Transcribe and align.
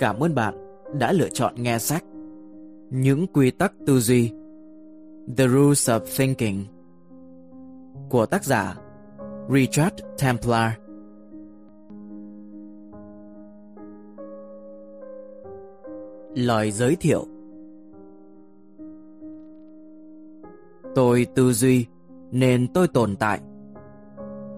cảm 0.00 0.20
ơn 0.20 0.34
bạn 0.34 0.54
đã 0.98 1.12
lựa 1.12 1.28
chọn 1.28 1.54
nghe 1.56 1.78
sách 1.78 2.04
Những 2.90 3.26
quy 3.26 3.50
tắc 3.50 3.72
tư 3.86 3.98
duy 3.98 4.30
The 5.36 5.48
Rules 5.48 5.90
of 5.90 6.00
Thinking 6.16 6.64
của 8.08 8.26
tác 8.26 8.44
giả 8.44 8.76
Richard 9.54 9.94
Templar 10.22 10.72
Lời 16.34 16.70
giới 16.70 16.96
thiệu 16.96 17.26
Tôi 20.94 21.26
tư 21.34 21.52
duy 21.52 21.86
nên 22.30 22.66
tôi 22.74 22.88
tồn 22.88 23.16
tại. 23.16 23.40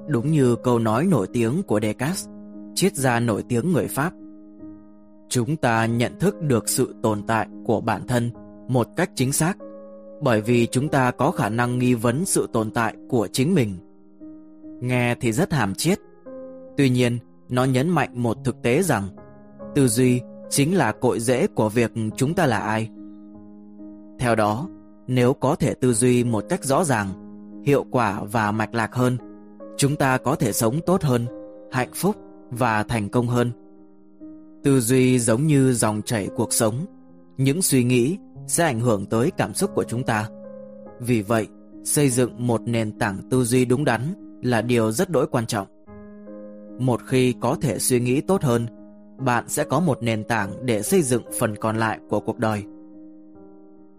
Đúng 0.08 0.30
như 0.30 0.56
câu 0.56 0.78
nói 0.78 1.06
nổi 1.06 1.26
tiếng 1.32 1.62
của 1.62 1.80
Descartes, 1.80 2.28
triết 2.74 2.96
gia 2.96 3.20
nổi 3.20 3.44
tiếng 3.48 3.72
người 3.72 3.88
Pháp. 3.88 4.12
Chúng 5.32 5.56
ta 5.56 5.86
nhận 5.86 6.18
thức 6.18 6.42
được 6.42 6.68
sự 6.68 6.94
tồn 7.02 7.22
tại 7.26 7.46
của 7.64 7.80
bản 7.80 8.06
thân 8.06 8.30
một 8.68 8.88
cách 8.96 9.10
chính 9.14 9.32
xác 9.32 9.58
bởi 10.22 10.40
vì 10.40 10.66
chúng 10.66 10.88
ta 10.88 11.10
có 11.10 11.30
khả 11.30 11.48
năng 11.48 11.78
nghi 11.78 11.94
vấn 11.94 12.24
sự 12.24 12.48
tồn 12.52 12.70
tại 12.70 12.94
của 13.08 13.28
chính 13.32 13.54
mình. 13.54 13.76
Nghe 14.80 15.14
thì 15.20 15.32
rất 15.32 15.52
hàm 15.52 15.74
chiết, 15.74 15.98
tuy 16.76 16.90
nhiên 16.90 17.18
nó 17.48 17.64
nhấn 17.64 17.88
mạnh 17.88 18.10
một 18.14 18.36
thực 18.44 18.62
tế 18.62 18.82
rằng 18.82 19.04
tư 19.74 19.88
duy 19.88 20.20
chính 20.50 20.76
là 20.76 20.92
cội 20.92 21.20
rễ 21.20 21.46
của 21.46 21.68
việc 21.68 21.92
chúng 22.16 22.34
ta 22.34 22.46
là 22.46 22.58
ai. 22.58 22.90
Theo 24.18 24.34
đó, 24.34 24.68
nếu 25.06 25.34
có 25.34 25.54
thể 25.54 25.74
tư 25.74 25.92
duy 25.92 26.24
một 26.24 26.44
cách 26.48 26.64
rõ 26.64 26.84
ràng, 26.84 27.08
hiệu 27.66 27.84
quả 27.90 28.22
và 28.32 28.52
mạch 28.52 28.74
lạc 28.74 28.94
hơn, 28.94 29.16
chúng 29.76 29.96
ta 29.96 30.18
có 30.18 30.34
thể 30.34 30.52
sống 30.52 30.80
tốt 30.86 31.02
hơn, 31.02 31.26
hạnh 31.70 31.90
phúc 31.94 32.16
và 32.50 32.82
thành 32.82 33.08
công 33.08 33.26
hơn. 33.26 33.50
Tư 34.62 34.80
duy 34.80 35.18
giống 35.18 35.46
như 35.46 35.72
dòng 35.72 36.02
chảy 36.02 36.28
cuộc 36.36 36.52
sống, 36.52 36.74
những 37.36 37.62
suy 37.62 37.84
nghĩ 37.84 38.18
sẽ 38.46 38.64
ảnh 38.64 38.80
hưởng 38.80 39.06
tới 39.06 39.30
cảm 39.36 39.54
xúc 39.54 39.70
của 39.74 39.84
chúng 39.84 40.02
ta. 40.02 40.28
Vì 41.00 41.22
vậy, 41.22 41.46
xây 41.84 42.08
dựng 42.08 42.46
một 42.46 42.60
nền 42.64 42.98
tảng 42.98 43.18
tư 43.30 43.44
duy 43.44 43.64
đúng 43.64 43.84
đắn 43.84 44.14
là 44.42 44.62
điều 44.62 44.92
rất 44.92 45.10
đỗi 45.10 45.26
quan 45.26 45.46
trọng. 45.46 45.66
Một 46.78 47.00
khi 47.06 47.34
có 47.40 47.56
thể 47.60 47.78
suy 47.78 48.00
nghĩ 48.00 48.20
tốt 48.20 48.42
hơn, 48.42 48.66
bạn 49.18 49.48
sẽ 49.48 49.64
có 49.64 49.80
một 49.80 50.02
nền 50.02 50.24
tảng 50.24 50.66
để 50.66 50.82
xây 50.82 51.02
dựng 51.02 51.22
phần 51.38 51.56
còn 51.56 51.76
lại 51.76 51.98
của 52.08 52.20
cuộc 52.20 52.38
đời. 52.38 52.64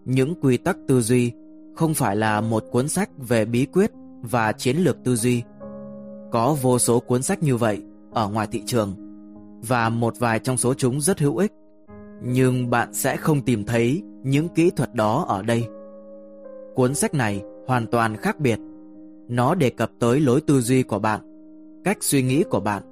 Những 0.06 0.36
quy 0.42 0.58
tắc 0.58 0.78
tư 0.88 1.02
duy 1.02 1.32
không 1.76 1.94
phải 1.94 2.16
là 2.16 2.42
một 2.42 2.64
cuốn 2.72 2.88
sách 2.88 3.10
về 3.18 3.46
bí 3.46 3.66
quyết 3.66 3.92
và 4.22 4.52
chiến 4.52 4.78
lược 4.78 4.98
tư 5.04 5.16
duy. 5.16 5.44
Có 6.32 6.58
vô 6.62 6.80
số 6.80 7.00
cuốn 7.00 7.22
sách 7.22 7.44
như 7.44 7.58
vậy 7.58 7.82
ở 8.14 8.30
ngoài 8.30 8.48
thị 8.52 8.64
trường 8.66 9.03
và 9.68 9.90
một 9.90 10.14
vài 10.20 10.40
trong 10.40 10.58
số 10.58 10.74
chúng 10.74 11.02
rất 11.02 11.20
hữu 11.20 11.38
ích. 11.38 11.52
Nhưng 12.24 12.70
bạn 12.70 12.94
sẽ 12.94 13.18
không 13.18 13.42
tìm 13.42 13.64
thấy 13.64 14.04
những 14.24 14.50
kỹ 14.50 14.70
thuật 14.70 14.96
đó 14.96 15.26
ở 15.28 15.42
đây. 15.42 15.68
Cuốn 16.76 16.96
sách 16.96 17.14
này 17.14 17.42
hoàn 17.68 17.88
toàn 17.88 18.18
khác 18.18 18.40
biệt. 18.40 18.60
Nó 19.28 19.56
đề 19.56 19.70
cập 19.70 19.92
tới 20.00 20.20
lối 20.20 20.42
tư 20.42 20.62
duy 20.62 20.84
của 20.84 21.00
bạn, 21.00 21.22
cách 21.84 21.98
suy 22.02 22.22
nghĩ 22.24 22.44
của 22.50 22.60
bạn. 22.60 22.84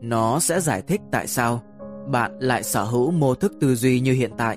Nó 0.00 0.40
sẽ 0.40 0.60
giải 0.60 0.82
thích 0.82 1.00
tại 1.10 1.26
sao 1.26 1.62
bạn 2.08 2.38
lại 2.38 2.62
sở 2.62 2.84
hữu 2.84 3.10
mô 3.10 3.34
thức 3.34 3.52
tư 3.60 3.74
duy 3.74 4.00
như 4.00 4.12
hiện 4.12 4.30
tại 4.36 4.56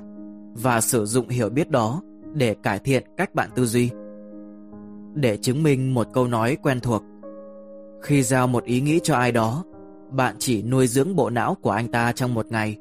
và 0.53 0.81
sử 0.81 1.06
dụng 1.06 1.30
hiểu 1.30 1.50
biết 1.50 1.70
đó 1.70 2.02
để 2.34 2.56
cải 2.64 2.80
thiện 2.80 3.03
cách 3.18 3.36
bạn 3.36 3.50
tư 3.56 3.66
duy. 3.66 3.90
Để 5.14 5.38
chứng 5.38 5.64
minh 5.64 5.94
một 5.94 6.08
câu 6.14 6.28
nói 6.28 6.58
quen 6.64 6.80
thuộc, 6.80 7.03
khi 8.02 8.23
giao 8.23 8.48
một 8.48 8.64
ý 8.64 8.81
nghĩ 8.81 9.00
cho 9.03 9.16
ai 9.16 9.31
đó, 9.31 9.64
bạn 10.16 10.36
chỉ 10.40 10.64
nuôi 10.64 10.88
dưỡng 10.88 11.16
bộ 11.16 11.30
não 11.30 11.56
của 11.62 11.72
anh 11.72 11.88
ta 11.88 12.12
trong 12.12 12.34
một 12.34 12.46
ngày. 12.50 12.78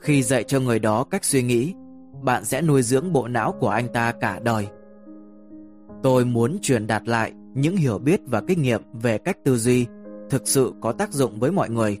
Khi 0.00 0.22
dạy 0.22 0.44
cho 0.44 0.60
người 0.60 0.78
đó 0.78 1.04
cách 1.04 1.24
suy 1.24 1.42
nghĩ, 1.42 1.74
bạn 2.22 2.44
sẽ 2.44 2.62
nuôi 2.62 2.82
dưỡng 2.82 3.12
bộ 3.12 3.28
não 3.28 3.54
của 3.60 3.68
anh 3.68 3.88
ta 3.88 4.12
cả 4.12 4.40
đời. 4.42 4.68
Tôi 6.02 6.24
muốn 6.24 6.58
truyền 6.62 6.86
đạt 6.86 7.08
lại 7.08 7.32
những 7.54 7.76
hiểu 7.76 7.98
biết 7.98 8.20
và 8.26 8.40
kinh 8.40 8.62
nghiệm 8.62 8.82
về 8.92 9.18
cách 9.18 9.38
tư 9.44 9.56
duy 9.56 9.86
thực 10.30 10.48
sự 10.48 10.72
có 10.80 10.92
tác 10.92 11.12
dụng 11.12 11.38
với 11.40 11.52
mọi 11.52 11.70
người. 11.70 11.98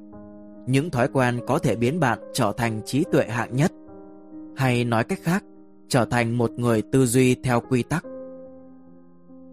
Những 0.66 0.90
thói 0.90 1.08
quen 1.08 1.40
có 1.46 1.58
thể 1.58 1.76
biến 1.76 2.00
bạn 2.00 2.18
trở 2.32 2.52
thành 2.56 2.80
trí 2.84 3.04
tuệ 3.12 3.24
hạng 3.24 3.56
nhất. 3.56 3.72
Hay 4.56 4.84
nói 4.84 5.04
cách 5.04 5.18
khác, 5.22 5.44
trở 5.88 6.04
thành 6.04 6.38
một 6.38 6.50
người 6.50 6.82
tư 6.92 7.06
duy 7.06 7.34
theo 7.34 7.62
quy 7.70 7.82
tắc. 7.82 8.04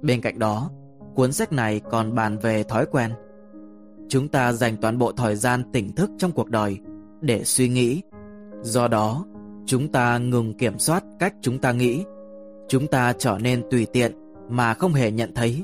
Bên 0.02 0.22
cạnh 0.22 0.40
đó, 0.40 0.72
cuốn 1.16 1.34
sách 1.34 1.54
này 1.54 1.82
còn 1.92 2.16
bàn 2.16 2.38
về 2.38 2.64
thói 2.64 2.86
quen. 2.92 3.12
Chúng 4.10 4.28
ta 4.28 4.54
dành 4.54 4.78
toàn 4.78 4.98
bộ 4.98 5.12
thời 5.12 5.36
gian 5.36 5.64
tỉnh 5.72 5.96
thức 5.96 6.12
trong 6.18 6.32
cuộc 6.32 6.50
đời 6.50 6.78
để 7.22 7.44
suy 7.44 7.70
nghĩ. 7.70 8.02
Do 8.62 8.88
đó, 8.88 9.26
chúng 9.66 9.88
ta 9.88 10.18
ngừng 10.18 10.54
kiểm 10.54 10.80
soát 10.80 11.04
cách 11.20 11.34
chúng 11.42 11.60
ta 11.60 11.72
nghĩ. 11.72 12.04
Chúng 12.68 12.88
ta 12.88 13.14
trở 13.14 13.38
nên 13.42 13.64
tùy 13.72 13.86
tiện 13.94 14.12
mà 14.50 14.74
không 14.74 14.94
hề 14.94 15.12
nhận 15.12 15.34
thấy. 15.36 15.64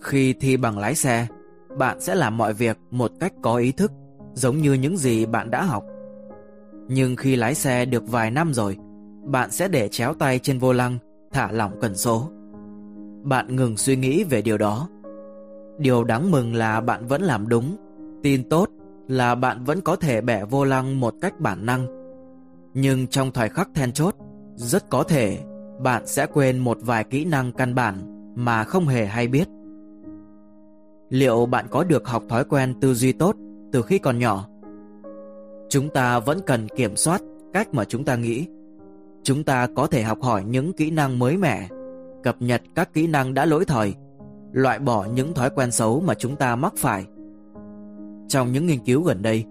Khi 0.00 0.32
thi 0.32 0.56
bằng 0.56 0.78
lái 0.78 0.94
xe, 0.94 1.26
bạn 1.78 2.00
sẽ 2.00 2.14
làm 2.14 2.36
mọi 2.36 2.54
việc 2.54 2.78
một 2.90 3.12
cách 3.20 3.32
có 3.42 3.56
ý 3.56 3.72
thức, 3.72 3.92
giống 4.34 4.58
như 4.58 4.72
những 4.72 4.96
gì 4.96 5.26
bạn 5.26 5.50
đã 5.50 5.62
học. 5.62 5.84
Nhưng 6.88 7.16
khi 7.16 7.36
lái 7.36 7.54
xe 7.54 7.84
được 7.84 8.08
vài 8.08 8.30
năm 8.30 8.54
rồi, 8.54 8.76
bạn 9.24 9.50
sẽ 9.50 9.68
để 9.68 9.88
chéo 9.88 10.14
tay 10.14 10.38
trên 10.38 10.58
vô 10.58 10.72
lăng, 10.72 10.98
thả 11.32 11.52
lỏng 11.52 11.72
cần 11.80 11.96
số. 11.96 12.30
Bạn 13.22 13.56
ngừng 13.56 13.76
suy 13.76 13.96
nghĩ 13.96 14.24
về 14.24 14.42
điều 14.42 14.58
đó. 14.58 14.88
Điều 15.78 16.04
đáng 16.04 16.30
mừng 16.30 16.54
là 16.54 16.80
bạn 16.80 17.06
vẫn 17.06 17.22
làm 17.22 17.48
đúng. 17.48 17.76
Tin 18.22 18.48
tốt 18.48 18.68
là 19.08 19.34
bạn 19.34 19.64
vẫn 19.64 19.80
có 19.80 19.96
thể 19.96 20.20
bẻ 20.20 20.44
vô 20.44 20.64
lăng 20.64 21.00
một 21.00 21.14
cách 21.20 21.40
bản 21.40 21.66
năng. 21.66 21.86
Nhưng 22.74 23.06
trong 23.06 23.30
thời 23.30 23.48
khắc 23.48 23.68
then 23.74 23.92
chốt, 23.92 24.14
rất 24.54 24.90
có 24.90 25.02
thể 25.02 25.38
bạn 25.82 26.06
sẽ 26.06 26.26
quên 26.26 26.58
một 26.58 26.78
vài 26.80 27.04
kỹ 27.04 27.24
năng 27.24 27.52
căn 27.52 27.74
bản 27.74 27.94
mà 28.36 28.64
không 28.64 28.86
hề 28.86 29.06
hay 29.06 29.28
biết. 29.28 29.48
Liệu 31.08 31.46
bạn 31.46 31.66
có 31.70 31.84
được 31.84 32.08
học 32.08 32.22
thói 32.28 32.44
quen 32.44 32.74
tư 32.80 32.94
duy 32.94 33.12
tốt 33.12 33.36
từ 33.72 33.82
khi 33.82 33.98
còn 33.98 34.18
nhỏ? 34.18 34.48
Chúng 35.68 35.88
ta 35.88 36.18
vẫn 36.18 36.40
cần 36.46 36.68
kiểm 36.76 36.96
soát 36.96 37.22
cách 37.52 37.74
mà 37.74 37.84
chúng 37.84 38.04
ta 38.04 38.16
nghĩ 38.16 38.46
chúng 39.26 39.44
ta 39.44 39.66
có 39.76 39.86
thể 39.86 40.02
học 40.02 40.22
hỏi 40.22 40.44
những 40.44 40.72
kỹ 40.72 40.90
năng 40.90 41.18
mới 41.18 41.36
mẻ, 41.36 41.68
cập 42.22 42.42
nhật 42.42 42.62
các 42.74 42.94
kỹ 42.94 43.06
năng 43.06 43.34
đã 43.34 43.44
lỗi 43.44 43.64
thời, 43.64 43.94
loại 44.52 44.78
bỏ 44.78 45.06
những 45.14 45.34
thói 45.34 45.50
quen 45.50 45.72
xấu 45.72 46.00
mà 46.00 46.14
chúng 46.14 46.36
ta 46.36 46.56
mắc 46.56 46.72
phải. 46.76 47.06
Trong 48.28 48.52
những 48.52 48.66
nghiên 48.66 48.84
cứu 48.84 49.02
gần 49.02 49.22
đây, 49.22 49.44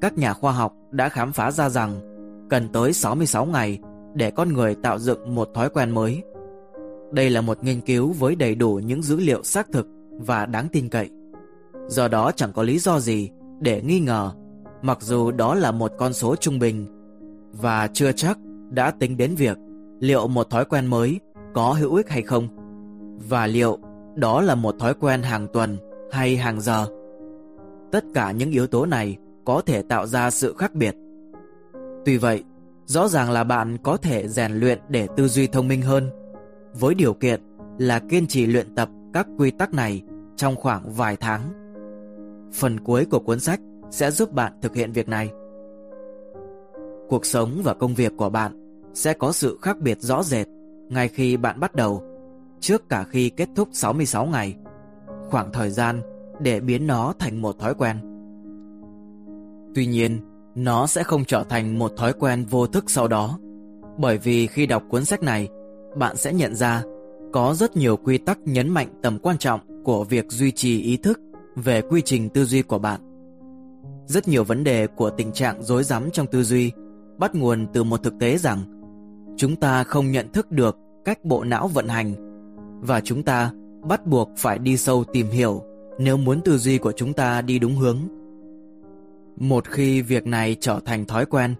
các 0.00 0.18
nhà 0.18 0.32
khoa 0.32 0.52
học 0.52 0.74
đã 0.90 1.08
khám 1.08 1.32
phá 1.32 1.50
ra 1.50 1.68
rằng 1.68 2.00
cần 2.50 2.68
tới 2.68 2.92
66 2.92 3.46
ngày 3.46 3.78
để 4.14 4.30
con 4.30 4.52
người 4.52 4.74
tạo 4.74 4.98
dựng 4.98 5.34
một 5.34 5.48
thói 5.54 5.70
quen 5.70 5.90
mới. 5.90 6.22
Đây 7.12 7.30
là 7.30 7.40
một 7.40 7.64
nghiên 7.64 7.80
cứu 7.80 8.12
với 8.12 8.36
đầy 8.36 8.54
đủ 8.54 8.80
những 8.84 9.02
dữ 9.02 9.16
liệu 9.16 9.42
xác 9.42 9.66
thực 9.72 9.86
và 10.10 10.46
đáng 10.46 10.68
tin 10.72 10.88
cậy. 10.88 11.10
Do 11.88 12.08
đó 12.08 12.32
chẳng 12.36 12.52
có 12.52 12.62
lý 12.62 12.78
do 12.78 13.00
gì 13.00 13.30
để 13.60 13.82
nghi 13.82 14.00
ngờ, 14.00 14.30
mặc 14.82 14.98
dù 15.00 15.30
đó 15.30 15.54
là 15.54 15.70
một 15.72 15.92
con 15.98 16.12
số 16.12 16.36
trung 16.36 16.58
bình 16.58 16.86
và 17.52 17.88
chưa 17.92 18.12
chắc 18.12 18.38
đã 18.70 18.90
tính 18.90 19.16
đến 19.16 19.34
việc 19.34 19.58
liệu 20.00 20.28
một 20.28 20.50
thói 20.50 20.64
quen 20.64 20.86
mới 20.86 21.20
có 21.54 21.72
hữu 21.72 21.94
ích 21.94 22.10
hay 22.10 22.22
không 22.22 22.48
và 23.28 23.46
liệu 23.46 23.78
đó 24.20 24.40
là 24.40 24.54
một 24.54 24.74
thói 24.78 24.94
quen 24.94 25.22
hàng 25.22 25.46
tuần 25.52 25.78
hay 26.12 26.36
hàng 26.36 26.60
giờ. 26.60 26.86
Tất 27.92 28.04
cả 28.14 28.32
những 28.32 28.50
yếu 28.50 28.66
tố 28.66 28.86
này 28.86 29.16
có 29.44 29.62
thể 29.66 29.82
tạo 29.82 30.06
ra 30.06 30.30
sự 30.30 30.54
khác 30.58 30.74
biệt. 30.74 30.94
Tuy 32.04 32.16
vậy, 32.16 32.44
rõ 32.86 33.08
ràng 33.08 33.30
là 33.30 33.44
bạn 33.44 33.78
có 33.82 33.96
thể 33.96 34.28
rèn 34.28 34.52
luyện 34.52 34.78
để 34.88 35.08
tư 35.16 35.28
duy 35.28 35.46
thông 35.46 35.68
minh 35.68 35.82
hơn 35.82 36.10
với 36.74 36.94
điều 36.94 37.14
kiện 37.14 37.40
là 37.78 37.98
kiên 37.98 38.26
trì 38.26 38.46
luyện 38.46 38.74
tập 38.74 38.88
các 39.12 39.26
quy 39.38 39.50
tắc 39.50 39.74
này 39.74 40.02
trong 40.36 40.56
khoảng 40.56 40.92
vài 40.92 41.16
tháng. 41.16 41.40
Phần 42.52 42.80
cuối 42.80 43.06
của 43.10 43.18
cuốn 43.18 43.40
sách 43.40 43.60
sẽ 43.90 44.10
giúp 44.10 44.32
bạn 44.32 44.52
thực 44.62 44.74
hiện 44.74 44.92
việc 44.92 45.08
này. 45.08 45.30
Cuộc 47.08 47.26
sống 47.26 47.60
và 47.64 47.74
công 47.74 47.94
việc 47.94 48.12
của 48.16 48.28
bạn 48.28 48.80
sẽ 48.94 49.12
có 49.12 49.32
sự 49.32 49.58
khác 49.62 49.78
biệt 49.78 50.00
rõ 50.00 50.22
rệt 50.22 50.46
ngay 50.88 51.08
khi 51.08 51.36
bạn 51.36 51.60
bắt 51.60 51.74
đầu, 51.74 52.02
trước 52.60 52.88
cả 52.88 53.04
khi 53.04 53.30
kết 53.30 53.48
thúc 53.56 53.68
66 53.72 54.26
ngày, 54.26 54.56
khoảng 55.30 55.52
thời 55.52 55.70
gian 55.70 56.02
để 56.40 56.60
biến 56.60 56.86
nó 56.86 57.14
thành 57.18 57.42
một 57.42 57.58
thói 57.58 57.74
quen. 57.74 57.96
Tuy 59.74 59.86
nhiên, 59.86 60.20
nó 60.54 60.86
sẽ 60.86 61.02
không 61.02 61.24
trở 61.24 61.44
thành 61.48 61.78
một 61.78 61.92
thói 61.96 62.12
quen 62.12 62.44
vô 62.50 62.66
thức 62.66 62.84
sau 62.90 63.08
đó, 63.08 63.38
bởi 63.98 64.18
vì 64.18 64.46
khi 64.46 64.66
đọc 64.66 64.82
cuốn 64.88 65.04
sách 65.04 65.22
này, 65.22 65.48
bạn 65.96 66.16
sẽ 66.16 66.32
nhận 66.32 66.54
ra 66.54 66.82
có 67.32 67.54
rất 67.54 67.76
nhiều 67.76 67.96
quy 67.96 68.18
tắc 68.18 68.38
nhấn 68.44 68.68
mạnh 68.68 68.88
tầm 69.02 69.18
quan 69.18 69.38
trọng 69.38 69.60
của 69.84 70.04
việc 70.04 70.24
duy 70.28 70.50
trì 70.50 70.80
ý 70.80 70.96
thức 70.96 71.20
về 71.56 71.82
quy 71.82 72.02
trình 72.02 72.28
tư 72.28 72.44
duy 72.44 72.62
của 72.62 72.78
bạn. 72.78 73.00
Rất 74.06 74.28
nhiều 74.28 74.44
vấn 74.44 74.64
đề 74.64 74.86
của 74.86 75.10
tình 75.10 75.32
trạng 75.32 75.62
rối 75.62 75.84
rắm 75.84 76.10
trong 76.10 76.26
tư 76.26 76.42
duy 76.42 76.72
bắt 77.18 77.34
nguồn 77.34 77.66
từ 77.72 77.84
một 77.84 78.02
thực 78.02 78.14
tế 78.20 78.38
rằng 78.38 78.58
chúng 79.36 79.56
ta 79.56 79.84
không 79.84 80.10
nhận 80.10 80.32
thức 80.32 80.50
được 80.50 80.76
cách 81.04 81.24
bộ 81.24 81.44
não 81.44 81.68
vận 81.68 81.88
hành 81.88 82.29
và 82.80 83.00
chúng 83.00 83.22
ta 83.22 83.52
bắt 83.88 84.06
buộc 84.06 84.30
phải 84.36 84.58
đi 84.58 84.76
sâu 84.76 85.04
tìm 85.12 85.26
hiểu 85.26 85.62
nếu 85.98 86.16
muốn 86.16 86.40
tư 86.40 86.58
duy 86.58 86.78
của 86.78 86.92
chúng 86.92 87.12
ta 87.12 87.42
đi 87.42 87.58
đúng 87.58 87.76
hướng. 87.76 87.98
Một 89.36 89.68
khi 89.68 90.02
việc 90.02 90.26
này 90.26 90.56
trở 90.60 90.80
thành 90.84 91.04
thói 91.04 91.26
quen 91.26 91.54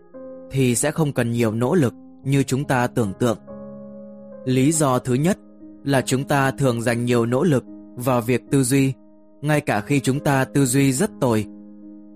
thì 0.51 0.75
sẽ 0.75 0.91
không 0.91 1.13
cần 1.13 1.31
nhiều 1.31 1.53
nỗ 1.53 1.75
lực 1.75 1.95
như 2.25 2.43
chúng 2.43 2.65
ta 2.65 2.87
tưởng 2.87 3.13
tượng. 3.19 3.39
Lý 4.45 4.73
do 4.73 4.99
thứ 4.99 5.15
nhất 5.15 5.39
là 5.85 6.03
chúng 6.03 6.25
ta 6.25 6.51
thường 6.51 6.83
dành 6.83 7.05
nhiều 7.05 7.27
nỗ 7.27 7.45
lực 7.45 7.65
vào 7.97 8.21
việc 8.21 8.43
tư 8.51 8.63
duy, 8.63 8.93
ngay 9.43 9.61
cả 9.61 9.81
khi 9.81 10.01
chúng 10.01 10.21
ta 10.21 10.45
tư 10.45 10.67
duy 10.67 10.93
rất 10.93 11.11
tồi. 11.21 11.47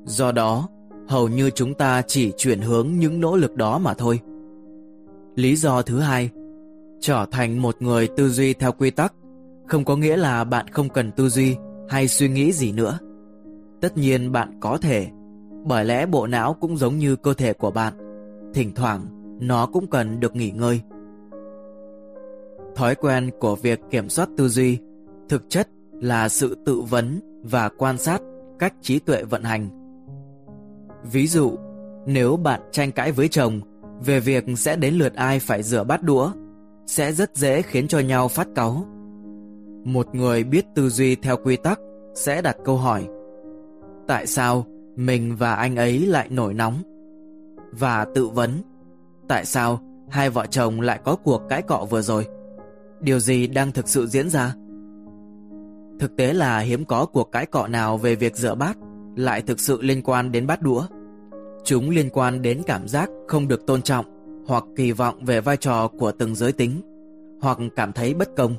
Do 0.04 0.32
đó, 0.32 0.68
hầu 1.08 1.28
như 1.28 1.50
chúng 1.50 1.74
ta 1.74 2.02
chỉ 2.06 2.32
chuyển 2.36 2.60
hướng 2.60 2.88
những 2.98 3.20
nỗ 3.20 3.36
lực 3.36 3.56
đó 3.56 3.78
mà 3.78 3.94
thôi. 3.94 4.20
Lý 5.36 5.56
do 5.56 5.82
thứ 5.82 5.98
hai, 5.98 6.30
trở 7.04 7.26
thành 7.30 7.58
một 7.58 7.76
người 7.82 8.08
tư 8.16 8.28
duy 8.28 8.54
theo 8.54 8.72
quy 8.72 8.90
tắc 8.90 9.14
không 9.66 9.84
có 9.84 9.96
nghĩa 9.96 10.16
là 10.16 10.44
bạn 10.44 10.68
không 10.68 10.88
cần 10.88 11.12
tư 11.12 11.28
duy 11.28 11.56
hay 11.88 12.08
suy 12.08 12.28
nghĩ 12.28 12.52
gì 12.52 12.72
nữa. 12.72 12.98
Tất 13.80 13.96
nhiên 13.96 14.32
bạn 14.32 14.60
có 14.60 14.78
thể, 14.78 15.08
bởi 15.64 15.84
lẽ 15.84 16.06
bộ 16.06 16.26
não 16.26 16.54
cũng 16.60 16.76
giống 16.76 16.98
như 16.98 17.16
cơ 17.16 17.34
thể 17.34 17.52
của 17.52 17.70
bạn, 17.70 17.92
thỉnh 18.54 18.72
thoảng 18.74 19.06
nó 19.40 19.66
cũng 19.66 19.86
cần 19.86 20.20
được 20.20 20.36
nghỉ 20.36 20.50
ngơi. 20.50 20.80
Thói 22.74 22.94
quen 22.94 23.30
của 23.40 23.56
việc 23.56 23.80
kiểm 23.90 24.08
soát 24.08 24.28
tư 24.36 24.48
duy 24.48 24.78
thực 25.28 25.50
chất 25.50 25.68
là 26.00 26.28
sự 26.28 26.56
tự 26.66 26.80
vấn 26.80 27.20
và 27.42 27.68
quan 27.68 27.98
sát 27.98 28.22
cách 28.58 28.74
trí 28.82 28.98
tuệ 28.98 29.22
vận 29.22 29.42
hành. 29.42 29.68
Ví 31.12 31.26
dụ, 31.26 31.52
nếu 32.06 32.36
bạn 32.36 32.60
tranh 32.72 32.92
cãi 32.92 33.12
với 33.12 33.28
chồng 33.28 33.60
về 34.04 34.20
việc 34.20 34.44
sẽ 34.56 34.76
đến 34.76 34.94
lượt 34.94 35.14
ai 35.14 35.38
phải 35.38 35.62
rửa 35.62 35.84
bát 35.84 36.02
đũa, 36.02 36.32
sẽ 36.86 37.12
rất 37.12 37.36
dễ 37.36 37.62
khiến 37.62 37.88
cho 37.88 37.98
nhau 37.98 38.28
phát 38.28 38.48
cáu. 38.54 38.86
Một 39.84 40.14
người 40.14 40.44
biết 40.44 40.64
tư 40.75 40.88
duy 40.88 41.16
theo 41.16 41.36
quy 41.36 41.56
tắc 41.56 41.81
sẽ 42.14 42.42
đặt 42.42 42.56
câu 42.64 42.76
hỏi, 42.76 43.08
Tại 44.06 44.26
sao 44.26 44.66
mình 44.96 45.36
và 45.36 45.54
anh 45.54 45.76
ấy 45.76 46.06
lại 46.06 46.28
nổi 46.31 46.54
nóng? 46.54 46.75
Và 47.72 48.06
tự 48.14 48.28
vấn, 48.28 48.50
Tại 49.28 49.44
sao 49.44 49.81
hai 50.10 50.31
vợ 50.31 50.46
chồng 50.46 50.81
lại 50.81 51.00
có 51.04 51.16
cuộc 51.16 51.42
cãi 51.48 51.62
cọ 51.62 51.86
vừa 51.90 52.02
rồi? 52.02 52.26
Điều 53.00 53.19
gì 53.19 53.46
đang 53.46 53.72
thực 53.72 53.88
sự 53.88 54.06
diễn 54.06 54.31
ra? 54.31 54.54
Thực 56.00 56.16
tế 56.16 56.32
là 56.32 56.58
hiếm 56.58 56.84
có 56.84 57.06
cuộc 57.06 57.32
cãi 57.32 57.46
cọ 57.46 57.66
nào 57.66 57.98
về 57.98 58.14
việc 58.14 58.36
rửa 58.36 58.54
bát 58.54 58.76
lại 59.16 59.42
thực 59.42 59.60
sự 59.60 59.82
liên 59.82 60.02
quan 60.02 60.32
đến 60.32 60.46
bát 60.46 60.62
đũa. 60.62 60.82
Chúng 61.64 61.90
liên 61.90 62.10
quan 62.10 62.42
đến 62.42 62.62
cảm 62.66 62.88
giác 62.88 63.10
không 63.28 63.48
được 63.48 63.66
tôn 63.66 63.82
trọng 63.82 64.13
hoặc 64.46 64.64
kỳ 64.76 64.93
vọng 64.93 65.25
về 65.25 65.41
vai 65.41 65.56
trò 65.56 65.88
của 65.88 66.12
từng 66.12 66.35
giới 66.35 66.52
tính 66.52 66.81
hoặc 67.41 67.58
cảm 67.76 67.93
thấy 67.93 68.14
bất 68.14 68.29
công. 68.37 68.55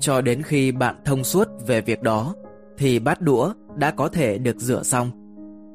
Cho 0.00 0.20
đến 0.20 0.42
khi 0.42 0.72
bạn 0.72 0.96
thông 1.04 1.24
suốt 1.24 1.48
về 1.66 1.80
việc 1.80 2.02
đó 2.02 2.34
thì 2.78 2.98
bát 2.98 3.20
đũa 3.20 3.52
đã 3.76 3.90
có 3.90 4.08
thể 4.08 4.38
được 4.38 4.56
rửa 4.56 4.82
xong 4.82 5.10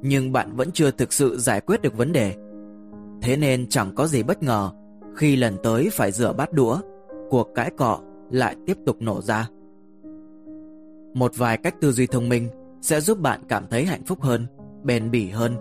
nhưng 0.01 0.31
bạn 0.31 0.55
vẫn 0.55 0.71
chưa 0.71 0.91
thực 0.91 1.13
sự 1.13 1.37
giải 1.39 1.61
quyết 1.61 1.81
được 1.81 1.97
vấn 1.97 2.11
đề. 2.11 2.35
Thế 3.21 3.37
nên 3.37 3.69
chẳng 3.69 3.95
có 3.95 4.07
gì 4.07 4.23
bất 4.23 4.43
ngờ 4.43 4.71
khi 5.15 5.35
lần 5.35 5.57
tới 5.63 5.89
phải 5.91 6.11
rửa 6.11 6.33
bát 6.33 6.53
đũa, 6.53 6.79
cuộc 7.29 7.49
cãi 7.55 7.71
cọ 7.77 7.99
lại 8.31 8.55
tiếp 8.65 8.77
tục 8.85 9.01
nổ 9.01 9.21
ra. 9.21 9.49
Một 11.13 11.31
vài 11.37 11.57
cách 11.57 11.75
tư 11.81 11.91
duy 11.91 12.07
thông 12.07 12.29
minh 12.29 12.49
sẽ 12.81 13.01
giúp 13.01 13.19
bạn 13.19 13.41
cảm 13.47 13.67
thấy 13.69 13.85
hạnh 13.85 14.03
phúc 14.05 14.21
hơn, 14.21 14.45
bền 14.83 15.11
bỉ 15.11 15.29
hơn, 15.29 15.55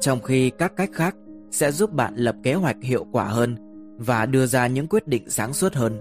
trong 0.00 0.20
khi 0.20 0.50
các 0.50 0.76
cách 0.76 0.90
khác 0.92 1.16
sẽ 1.50 1.72
giúp 1.72 1.92
bạn 1.92 2.14
lập 2.16 2.36
kế 2.42 2.54
hoạch 2.54 2.76
hiệu 2.82 3.06
quả 3.12 3.24
hơn 3.24 3.56
và 3.98 4.26
đưa 4.26 4.46
ra 4.46 4.66
những 4.66 4.86
quyết 4.86 5.08
định 5.08 5.30
sáng 5.30 5.52
suốt 5.52 5.74
hơn. 5.74 5.92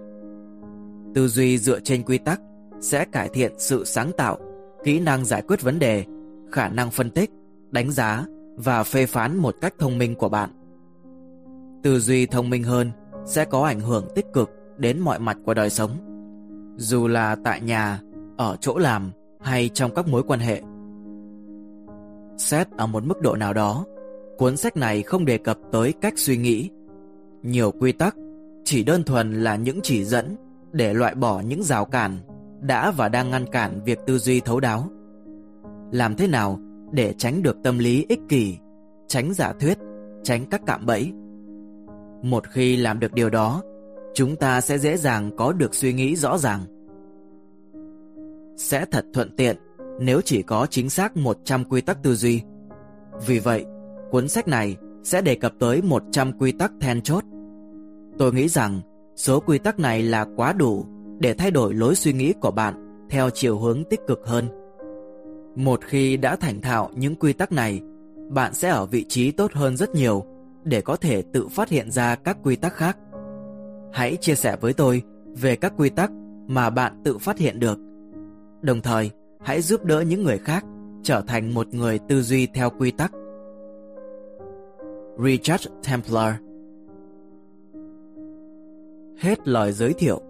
Tư 1.16 1.28
duy 1.28 1.58
dựa 1.58 1.80
trên 1.80 2.04
quy 2.04 2.18
tắc 2.18 2.42
sẽ 2.82 3.06
cải 3.06 3.30
thiện 3.30 3.54
sự 3.58 3.86
sáng 3.86 4.12
tạo, 4.18 4.38
kỹ 4.84 5.00
năng 5.00 5.26
giải 5.26 5.42
quyết 5.42 5.62
vấn 5.62 5.80
đề, 5.80 6.06
khả 6.52 6.70
năng 6.70 6.92
phân 6.92 7.10
tích, 7.10 7.30
đánh 7.72 7.92
giá 7.92 8.26
và 8.56 8.84
phê 8.84 9.06
phán 9.06 9.38
một 9.38 9.56
cách 9.62 9.74
thông 9.80 9.98
minh 9.98 10.16
của 10.16 10.30
bạn. 10.30 10.50
Tư 11.84 12.00
duy 12.00 12.26
thông 12.26 12.50
minh 12.50 12.64
hơn 12.64 12.92
sẽ 13.26 13.46
có 13.46 13.64
ảnh 13.64 13.80
hưởng 13.80 14.08
tích 14.16 14.26
cực 14.34 14.50
đến 14.78 15.00
mọi 15.00 15.20
mặt 15.20 15.38
của 15.46 15.54
đời 15.54 15.70
sống, 15.70 15.92
dù 16.78 17.08
là 17.08 17.36
tại 17.44 17.62
nhà, 17.62 18.00
ở 18.38 18.58
chỗ 18.62 18.78
làm 18.78 19.12
hay 19.42 19.70
trong 19.70 19.94
các 19.96 20.08
mối 20.08 20.24
quan 20.24 20.40
hệ. 20.40 20.62
Xét 22.38 22.72
ở 22.72 22.88
một 22.88 23.04
mức 23.06 23.22
độ 23.22 23.36
nào 23.36 23.54
đó, 23.54 23.86
cuốn 24.38 24.58
sách 24.58 24.78
này 24.78 25.04
không 25.04 25.26
đề 25.26 25.38
cập 25.38 25.58
tới 25.72 25.94
cách 26.02 26.14
suy 26.18 26.38
nghĩ. 26.38 26.70
Nhiều 27.44 27.72
quy 27.72 27.92
tắc 27.92 28.16
chỉ 28.64 28.84
đơn 28.84 29.04
thuần 29.04 29.44
là 29.44 29.56
những 29.56 29.80
chỉ 29.84 30.04
dẫn 30.04 30.36
để 30.72 30.94
loại 30.94 31.16
bỏ 31.16 31.40
những 31.40 31.64
rào 31.64 31.86
cản 31.86 32.20
đã 32.62 32.92
và 32.92 33.10
đang 33.10 33.32
ngăn 33.32 33.46
cản 33.52 33.82
việc 33.86 34.00
tư 34.06 34.18
duy 34.18 34.40
thấu 34.40 34.60
đáo. 34.60 34.90
Làm 35.92 36.16
thế 36.16 36.28
nào 36.28 36.60
để 36.92 37.14
tránh 37.18 37.44
được 37.44 37.58
tâm 37.64 37.78
lý 37.78 38.06
ích 38.10 38.20
kỷ, 38.30 38.58
tránh 39.08 39.34
giả 39.34 39.54
thuyết, 39.60 39.78
tránh 40.24 40.46
các 40.46 40.62
cạm 40.66 40.86
bẫy. 40.86 41.12
Một 42.22 42.48
khi 42.48 42.76
làm 42.76 43.00
được 43.00 43.14
điều 43.14 43.30
đó, 43.30 43.62
chúng 44.14 44.36
ta 44.36 44.62
sẽ 44.62 44.78
dễ 44.78 44.98
dàng 44.98 45.32
có 45.38 45.52
được 45.52 45.76
suy 45.76 45.94
nghĩ 45.94 46.16
rõ 46.16 46.38
ràng. 46.38 46.62
Sẽ 48.58 48.86
thật 48.92 49.06
thuận 49.14 49.36
tiện 49.36 49.58
nếu 50.00 50.22
chỉ 50.22 50.42
có 50.42 50.68
chính 50.70 50.90
xác 50.90 51.18
100 51.18 51.66
quy 51.66 51.82
tắc 51.82 52.04
tư 52.04 52.16
duy. 52.16 52.42
Vì 53.28 53.40
vậy, 53.40 53.66
cuốn 54.16 54.28
sách 54.28 54.48
này 54.48 54.78
sẽ 55.04 55.22
đề 55.22 55.36
cập 55.36 55.54
tới 55.60 55.82
100 55.82 56.32
quy 56.40 56.52
tắc 56.52 56.72
then 56.82 57.02
chốt. 57.02 57.24
Tôi 58.18 58.34
nghĩ 58.34 58.48
rằng 58.48 58.82
số 59.16 59.40
quy 59.40 59.58
tắc 59.58 59.80
này 59.80 60.04
là 60.04 60.26
quá 60.36 60.54
đủ 60.54 60.86
để 61.20 61.34
thay 61.34 61.52
đổi 61.52 61.74
lối 61.74 61.96
suy 61.96 62.14
nghĩ 62.14 62.34
của 62.42 62.52
bạn 62.52 63.06
theo 63.10 63.30
chiều 63.30 63.60
hướng 63.60 63.84
tích 63.84 64.00
cực 64.08 64.22
hơn. 64.26 64.48
Một 65.56 65.80
khi 65.84 66.18
đã 66.18 66.36
thành 66.36 66.62
thạo 66.62 66.90
những 66.96 67.16
quy 67.16 67.34
tắc 67.34 67.52
này, 67.52 67.82
bạn 68.30 68.54
sẽ 68.54 68.70
ở 68.70 68.86
vị 68.86 69.06
trí 69.10 69.32
tốt 69.32 69.52
hơn 69.54 69.78
rất 69.78 69.96
nhiều 69.96 70.26
để 70.64 70.82
có 70.82 70.96
thể 70.96 71.22
tự 71.34 71.48
phát 71.48 71.70
hiện 71.70 71.92
ra 71.92 72.16
các 72.16 72.38
quy 72.44 72.56
tắc 72.56 72.74
khác. 72.74 72.98
Hãy 73.94 74.18
chia 74.22 74.36
sẻ 74.36 74.58
với 74.62 74.74
tôi 74.74 75.04
về 75.26 75.56
các 75.56 75.74
quy 75.78 75.90
tắc 75.90 76.12
mà 76.48 76.70
bạn 76.70 77.02
tự 77.04 77.18
phát 77.18 77.38
hiện 77.38 77.60
được. 77.60 77.80
Đồng 78.62 78.82
thời, 78.82 79.12
hãy 79.44 79.62
giúp 79.62 79.84
đỡ 79.84 80.02
những 80.02 80.24
người 80.24 80.38
khác 80.38 80.66
trở 81.04 81.22
thành 81.28 81.54
một 81.54 81.74
người 81.74 82.00
tư 82.00 82.22
duy 82.22 82.48
theo 82.48 82.70
quy 82.70 82.92
tắc. 82.92 83.12
Richard 85.18 85.68
Templar. 85.90 86.36
Hết 89.18 89.48
lời 89.48 89.72
giới 89.72 89.94
thiệu. 89.94 90.22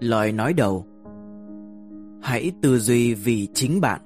Lời 0.00 0.32
nói 0.32 0.52
đầu. 0.52 0.84
Hãy 2.22 2.52
tư 2.62 2.78
duy 2.78 3.14
vì 3.14 3.48
chính 3.54 3.80
bạn. 3.80 4.00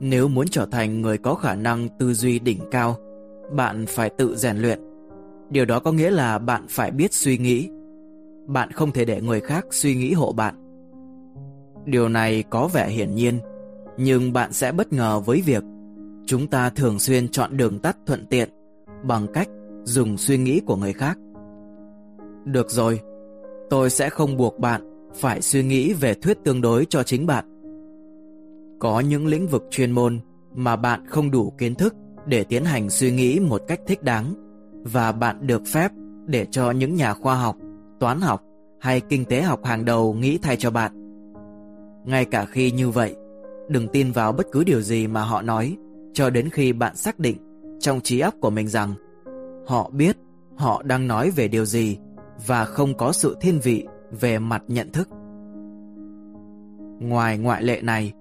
Nếu 0.00 0.28
muốn 0.28 0.46
trở 0.48 0.66
thành 0.66 1.02
người 1.02 1.18
có 1.18 1.34
khả 1.34 1.54
năng 1.54 1.88
tư 1.98 2.14
duy 2.14 2.38
đỉnh 2.38 2.60
cao, 2.70 2.96
Bạn 3.52 3.84
phải 3.88 4.10
tự 4.10 4.36
rèn 4.36 4.56
luyện. 4.56 4.80
Điều 5.50 5.64
đó 5.64 5.80
có 5.80 5.92
nghĩa 5.92 6.10
là 6.10 6.38
bạn 6.38 6.66
phải 6.68 6.90
biết 6.90 7.12
suy 7.12 7.38
nghĩ. 7.38 7.68
Bạn 8.46 8.70
không 8.72 8.90
thể 8.90 9.04
để 9.04 9.20
người 9.20 9.40
khác 9.40 9.66
suy 9.70 9.94
nghĩ 9.94 10.12
hộ 10.12 10.32
bạn. 10.32 10.54
Điều 11.84 12.08
này 12.08 12.44
có 12.50 12.68
vẻ 12.68 12.88
hiển 12.88 13.14
nhiên. 13.14 13.38
Nhưng 13.96 14.32
bạn 14.32 14.52
sẽ 14.52 14.72
bất 14.72 14.92
ngờ 14.92 15.20
với 15.20 15.40
việc 15.40 15.64
Chúng 16.26 16.46
ta 16.46 16.70
thường 16.70 16.98
xuyên 16.98 17.28
chọn 17.28 17.56
đường 17.56 17.78
tắt 17.78 17.96
thuận 18.06 18.26
tiện 18.26 18.48
Bằng 19.04 19.26
cách 19.34 19.48
dùng 19.84 20.16
suy 20.16 20.38
nghĩ 20.38 20.60
của 20.66 20.76
người 20.76 20.92
khác 20.92 21.18
Được 22.44 22.70
rồi 22.70 23.00
Tôi 23.70 23.90
sẽ 23.90 24.08
không 24.08 24.36
buộc 24.36 24.58
bạn 24.58 24.92
phải 25.14 25.42
suy 25.42 25.62
nghĩ 25.62 25.92
về 25.92 26.14
thuyết 26.14 26.38
tương 26.44 26.60
đối 26.60 26.86
cho 26.88 27.02
chính 27.02 27.26
bạn. 27.26 27.44
Có 28.80 29.00
những 29.00 29.26
lĩnh 29.26 29.46
vực 29.46 29.64
chuyên 29.70 29.90
môn 29.90 30.20
mà 30.54 30.76
bạn 30.76 31.06
không 31.06 31.30
đủ 31.30 31.52
kiến 31.58 31.74
thức 31.74 31.94
để 32.26 32.44
tiến 32.44 32.64
hành 32.64 32.90
suy 32.90 33.10
nghĩ 33.10 33.40
một 33.40 33.62
cách 33.68 33.80
thích 33.86 34.02
đáng 34.02 34.34
và 34.84 35.12
bạn 35.12 35.46
được 35.46 35.62
phép 35.66 35.92
để 36.26 36.46
cho 36.50 36.70
những 36.70 36.94
nhà 36.94 37.14
khoa 37.14 37.34
học, 37.34 37.56
toán 38.00 38.20
học 38.20 38.42
hay 38.80 39.00
kinh 39.00 39.24
tế 39.24 39.42
học 39.42 39.64
hàng 39.64 39.84
đầu 39.84 40.14
nghĩ 40.14 40.38
thay 40.42 40.56
cho 40.56 40.70
bạn. 40.70 40.92
Ngay 42.04 42.24
cả 42.24 42.44
khi 42.44 42.70
như 42.70 42.90
vậy, 42.90 43.16
đừng 43.72 43.88
tin 43.88 44.12
vào 44.12 44.32
bất 44.32 44.46
cứ 44.52 44.64
điều 44.64 44.80
gì 44.80 45.06
mà 45.06 45.22
họ 45.22 45.42
nói 45.42 45.76
cho 46.12 46.30
đến 46.30 46.48
khi 46.52 46.72
bạn 46.72 46.96
xác 46.96 47.18
định 47.18 47.36
trong 47.80 48.00
trí 48.00 48.20
óc 48.20 48.34
của 48.40 48.50
mình 48.50 48.68
rằng 48.68 48.94
họ 49.66 49.90
biết 49.90 50.16
họ 50.56 50.82
đang 50.82 51.08
nói 51.08 51.30
về 51.30 51.48
điều 51.48 51.64
gì 51.64 51.98
và 52.46 52.64
không 52.64 52.96
có 52.96 53.12
sự 53.12 53.36
thiên 53.40 53.58
vị 53.58 53.86
về 54.20 54.38
mặt 54.38 54.62
nhận 54.68 54.92
thức. 54.92 55.08
Ngoài 57.00 57.38
ngoại 57.38 57.62
lệ 57.62 57.80
này, 57.82 58.12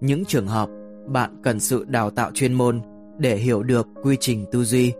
những 0.00 0.24
trường 0.24 0.46
hợp 0.46 0.68
bạn 1.06 1.36
cần 1.42 1.60
sự 1.60 1.84
đào 1.88 2.10
tạo 2.10 2.30
chuyên 2.34 2.54
môn 2.54 2.80
để 3.18 3.36
hiểu 3.36 3.62
được 3.62 3.86
quy 4.02 4.16
trình 4.20 4.46
tư 4.52 4.64
duy. 4.64 4.92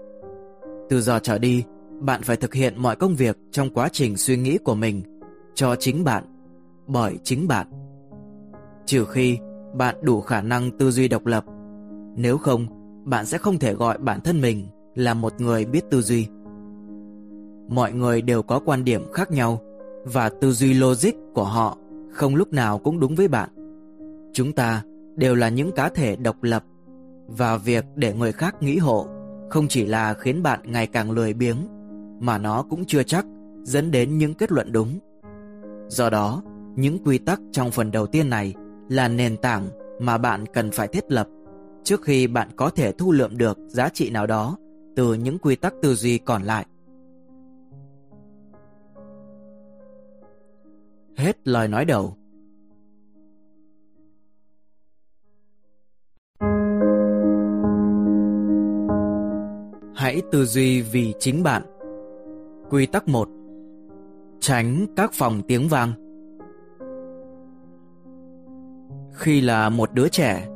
Từ 0.88 1.00
giờ 1.00 1.18
trở 1.22 1.38
đi, 1.38 1.64
bạn 2.00 2.22
phải 2.22 2.36
thực 2.36 2.54
hiện 2.54 2.74
mọi 2.76 2.96
công 2.96 3.14
việc 3.14 3.38
trong 3.50 3.70
quá 3.70 3.88
trình 3.92 4.16
suy 4.16 4.36
nghĩ 4.36 4.58
của 4.58 4.74
mình 4.74 5.02
cho 5.54 5.76
chính 5.76 6.04
bạn, 6.04 6.24
bởi 6.86 7.18
chính 7.22 7.48
bạn. 7.48 7.66
Trừ 8.86 9.04
khi 9.04 9.38
bạn 9.74 9.96
đủ 10.02 10.20
khả 10.20 10.40
năng 10.42 10.70
tư 10.70 10.90
duy 10.90 11.08
độc 11.08 11.26
lập, 11.26 11.44
nếu 12.16 12.38
không, 12.38 12.66
bạn 13.04 13.26
sẽ 13.26 13.38
không 13.38 13.58
thể 13.58 13.74
gọi 13.74 13.98
bản 13.98 14.20
thân 14.20 14.40
mình 14.40 14.66
là 14.94 15.14
một 15.14 15.40
người 15.40 15.64
biết 15.64 15.90
tư 15.90 16.02
duy 16.02 16.28
mọi 17.68 17.92
người 17.92 18.22
đều 18.22 18.42
có 18.42 18.60
quan 18.64 18.84
điểm 18.84 19.12
khác 19.12 19.30
nhau 19.30 19.60
và 20.04 20.28
tư 20.28 20.52
duy 20.52 20.74
logic 20.74 21.10
của 21.34 21.44
họ 21.44 21.76
không 22.12 22.34
lúc 22.34 22.52
nào 22.52 22.78
cũng 22.78 23.00
đúng 23.00 23.14
với 23.14 23.28
bạn. 23.28 23.48
Chúng 24.32 24.52
ta 24.52 24.82
đều 25.16 25.34
là 25.34 25.48
những 25.48 25.72
cá 25.72 25.88
thể 25.88 26.16
độc 26.16 26.42
lập 26.42 26.64
và 27.26 27.56
việc 27.56 27.84
để 27.94 28.14
người 28.14 28.32
khác 28.32 28.62
nghĩ 28.62 28.78
hộ 28.78 29.06
không 29.50 29.68
chỉ 29.68 29.86
là 29.86 30.14
khiến 30.14 30.42
bạn 30.42 30.60
ngày 30.64 30.86
càng 30.86 31.10
lười 31.10 31.32
biếng 31.32 31.56
mà 32.20 32.38
nó 32.38 32.64
cũng 32.70 32.84
chưa 32.84 33.02
chắc 33.02 33.26
dẫn 33.62 33.90
đến 33.90 34.18
những 34.18 34.34
kết 34.34 34.52
luận 34.52 34.72
đúng. 34.72 34.98
Do 35.88 36.10
đó, 36.10 36.42
những 36.76 36.98
quy 37.04 37.18
tắc 37.18 37.40
trong 37.52 37.70
phần 37.70 37.90
đầu 37.90 38.06
tiên 38.06 38.30
này 38.30 38.54
là 38.88 39.08
nền 39.08 39.36
tảng 39.36 39.68
mà 39.98 40.18
bạn 40.18 40.44
cần 40.52 40.70
phải 40.70 40.88
thiết 40.88 41.12
lập 41.12 41.28
trước 41.84 42.02
khi 42.02 42.26
bạn 42.26 42.48
có 42.56 42.70
thể 42.70 42.92
thu 42.92 43.12
lượm 43.12 43.38
được 43.38 43.58
giá 43.66 43.88
trị 43.88 44.10
nào 44.10 44.26
đó 44.26 44.56
từ 44.96 45.14
những 45.14 45.38
quy 45.38 45.56
tắc 45.56 45.74
tư 45.82 45.94
duy 45.94 46.18
còn 46.18 46.42
lại. 46.42 46.66
Hết 51.16 51.48
lời 51.48 51.68
nói 51.68 51.84
đầu. 51.84 52.16
Hãy 59.94 60.22
tư 60.32 60.44
duy 60.44 60.82
vì 60.82 61.14
chính 61.18 61.42
bạn. 61.42 61.62
Quy 62.70 62.86
tắc 62.86 63.08
1. 63.08 63.28
Tránh 64.40 64.86
các 64.96 65.10
phòng 65.12 65.42
tiếng 65.48 65.68
vang. 65.68 66.07
Khi 69.18 69.40
là 69.40 69.68
một 69.68 69.94
đứa 69.94 70.08
trẻ, 70.08 70.48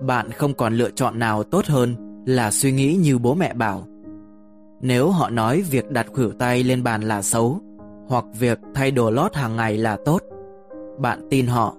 bạn 0.00 0.30
không 0.30 0.54
còn 0.54 0.74
lựa 0.74 0.90
chọn 0.90 1.18
nào 1.18 1.42
tốt 1.42 1.66
hơn 1.66 1.94
là 2.26 2.50
suy 2.50 2.72
nghĩ 2.72 2.94
như 2.94 3.18
bố 3.18 3.34
mẹ 3.34 3.54
bảo. 3.54 3.86
Nếu 4.80 5.10
họ 5.10 5.30
nói 5.30 5.62
việc 5.62 5.90
đặt 5.90 6.06
khuỷu 6.12 6.32
tay 6.32 6.64
lên 6.64 6.82
bàn 6.82 7.02
là 7.02 7.22
xấu, 7.22 7.60
hoặc 8.06 8.24
việc 8.38 8.58
thay 8.74 8.90
đồ 8.90 9.10
lót 9.10 9.34
hàng 9.34 9.56
ngày 9.56 9.78
là 9.78 9.96
tốt, 10.04 10.22
bạn 10.98 11.20
tin 11.30 11.46
họ. 11.46 11.76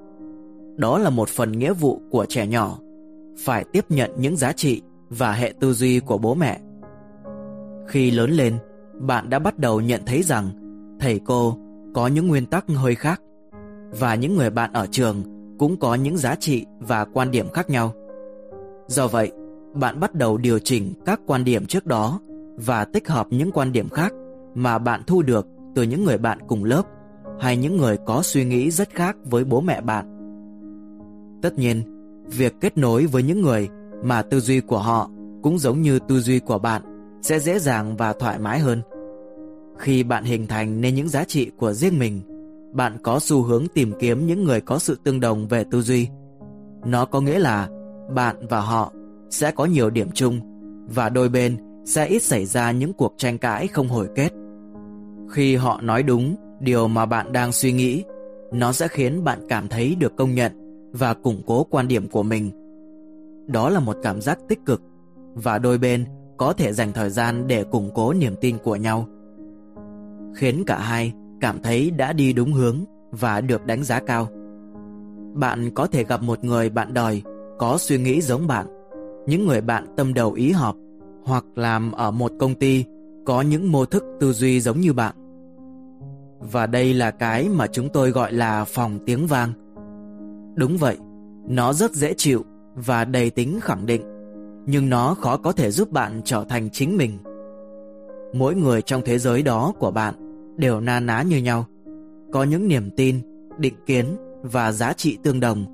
Đó 0.75 0.97
là 0.97 1.09
một 1.09 1.29
phần 1.29 1.51
nghĩa 1.51 1.73
vụ 1.73 2.01
của 2.11 2.25
trẻ 2.25 2.47
nhỏ, 2.47 2.77
phải 3.45 3.65
tiếp 3.73 3.85
nhận 3.89 4.11
những 4.17 4.35
giá 4.35 4.53
trị 4.53 4.81
và 5.09 5.31
hệ 5.31 5.53
tư 5.59 5.73
duy 5.73 5.99
của 5.99 6.17
bố 6.17 6.35
mẹ. 6.35 6.59
Khi 7.87 8.11
lớn 8.11 8.31
lên, 8.31 8.57
bạn 8.93 9.29
đã 9.29 9.39
bắt 9.39 9.59
đầu 9.59 9.81
nhận 9.81 10.01
thấy 10.05 10.23
rằng 10.23 10.49
thầy 10.99 11.19
cô 11.25 11.57
có 11.93 12.07
những 12.07 12.27
nguyên 12.27 12.45
tắc 12.45 12.65
hơi 12.67 12.95
khác 12.95 13.21
và 13.99 14.15
những 14.15 14.35
người 14.35 14.49
bạn 14.49 14.73
ở 14.73 14.87
trường 14.91 15.38
cũng 15.59 15.77
có 15.77 15.95
những 15.95 16.17
giá 16.17 16.35
trị 16.35 16.65
và 16.79 17.05
quan 17.05 17.31
điểm 17.31 17.49
khác 17.49 17.69
nhau. 17.69 17.93
Do 18.87 19.07
vậy, 19.07 19.31
bạn 19.73 19.99
bắt 19.99 20.15
đầu 20.15 20.37
điều 20.37 20.59
chỉnh 20.59 20.93
các 21.05 21.21
quan 21.25 21.43
điểm 21.43 21.65
trước 21.65 21.85
đó 21.85 22.19
và 22.55 22.85
tích 22.85 23.07
hợp 23.07 23.27
những 23.29 23.51
quan 23.51 23.71
điểm 23.71 23.89
khác 23.89 24.13
mà 24.55 24.77
bạn 24.77 25.01
thu 25.07 25.21
được 25.21 25.47
từ 25.75 25.83
những 25.83 26.05
người 26.05 26.17
bạn 26.17 26.39
cùng 26.47 26.63
lớp 26.63 26.83
hay 27.39 27.57
những 27.57 27.77
người 27.77 27.97
có 28.05 28.21
suy 28.23 28.45
nghĩ 28.45 28.71
rất 28.71 28.89
khác 28.89 29.17
với 29.25 29.43
bố 29.43 29.61
mẹ 29.61 29.81
bạn. 29.81 30.05
Tất 31.41 31.57
nhiên, 31.57 31.81
việc 32.25 32.53
kết 32.61 32.77
nối 32.77 33.05
với 33.05 33.23
những 33.23 33.41
người 33.41 33.69
mà 34.03 34.21
tư 34.21 34.39
duy 34.39 34.59
của 34.59 34.77
họ 34.79 35.09
cũng 35.43 35.59
giống 35.59 35.81
như 35.81 35.99
tư 35.99 36.19
duy 36.19 36.39
của 36.39 36.59
bạn 36.59 36.81
sẽ 37.21 37.39
dễ 37.39 37.59
dàng 37.59 37.97
và 37.97 38.13
thoải 38.13 38.39
mái 38.39 38.59
hơn. 38.59 38.81
Khi 39.77 40.03
bạn 40.03 40.23
hình 40.23 40.47
thành 40.47 40.81
nên 40.81 40.95
những 40.95 41.09
giá 41.09 41.23
trị 41.23 41.51
của 41.57 41.73
riêng 41.73 41.99
mình, 41.99 42.21
bạn 42.71 42.97
có 43.03 43.19
xu 43.19 43.41
hướng 43.41 43.67
tìm 43.73 43.93
kiếm 43.99 44.27
những 44.27 44.43
người 44.43 44.61
có 44.61 44.79
sự 44.79 44.97
tương 45.03 45.19
đồng 45.19 45.47
về 45.47 45.63
tư 45.71 45.81
duy. 45.81 46.07
Nó 46.85 47.05
có 47.05 47.21
nghĩa 47.21 47.39
là 47.39 47.69
bạn 48.15 48.35
và 48.49 48.61
họ 48.61 48.93
sẽ 49.29 49.51
có 49.51 49.65
nhiều 49.65 49.89
điểm 49.89 50.09
chung 50.13 50.39
và 50.87 51.09
đôi 51.09 51.29
bên 51.29 51.57
sẽ 51.85 52.05
ít 52.05 52.23
xảy 52.23 52.45
ra 52.45 52.71
những 52.71 52.93
cuộc 52.93 53.13
tranh 53.17 53.37
cãi 53.37 53.67
không 53.67 53.87
hồi 53.87 54.07
kết. 54.15 54.29
Khi 55.31 55.55
họ 55.55 55.81
nói 55.81 56.03
đúng 56.03 56.35
điều 56.59 56.87
mà 56.87 57.05
bạn 57.05 57.31
đang 57.31 57.51
suy 57.51 57.71
nghĩ, 57.71 58.03
nó 58.51 58.71
sẽ 58.71 58.87
khiến 58.87 59.23
bạn 59.23 59.39
cảm 59.49 59.67
thấy 59.67 59.95
được 59.95 60.15
công 60.15 60.35
nhận 60.35 60.51
và 60.91 61.13
củng 61.13 61.41
cố 61.45 61.63
quan 61.63 61.87
điểm 61.87 62.07
của 62.07 62.23
mình. 62.23 62.51
Đó 63.47 63.69
là 63.69 63.79
một 63.79 63.97
cảm 64.03 64.21
giác 64.21 64.39
tích 64.47 64.59
cực 64.65 64.81
và 65.33 65.57
đôi 65.57 65.77
bên 65.77 66.05
có 66.37 66.53
thể 66.53 66.73
dành 66.73 66.91
thời 66.91 67.09
gian 67.09 67.47
để 67.47 67.63
củng 67.63 67.89
cố 67.95 68.13
niềm 68.13 68.35
tin 68.41 68.57
của 68.63 68.75
nhau. 68.75 69.07
Khiến 70.35 70.63
cả 70.67 70.79
hai 70.79 71.13
cảm 71.41 71.59
thấy 71.61 71.91
đã 71.91 72.13
đi 72.13 72.33
đúng 72.33 72.53
hướng 72.53 72.75
và 73.11 73.41
được 73.41 73.65
đánh 73.65 73.83
giá 73.83 73.99
cao. 73.99 74.27
Bạn 75.33 75.69
có 75.75 75.87
thể 75.87 76.03
gặp 76.03 76.23
một 76.23 76.43
người 76.43 76.69
bạn 76.69 76.93
đời 76.93 77.21
có 77.59 77.77
suy 77.79 77.97
nghĩ 77.97 78.21
giống 78.21 78.47
bạn, 78.47 78.67
những 79.27 79.47
người 79.47 79.61
bạn 79.61 79.85
tâm 79.97 80.13
đầu 80.13 80.33
ý 80.33 80.51
hợp 80.51 80.75
hoặc 81.25 81.45
làm 81.55 81.91
ở 81.91 82.11
một 82.11 82.31
công 82.39 82.55
ty 82.55 82.85
có 83.25 83.41
những 83.41 83.71
mô 83.71 83.85
thức 83.85 84.03
tư 84.19 84.33
duy 84.33 84.61
giống 84.61 84.79
như 84.79 84.93
bạn. 84.93 85.15
Và 86.39 86.65
đây 86.65 86.93
là 86.93 87.11
cái 87.11 87.49
mà 87.49 87.67
chúng 87.67 87.89
tôi 87.89 88.11
gọi 88.11 88.33
là 88.33 88.65
phòng 88.65 88.99
tiếng 89.05 89.27
vang. 89.27 89.53
Đúng 90.55 90.77
vậy, 90.77 90.97
nó 91.47 91.73
rất 91.73 91.93
dễ 91.93 92.13
chịu 92.17 92.45
và 92.75 93.05
đầy 93.05 93.29
tính 93.29 93.59
khẳng 93.61 93.85
định, 93.85 94.01
nhưng 94.65 94.89
nó 94.89 95.13
khó 95.13 95.37
có 95.37 95.51
thể 95.51 95.71
giúp 95.71 95.91
bạn 95.91 96.21
trở 96.25 96.45
thành 96.49 96.69
chính 96.69 96.97
mình. 96.97 97.17
Mỗi 98.33 98.55
người 98.55 98.81
trong 98.81 99.01
thế 99.05 99.19
giới 99.19 99.43
đó 99.43 99.73
của 99.79 99.91
bạn 99.91 100.28
đều 100.59 100.79
na 100.79 100.99
ná 100.99 101.21
như 101.21 101.37
nhau, 101.37 101.65
có 102.31 102.43
những 102.43 102.67
niềm 102.67 102.89
tin, 102.97 103.19
định 103.57 103.73
kiến 103.85 104.05
và 104.41 104.71
giá 104.71 104.93
trị 104.93 105.17
tương 105.23 105.39
đồng, 105.39 105.65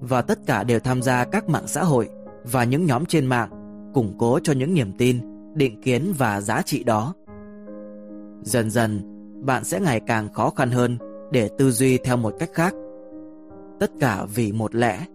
và 0.00 0.22
tất 0.22 0.38
cả 0.46 0.64
đều 0.64 0.80
tham 0.80 1.02
gia 1.02 1.24
các 1.24 1.48
mạng 1.48 1.66
xã 1.66 1.82
hội 1.82 2.08
và 2.52 2.64
những 2.64 2.86
nhóm 2.86 3.06
trên 3.06 3.26
mạng, 3.26 3.50
củng 3.94 4.14
cố 4.18 4.38
cho 4.42 4.52
những 4.52 4.74
niềm 4.74 4.92
tin, 4.98 5.18
định 5.54 5.82
kiến 5.82 6.12
và 6.18 6.40
giá 6.40 6.62
trị 6.62 6.84
đó. 6.84 7.14
Dần 8.42 8.70
dần, 8.70 9.00
bạn 9.46 9.64
sẽ 9.64 9.80
ngày 9.80 10.00
càng 10.00 10.32
khó 10.32 10.50
khăn 10.50 10.70
hơn 10.70 10.98
để 11.32 11.50
tư 11.58 11.70
duy 11.70 11.98
theo 11.98 12.16
một 12.16 12.34
cách 12.38 12.50
khác. 12.52 12.74
Tất 13.80 13.90
cả 14.00 14.26
vì 14.34 14.52
một 14.52 14.74
lẽ, 14.74 15.06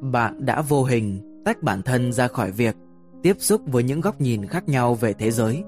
bạn 0.00 0.46
đã 0.46 0.62
vô 0.62 0.84
hình 0.84 1.20
tách 1.44 1.62
bản 1.62 1.82
thân 1.82 2.12
ra 2.12 2.28
khỏi 2.28 2.50
việc 2.50 2.76
tiếp 3.22 3.36
xúc 3.38 3.60
với 3.66 3.82
những 3.82 4.00
góc 4.00 4.20
nhìn 4.20 4.46
khác 4.46 4.68
nhau 4.68 4.94
về 4.94 5.12
thế 5.12 5.30
giới. 5.30 5.64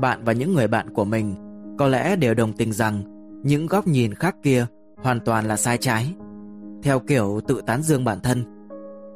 Bạn 0.00 0.24
và 0.24 0.32
những 0.32 0.54
người 0.54 0.68
bạn 0.68 0.90
của 0.90 1.04
mình 1.04 1.34
có 1.78 1.88
lẽ 1.88 2.16
đều 2.16 2.34
đồng 2.34 2.52
tình 2.52 2.72
rằng 2.72 3.02
những 3.42 3.66
góc 3.66 3.86
nhìn 3.86 4.14
khác 4.14 4.36
kia 4.42 4.66
hoàn 4.96 5.20
toàn 5.20 5.44
là 5.48 5.56
sai 5.56 5.78
trái, 5.78 6.14
theo 6.82 7.00
kiểu 7.00 7.40
tự 7.48 7.62
tán 7.66 7.82
dương 7.82 8.04
bản 8.04 8.20
thân. 8.20 8.44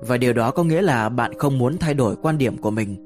Và 0.00 0.17
điều 0.17 0.33
đó 0.33 0.50
có 0.50 0.65
nghĩa 0.65 0.83
là 0.83 1.09
bạn 1.09 1.33
không 1.38 1.59
muốn 1.59 1.79
thay 1.79 1.95
đổi 1.95 2.17
quan 2.17 2.38
điểm 2.38 2.57
của 2.57 2.71
mình. 2.71 2.97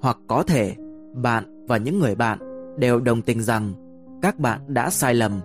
Hoặc 0.00 0.18
có 0.26 0.42
thể 0.42 0.74
bạn 1.14 1.66
và 1.68 1.76
những 1.76 1.98
người 1.98 2.14
bạn 2.14 2.38
đều 2.78 3.00
đồng 3.00 3.22
tình 3.22 3.42
rằng 3.42 3.72
các 4.22 4.38
bạn 4.38 4.60
đã 4.66 4.90
sai 4.90 5.14
lầm, 5.14 5.40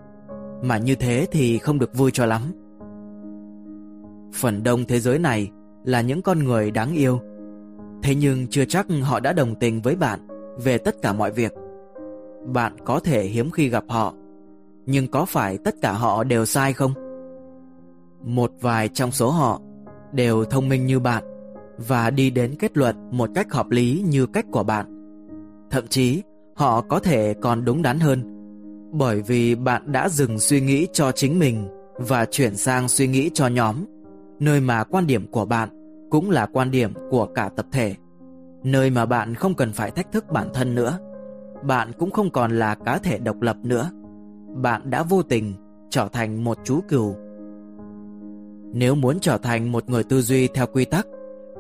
mà 0.64 0.78
như 0.78 0.96
thế 0.96 1.28
thì 1.32 1.58
không 1.58 1.80
được 1.80 1.96
vui 1.96 2.12
cho 2.12 2.26
lắm. 2.26 2.42
Phần 4.34 4.64
đông 4.64 4.86
thế 4.86 5.00
giới 5.00 5.20
này 5.20 5.52
là 5.84 6.02
những 6.02 6.22
con 6.22 6.40
người 6.40 6.72
đáng 6.72 6.94
yêu, 6.94 7.20
thế 8.04 8.16
nhưng 8.16 8.48
chưa 8.50 8.66
chắc 8.66 8.88
họ 9.02 9.20
đã 9.20 9.34
đồng 9.34 9.56
tình 9.56 9.82
với 9.82 9.96
bạn 9.96 10.20
về 10.64 10.78
tất 10.78 10.96
cả 11.02 11.14
mọi 11.14 11.32
việc. 11.32 11.54
Bạn 12.46 12.76
có 12.86 13.00
thể 13.00 13.24
hiếm 13.24 13.52
khi 13.52 13.70
gặp 13.70 13.84
họ, 13.88 14.14
nhưng 14.86 15.08
có 15.08 15.26
phải 15.26 15.58
tất 15.58 15.76
cả 15.82 15.92
họ 15.92 16.24
đều 16.24 16.46
sai 16.46 16.74
không? 16.74 16.94
Một 18.24 18.52
vài 18.62 18.88
trong 18.88 19.12
số 19.12 19.30
họ 19.30 19.62
đều 20.14 20.46
thông 20.46 20.70
minh 20.70 20.86
như 20.86 21.00
bạn 21.00 21.24
và 21.78 22.10
đi 22.10 22.30
đến 22.30 22.56
kết 22.60 22.78
luận 22.78 22.96
một 23.12 23.30
cách 23.36 23.54
hợp 23.54 23.70
lý 23.70 24.04
như 24.08 24.26
cách 24.26 24.46
của 24.52 24.64
bạn. 24.64 24.86
Thậm 25.70 25.88
chí, 25.88 26.24
họ 26.56 26.82
có 26.82 27.00
thể 27.00 27.34
còn 27.42 27.66
đúng 27.66 27.82
đắn 27.82 28.00
hơn 28.00 28.34
bởi 28.94 29.22
vì 29.22 29.56
bạn 29.56 29.92
đã 29.92 30.10
dừng 30.10 30.40
suy 30.40 30.62
nghĩ 30.62 30.88
cho 30.94 31.12
chính 31.12 31.40
mình 31.40 31.68
và 31.96 32.26
chuyển 32.26 32.56
sang 32.56 32.88
suy 32.88 33.08
nghĩ 33.08 33.30
cho 33.34 33.48
nhóm, 33.48 33.76
nơi 34.40 34.62
mà 34.62 34.84
quan 34.84 35.08
điểm 35.08 35.28
của 35.32 35.46
bạn 35.46 35.70
cũng 36.10 36.30
là 36.30 36.46
quan 36.54 36.72
điểm 36.72 36.94
của 37.10 37.26
cả 37.26 37.50
tập 37.56 37.66
thể, 37.72 37.96
nơi 38.64 38.90
mà 38.90 39.06
bạn 39.06 39.36
không 39.36 39.54
cần 39.56 39.72
phải 39.74 39.92
thách 39.92 40.12
thức 40.12 40.26
bản 40.32 40.48
thân 40.54 40.76
nữa. 40.76 41.00
Bạn 41.66 41.92
cũng 41.98 42.12
không 42.12 42.30
còn 42.30 42.52
là 42.52 42.76
cá 42.76 42.98
thể 42.98 43.18
độc 43.18 43.42
lập 43.42 43.58
nữa. 43.64 43.90
Bạn 44.56 44.90
đã 44.90 45.04
vô 45.04 45.24
tình 45.24 45.54
trở 45.90 46.08
thành 46.08 46.44
một 46.44 46.58
chú 46.64 46.80
cừu. 46.90 47.16
Nếu 48.74 48.96
muốn 48.96 49.20
trở 49.20 49.38
thành 49.38 49.72
một 49.72 49.90
người 49.90 50.04
tư 50.04 50.22
duy 50.22 50.48
theo 50.48 50.68
quy 50.68 50.86
tắc, 50.86 51.08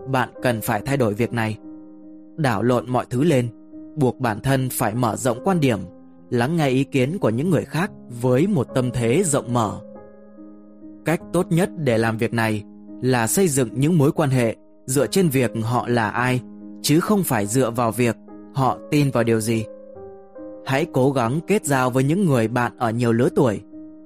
bạn 0.07 0.29
cần 0.41 0.61
phải 0.61 0.81
thay 0.85 0.97
đổi 0.97 1.13
việc 1.13 1.33
này. 1.33 1.57
Đảo 2.37 2.63
lộn 2.63 2.89
mọi 2.89 3.05
thứ 3.09 3.23
lên, 3.23 3.47
buộc 3.95 4.19
bản 4.19 4.39
thân 4.41 4.69
phải 4.71 4.95
mở 4.95 5.15
rộng 5.15 5.37
quan 5.43 5.59
điểm 5.59 5.79
lắng 6.29 6.55
nghe 6.55 6.69
ý 6.69 6.83
kiến 6.83 7.17
của 7.19 7.29
những 7.29 7.49
người 7.49 7.65
khác 7.65 7.91
với 8.21 8.47
một 8.47 8.67
tâm 8.75 8.91
thế 8.91 9.23
rộng 9.23 9.53
mở. 9.53 9.79
Cách 11.05 11.21
tốt 11.33 11.51
nhất 11.51 11.69
để 11.77 11.97
làm 11.97 12.17
việc 12.17 12.33
này 12.33 12.63
là 13.01 13.27
xây 13.27 13.47
dựng 13.47 13.69
những 13.73 13.97
mối 13.97 14.11
quan 14.11 14.29
hệ 14.29 14.55
dựa 14.85 15.07
trên 15.07 15.29
việc 15.29 15.51
họ 15.63 15.87
là 15.87 16.09
ai, 16.09 16.41
chứ 16.81 16.99
không 16.99 17.23
phải 17.23 17.45
dựa 17.45 17.71
vào 17.71 17.91
việc 17.91 18.15
họ 18.53 18.77
tin 18.91 19.11
vào 19.11 19.23
điều 19.23 19.39
gì. 19.39 19.65
Hãy 20.65 20.85
cố 20.93 21.11
gắng 21.11 21.39
kết 21.47 21.65
giao 21.65 21.89
với 21.89 22.03
những 22.03 22.25
người 22.25 22.47
bạn 22.47 22.71
ở 22.77 22.91
nhiều 22.91 23.11
lứa 23.11 23.29
tuổi, 23.35 23.61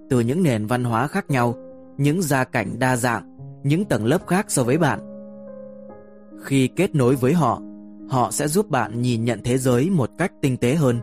từ 0.09 0.19
những 0.19 0.43
nền 0.43 0.65
văn 0.65 0.83
hóa 0.83 1.07
khác 1.07 1.29
nhau, 1.29 1.55
những 1.97 2.21
gia 2.21 2.43
cảnh 2.43 2.79
đa 2.79 2.95
dạng, 2.95 3.37
những 3.63 3.85
tầng 3.85 4.05
lớp 4.05 4.27
khác 4.27 4.45
so 4.49 4.63
với 4.63 4.77
bạn. 4.77 4.99
Khi 6.43 6.67
kết 6.67 6.95
nối 6.95 7.15
với 7.15 7.33
họ, 7.33 7.61
họ 8.09 8.31
sẽ 8.31 8.47
giúp 8.47 8.69
bạn 8.69 9.01
nhìn 9.01 9.25
nhận 9.25 9.41
thế 9.43 9.57
giới 9.57 9.89
một 9.89 10.09
cách 10.17 10.31
tinh 10.41 10.57
tế 10.57 10.75
hơn 10.75 10.99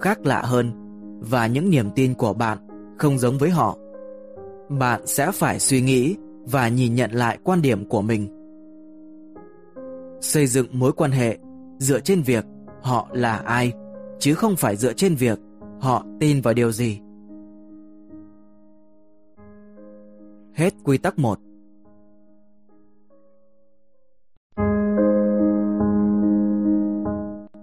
khác 0.00 0.26
lạ 0.26 0.42
hơn 0.42 0.72
và 1.20 1.46
những 1.46 1.70
niềm 1.70 1.90
tin 1.94 2.14
của 2.14 2.32
bạn 2.32 2.58
không 2.98 3.18
giống 3.18 3.38
với 3.38 3.50
họ. 3.50 3.78
bạn 4.68 5.06
sẽ 5.06 5.32
phải 5.32 5.58
suy 5.58 5.80
nghĩ 5.80 6.16
và 6.44 6.68
nhìn 6.68 6.94
nhận 6.94 7.10
lại 7.12 7.38
quan 7.44 7.62
điểm 7.62 7.88
của 7.88 8.02
mình. 8.02 8.28
Xây 10.20 10.46
dựng 10.46 10.66
mối 10.72 10.92
quan 10.92 11.10
hệ 11.10 11.38
dựa 11.78 12.00
trên 12.00 12.22
việc 12.22 12.44
họ 12.82 13.08
là 13.12 13.36
ai, 13.36 13.72
chứ 14.18 14.34
không 14.34 14.56
phải 14.56 14.76
dựa 14.76 14.92
trên 14.92 15.14
việc 15.14 15.38
họ 15.80 16.06
tin 16.20 16.40
vào 16.40 16.54
điều 16.54 16.72
gì. 16.72 17.00
Hết 20.54 20.74
quy 20.84 20.98
tắc 20.98 21.18
1 21.18 21.38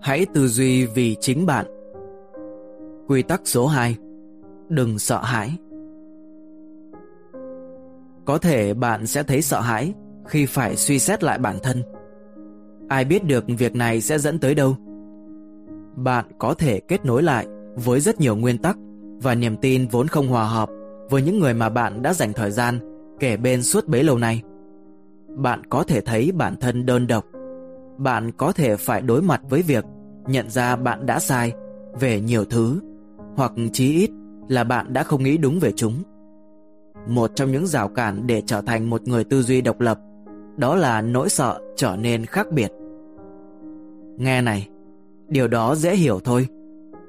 Hãy 0.02 0.26
tư 0.34 0.48
duy 0.48 0.86
vì 0.86 1.16
chính 1.20 1.46
bạn. 1.46 1.66
Quy 3.08 3.22
tắc 3.22 3.42
số 3.46 3.68
2 3.68 3.98
Đừng 4.70 5.00
sợ 5.00 5.22
hãi 5.24 5.58
Có 8.26 8.38
thể 8.38 8.74
bạn 8.74 9.08
sẽ 9.08 9.24
thấy 9.24 9.42
sợ 9.42 9.62
hãi 9.62 9.94
khi 10.28 10.46
phải 10.46 10.76
suy 10.76 11.00
xét 11.00 11.24
lại 11.24 11.38
bản 11.40 11.58
thân. 11.64 11.84
Ai 12.90 13.06
biết 13.06 13.24
được 13.24 13.46
việc 13.48 13.76
này 13.76 14.02
sẽ 14.02 14.20
dẫn 14.20 14.40
tới 14.40 14.56
đâu? 14.56 14.76
Bạn 15.96 16.26
có 16.40 16.54
thể 16.54 16.80
kết 16.80 17.06
nối 17.06 17.24
lại 17.24 17.48
với 17.76 18.00
rất 18.00 18.20
nhiều 18.20 18.36
nguyên 18.36 18.58
tắc 18.58 18.78
và 19.22 19.36
niềm 19.36 19.58
tin 19.58 19.88
vốn 19.88 20.08
không 20.08 20.28
hòa 20.28 20.44
hợp 20.44 20.70
với 21.10 21.22
những 21.22 21.40
người 21.40 21.54
mà 21.54 21.70
bạn 21.70 22.02
đã 22.02 22.14
dành 22.14 22.34
thời 22.34 22.52
gian 22.52 22.80
kể 23.20 23.38
bên 23.38 23.64
suốt 23.64 23.88
bấy 23.88 24.04
lâu 24.04 24.18
nay. 24.18 24.42
Bạn 25.28 25.64
có 25.70 25.84
thể 25.84 26.02
thấy 26.02 26.32
bản 26.32 26.56
thân 26.56 26.86
đơn 26.86 27.08
độc. 27.08 27.26
Bạn 27.98 28.32
có 28.32 28.52
thể 28.52 28.76
phải 28.76 29.02
đối 29.02 29.22
mặt 29.22 29.42
với 29.50 29.62
việc 29.62 29.86
nhận 30.28 30.50
ra 30.50 30.76
bạn 30.76 31.06
đã 31.06 31.20
sai 31.20 31.54
về 32.00 32.22
nhiều 32.22 32.46
thứ 32.46 32.80
hoặc 33.36 33.52
chí 33.74 33.94
ít 33.94 34.10
là 34.48 34.64
bạn 34.64 34.94
đã 34.94 35.04
không 35.04 35.24
nghĩ 35.24 35.38
đúng 35.38 35.60
về 35.60 35.72
chúng. 35.76 36.04
Một 37.08 37.32
trong 37.36 37.52
những 37.52 37.68
rào 37.68 37.88
cản 37.88 38.28
để 38.28 38.42
trở 38.46 38.62
thành 38.62 38.90
một 38.90 39.02
người 39.08 39.24
tư 39.24 39.42
duy 39.42 39.62
độc 39.62 39.80
lập 39.80 40.00
đó 40.58 40.76
là 40.76 41.02
nỗi 41.02 41.30
sợ 41.30 41.60
trở 41.76 41.96
nên 41.96 42.26
khác 42.26 42.48
biệt. 42.52 42.72
Nghe 44.18 44.42
này, 44.42 44.70
điều 45.32 45.48
đó 45.48 45.76
dễ 45.76 45.96
hiểu 45.96 46.20
thôi. 46.24 46.48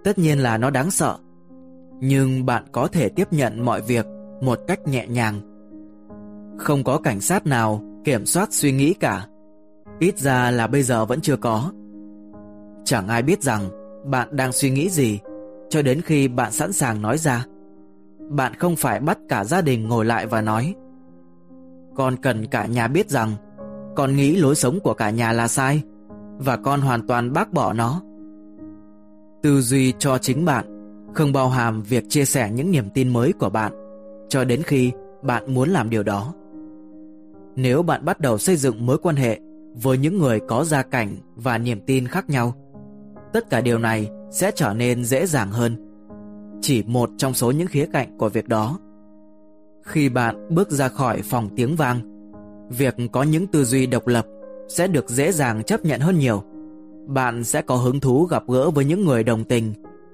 Tất 0.05 0.19
nhiên 0.19 0.39
là 0.39 0.59
nó 0.59 0.71
đáng 0.71 0.91
sợ. 0.91 1.17
Nhưng 2.01 2.47
bạn 2.47 2.65
có 2.73 2.87
thể 2.87 3.09
tiếp 3.09 3.33
nhận 3.33 3.65
mọi 3.65 3.83
việc 3.83 4.07
một 4.41 4.59
cách 4.67 4.89
nhẹ 4.89 5.07
nhàng. 5.07 5.41
Không 6.59 6.85
có 6.85 6.99
cảnh 6.99 7.21
sát 7.21 7.47
nào 7.47 7.83
kiểm 8.05 8.27
soát 8.27 8.49
suy 8.53 8.73
nghĩ 8.73 8.95
cả. 8.95 9.27
Ít 9.99 10.19
ra 10.19 10.51
là 10.51 10.67
bây 10.67 10.83
giờ 10.83 11.05
vẫn 11.05 11.21
chưa 11.21 11.37
có. 11.37 11.73
Chẳng 12.85 13.09
ai 13.09 13.23
biết 13.23 13.43
rằng 13.43 13.69
bạn 14.11 14.29
đang 14.37 14.53
suy 14.53 14.71
nghĩ 14.71 14.91
gì 14.91 15.21
cho 15.71 15.83
đến 15.83 16.01
khi 16.01 16.29
bạn 16.29 16.53
sẵn 16.53 16.73
sàng 16.73 17.03
nói 17.03 17.19
ra. 17.19 17.47
Bạn 18.31 18.55
không 18.55 18.77
phải 18.77 19.01
bắt 19.01 19.19
cả 19.29 19.45
gia 19.45 19.61
đình 19.61 19.89
ngồi 19.89 20.05
lại 20.05 20.27
và 20.27 20.41
nói 20.41 20.75
Con 21.95 22.17
cần 22.17 22.47
cả 22.47 22.67
nhà 22.67 22.89
biết 22.89 23.11
rằng 23.11 23.33
Con 23.97 24.17
nghĩ 24.17 24.37
lối 24.37 24.55
sống 24.55 24.81
của 24.81 24.95
cả 24.95 25.11
nhà 25.11 25.33
là 25.33 25.49
sai 25.49 25.83
Và 26.39 26.57
con 26.57 26.81
hoàn 26.81 27.07
toàn 27.07 27.33
bác 27.33 27.53
bỏ 27.53 27.73
nó 27.73 28.03
Tư 29.43 29.61
duy 29.61 29.93
cho 29.99 30.19
chính 30.19 30.45
bạn 30.45 30.65
Không 31.15 31.33
bao 31.33 31.49
hàm 31.49 31.83
việc 31.83 32.05
chia 32.09 32.25
sẻ 32.25 32.51
những 32.51 32.71
niềm 32.71 32.91
tin 32.95 33.09
mới 33.09 33.33
của 33.33 33.51
bạn 33.51 33.73
Cho 34.29 34.45
đến 34.45 34.63
khi 34.63 34.93
bạn 35.23 35.55
muốn 35.55 35.69
làm 35.69 35.91
điều 35.91 36.03
đó 36.03 36.35
Nếu 37.57 37.83
bạn 37.83 38.05
bắt 38.05 38.21
đầu 38.21 38.39
xây 38.39 38.57
dựng 38.57 38.87
mối 38.87 38.99
quan 38.99 39.17
hệ 39.17 39.41
Với 39.83 39.99
những 39.99 40.19
người 40.19 40.41
có 40.49 40.65
gia 40.65 40.83
cảnh 40.83 41.17
và 41.37 41.59
niềm 41.59 41.81
tin 41.87 42.09
khác 42.09 42.31
nhau 42.31 42.55
Tất 43.33 43.51
cả 43.51 43.61
điều 43.61 43.79
này 43.79 44.11
sẽ 44.31 44.51
trở 44.55 44.75
nên 44.75 45.05
dễ 45.05 45.27
dàng 45.27 45.51
hơn. 45.51 45.77
Chỉ 46.61 46.83
một 46.87 47.11
trong 47.17 47.35
số 47.35 47.51
những 47.51 47.67
khía 47.67 47.87
cạnh 47.93 48.19
của 48.19 48.29
việc 48.29 48.49
đó. 48.49 48.79
Khi 49.83 50.09
bạn 50.09 50.47
bước 50.51 50.71
ra 50.71 50.89
khỏi 50.89 51.23
phòng 51.23 51.49
tiếng 51.57 51.77
vang, 51.77 52.01
việc 52.71 52.97
có 53.13 53.23
những 53.23 53.47
tư 53.47 53.65
duy 53.65 53.87
độc 53.87 54.07
lập 54.07 54.27
sẽ 54.69 54.87
được 54.87 55.11
dễ 55.11 55.33
dàng 55.33 55.63
chấp 55.63 55.85
nhận 55.85 56.01
hơn 56.01 56.19
nhiều. 56.19 56.43
Bạn 57.07 57.45
sẽ 57.45 57.63
có 57.63 57.77
hứng 57.77 58.01
thú 58.01 58.25
gặp 58.25 58.43
gỡ 58.49 58.71
với 58.71 58.85
những 58.85 59.05
người 59.05 59.25
đồng 59.25 59.45
tình 59.45 59.73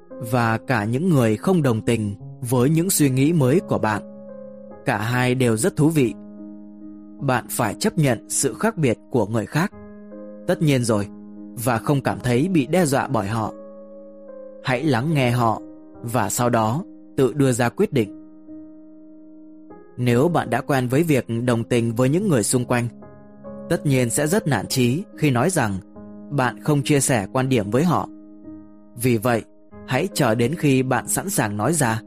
và 0.08 0.58
cả 0.58 0.84
những 0.84 1.08
người 1.08 1.36
không 1.36 1.62
đồng 1.62 1.80
tình 1.80 2.14
với 2.40 2.70
những 2.70 2.90
suy 2.90 3.10
nghĩ 3.10 3.32
mới 3.32 3.60
của 3.60 3.78
bạn. 3.78 4.02
Cả 4.86 4.98
hai 4.98 5.34
đều 5.34 5.56
rất 5.56 5.76
thú 5.76 5.88
vị. 5.88 6.14
Bạn 7.20 7.44
phải 7.50 7.74
chấp 7.74 7.98
nhận 7.98 8.28
sự 8.28 8.54
khác 8.54 8.76
biệt 8.76 8.98
của 9.10 9.26
người 9.26 9.46
khác. 9.46 9.72
Tất 10.46 10.62
nhiên 10.62 10.84
rồi, 10.84 11.06
và 11.64 11.78
không 11.78 12.00
cảm 12.00 12.18
thấy 12.20 12.48
bị 12.48 12.66
đe 12.66 12.86
dọa 12.86 13.06
bởi 13.06 13.28
họ. 13.28 13.52
Hãy 14.64 14.84
lắng 14.84 15.14
nghe 15.14 15.30
họ 15.30 15.62
và 16.02 16.30
sau 16.30 16.50
đó 16.50 16.84
tự 17.16 17.32
đưa 17.32 17.52
ra 17.52 17.68
quyết 17.68 17.92
định. 17.92 18.14
Nếu 19.96 20.28
bạn 20.28 20.50
đã 20.50 20.60
quen 20.60 20.88
với 20.88 21.02
việc 21.02 21.26
đồng 21.44 21.64
tình 21.64 21.94
với 21.94 22.08
những 22.08 22.28
người 22.28 22.42
xung 22.42 22.64
quanh, 22.64 22.88
tất 23.68 23.86
nhiên 23.86 24.10
sẽ 24.10 24.26
rất 24.26 24.46
nản 24.46 24.66
trí 24.66 25.04
khi 25.16 25.30
nói 25.30 25.50
rằng 25.50 25.72
bạn 26.30 26.60
không 26.62 26.82
chia 26.82 27.00
sẻ 27.00 27.26
quan 27.32 27.48
điểm 27.48 27.70
với 27.70 27.84
họ. 27.84 28.08
Vì 28.96 29.16
vậy, 29.16 29.42
hãy 29.86 30.08
chờ 30.14 30.34
đến 30.34 30.54
khi 30.54 30.82
bạn 30.82 31.08
sẵn 31.08 31.30
sàng 31.30 31.56
nói 31.56 31.72
ra. 31.72 32.02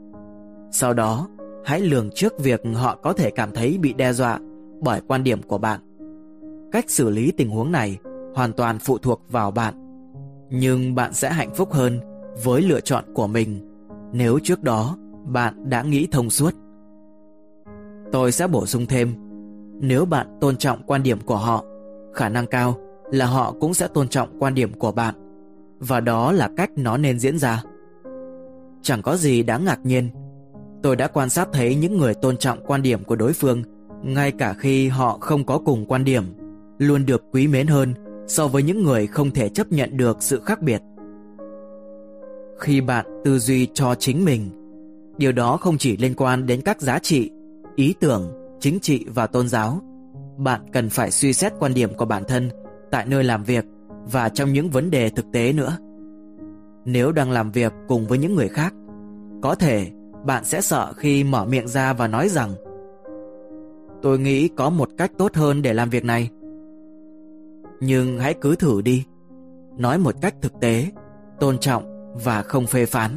Sau 0.70 0.94
đó, 0.94 1.28
hãy 1.64 1.80
lường 1.80 2.10
trước 2.14 2.38
việc 2.38 2.62
họ 2.74 2.98
có 3.02 3.12
thể 3.12 3.30
cảm 3.30 3.50
thấy 3.54 3.78
bị 3.78 3.92
đe 3.92 4.12
dọa 4.12 4.38
bởi 4.80 5.00
quan 5.08 5.24
điểm 5.24 5.42
của 5.42 5.58
bạn. 5.58 5.80
Cách 6.72 6.90
xử 6.90 7.10
lý 7.10 7.32
tình 7.36 7.50
huống 7.50 7.72
này 7.72 7.98
hoàn 8.34 8.52
toàn 8.52 8.78
phụ 8.78 8.98
thuộc 8.98 9.22
vào 9.28 9.50
bạn. 9.50 9.74
Nhưng 10.50 10.94
bạn 10.94 11.12
sẽ 11.12 11.32
hạnh 11.32 11.54
phúc 11.54 11.72
hơn 11.72 12.00
với 12.44 12.62
lựa 12.62 12.80
chọn 12.80 13.04
của 13.14 13.26
mình 13.26 13.72
nếu 14.12 14.38
trước 14.42 14.62
đó 14.62 14.96
bạn 15.24 15.70
đã 15.70 15.82
nghĩ 15.82 16.08
thông 16.12 16.30
suốt. 16.30 16.54
Tôi 18.12 18.32
sẽ 18.32 18.46
bổ 18.46 18.66
sung 18.66 18.86
thêm, 18.86 19.14
nếu 19.80 20.04
bạn 20.04 20.26
tôn 20.40 20.56
trọng 20.56 20.82
quan 20.86 21.02
điểm 21.02 21.18
của 21.20 21.36
họ, 21.36 21.64
khả 22.14 22.28
năng 22.28 22.46
cao 22.46 22.76
là 23.12 23.26
họ 23.26 23.54
cũng 23.60 23.74
sẽ 23.74 23.88
tôn 23.88 24.08
trọng 24.08 24.28
quan 24.38 24.54
điểm 24.54 24.72
của 24.72 24.92
bạn, 24.92 25.14
và 25.80 26.00
đó 26.00 26.32
là 26.32 26.50
cách 26.56 26.70
nó 26.76 26.96
nên 26.96 27.18
diễn 27.18 27.38
ra. 27.38 27.62
Chẳng 28.82 29.02
có 29.02 29.16
gì 29.16 29.42
đáng 29.42 29.64
ngạc 29.64 29.86
nhiên. 29.86 30.10
Tôi 30.82 30.96
đã 30.96 31.08
quan 31.08 31.30
sát 31.30 31.48
thấy 31.52 31.74
những 31.74 31.98
người 31.98 32.14
tôn 32.14 32.36
trọng 32.36 32.58
quan 32.66 32.82
điểm 32.82 33.04
của 33.04 33.16
đối 33.16 33.32
phương, 33.32 33.62
ngay 34.02 34.32
cả 34.32 34.54
khi 34.58 34.88
họ 34.88 35.18
không 35.20 35.44
có 35.44 35.58
cùng 35.58 35.86
quan 35.86 36.04
điểm, 36.04 36.24
luôn 36.78 37.06
được 37.06 37.24
quý 37.32 37.46
mến 37.46 37.66
hơn 37.66 37.94
so 38.26 38.48
với 38.48 38.62
những 38.62 38.82
người 38.82 39.06
không 39.06 39.30
thể 39.30 39.48
chấp 39.48 39.72
nhận 39.72 39.96
được 39.96 40.16
sự 40.20 40.40
khác 40.44 40.62
biệt. 40.62 40.82
Khi 42.58 42.80
bạn 42.80 43.06
tư 43.24 43.38
duy 43.38 43.68
cho 43.74 43.94
chính 43.94 44.24
mình, 44.24 44.50
điều 45.18 45.32
đó 45.32 45.56
không 45.56 45.78
chỉ 45.78 45.96
liên 45.96 46.14
quan 46.14 46.46
đến 46.46 46.60
các 46.64 46.80
giá 46.80 46.98
trị, 46.98 47.30
ý 47.76 47.94
tưởng, 48.00 48.32
chính 48.60 48.80
trị 48.80 49.06
và 49.14 49.26
tôn 49.26 49.48
giáo. 49.48 49.80
Bạn 50.38 50.60
cần 50.72 50.88
phải 50.88 51.10
suy 51.10 51.32
xét 51.32 51.52
quan 51.58 51.74
điểm 51.74 51.94
của 51.94 52.04
bản 52.04 52.22
thân 52.28 52.50
tại 52.92 53.06
nơi 53.06 53.24
làm 53.24 53.44
việc 53.44 53.64
và 54.12 54.28
trong 54.28 54.52
những 54.52 54.70
vấn 54.70 54.90
đề 54.90 55.10
thực 55.10 55.26
tế 55.32 55.52
nữa. 55.52 55.76
Nếu 56.84 57.12
đang 57.12 57.30
làm 57.30 57.50
việc 57.50 57.72
cùng 57.88 58.06
với 58.06 58.18
những 58.18 58.34
người 58.34 58.48
khác, 58.48 58.74
có 59.42 59.54
thể 59.54 59.90
bạn 60.24 60.44
sẽ 60.44 60.60
sợ 60.60 60.92
khi 60.96 61.24
mở 61.24 61.44
miệng 61.44 61.68
ra 61.68 61.92
và 61.92 62.08
nói 62.08 62.28
rằng 62.28 62.50
Tôi 64.02 64.18
nghĩ 64.18 64.48
có 64.48 64.70
một 64.70 64.88
cách 64.98 65.12
tốt 65.18 65.34
hơn 65.34 65.62
để 65.62 65.74
làm 65.74 65.90
việc 65.90 66.04
này. 66.04 66.30
Nhưng 67.80 68.18
hãy 68.18 68.34
cứ 68.40 68.56
thử 68.56 68.82
đi. 68.82 69.04
Nói 69.78 69.98
một 69.98 70.14
cách 70.20 70.34
thực 70.42 70.60
tế 70.60 70.86
Tôn 71.40 71.58
trọng 71.58 72.12
và 72.24 72.42
không 72.42 72.66
phê 72.66 72.86
phán 72.86 73.10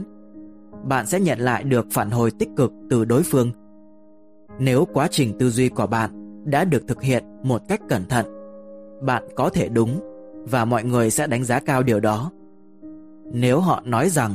Bạn 0.84 1.06
sẽ 1.06 1.20
nhận 1.20 1.40
lại 1.40 1.64
được 1.64 1.86
phản 1.92 2.10
hồi 2.10 2.32
tích 2.40 2.50
cực 2.58 2.72
từ 2.90 3.06
đối 3.06 3.24
phương. 3.24 3.52
Nếu 4.60 4.86
quá 4.94 5.08
trình 5.12 5.38
tư 5.40 5.50
duy 5.50 5.70
của 5.70 5.88
bạn 5.88 6.10
Đã 6.46 6.66
được 6.66 6.88
thực 6.88 7.02
hiện 7.02 7.24
một 7.44 7.62
cách 7.68 7.82
cẩn 7.90 8.06
thận 8.06 8.35
bạn 9.01 9.23
có 9.36 9.49
thể 9.49 9.69
đúng 9.69 9.99
Và 10.49 10.65
mọi 10.65 10.84
người 10.84 11.10
sẽ 11.10 11.27
đánh 11.27 11.43
giá 11.43 11.60
cao 11.60 11.84
điều 11.84 11.99
đó 11.99 12.31
Nếu 13.31 13.60
họ 13.60 13.81
nói 13.86 14.10
rằng 14.10 14.31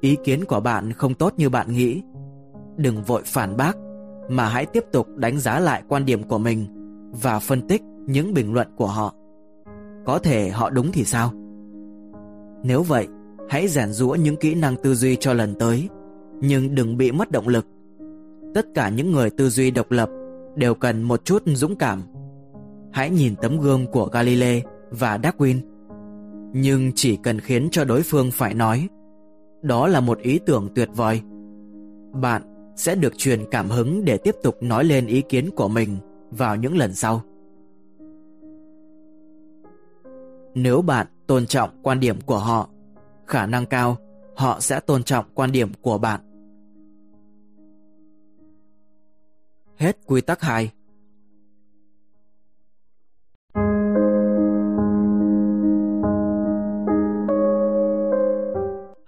Ý 0.00 0.16
kiến 0.24 0.44
của 0.44 0.60
bạn 0.60 0.92
không 0.92 1.14
tốt 1.14 1.34
như 1.36 1.48
bạn 1.48 1.72
nghĩ 1.72 2.02
Đừng 2.76 3.02
vội 3.02 3.22
phản 3.24 3.56
bác 3.56 3.76
Mà 4.28 4.48
hãy 4.48 4.66
tiếp 4.66 4.84
tục 4.92 5.08
đánh 5.16 5.38
giá 5.38 5.60
lại 5.60 5.82
quan 5.88 6.04
điểm 6.04 6.22
của 6.22 6.38
mình 6.38 6.66
Và 7.22 7.38
phân 7.38 7.68
tích 7.68 7.82
những 8.06 8.34
bình 8.34 8.54
luận 8.54 8.68
của 8.76 8.86
họ 8.86 9.14
có 10.04 10.18
thể 10.18 10.50
họ 10.50 10.70
đúng 10.70 10.92
thì 10.92 11.04
sao? 11.04 11.32
Nếu 12.62 12.82
vậy, 12.82 13.08
hãy 13.48 13.68
rèn 13.68 13.92
rũa 13.92 14.14
những 14.14 14.36
kỹ 14.36 14.54
năng 14.54 14.76
tư 14.76 14.94
duy 14.94 15.16
cho 15.16 15.32
lần 15.32 15.54
tới, 15.54 15.88
nhưng 16.40 16.74
đừng 16.74 16.96
bị 16.96 17.12
mất 17.12 17.30
động 17.30 17.48
lực. 17.48 17.66
Tất 18.54 18.66
cả 18.74 18.88
những 18.88 19.12
người 19.12 19.30
tư 19.30 19.50
duy 19.50 19.70
độc 19.70 19.90
lập 19.90 20.08
đều 20.56 20.74
cần 20.74 21.02
một 21.02 21.24
chút 21.24 21.42
dũng 21.46 21.76
cảm. 21.76 22.02
Hãy 22.92 23.10
nhìn 23.10 23.36
tấm 23.36 23.60
gương 23.60 23.86
của 23.86 24.06
Galilei 24.06 24.62
và 24.90 25.18
Darwin. 25.18 25.60
Nhưng 26.52 26.92
chỉ 26.94 27.16
cần 27.22 27.40
khiến 27.40 27.68
cho 27.70 27.84
đối 27.84 28.02
phương 28.02 28.30
phải 28.30 28.54
nói, 28.54 28.88
đó 29.62 29.86
là 29.86 30.00
một 30.00 30.18
ý 30.18 30.38
tưởng 30.46 30.68
tuyệt 30.74 30.88
vời. 30.94 31.22
Bạn 32.12 32.42
sẽ 32.76 32.94
được 32.94 33.18
truyền 33.18 33.44
cảm 33.50 33.70
hứng 33.70 34.04
để 34.04 34.16
tiếp 34.16 34.34
tục 34.42 34.62
nói 34.62 34.84
lên 34.84 35.06
ý 35.06 35.22
kiến 35.28 35.50
của 35.56 35.68
mình 35.68 35.96
vào 36.30 36.56
những 36.56 36.76
lần 36.76 36.94
sau. 36.94 37.22
Nếu 40.54 40.82
bạn 40.82 41.06
tôn 41.26 41.46
trọng 41.46 41.70
quan 41.82 42.00
điểm 42.00 42.20
của 42.26 42.38
họ, 42.38 42.68
khả 43.26 43.46
năng 43.46 43.66
cao 43.66 43.96
họ 44.36 44.60
sẽ 44.60 44.80
tôn 44.80 45.02
trọng 45.02 45.24
quan 45.34 45.52
điểm 45.52 45.72
của 45.82 45.98
bạn. 45.98 46.20
Hết 49.76 49.96
quy 50.06 50.20
tắc 50.20 50.42
2 50.42 50.70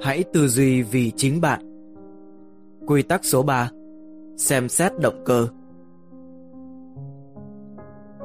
Hãy 0.04 0.24
tư 0.32 0.48
duy 0.48 0.82
vì 0.82 1.10
chính 1.16 1.40
bạn. 1.40 1.60
Quy 2.86 3.02
tắc 3.02 3.24
số 3.24 3.42
3 3.42 3.70
Xem 4.36 4.68
xét 4.68 4.92
động 4.98 5.22
cơ. 5.24 5.48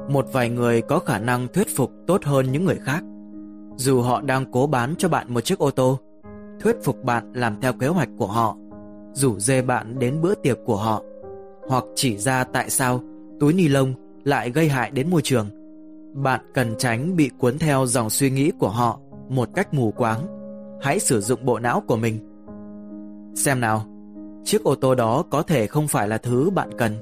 Một 0.08 0.26
vài 0.32 0.50
người 0.50 0.82
có 0.82 0.98
khả 0.98 1.18
năng 1.18 1.48
thuyết 1.48 1.76
phục 1.76 1.92
tốt 2.06 2.24
hơn 2.24 2.52
những 2.52 2.64
người 2.64 2.78
khác. 2.82 3.04
Dù 3.76 4.00
họ 4.00 4.20
đang 4.20 4.52
cố 4.52 4.66
bán 4.66 4.94
cho 4.98 5.08
bạn 5.08 5.34
một 5.34 5.40
chiếc 5.40 5.58
ô 5.58 5.70
tô, 5.70 5.98
Thuyết 6.60 6.76
phục 6.82 7.04
bạn 7.04 7.32
làm 7.34 7.60
theo 7.60 7.72
kế 7.72 7.86
hoạch 7.86 8.08
của 8.18 8.26
họ, 8.26 8.56
Rủ 9.12 9.38
dê 9.38 9.62
bạn 9.62 9.98
đến 9.98 10.20
bữa 10.22 10.34
tiệc 10.34 10.58
của 10.64 10.76
họ, 10.76 11.02
Hoặc 11.68 11.84
chỉ 11.94 12.16
ra 12.16 12.44
tại 12.44 12.70
sao 12.70 13.00
túi 13.40 13.52
ni 13.52 13.68
lông 13.68 13.94
lại 14.24 14.50
gây 14.50 14.68
hại 14.68 14.90
đến 14.90 15.10
môi 15.10 15.22
trường. 15.22 15.46
Bạn 16.14 16.40
cần 16.54 16.74
tránh 16.78 17.16
bị 17.16 17.30
cuốn 17.38 17.58
theo 17.58 17.86
dòng 17.86 18.10
suy 18.10 18.30
nghĩ 18.30 18.52
của 18.58 18.70
họ 18.70 19.00
một 19.28 19.48
cách 19.54 19.74
mù 19.74 19.90
quáng. 19.90 20.39
Hãy 20.82 21.00
sử 21.00 21.20
dụng 21.20 21.44
bộ 21.44 21.58
não 21.58 21.80
của 21.80 21.96
mình 21.96 22.18
Xem 23.34 23.60
nào 23.60 23.86
Chiếc 24.44 24.64
ô 24.64 24.74
tô 24.74 24.94
đó 24.94 25.24
có 25.30 25.42
thể 25.42 25.66
không 25.66 25.88
phải 25.88 26.08
là 26.08 26.18
thứ 26.18 26.50
bạn 26.50 26.70
cần. 26.78 26.92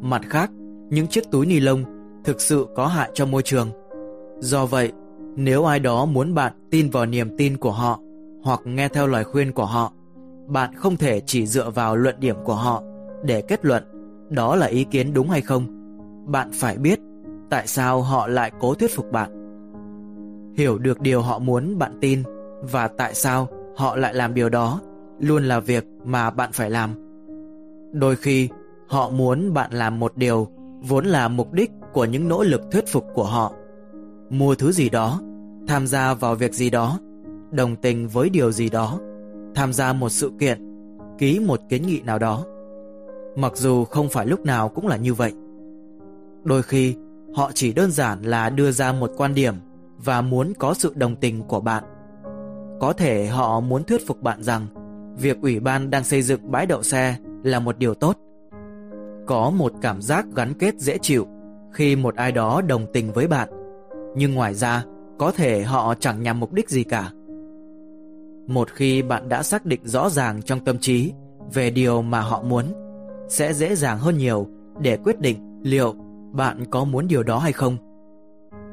Mặt 0.00 0.22
khác, 0.24 0.50
những 0.90 1.06
chiếc 1.06 1.30
túi 1.30 1.46
ni 1.46 1.60
lông 1.60 1.84
thực 2.24 2.40
sự 2.40 2.66
có 2.76 2.86
hại 2.86 3.10
cho 3.14 3.26
môi 3.26 3.42
trường. 3.42 3.70
Do 4.38 4.66
vậy, 4.66 4.92
nếu 5.36 5.64
ai 5.64 5.80
đó 5.80 6.04
muốn 6.04 6.34
bạn 6.34 6.52
tin 6.70 6.90
vào 6.90 7.06
niềm 7.06 7.36
tin 7.36 7.56
của 7.56 7.70
họ 7.70 8.00
hoặc 8.42 8.60
nghe 8.64 8.88
theo 8.88 9.06
lời 9.06 9.24
khuyên 9.24 9.52
của 9.52 9.64
họ, 9.64 9.92
bạn 10.46 10.74
không 10.74 10.96
thể 10.96 11.20
chỉ 11.26 11.46
dựa 11.46 11.70
vào 11.70 11.96
luận 11.96 12.14
điểm 12.20 12.36
của 12.44 12.54
họ 12.54 12.82
để 13.22 13.42
kết 13.42 13.64
luận 13.64 13.82
đó 14.30 14.56
là 14.56 14.66
ý 14.66 14.84
kiến 14.84 15.14
đúng 15.14 15.28
hay 15.28 15.40
không. 15.40 15.66
Bạn 16.26 16.50
phải 16.52 16.78
biết 16.78 17.00
tại 17.50 17.66
sao 17.66 18.02
họ 18.02 18.26
lại 18.26 18.52
cố 18.60 18.74
thuyết 18.74 18.90
phục 18.96 19.12
bạn. 19.12 19.30
Hiểu 20.56 20.78
được 20.78 21.00
điều 21.00 21.22
họ 21.22 21.38
muốn 21.38 21.78
bạn 21.78 21.98
tin 22.00 22.22
và 22.62 22.88
tại 22.88 23.14
sao 23.14 23.48
họ 23.76 23.96
lại 23.96 24.14
làm 24.14 24.34
điều 24.34 24.48
đó 24.48 24.80
luôn 25.20 25.44
là 25.44 25.60
việc 25.60 25.86
mà 26.04 26.30
bạn 26.30 26.50
phải 26.52 26.70
làm. 26.70 26.94
Đôi 27.92 28.16
khi, 28.16 28.48
họ 28.88 29.10
muốn 29.10 29.54
bạn 29.54 29.72
làm 29.72 30.00
một 30.00 30.16
điều 30.16 30.48
vốn 30.80 31.06
là 31.06 31.28
mục 31.28 31.52
đích 31.52 31.70
của 31.92 32.04
những 32.04 32.28
nỗ 32.28 32.42
lực 32.42 32.62
thuyết 32.70 32.88
phục 32.88 33.06
của 33.14 33.24
họ. 33.24 33.52
Mua 34.30 34.54
thứ 34.54 34.72
gì 34.72 34.88
đó, 34.88 35.20
tham 35.68 35.86
gia 35.86 36.14
vào 36.14 36.34
việc 36.34 36.54
gì 36.54 36.70
đó, 36.70 36.98
đồng 37.50 37.76
tình 37.76 38.08
với 38.08 38.30
điều 38.30 38.52
gì 38.52 38.68
đó, 38.68 38.98
tham 39.54 39.72
gia 39.72 39.92
một 39.92 40.08
sự 40.08 40.32
kiện, 40.38 40.58
ký 41.18 41.40
một 41.40 41.60
kiến 41.68 41.86
nghị 41.86 42.00
nào 42.00 42.18
đó. 42.18 42.44
Mặc 43.36 43.52
dù 43.56 43.84
không 43.84 44.08
phải 44.08 44.26
lúc 44.26 44.40
nào 44.40 44.68
cũng 44.68 44.86
là 44.86 44.96
như 44.96 45.14
vậy. 45.14 45.32
Đôi 46.44 46.62
khi, 46.62 46.96
họ 47.34 47.50
chỉ 47.54 47.72
đơn 47.72 47.90
giản 47.90 48.22
là 48.22 48.50
đưa 48.50 48.70
ra 48.70 48.92
một 48.92 49.10
quan 49.16 49.34
điểm 49.34 49.54
và 50.04 50.20
muốn 50.20 50.52
có 50.58 50.74
sự 50.74 50.92
đồng 50.94 51.16
tình 51.16 51.42
của 51.42 51.60
bạn. 51.60 51.84
Có 52.80 52.92
thể 52.92 53.26
họ 53.26 53.60
muốn 53.60 53.84
thuyết 53.84 54.06
phục 54.06 54.22
bạn 54.22 54.42
rằng 54.42 54.66
việc 55.16 55.36
ủy 55.42 55.60
ban 55.60 55.90
đang 55.90 56.04
xây 56.04 56.22
dựng 56.22 56.50
bãi 56.50 56.66
đậu 56.66 56.82
xe 56.82 57.16
là 57.42 57.60
một 57.60 57.78
điều 57.78 57.94
tốt. 57.94 58.16
Có 59.26 59.50
một 59.50 59.72
cảm 59.82 60.02
giác 60.02 60.26
gắn 60.36 60.54
kết 60.58 60.78
dễ 60.78 60.98
chịu 60.98 61.26
khi 61.72 61.96
một 61.96 62.14
ai 62.14 62.32
đó 62.32 62.60
đồng 62.60 62.86
tình 62.92 63.12
với 63.12 63.28
bạn, 63.28 63.48
nhưng 64.16 64.34
ngoài 64.34 64.54
ra 64.54 64.84
có 65.18 65.32
thể 65.32 65.62
họ 65.62 65.94
chẳng 65.94 66.22
nhằm 66.22 66.40
mục 66.40 66.52
đích 66.52 66.70
gì 66.70 66.84
cả. 66.84 67.10
Một 68.46 68.68
khi 68.70 69.02
bạn 69.02 69.28
đã 69.28 69.42
xác 69.42 69.66
định 69.66 69.80
rõ 69.84 70.10
ràng 70.10 70.42
trong 70.42 70.60
tâm 70.60 70.78
trí 70.78 71.12
về 71.52 71.70
điều 71.70 72.02
mà 72.02 72.20
họ 72.20 72.42
muốn, 72.42 72.64
sẽ 73.28 73.52
dễ 73.52 73.74
dàng 73.74 73.98
hơn 73.98 74.18
nhiều 74.18 74.46
để 74.80 74.96
quyết 75.04 75.20
định 75.20 75.60
liệu 75.62 75.94
bạn 76.32 76.64
có 76.70 76.84
muốn 76.84 77.08
điều 77.08 77.22
đó 77.22 77.38
hay 77.38 77.52
không. 77.52 77.76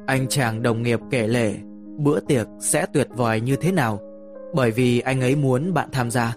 Anh 0.05 0.27
chàng 0.27 0.61
đồng 0.61 0.81
nghiệp 0.81 0.99
kể 1.11 1.27
lể 1.27 1.55
bữa 1.97 2.19
tiệc 2.19 2.47
sẽ 2.59 2.85
tuyệt 2.93 3.07
vời 3.15 3.41
như 3.41 3.55
thế 3.55 3.71
nào 3.71 3.99
bởi 4.53 4.71
vì 4.71 4.99
anh 4.99 5.21
ấy 5.21 5.35
muốn 5.35 5.73
bạn 5.73 5.89
tham 5.91 6.11
gia. 6.11 6.35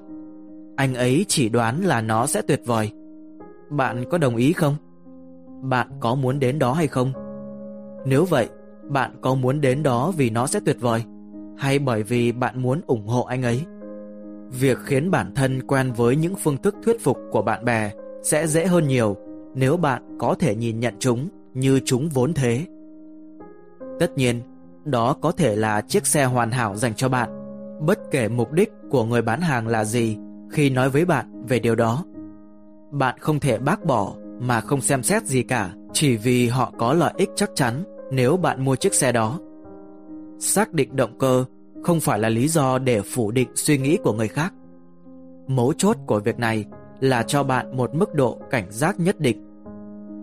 Anh 0.77 0.95
ấy 0.95 1.25
chỉ 1.29 1.49
đoán 1.49 1.81
là 1.85 2.01
nó 2.01 2.27
sẽ 2.27 2.43
tuyệt 2.43 2.61
vời. 2.67 2.91
Bạn 3.71 4.05
có 4.11 4.19
đồng 4.19 4.37
ý 4.37 4.53
không? 4.53 4.77
Bạn 5.63 5.89
có 6.01 6.15
muốn 6.15 6.39
đến 6.39 6.59
đó 6.59 6.73
hay 6.73 6.87
không? 6.87 7.13
Nếu 8.05 8.25
vậy, 8.25 8.49
bạn 8.89 9.11
có 9.21 9.35
muốn 9.35 9.61
đến 9.61 9.83
đó 9.83 10.13
vì 10.17 10.31
nó 10.31 10.47
sẽ 10.47 10.61
tuyệt 10.65 10.77
vời 10.81 11.05
hay 11.59 11.79
bởi 11.79 12.03
vì 12.03 12.33
bạn 12.33 12.63
muốn 12.63 12.81
ủng 12.87 13.07
hộ 13.07 13.23
anh 13.23 13.43
ấy? 13.43 13.65
Việc 14.61 14.79
khiến 14.85 15.11
bản 15.11 15.35
thân 15.35 15.67
quen 15.67 15.93
với 15.97 16.17
những 16.17 16.35
phương 16.35 16.57
thức 16.57 16.77
thuyết 16.85 17.01
phục 17.01 17.19
của 17.31 17.43
bạn 17.43 17.65
bè 17.65 17.93
sẽ 18.23 18.47
dễ 18.47 18.67
hơn 18.67 18.89
nhiều 18.89 19.17
nếu 19.55 19.77
bạn 19.77 20.17
có 20.19 20.35
thể 20.35 20.55
nhìn 20.55 20.81
nhận 20.81 20.95
chúng 20.99 21.29
như 21.55 21.81
chúng 21.85 22.09
vốn 22.09 22.35
thế. 22.35 22.67
Tất 23.99 24.13
nhiên, 24.17 24.41
đó 24.91 25.17
có 25.21 25.33
thể 25.33 25.57
là 25.57 25.81
chiếc 25.81 26.07
xe 26.07 26.25
hoàn 26.25 26.51
hảo 26.51 26.77
dành 26.77 26.95
cho 26.95 27.09
bạn 27.09 27.39
bất 27.81 27.99
kể 28.11 28.29
mục 28.29 28.53
đích 28.53 28.73
của 28.91 29.05
người 29.05 29.23
bán 29.23 29.41
hàng 29.41 29.69
là 29.69 29.85
gì, 29.85 30.19
khi 30.51 30.71
nói 30.71 30.91
với 30.91 31.05
bạn 31.05 31.45
về 31.49 31.59
điều 31.59 31.75
đó. 31.75 32.05
Bạn 32.91 33.19
không 33.21 33.41
thể 33.41 33.59
bác 33.59 33.85
bỏ 33.85 34.13
mà 34.41 34.61
không 34.61 34.81
xem 34.81 35.03
xét 35.03 35.27
gì 35.27 35.43
cả, 35.43 35.71
chỉ 35.93 36.17
vì 36.17 36.49
họ 36.49 36.73
có 36.79 36.93
lợi 36.93 37.13
ích 37.17 37.31
chắc 37.37 37.51
chắn 37.55 37.83
nếu 38.11 38.37
bạn 38.37 38.65
mua 38.65 38.77
chiếc 38.77 38.95
xe 38.95 39.13
đó. 39.13 39.39
Xác 40.39 40.73
định 40.73 40.97
động 40.97 41.19
cơ 41.19 41.45
không 41.83 42.01
phải 42.01 42.19
là 42.19 42.29
lý 42.29 42.49
do 42.49 42.79
để 42.79 43.03
phủ 43.03 43.31
định 43.31 43.49
suy 43.55 43.79
nghĩ 43.79 43.99
của 44.05 44.13
người 44.13 44.29
khác. 44.29 44.55
Mấu 45.47 45.73
chốt 45.73 45.97
của 46.07 46.21
việc 46.21 46.39
này 46.39 46.65
là 47.01 47.23
cho 47.23 47.43
bạn 47.43 47.77
một 47.77 47.95
mức 47.95 48.15
độ 48.15 48.41
cảnh 48.51 48.67
giác 48.71 49.01
nhất 49.01 49.21
định. 49.21 49.45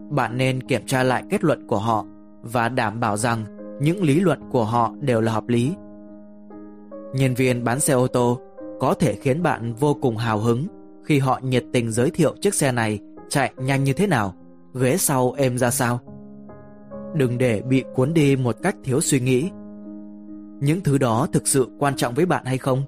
Bạn 0.09 0.37
nên 0.37 0.63
kiểm 0.63 0.85
tra 0.85 1.03
lại 1.03 1.23
kết 1.29 1.43
luận 1.43 1.67
của 1.67 1.79
họ 1.79 2.05
và 2.41 2.69
đảm 2.69 2.99
bảo 2.99 3.17
rằng 3.17 3.45
những 3.79 4.03
lý 4.03 4.19
luận 4.19 4.39
của 4.51 4.63
họ 4.63 4.93
đều 5.01 5.21
là 5.21 5.31
hợp 5.31 5.47
lý 5.47 5.75
Nhân 7.13 7.33
viên 7.33 7.63
bán 7.63 7.79
xe 7.79 7.93
ô 7.93 8.07
tô 8.07 8.39
có 8.79 8.93
thể 8.93 9.15
khiến 9.15 9.43
bạn 9.43 9.73
vô 9.73 9.93
cùng 10.01 10.17
hào 10.17 10.39
hứng 10.39 10.67
khi 11.05 11.19
họ 11.19 11.39
nhiệt 11.43 11.63
tình 11.73 11.91
giới 11.91 12.11
thiệu 12.11 12.35
chiếc 12.41 12.53
xe 12.53 12.71
này 12.71 12.99
chạy 13.29 13.53
nhanh 13.57 13.83
như 13.83 13.93
thế 13.93 14.07
nào, 14.07 14.33
ghế 14.73 14.97
sau 14.97 15.31
êm 15.37 15.57
ra 15.57 15.71
sao. 15.71 15.99
Đừng 17.15 17.37
để 17.37 17.61
bị 17.61 17.83
cuốn 17.95 18.13
đi 18.13 18.35
một 18.35 18.55
cách 18.63 18.75
thiếu 18.83 19.01
suy 19.01 19.19
nghĩ. 19.19 19.49
Những 20.59 20.81
thứ 20.83 20.97
đó 20.97 21.27
thực 21.33 21.47
sự 21.47 21.67
quan 21.79 21.95
trọng 21.95 22.13
với 22.13 22.25
bạn 22.25 22.45
hay 22.45 22.57
không? 22.57 22.83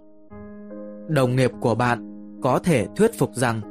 Đồng 1.07 1.35
nghiệp 1.35 1.51
của 1.59 1.75
bạn 1.75 2.31
có 2.41 2.59
thể 2.59 2.87
thuyết 2.95 3.19
phục 3.19 3.35
rằng 3.35 3.61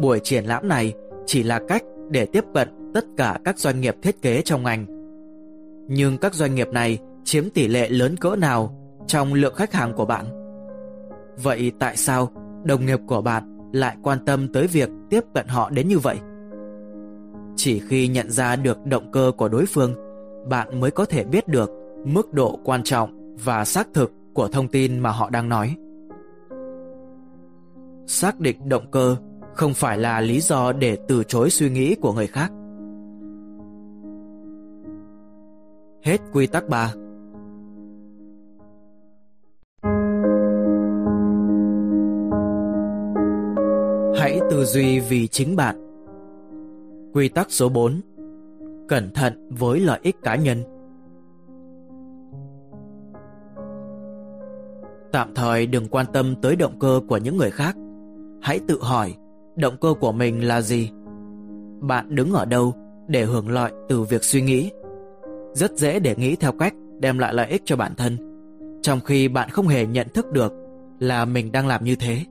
buổi 0.00 0.20
triển 0.20 0.44
lãm 0.44 0.68
này 0.68 0.94
chỉ 1.26 1.42
là 1.42 1.60
cách 1.68 1.82
để 2.10 2.26
tiếp 2.26 2.44
cận 2.54 2.68
tất 2.94 3.04
cả 3.16 3.38
các 3.44 3.58
doanh 3.58 3.80
nghiệp 3.80 3.96
thiết 4.02 4.22
kế 4.22 4.42
trong 4.42 4.62
ngành. 4.62 4.97
Nhưng 5.88 6.18
các 6.18 6.34
doanh 6.34 6.54
nghiệp 6.54 6.68
này 6.68 6.98
chiếm 7.24 7.50
tỷ 7.50 7.68
lệ 7.68 7.88
lớn 7.88 8.16
cỡ 8.16 8.36
nào 8.36 8.74
trong 9.06 9.34
lượng 9.34 9.54
khách 9.54 9.72
hàng 9.72 9.92
của 9.92 10.04
bạn. 10.04 10.26
Vậy 11.42 11.72
tại 11.78 11.96
sao 11.96 12.28
đồng 12.64 12.86
nghiệp 12.86 13.00
của 13.06 13.22
bạn 13.22 13.70
lại 13.72 13.96
quan 14.02 14.18
tâm 14.24 14.52
tới 14.52 14.66
việc 14.66 14.88
tiếp 15.10 15.20
cận 15.34 15.46
họ 15.46 15.70
đến 15.70 15.88
như 15.88 15.98
vậy? 15.98 16.16
Chỉ 17.56 17.80
khi 17.88 18.08
nhận 18.08 18.30
ra 18.30 18.56
được 18.56 18.86
động 18.86 19.12
cơ 19.12 19.32
của 19.36 19.48
đối 19.48 19.66
phương, 19.66 19.94
bạn 20.48 20.80
mới 20.80 20.90
có 20.90 21.04
thể 21.04 21.24
biết 21.24 21.48
được 21.48 21.70
mức 22.04 22.32
độ 22.32 22.58
quan 22.64 22.82
trọng 22.82 23.34
và 23.44 23.64
xác 23.64 23.88
thực 23.94 24.12
của 24.34 24.48
thông 24.48 24.68
tin 24.68 24.98
mà 24.98 25.10
họ 25.10 25.30
đang 25.30 25.48
nói. 25.48 25.76
Xác 28.06 28.40
định 28.40 28.68
động 28.68 28.90
cơ 28.90 29.16
không 29.54 29.74
phải 29.74 29.98
là 29.98 30.20
lý 30.20 30.40
do 30.40 30.72
để 30.72 30.98
từ 31.08 31.24
chối 31.24 31.50
suy 31.50 31.70
nghĩ 31.70 31.94
của 31.94 32.12
người 32.12 32.26
khác. 32.26 32.52
Hết 36.02 36.20
quy 36.32 36.46
tắc 36.46 36.68
3 36.68 36.92
Hãy 44.18 44.40
tư 44.50 44.64
duy 44.64 45.00
vì 45.00 45.26
chính 45.26 45.56
bạn. 45.56 45.76
Quy 47.12 47.28
tắc 47.28 47.46
số 47.50 47.68
4 47.68 48.00
Cẩn 48.88 49.10
thận 49.14 49.48
với 49.50 49.80
lợi 49.80 50.00
ích 50.02 50.16
cá 50.22 50.36
nhân. 50.36 50.62
Tạm 55.12 55.34
thời 55.34 55.66
đừng 55.66 55.88
quan 55.88 56.06
tâm 56.12 56.34
tới 56.42 56.56
động 56.56 56.78
cơ 56.78 57.00
của 57.08 57.16
những 57.16 57.36
người 57.36 57.50
khác. 57.50 57.76
Hãy 58.42 58.60
tự 58.68 58.78
hỏi, 58.82 59.14
động 59.56 59.76
cơ 59.80 59.94
của 60.00 60.12
mình 60.12 60.48
là 60.48 60.60
gì? 60.60 60.90
Bạn 61.80 62.14
đứng 62.14 62.32
ở 62.32 62.44
đâu 62.44 62.74
để 63.08 63.24
hưởng 63.24 63.48
lợi 63.48 63.72
từ 63.88 64.02
việc 64.02 64.24
suy 64.24 64.42
nghĩ? 64.42 64.70
Rất 65.52 65.76
dễ 65.76 66.00
để 66.00 66.14
nghĩ 66.16 66.36
theo 66.36 66.52
cách 66.52 66.74
đem 67.00 67.18
lại 67.18 67.34
lợi 67.34 67.48
ích 67.48 67.62
cho 67.64 67.76
bản 67.76 67.94
thân 67.94 68.16
Trong 68.82 69.00
khi 69.00 69.28
bạn 69.28 69.50
không 69.50 69.68
hề 69.68 69.86
nhận 69.86 70.08
thức 70.08 70.32
được 70.32 70.52
là 70.98 71.24
mình 71.24 71.52
đang 71.52 71.66
làm 71.66 71.84
như 71.84 71.96
thế 71.96 72.24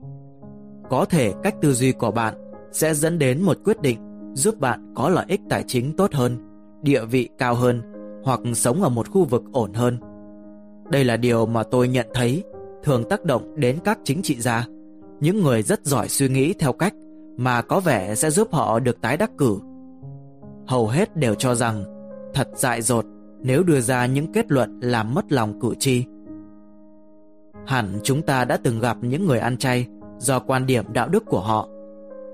có 0.90 1.04
thể 1.04 1.32
cách 1.42 1.54
tư 1.60 1.72
duy 1.72 1.92
của 1.92 2.10
bạn 2.10 2.34
sẽ 2.72 2.94
dẫn 2.94 3.18
đến 3.18 3.42
một 3.42 3.56
quyết 3.64 3.80
định 3.80 3.98
giúp 4.34 4.60
bạn 4.60 4.92
có 4.94 5.08
lợi 5.08 5.24
ích 5.28 5.40
tài 5.48 5.64
chính 5.66 5.96
tốt 5.96 6.14
hơn, 6.14 6.36
địa 6.82 7.04
vị 7.04 7.28
cao 7.38 7.54
hơn 7.54 7.82
hoặc 8.24 8.40
sống 8.54 8.82
ở 8.82 8.88
một 8.88 9.10
khu 9.10 9.24
vực 9.24 9.42
ổn 9.52 9.72
hơn. 9.72 9.98
Đây 10.90 11.04
là 11.04 11.16
điều 11.16 11.46
mà 11.46 11.62
tôi 11.62 11.88
nhận 11.88 12.06
thấy 12.14 12.44
thường 12.82 13.04
tác 13.08 13.24
động 13.24 13.54
đến 13.56 13.78
các 13.84 13.98
chính 14.04 14.22
trị 14.22 14.40
gia, 14.40 14.66
những 15.20 15.42
người 15.42 15.62
rất 15.62 15.86
giỏi 15.86 16.08
suy 16.08 16.28
nghĩ 16.28 16.54
theo 16.58 16.72
cách 16.72 16.94
mà 17.36 17.62
có 17.62 17.80
vẻ 17.80 18.14
sẽ 18.14 18.30
giúp 18.30 18.48
họ 18.52 18.78
được 18.78 19.00
tái 19.00 19.16
đắc 19.16 19.30
cử. 19.38 19.58
hầu 20.66 20.88
hết 20.88 21.16
đều 21.16 21.34
cho 21.34 21.54
rằng 21.54 21.84
thật 22.34 22.48
dại 22.54 22.82
dột 22.82 23.04
nếu 23.42 23.62
đưa 23.62 23.80
ra 23.80 24.06
những 24.06 24.32
kết 24.32 24.52
luận 24.52 24.80
làm 24.82 25.14
mất 25.14 25.32
lòng 25.32 25.60
cử 25.60 25.74
tri. 25.78 26.04
Hẳn 27.66 27.98
chúng 28.02 28.22
ta 28.22 28.44
đã 28.44 28.58
từng 28.62 28.80
gặp 28.80 28.96
những 29.00 29.26
người 29.26 29.38
ăn 29.38 29.56
chay 29.56 29.86
do 30.18 30.38
quan 30.38 30.66
điểm 30.66 30.84
đạo 30.92 31.08
đức 31.08 31.24
của 31.26 31.40
họ, 31.40 31.68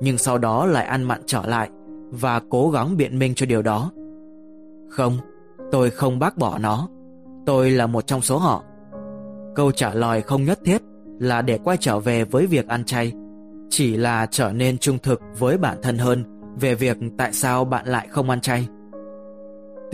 nhưng 0.00 0.18
sau 0.18 0.38
đó 0.38 0.66
lại 0.66 0.86
ăn 0.86 1.02
mặn 1.02 1.20
trở 1.26 1.42
lại 1.46 1.70
và 2.10 2.40
cố 2.50 2.70
gắng 2.70 2.96
biện 2.96 3.18
minh 3.18 3.34
cho 3.34 3.46
điều 3.46 3.62
đó. 3.62 3.90
Không, 4.88 5.18
tôi 5.72 5.90
không 5.90 6.18
bác 6.18 6.36
bỏ 6.36 6.58
nó. 6.58 6.88
Tôi 7.46 7.70
là 7.70 7.86
một 7.86 8.06
trong 8.06 8.20
số 8.20 8.38
họ. 8.38 8.64
Câu 9.54 9.72
trả 9.72 9.94
lời 9.94 10.22
không 10.22 10.44
nhất 10.44 10.58
thiết 10.64 10.82
là 11.18 11.42
để 11.42 11.58
quay 11.64 11.76
trở 11.80 11.98
về 11.98 12.24
với 12.24 12.46
việc 12.46 12.68
ăn 12.68 12.84
chay, 12.84 13.12
chỉ 13.70 13.96
là 13.96 14.26
trở 14.30 14.52
nên 14.52 14.78
trung 14.78 14.98
thực 14.98 15.20
với 15.38 15.58
bản 15.58 15.78
thân 15.82 15.98
hơn 15.98 16.24
về 16.60 16.74
việc 16.74 16.96
tại 17.18 17.32
sao 17.32 17.64
bạn 17.64 17.86
lại 17.86 18.08
không 18.10 18.30
ăn 18.30 18.40
chay. 18.40 18.68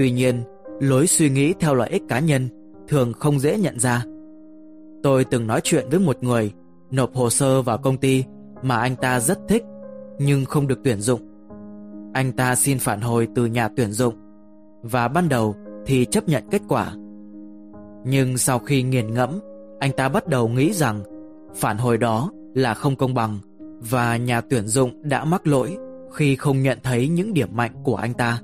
Tuy 0.01 0.11
nhiên, 0.11 0.43
lối 0.81 1.07
suy 1.07 1.31
nghĩ 1.31 1.55
theo 1.61 1.75
lợi 1.75 1.89
ích 1.91 2.03
cá 2.09 2.19
nhân 2.19 2.49
thường 2.89 3.13
không 3.13 3.39
dễ 3.39 3.59
nhận 3.59 3.79
ra. 3.79 4.05
Tôi 5.03 5.25
từng 5.25 5.47
nói 5.47 5.61
chuyện 5.65 5.87
với 5.91 6.01
một 6.01 6.23
người 6.23 6.53
nộp 6.91 7.15
hồ 7.15 7.31
sơ 7.31 7.63
vào 7.63 7.79
công 7.79 7.97
ty 7.97 8.25
mà 8.63 8.77
anh 8.77 8.97
ta 8.97 9.21
rất 9.21 9.39
thích 9.49 9.63
nhưng 10.19 10.45
không 10.45 10.67
được 10.67 10.79
tuyển 10.85 11.01
dụng. 11.01 11.21
Anh 12.13 12.33
ta 12.33 12.55
xin 12.55 12.79
phản 12.79 13.01
hồi 13.01 13.29
từ 13.35 13.47
nhà 13.47 13.69
tuyển 13.69 13.93
dụng 13.93 14.15
và 14.83 15.09
ban 15.09 15.29
đầu 15.29 15.55
thì 15.87 16.05
chấp 16.05 16.29
nhận 16.29 16.45
kết 16.51 16.63
quả. 16.69 16.93
Nhưng 18.05 18.39
sau 18.39 18.59
khi 18.59 18.83
nghiền 18.83 19.15
ngẫm, 19.15 19.31
anh 19.81 19.93
ta 19.97 20.09
bắt 20.09 20.27
đầu 20.27 20.49
nghĩ 20.49 20.73
rằng 20.73 21.01
phản 21.55 21.79
hồi 21.79 21.99
đó 21.99 22.31
là 22.55 22.75
không 22.75 22.97
công 22.97 23.15
bằng 23.15 23.39
và 23.91 24.17
nhà 24.17 24.41
tuyển 24.41 24.67
dụng 24.67 24.91
đã 25.03 25.25
mắc 25.25 25.47
lỗi 25.47 25.77
khi 26.13 26.37
không 26.37 26.63
nhận 26.63 26.79
thấy 26.83 27.09
những 27.09 27.35
điểm 27.35 27.49
mạnh 27.53 27.73
của 27.85 27.97
anh 27.97 28.15
ta. 28.15 28.41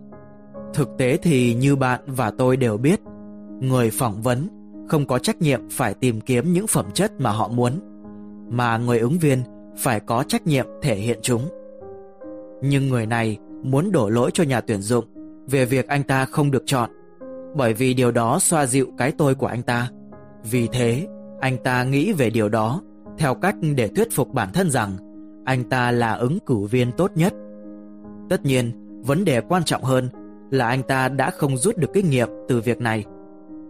Thực 0.77 0.97
tế 0.99 1.17
thì 1.17 1.55
như 1.55 1.77
bạn 1.77 2.01
và 2.07 2.31
tôi 2.31 2.57
đều 2.57 2.77
biết, 2.77 3.01
người 3.61 3.91
phỏng 3.91 4.23
vấn 4.23 4.49
không 4.89 5.07
có 5.07 5.19
trách 5.19 5.43
nhiệm 5.43 5.61
phải 5.71 5.95
tìm 5.95 6.21
kiếm 6.21 6.53
những 6.53 6.67
phẩm 6.67 6.87
chất 6.95 7.12
mà 7.21 7.31
họ 7.31 7.49
muốn, 7.49 7.73
mà 8.51 8.79
người 8.79 8.99
ứng 8.99 9.19
viên 9.19 9.43
phải 9.77 10.01
có 10.01 10.23
trách 10.23 10.47
nhiệm 10.47 10.67
thể 10.83 10.95
hiện 10.95 11.19
chúng. 11.23 11.43
Nhưng 12.62 12.89
người 12.89 13.07
này 13.07 13.39
muốn 13.62 13.93
đổ 13.93 14.09
lỗi 14.09 14.31
cho 14.35 14.45
nhà 14.45 14.61
tuyển 14.61 14.83
dụng 14.83 15.05
về 15.47 15.65
việc 15.65 15.89
anh 15.89 16.03
ta 16.03 16.25
không 16.25 16.51
được 16.51 16.62
chọn, 16.67 16.91
bởi 17.55 17.75
vì 17.75 17.95
điều 17.95 18.12
đó 18.12 18.39
xoa 18.39 18.67
dịu 18.67 18.87
cái 18.99 19.12
tôi 19.12 19.35
của 19.35 19.47
anh 19.47 19.62
ta. 19.62 19.91
Vì 20.51 20.69
thế, 20.73 21.07
anh 21.41 21.57
ta 21.65 21.85
nghĩ 21.85 22.12
về 22.12 22.31
điều 22.31 22.49
đó 22.49 22.83
theo 23.19 23.35
cách 23.35 23.57
để 23.77 23.89
thuyết 23.89 24.09
phục 24.12 24.33
bản 24.35 24.49
thân 24.53 24.71
rằng 24.71 24.97
anh 25.45 25.65
ta 25.65 25.91
là 25.91 26.12
ứng 26.12 26.39
cử 26.47 26.57
viên 26.57 26.93
tốt 26.93 27.11
nhất. 27.15 27.35
Tất 28.29 28.45
nhiên, 28.45 28.73
vấn 29.03 29.25
đề 29.25 29.41
quan 29.41 29.65
trọng 29.65 29.83
hơn 29.83 30.09
là 30.51 30.67
anh 30.67 30.83
ta 30.83 31.09
đã 31.09 31.31
không 31.31 31.57
rút 31.57 31.77
được 31.77 31.93
kinh 31.93 32.11
nghiệm 32.11 32.29
từ 32.49 32.61
việc 32.61 32.81
này. 32.81 33.05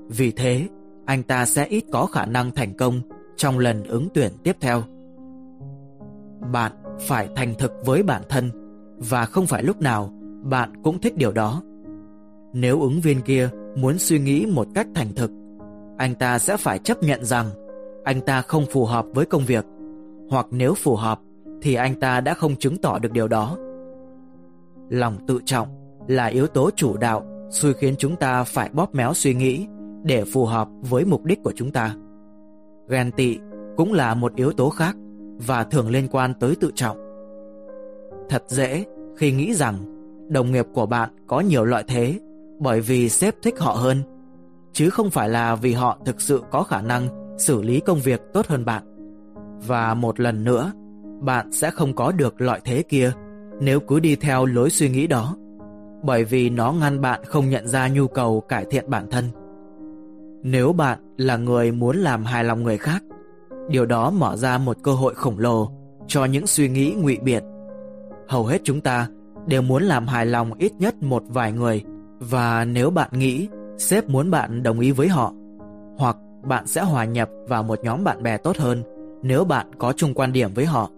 Vì 0.09 0.33
thế, 0.33 0.69
anh 1.07 1.23
ta 1.23 1.47
sẽ 1.47 1.67
ít 1.67 1.85
có 1.93 2.07
khả 2.07 2.27
năng 2.27 2.51
thành 2.51 2.75
công 2.75 3.01
trong 3.37 3.59
lần 3.59 3.85
ứng 3.85 4.09
tuyển 4.15 4.33
tiếp 4.43 4.57
theo. 4.61 4.83
Bạn 6.53 6.73
phải 7.01 7.29
thành 7.37 7.55
thực 7.59 7.73
với 7.85 8.03
bản 8.03 8.23
thân 8.29 8.51
và 8.99 9.25
không 9.25 9.47
phải 9.47 9.63
lúc 9.63 9.81
nào 9.81 10.13
bạn 10.43 10.73
cũng 10.83 11.01
thích 11.01 11.17
điều 11.17 11.33
đó. 11.33 11.63
Nếu 12.53 12.81
ứng 12.81 13.01
viên 13.01 13.21
kia 13.21 13.49
muốn 13.77 13.99
suy 13.99 14.19
nghĩ 14.19 14.47
một 14.47 14.67
cách 14.75 14.87
thành 14.95 15.15
thực, 15.15 15.31
anh 15.99 16.15
ta 16.15 16.39
sẽ 16.39 16.57
phải 16.57 16.79
chấp 16.79 17.03
nhận 17.03 17.25
rằng 17.25 17.47
anh 18.05 18.21
ta 18.21 18.43
không 18.43 18.67
phù 18.71 18.85
hợp 18.85 19.07
với 19.15 19.27
công 19.27 19.45
việc, 19.45 19.65
hoặc 20.31 20.47
nếu 20.51 20.75
phù 20.75 20.97
hợp 20.97 21.21
thì 21.63 21.75
anh 21.75 21.95
ta 21.95 22.21
đã 22.21 22.35
không 22.35 22.57
chứng 22.57 22.77
tỏ 22.77 22.99
được 22.99 23.13
điều 23.13 23.29
đó. 23.29 23.57
Lòng 24.89 25.17
tự 25.27 25.41
trọng 25.45 25.69
là 26.07 26.27
yếu 26.27 26.47
tố 26.47 26.71
chủ 26.77 26.97
đạo 26.97 27.27
xui 27.51 27.75
khiến 27.75 27.95
chúng 27.99 28.17
ta 28.17 28.45
phải 28.45 28.71
bóp 28.73 28.95
méo 28.95 29.15
suy 29.15 29.35
nghĩ 29.35 29.67
để 30.03 30.25
phù 30.25 30.45
hợp 30.45 30.69
với 30.81 31.05
mục 31.05 31.25
đích 31.25 31.43
của 31.43 31.53
chúng 31.57 31.71
ta. 31.71 31.95
Ghen 32.89 33.11
tị 33.13 33.39
cũng 33.77 33.93
là 33.93 34.15
một 34.15 34.35
yếu 34.37 34.53
tố 34.53 34.71
khác 34.71 34.97
và 35.47 35.65
thường 35.65 35.91
liên 35.91 36.09
quan 36.09 36.35
tới 36.35 36.57
tự 36.61 36.71
trọng. 36.75 36.97
Thật 38.29 38.45
dễ 38.47 38.85
khi 39.17 39.33
nghĩ 39.33 39.55
rằng 39.55 39.75
đồng 40.29 40.53
nghiệp 40.53 40.67
của 40.75 40.87
bạn 40.87 41.11
có 41.27 41.41
nhiều 41.41 41.65
lợi 41.65 41.85
thế 41.87 42.19
bởi 42.59 42.81
vì 42.81 43.09
sếp 43.09 43.35
thích 43.43 43.59
họ 43.59 43.73
hơn, 43.73 44.03
chứ 44.73 44.91
không 44.91 45.11
phải 45.11 45.29
là 45.29 45.55
vì 45.55 45.73
họ 45.73 45.99
thực 46.05 46.21
sự 46.21 46.43
có 46.51 46.63
khả 46.63 46.83
năng 46.83 47.09
xử 47.39 47.63
lý 47.63 47.81
công 47.81 48.01
việc 48.01 48.21
tốt 48.33 48.47
hơn 48.47 48.65
bạn. 48.65 48.83
Và 49.67 49.95
một 49.95 50.21
lần 50.21 50.45
nữa, 50.45 50.73
bạn 51.21 51.53
sẽ 51.53 51.71
không 51.71 51.95
có 51.95 52.13
được 52.13 52.41
lợi 52.41 52.61
thế 52.65 52.83
kia 52.83 53.13
nếu 53.61 53.81
cứ 53.81 54.01
đi 54.01 54.17
theo 54.17 54.47
lối 54.47 54.71
suy 54.71 54.89
nghĩ 54.89 55.07
đó, 55.07 55.37
bởi 56.07 56.25
vì 56.25 56.51
nó 56.51 56.73
ngăn 56.73 57.01
bạn 57.01 57.21
không 57.25 57.49
nhận 57.51 57.69
ra 57.69 57.89
nhu 57.89 58.07
cầu 58.07 58.41
cải 58.41 58.65
thiện 58.65 58.91
bản 58.91 59.11
thân. 59.11 59.25
Nếu 60.43 60.73
bạn 60.73 60.99
là 61.17 61.37
người 61.37 61.73
muốn 61.73 61.97
làm 61.97 62.25
hài 62.25 62.45
lòng 62.45 62.63
người 62.63 62.79
khác, 62.79 63.03
điều 63.69 63.87
đó 63.87 64.11
mở 64.11 64.37
ra 64.37 64.59
một 64.59 64.77
cơ 64.83 64.93
hội 64.93 65.15
khổng 65.15 65.39
lồ 65.39 65.71
cho 66.07 66.25
những 66.25 66.47
suy 66.47 66.69
nghĩ 66.69 66.95
ngụy 66.97 67.19
biện. 67.23 67.45
Hầu 68.29 68.47
hết 68.47 68.61
chúng 68.65 68.81
ta 68.81 69.09
đều 69.47 69.63
muốn 69.63 69.83
làm 69.83 70.07
hài 70.07 70.27
lòng 70.27 70.53
ít 70.59 70.73
nhất 70.79 71.03
một 71.03 71.23
vài 71.29 71.53
người 71.53 71.85
và 72.19 72.65
nếu 72.65 72.91
bạn 72.91 73.11
nghĩ 73.13 73.49
sếp 73.79 74.09
muốn 74.09 74.31
bạn 74.31 74.63
đồng 74.63 74.81
ý 74.81 74.91
với 74.91 75.09
họ 75.09 75.33
hoặc 75.99 76.17
bạn 76.45 76.67
sẽ 76.67 76.83
hòa 76.83 77.05
nhập 77.05 77.29
vào 77.49 77.63
một 77.63 77.79
nhóm 77.83 78.05
bạn 78.05 78.23
bè 78.23 78.37
tốt 78.37 78.57
hơn 78.57 78.83
nếu 79.23 79.45
bạn 79.45 79.67
có 79.79 79.93
chung 79.93 80.15
quan 80.15 80.33
điểm 80.33 80.55
với 80.55 80.65
họ. 80.65 80.91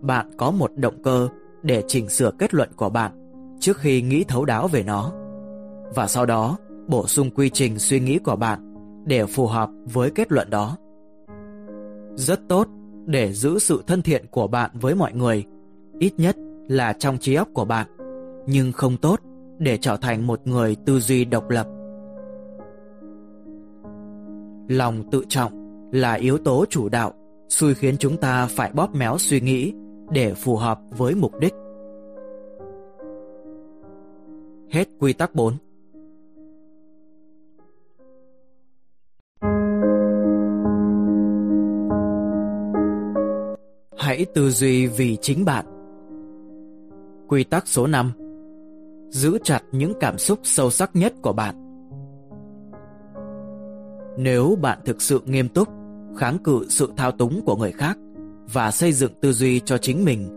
Bạn 0.00 0.30
có 0.36 0.50
một 0.50 0.70
động 0.76 1.02
cơ 1.02 1.28
để 1.62 1.82
chỉnh 1.86 2.08
sửa 2.08 2.30
kết 2.38 2.54
luận 2.54 2.68
của 2.76 2.88
bạn 2.88 3.21
trước 3.62 3.78
khi 3.78 4.02
nghĩ 4.02 4.24
thấu 4.24 4.44
đáo 4.44 4.68
về 4.68 4.82
nó. 4.82 5.12
Và 5.94 6.06
sau 6.06 6.26
đó, 6.26 6.56
bổ 6.88 7.06
sung 7.06 7.30
quy 7.30 7.50
trình 7.50 7.78
suy 7.78 8.00
nghĩ 8.00 8.18
của 8.18 8.36
bạn 8.36 8.74
để 9.04 9.26
phù 9.26 9.46
hợp 9.46 9.70
với 9.92 10.10
kết 10.10 10.32
luận 10.32 10.50
đó. 10.50 10.76
Rất 12.14 12.40
tốt 12.48 12.68
để 13.06 13.32
giữ 13.32 13.58
sự 13.58 13.82
thân 13.86 14.02
thiện 14.02 14.26
của 14.30 14.46
bạn 14.46 14.70
với 14.74 14.94
mọi 14.94 15.12
người, 15.12 15.44
ít 15.98 16.12
nhất 16.16 16.36
là 16.68 16.92
trong 16.92 17.18
trí 17.18 17.34
óc 17.34 17.48
của 17.54 17.64
bạn, 17.64 17.86
nhưng 18.46 18.72
không 18.72 18.96
tốt 18.96 19.20
để 19.58 19.78
trở 19.78 19.96
thành 19.96 20.26
một 20.26 20.46
người 20.46 20.76
tư 20.86 21.00
duy 21.00 21.24
độc 21.24 21.50
lập. 21.50 21.66
Lòng 24.68 25.10
tự 25.10 25.24
trọng 25.28 25.52
là 25.92 26.12
yếu 26.12 26.38
tố 26.38 26.64
chủ 26.70 26.88
đạo 26.88 27.12
xui 27.48 27.74
khiến 27.74 27.96
chúng 27.98 28.16
ta 28.16 28.46
phải 28.46 28.70
bóp 28.74 28.94
méo 28.94 29.18
suy 29.18 29.40
nghĩ 29.40 29.72
để 30.10 30.34
phù 30.34 30.56
hợp 30.56 30.78
với 30.98 31.14
mục 31.14 31.32
đích. 31.40 31.54
Hết 34.72 34.88
quy 34.98 35.12
tắc 35.12 35.34
4 35.34 35.56
Hãy 43.98 44.26
tư 44.34 44.50
duy 44.50 44.86
vì 44.86 45.16
chính 45.20 45.44
bạn. 45.44 45.66
Quy 47.28 47.44
tắc 47.44 47.68
số 47.68 47.86
5 47.86 48.12
Giữ 49.10 49.38
chặt 49.44 49.60
những 49.72 49.92
cảm 50.00 50.18
xúc 50.18 50.38
sâu 50.42 50.70
sắc 50.70 50.90
nhất 50.94 51.12
của 51.22 51.32
bạn. 51.32 51.54
Nếu 54.18 54.58
bạn 54.62 54.78
thực 54.84 55.02
sự 55.02 55.20
nghiêm 55.26 55.48
túc, 55.48 55.68
kháng 56.16 56.38
cự 56.38 56.66
sự 56.68 56.92
thao 56.96 57.12
túng 57.12 57.42
của 57.44 57.56
người 57.56 57.72
khác 57.72 57.98
và 58.52 58.70
xây 58.70 58.92
dựng 58.92 59.12
tư 59.20 59.32
duy 59.32 59.60
cho 59.60 59.78
chính 59.78 60.04
mình, 60.04 60.28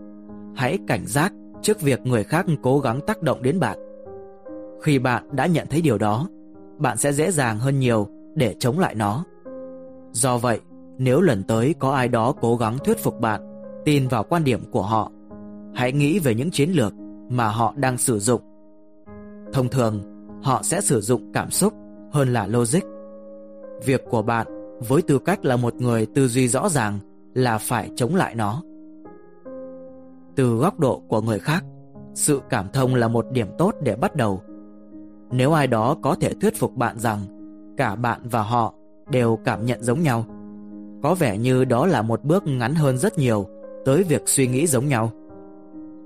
hãy 0.56 0.78
cảnh 0.86 1.06
giác 1.06 1.32
trước 1.62 1.80
việc 1.80 2.00
người 2.06 2.24
khác 2.24 2.46
cố 2.62 2.80
gắng 2.80 3.00
tác 3.06 3.22
động 3.22 3.42
đến 3.42 3.60
bạn. 3.60 3.85
Khi 4.82 4.98
bạn 4.98 5.28
đã 5.32 5.46
nhận 5.46 5.66
thấy 5.70 5.82
điều 5.82 5.98
đó, 5.98 6.28
bạn 6.78 6.96
sẽ 6.96 7.12
dễ 7.12 7.30
dàng 7.30 7.58
hơn 7.58 7.78
nhiều 7.78 8.08
để 8.34 8.54
chống 8.58 8.78
lại 8.78 8.94
nó. 8.94 9.24
Do 10.12 10.38
vậy, 10.38 10.60
nếu 10.98 11.20
lần 11.20 11.42
tới 11.42 11.74
có 11.78 11.90
ai 11.90 12.08
đó 12.08 12.34
cố 12.40 12.56
gắng 12.56 12.78
thuyết 12.84 12.98
phục 12.98 13.20
bạn 13.20 13.40
tin 13.84 14.08
vào 14.08 14.24
quan 14.24 14.44
điểm 14.44 14.60
của 14.70 14.82
họ. 14.82 15.12
Hãy 15.74 15.92
nghĩ 15.92 16.18
về 16.18 16.34
những 16.34 16.50
chiến 16.50 16.70
lược 16.70 16.92
mà 17.28 17.48
họ 17.48 17.74
đang 17.76 17.98
sử 17.98 18.18
dụng. 18.18 18.42
Thông 19.52 19.68
thường, 19.68 20.00
họ 20.42 20.62
sẽ 20.62 20.80
sử 20.80 21.00
dụng 21.00 21.32
cảm 21.32 21.50
xúc 21.50 21.72
hơn 22.12 22.32
là 22.32 22.46
logic. 22.46 22.82
Việc 23.84 24.02
của 24.10 24.22
bạn 24.22 24.46
với 24.88 25.02
tư 25.02 25.18
cách 25.18 25.44
là 25.44 25.56
một 25.56 25.74
người 25.74 26.06
tư 26.14 26.28
duy 26.28 26.48
rõ 26.48 26.68
ràng 26.68 26.98
là 27.34 27.58
phải 27.58 27.90
chống 27.96 28.14
lại 28.14 28.34
nó. 28.34 28.62
Từ 30.36 30.56
góc 30.56 30.78
độ 30.78 31.02
của 31.08 31.20
người 31.20 31.38
khác, 31.38 31.64
sự 32.14 32.40
cảm 32.50 32.66
thông 32.72 32.94
là 32.94 33.08
một 33.08 33.26
điểm 33.30 33.48
tốt 33.58 33.74
để 33.82 33.96
bắt 33.96 34.16
đầu. 34.16 34.42
Nếu 35.30 35.52
ai 35.52 35.66
đó 35.66 35.96
có 36.02 36.14
thể 36.14 36.34
thuyết 36.34 36.56
phục 36.56 36.76
bạn 36.76 36.98
rằng 36.98 37.20
cả 37.76 37.94
bạn 37.94 38.20
và 38.24 38.42
họ 38.42 38.74
đều 39.10 39.38
cảm 39.44 39.66
nhận 39.66 39.82
giống 39.82 40.02
nhau, 40.02 40.24
có 41.02 41.14
vẻ 41.14 41.38
như 41.38 41.64
đó 41.64 41.86
là 41.86 42.02
một 42.02 42.24
bước 42.24 42.46
ngắn 42.46 42.74
hơn 42.74 42.98
rất 42.98 43.18
nhiều 43.18 43.46
tới 43.84 44.02
việc 44.02 44.22
suy 44.26 44.46
nghĩ 44.46 44.66
giống 44.66 44.88
nhau. 44.88 45.10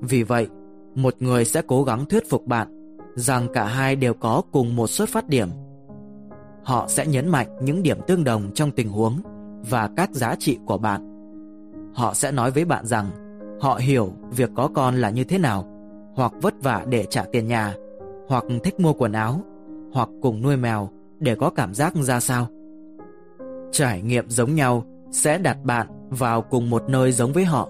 Vì 0.00 0.22
vậy, 0.22 0.48
một 0.94 1.14
người 1.20 1.44
sẽ 1.44 1.62
cố 1.66 1.85
gắng 1.85 2.04
thuyết 2.04 2.30
phục 2.30 2.46
bạn 2.46 2.96
rằng 3.14 3.48
cả 3.52 3.64
hai 3.64 3.96
đều 3.96 4.14
có 4.14 4.42
cùng 4.52 4.76
một 4.76 4.87
xuất 4.87 5.09
phát 5.09 5.28
điểm. 5.28 5.48
Họ 6.64 6.87
sẽ 6.88 7.06
nhấn 7.06 7.28
mạnh 7.28 7.56
những 7.62 7.83
điểm 7.83 7.98
tương 8.06 8.24
đồng 8.24 8.50
trong 8.54 8.70
tình 8.70 8.88
huống 8.88 9.20
và 9.70 9.90
các 9.96 10.11
giá 10.11 10.35
trị 10.38 10.59
của 10.66 10.78
bạn. 10.78 11.06
Họ 11.94 12.14
sẽ 12.14 12.33
nói 12.33 12.50
với 12.50 12.64
bạn 12.64 12.87
rằng 12.87 13.11
họ 13.61 13.74
hiểu 13.74 14.12
việc 14.30 14.50
có 14.54 14.68
con 14.74 14.94
là 14.94 15.11
như 15.11 15.24
thế 15.24 15.38
nào 15.38 15.64
hoặc 16.14 16.33
vất 16.42 16.54
vả 16.62 16.85
để 16.88 17.06
trả 17.11 17.24
tiền 17.33 17.46
nhà 17.46 17.74
hoặc 18.31 18.45
thích 18.64 18.81
mua 18.81 18.93
quần 18.93 19.12
áo, 19.12 19.40
hoặc 19.93 20.09
cùng 20.23 20.43
nuôi 20.43 20.57
mèo 20.57 20.88
để 21.19 21.35
có 21.35 21.51
cảm 21.51 21.75
giác 21.75 21.95
ra 21.95 22.21
sao. 22.21 22.47
Trải 23.73 24.03
nghiệm 24.03 24.31
giống 24.31 24.55
nhau 24.55 24.85
sẽ 25.11 25.38
đặt 25.38 25.64
bạn 25.64 25.87
vào 26.11 26.43
cùng 26.43 26.71
một 26.71 26.83
nơi 26.88 27.12
giống 27.12 27.33
với 27.33 27.45
họ. 27.45 27.69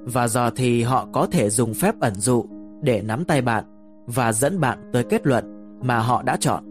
Và 0.00 0.28
giờ 0.28 0.50
thì 0.56 0.82
họ 0.82 1.08
có 1.12 1.26
thể 1.30 1.50
dùng 1.50 1.74
phép 1.74 2.00
ẩn 2.00 2.14
dụ 2.14 2.44
để 2.82 3.02
nắm 3.02 3.24
tay 3.24 3.42
bạn 3.42 3.64
và 4.06 4.32
dẫn 4.32 4.60
bạn 4.60 4.78
tới 4.92 5.04
kết 5.04 5.26
luận 5.26 5.44
mà 5.82 5.98
họ 5.98 6.22
đã 6.22 6.36
chọn. 6.40 6.64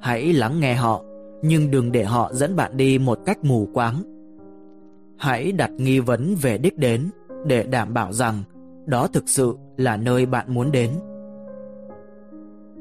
Hãy 0.00 0.32
lắng 0.32 0.60
nghe 0.60 0.74
họ, 0.74 1.02
nhưng 1.42 1.70
đừng 1.70 1.92
để 1.92 2.04
họ 2.04 2.32
dẫn 2.32 2.56
bạn 2.56 2.76
đi 2.76 2.98
một 2.98 3.18
cách 3.26 3.44
mù 3.44 3.68
quáng. 3.74 4.02
Hãy 5.18 5.52
đặt 5.52 5.70
nghi 5.70 6.00
vấn 6.00 6.34
về 6.42 6.58
đích 6.58 6.78
đến 6.78 7.10
để 7.46 7.62
đảm 7.62 7.94
bảo 7.94 8.12
rằng 8.12 8.42
đó 8.86 9.06
thực 9.06 9.28
sự 9.28 9.56
là 9.76 9.96
nơi 9.96 10.26
bạn 10.26 10.54
muốn 10.54 10.72
đến. 10.72 10.90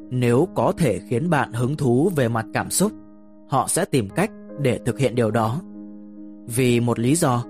Nếu 0.10 0.48
có 0.56 0.74
thể 0.78 1.00
khiến 1.00 1.30
bạn 1.30 1.54
hứng 1.54 1.78
thú 1.78 2.12
về 2.16 2.28
mặt 2.28 2.46
cảm 2.54 2.70
xúc, 2.70 2.92
họ 3.50 3.68
sẽ 3.68 3.86
tìm 3.86 4.10
cách 4.10 4.32
để 4.62 4.80
thực 4.86 5.00
hiện 5.00 5.16
điều 5.16 5.32
đó. 5.32 5.62
Vì 6.46 6.80
một 6.80 7.00
lý 7.00 7.16
do, 7.16 7.44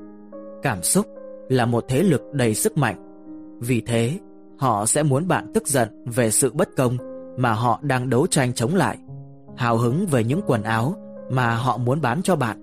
cảm 0.62 0.84
xúc 0.84 1.06
là 1.50 1.66
một 1.66 1.86
thế 1.88 2.04
lực 2.04 2.22
đầy 2.34 2.54
sức 2.54 2.78
mạnh. 2.78 2.96
Vì 3.60 3.82
thế, 3.82 4.20
họ 4.58 4.86
sẽ 4.86 5.04
muốn 5.04 5.28
bạn 5.28 5.52
tức 5.54 5.68
giận 5.68 5.90
về 6.06 6.32
sự 6.32 6.52
bất 6.54 6.70
công 6.78 6.98
mà 7.38 7.54
họ 7.54 7.80
đang 7.82 8.10
đấu 8.10 8.28
tranh 8.28 8.54
chống 8.54 8.76
lại, 8.76 8.98
hào 9.58 9.78
hứng 9.78 10.06
về 10.06 10.24
những 10.24 10.42
quần 10.48 10.64
áo 10.64 10.96
mà 11.30 11.56
họ 11.56 11.78
muốn 11.78 12.02
bán 12.02 12.22
cho 12.22 12.36
bạn, 12.36 12.58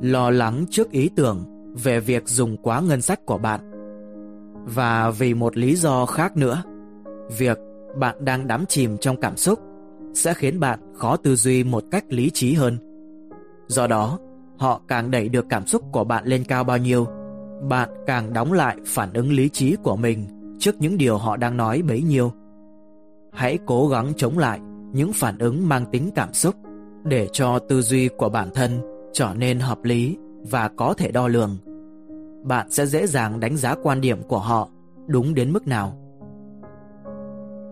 lo 0.00 0.30
lắng 0.30 0.64
trước 0.70 0.90
ý 0.90 1.10
tưởng 1.16 1.44
về 1.82 2.00
việc 2.00 2.28
dùng 2.28 2.56
quá 2.56 2.80
ngân 2.80 3.00
sách 3.00 3.26
của 3.26 3.38
bạn. 3.38 3.60
Và 4.64 5.10
vì 5.10 5.34
một 5.34 5.56
lý 5.56 5.76
do 5.76 6.06
khác 6.06 6.36
nữa, 6.36 6.62
việc 7.38 7.58
bạn 7.96 8.24
đang 8.24 8.46
đắm 8.46 8.64
chìm 8.68 8.98
trong 8.98 9.20
cảm 9.20 9.36
xúc 9.36 9.58
sẽ 10.14 10.34
khiến 10.34 10.60
bạn 10.60 10.78
khó 10.94 11.16
tư 11.16 11.36
duy 11.36 11.64
một 11.64 11.84
cách 11.90 12.04
lý 12.08 12.30
trí 12.30 12.54
hơn. 12.54 12.78
Do 13.66 13.86
đó, 13.86 14.18
họ 14.58 14.80
càng 14.88 15.10
đẩy 15.10 15.28
được 15.28 15.46
cảm 15.48 15.66
xúc 15.66 15.82
của 15.92 16.04
bạn 16.04 16.24
lên 16.26 16.44
cao 16.44 16.64
bao 16.64 16.78
nhiêu, 16.78 17.06
bạn 17.68 17.88
càng 18.06 18.32
đóng 18.32 18.52
lại 18.52 18.76
phản 18.86 19.12
ứng 19.12 19.32
lý 19.32 19.48
trí 19.48 19.76
của 19.82 19.96
mình 19.96 20.26
trước 20.58 20.80
những 20.80 20.98
điều 20.98 21.18
họ 21.18 21.36
đang 21.36 21.56
nói 21.56 21.82
bấy 21.82 22.02
nhiêu. 22.02 22.32
Hãy 23.32 23.58
cố 23.66 23.88
gắng 23.88 24.12
chống 24.16 24.38
lại 24.38 24.60
những 24.92 25.12
phản 25.12 25.38
ứng 25.38 25.68
mang 25.68 25.86
tính 25.92 26.10
cảm 26.14 26.32
xúc 26.32 26.54
để 27.04 27.28
cho 27.32 27.58
tư 27.58 27.82
duy 27.82 28.08
của 28.08 28.28
bản 28.28 28.50
thân 28.54 28.80
trở 29.12 29.34
nên 29.34 29.60
hợp 29.60 29.84
lý 29.84 30.16
và 30.50 30.68
có 30.68 30.94
thể 30.94 31.10
đo 31.10 31.28
lường. 31.28 31.58
Bạn 32.44 32.70
sẽ 32.70 32.86
dễ 32.86 33.06
dàng 33.06 33.40
đánh 33.40 33.56
giá 33.56 33.74
quan 33.82 34.00
điểm 34.00 34.22
của 34.22 34.38
họ 34.38 34.68
đúng 35.06 35.34
đến 35.34 35.52
mức 35.52 35.66
nào. 35.66 36.01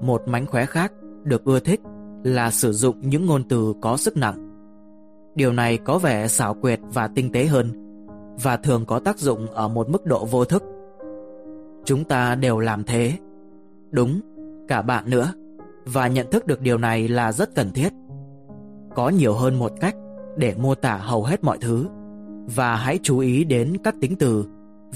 Một 0.01 0.29
mánh 0.29 0.47
khóe 0.47 0.67
khác 0.67 0.93
được 1.25 1.45
ưa 1.45 1.61
thích 1.61 1.81
là 2.25 2.51
sử 2.51 2.73
dụng 2.73 3.01
những 3.01 3.27
ngôn 3.27 3.49
từ 3.49 3.75
có 3.81 3.97
sức 3.97 4.17
nặng. 4.17 4.47
Điều 5.35 5.53
này 5.53 5.79
có 5.79 5.99
vẻ 5.99 6.29
xảo 6.29 6.55
quyệt 6.55 6.81
và 6.93 7.09
tinh 7.09 7.33
tế 7.33 7.47
hơn 7.47 7.67
và 8.43 8.57
thường 8.57 8.85
có 8.87 8.99
tác 8.99 9.19
dụng 9.19 9.47
ở 9.47 9.69
một 9.69 9.91
mức 9.91 10.07
độ 10.07 10.25
vô 10.25 10.45
thức. 10.45 10.63
Chúng 11.85 12.05
ta 12.05 12.35
đều 12.35 12.59
làm 12.59 12.85
thế. 12.85 13.13
Đúng, 13.91 14.21
cả 14.69 14.83
bạn 14.83 15.11
nữa. 15.11 15.33
Và 15.85 16.09
nhận 16.09 16.31
thức 16.31 16.47
được 16.47 16.61
điều 16.61 16.79
này 16.79 17.09
là 17.09 17.33
rất 17.33 17.55
cần 17.55 17.71
thiết. 17.71 17.93
Có 18.95 19.09
nhiều 19.09 19.35
hơn 19.35 19.59
một 19.59 19.73
cách 19.81 19.95
để 20.37 20.55
mô 20.59 20.75
tả 20.75 20.97
hầu 20.97 21.25
hết 21.25 21.45
mọi 21.45 21.59
thứ 21.61 21.87
và 22.57 22.77
hãy 22.77 22.99
chú 23.03 23.19
ý 23.19 23.45
đến 23.45 23.77
các 23.85 23.95
tính 24.01 24.17
từ 24.17 24.45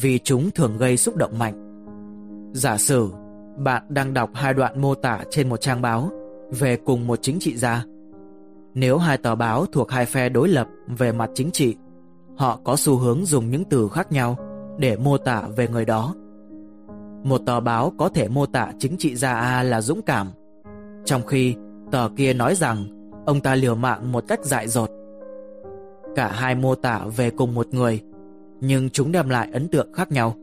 vì 0.01 0.19
chúng 0.19 0.51
thường 0.51 0.77
gây 0.79 0.97
xúc 0.97 1.17
động 1.17 1.39
mạnh. 1.39 1.55
Giả 2.53 2.77
sử 2.77 3.11
bạn 3.57 3.83
đang 3.89 4.15
đọc 4.15 4.31
hai 4.35 4.55
đoạn 4.55 4.81
mô 4.81 4.95
tả 4.95 5.25
trên 5.31 5.49
một 5.49 5.57
trang 5.57 5.83
báo 5.83 6.11
về 6.51 6.77
cùng 6.77 7.07
một 7.07 7.19
chính 7.23 7.39
trị 7.41 7.57
gia. 7.57 7.85
Nếu 8.75 8.99
hai 8.99 9.19
tờ 9.19 9.35
báo 9.35 9.67
thuộc 9.67 9.91
hai 9.91 10.07
phe 10.07 10.29
đối 10.29 10.49
lập 10.49 10.69
về 10.87 11.13
mặt 11.13 11.31
chính 11.35 11.51
trị, 11.51 11.77
họ 12.37 12.61
có 12.65 12.77
xu 12.77 12.97
hướng 12.97 13.25
dùng 13.25 13.51
những 13.51 13.65
từ 13.65 13.89
khác 13.89 14.13
nhau 14.13 14.37
để 14.79 14.97
mô 14.97 15.19
tả 15.19 15.43
về 15.57 15.69
người 15.69 15.85
đó. 15.85 16.15
Một 17.23 17.41
tờ 17.47 17.61
báo 17.61 17.93
có 17.99 18.09
thể 18.09 18.29
mô 18.29 18.47
tả 18.47 18.73
chính 18.79 18.97
trị 18.99 19.17
gia 19.17 19.35
A 19.35 19.63
là 19.63 19.81
dũng 19.81 20.03
cảm, 20.03 20.31
trong 21.05 21.27
khi 21.27 21.55
tờ 21.91 22.09
kia 22.17 22.33
nói 22.33 22.55
rằng 22.55 22.85
ông 23.27 23.41
ta 23.41 23.55
liều 23.55 23.75
mạng 23.75 24.13
một 24.13 24.25
cách 24.29 24.45
dại 24.45 24.69
dột. 24.69 24.91
Cả 26.17 26.29
hai 26.29 26.55
mô 26.55 26.75
tả 26.75 27.05
về 27.17 27.31
cùng 27.31 27.55
một 27.55 27.67
người, 27.75 28.01
nhưng 28.61 28.91
chúng 28.91 29.13
đem 29.13 29.29
lại 29.29 29.49
ấn 29.53 29.69
tượng 29.69 29.93
khác 29.93 30.13
nhau. 30.13 30.35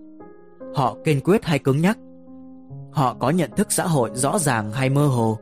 Họ 0.76 0.98
kiên 1.04 1.22
quyết 1.22 1.46
hay 1.46 1.60
cứng 1.60 1.82
nhắc 1.82 1.98
Họ 2.92 3.14
có 3.14 3.30
nhận 3.30 3.52
thức 3.56 3.72
xã 3.72 3.88
hội 3.88 4.10
rõ 4.14 4.40
ràng 4.40 4.72
hay 4.72 4.90
mơ 4.90 5.08
hồ. 5.08 5.38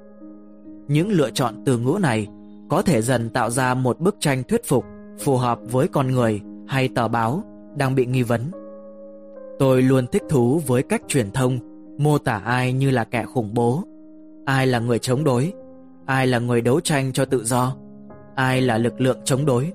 Những 0.87 1.09
lựa 1.09 1.31
chọn 1.31 1.55
từ 1.65 1.77
ngữ 1.77 1.97
này 2.01 2.27
có 2.69 2.81
thể 2.81 3.01
dần 3.01 3.29
tạo 3.29 3.49
ra 3.49 3.73
một 3.73 3.99
bức 3.99 4.15
tranh 4.19 4.43
thuyết 4.43 4.65
phục 4.65 4.85
phù 5.19 5.37
hợp 5.37 5.59
với 5.71 5.87
con 5.87 6.07
người 6.11 6.41
hay 6.67 6.87
tờ 6.87 7.07
báo 7.07 7.43
đang 7.75 7.95
bị 7.95 8.05
nghi 8.05 8.23
vấn. 8.23 8.41
Tôi 9.59 9.81
luôn 9.81 10.07
thích 10.07 10.23
thú 10.29 10.61
với 10.67 10.83
cách 10.83 11.01
truyền 11.07 11.31
thông 11.31 11.59
mô 11.97 12.17
tả 12.17 12.37
ai 12.37 12.73
như 12.73 12.91
là 12.91 13.03
kẻ 13.03 13.25
khủng 13.25 13.53
bố, 13.53 13.83
ai 14.45 14.67
là 14.67 14.79
người 14.79 14.99
chống 14.99 15.23
đối, 15.23 15.53
ai 16.05 16.27
là 16.27 16.39
người 16.39 16.61
đấu 16.61 16.79
tranh 16.79 17.13
cho 17.13 17.25
tự 17.25 17.45
do, 17.45 17.75
ai 18.35 18.61
là 18.61 18.77
lực 18.77 19.01
lượng 19.01 19.17
chống 19.23 19.45
đối. 19.45 19.71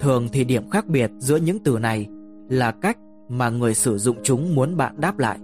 Thường 0.00 0.28
thì 0.32 0.44
điểm 0.44 0.70
khác 0.70 0.86
biệt 0.86 1.10
giữa 1.18 1.36
những 1.36 1.58
từ 1.64 1.78
này 1.78 2.06
là 2.48 2.70
cách 2.70 2.98
mà 3.28 3.50
người 3.50 3.74
sử 3.74 3.98
dụng 3.98 4.16
chúng 4.22 4.54
muốn 4.54 4.76
bạn 4.76 4.94
đáp 5.00 5.18
lại. 5.18 5.38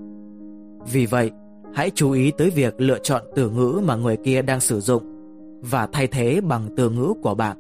Vì 0.87 1.07
vậy, 1.07 1.31
hãy 1.75 1.91
chú 1.95 2.11
ý 2.11 2.31
tới 2.31 2.51
việc 2.51 2.81
lựa 2.81 2.99
chọn 2.99 3.23
từ 3.35 3.51
ngữ 3.51 3.81
mà 3.85 3.97
người 3.97 4.17
kia 4.17 4.43
đang 4.43 4.61
sử 4.61 4.81
dụng 4.81 5.03
và 5.61 5.89
thay 5.93 6.07
thế 6.07 6.41
bằng 6.41 6.69
từ 6.77 6.91
ngữ 6.91 7.13
của 7.23 7.35
bạn. 7.35 7.57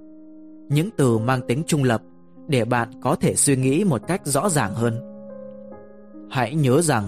Những 0.69 0.89
từ 0.97 1.19
mang 1.19 1.41
tính 1.49 1.63
trung 1.67 1.85
lập 1.85 2.03
để 2.49 2.65
bạn 2.65 2.89
có 3.03 3.15
thể 3.15 3.35
suy 3.35 3.57
nghĩ 3.57 3.85
một 3.85 4.07
cách 4.07 4.21
rõ 4.25 4.49
ràng 4.49 4.75
hơn. 4.75 5.01
Hãy 6.31 6.55
nhớ 6.55 6.83
rằng, 6.83 7.05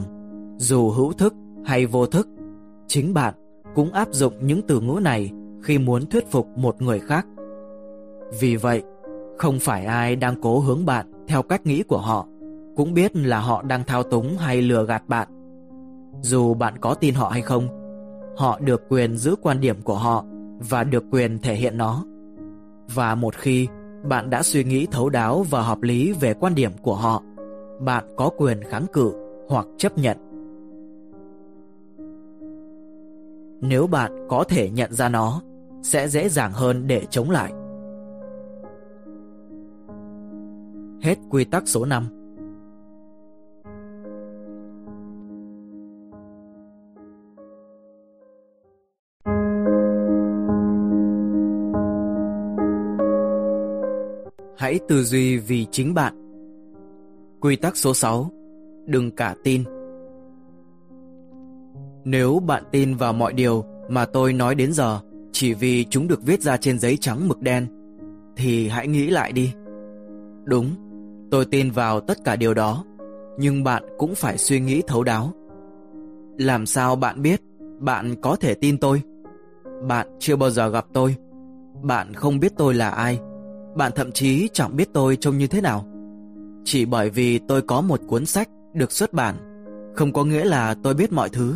dù 0.57 0.90
hữu 0.90 1.12
thức 1.12 1.35
hay 1.64 1.87
vô 1.87 2.07
thức, 2.07 2.29
chính 2.87 3.14
bạn 3.14 3.35
cũng 3.74 3.92
áp 3.92 4.09
dụng 4.11 4.35
những 4.46 4.62
từ 4.68 4.81
ngữ 4.81 5.00
này 5.03 5.33
khi 5.62 5.79
muốn 5.79 6.07
thuyết 6.07 6.31
phục 6.31 6.48
một 6.57 6.83
người 6.83 7.00
khác. 7.00 7.27
Vì 8.40 8.57
vậy, 8.57 8.83
không 9.38 9.59
phải 9.59 9.85
ai 9.85 10.16
đang 10.16 10.40
cố 10.40 10.59
hướng 10.59 10.87
bạn 10.87 11.07
theo 11.29 11.42
cách 11.42 11.66
nghĩ 11.66 11.83
của 11.83 11.98
họ 11.98 12.27
cũng 12.77 12.94
biết 12.94 13.16
là 13.16 13.40
họ 13.40 13.62
đang 13.62 13.85
thao 13.85 14.03
túng 14.03 14.37
hay 14.38 14.62
lừa 14.62 14.87
gạt 14.87 15.09
bạn 15.09 15.29
dù 16.24 16.54
bạn 16.54 16.74
có 16.80 16.94
tin 16.94 17.14
họ 17.14 17.28
hay 17.28 17.42
không, 17.42 17.68
họ 18.37 18.58
được 18.58 18.82
quyền 18.88 19.16
giữ 19.16 19.37
quan 19.42 19.60
điểm 19.60 19.82
của 19.82 19.96
họ 19.96 20.24
và 20.58 20.84
được 20.84 21.04
quyền 21.10 21.38
thể 21.38 21.54
hiện 21.54 21.78
nó. 21.78 22.04
Và 22.94 23.14
một 23.14 23.34
khi 23.37 23.68
bạn 24.08 24.30
đã 24.30 24.42
suy 24.42 24.64
nghĩ 24.64 24.87
thấu 24.90 25.08
đáo 25.08 25.44
và 25.50 25.62
hợp 25.62 25.82
lý 25.82 26.12
về 26.12 26.34
quan 26.34 26.54
điểm 26.54 26.70
của 26.82 26.94
họ, 26.94 27.22
bạn 27.80 28.04
có 28.16 28.30
quyền 28.37 28.62
kháng 28.62 28.87
cự 28.92 29.12
hoặc 29.48 29.66
chấp 29.78 29.98
nhận. 29.98 30.16
Nếu 33.60 33.87
bạn 33.87 34.26
có 34.28 34.44
thể 34.48 34.70
nhận 34.70 34.92
ra 34.92 35.08
nó, 35.08 35.42
sẽ 35.82 36.08
dễ 36.08 36.28
dàng 36.28 36.52
hơn 36.52 36.87
để 36.87 37.02
chống 37.10 37.30
lại. 37.30 37.52
Hết 41.02 41.18
quy 41.30 41.44
tắc 41.44 41.68
số 41.68 41.84
5 41.84 42.23
Hãy 54.65 54.81
tư 54.88 55.02
duy 55.02 55.37
vì 55.37 55.67
chính 55.71 55.94
bạn. 55.94 56.15
Quy 57.40 57.56
tắc 57.56 57.77
số 57.77 57.94
6. 57.94 58.31
Đừng 58.87 59.10
cả 59.10 59.35
tin. 59.44 59.65
Nếu 62.04 62.38
bạn 62.46 62.62
tin 62.71 62.94
vào 62.94 63.12
mọi 63.12 63.33
điều 63.33 63.65
mà 63.88 64.04
tôi 64.04 64.33
nói 64.33 64.54
đến 64.54 64.73
giờ 64.73 65.00
chỉ 65.33 65.54
vì 65.54 65.85
chúng 65.85 66.08
được 66.08 66.23
viết 66.23 66.42
ra 66.42 66.56
trên 66.56 66.79
giấy 66.79 66.96
trắng 66.96 67.29
mực 67.29 67.40
đen, 67.40 67.67
thì 68.37 68.69
hãy 68.69 68.88
nghĩ 68.88 69.10
lại 69.10 69.33
đi. 69.33 69.52
Đúng, 70.44 70.71
tôi 71.31 71.44
tin 71.44 71.71
vào 71.71 72.00
tất 72.00 72.19
cả 72.25 72.37
điều 72.37 72.54
đó, 72.54 72.85
nhưng 73.38 73.65
bạn 73.65 73.83
cũng 73.98 74.15
phải 74.15 74.38
suy 74.38 74.60
nghĩ 74.60 74.83
thấu 74.87 75.04
đáo. 75.04 75.33
Làm 76.38 76.67
sao 76.67 76.96
bạn 76.96 77.23
biết 77.23 77.40
bạn 77.79 78.15
có 78.23 78.37
thể 78.37 78.54
tin 78.54 78.79
tôi? 78.79 79.02
Bạn 79.88 80.06
chưa 80.19 80.37
bao 80.37 80.50
giờ 80.50 80.69
gặp 80.69 80.87
tôi. 80.92 81.17
Bạn 81.83 82.15
không 82.15 82.40
biết 82.40 82.52
tôi 82.56 82.75
là 82.75 82.90
ai 82.90 83.21
bạn 83.77 83.92
thậm 83.94 84.12
chí 84.12 84.48
chẳng 84.52 84.77
biết 84.77 84.88
tôi 84.92 85.16
trông 85.16 85.38
như 85.38 85.46
thế 85.46 85.60
nào. 85.60 85.87
Chỉ 86.64 86.85
bởi 86.85 87.10
vì 87.10 87.38
tôi 87.38 87.62
có 87.62 87.81
một 87.81 88.00
cuốn 88.06 88.27
sách 88.27 88.48
được 88.75 88.92
xuất 88.92 89.12
bản, 89.12 89.35
không 89.96 90.12
có 90.12 90.25
nghĩa 90.25 90.44
là 90.44 90.75
tôi 90.83 90.94
biết 90.94 91.12
mọi 91.12 91.29
thứ. 91.29 91.54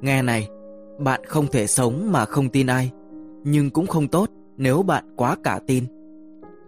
Nghe 0.00 0.22
này, 0.22 0.48
bạn 0.98 1.20
không 1.26 1.46
thể 1.46 1.66
sống 1.66 2.12
mà 2.12 2.24
không 2.24 2.48
tin 2.48 2.66
ai, 2.66 2.90
nhưng 3.44 3.70
cũng 3.70 3.86
không 3.86 4.08
tốt 4.08 4.30
nếu 4.56 4.82
bạn 4.82 5.04
quá 5.16 5.36
cả 5.44 5.60
tin. 5.66 5.84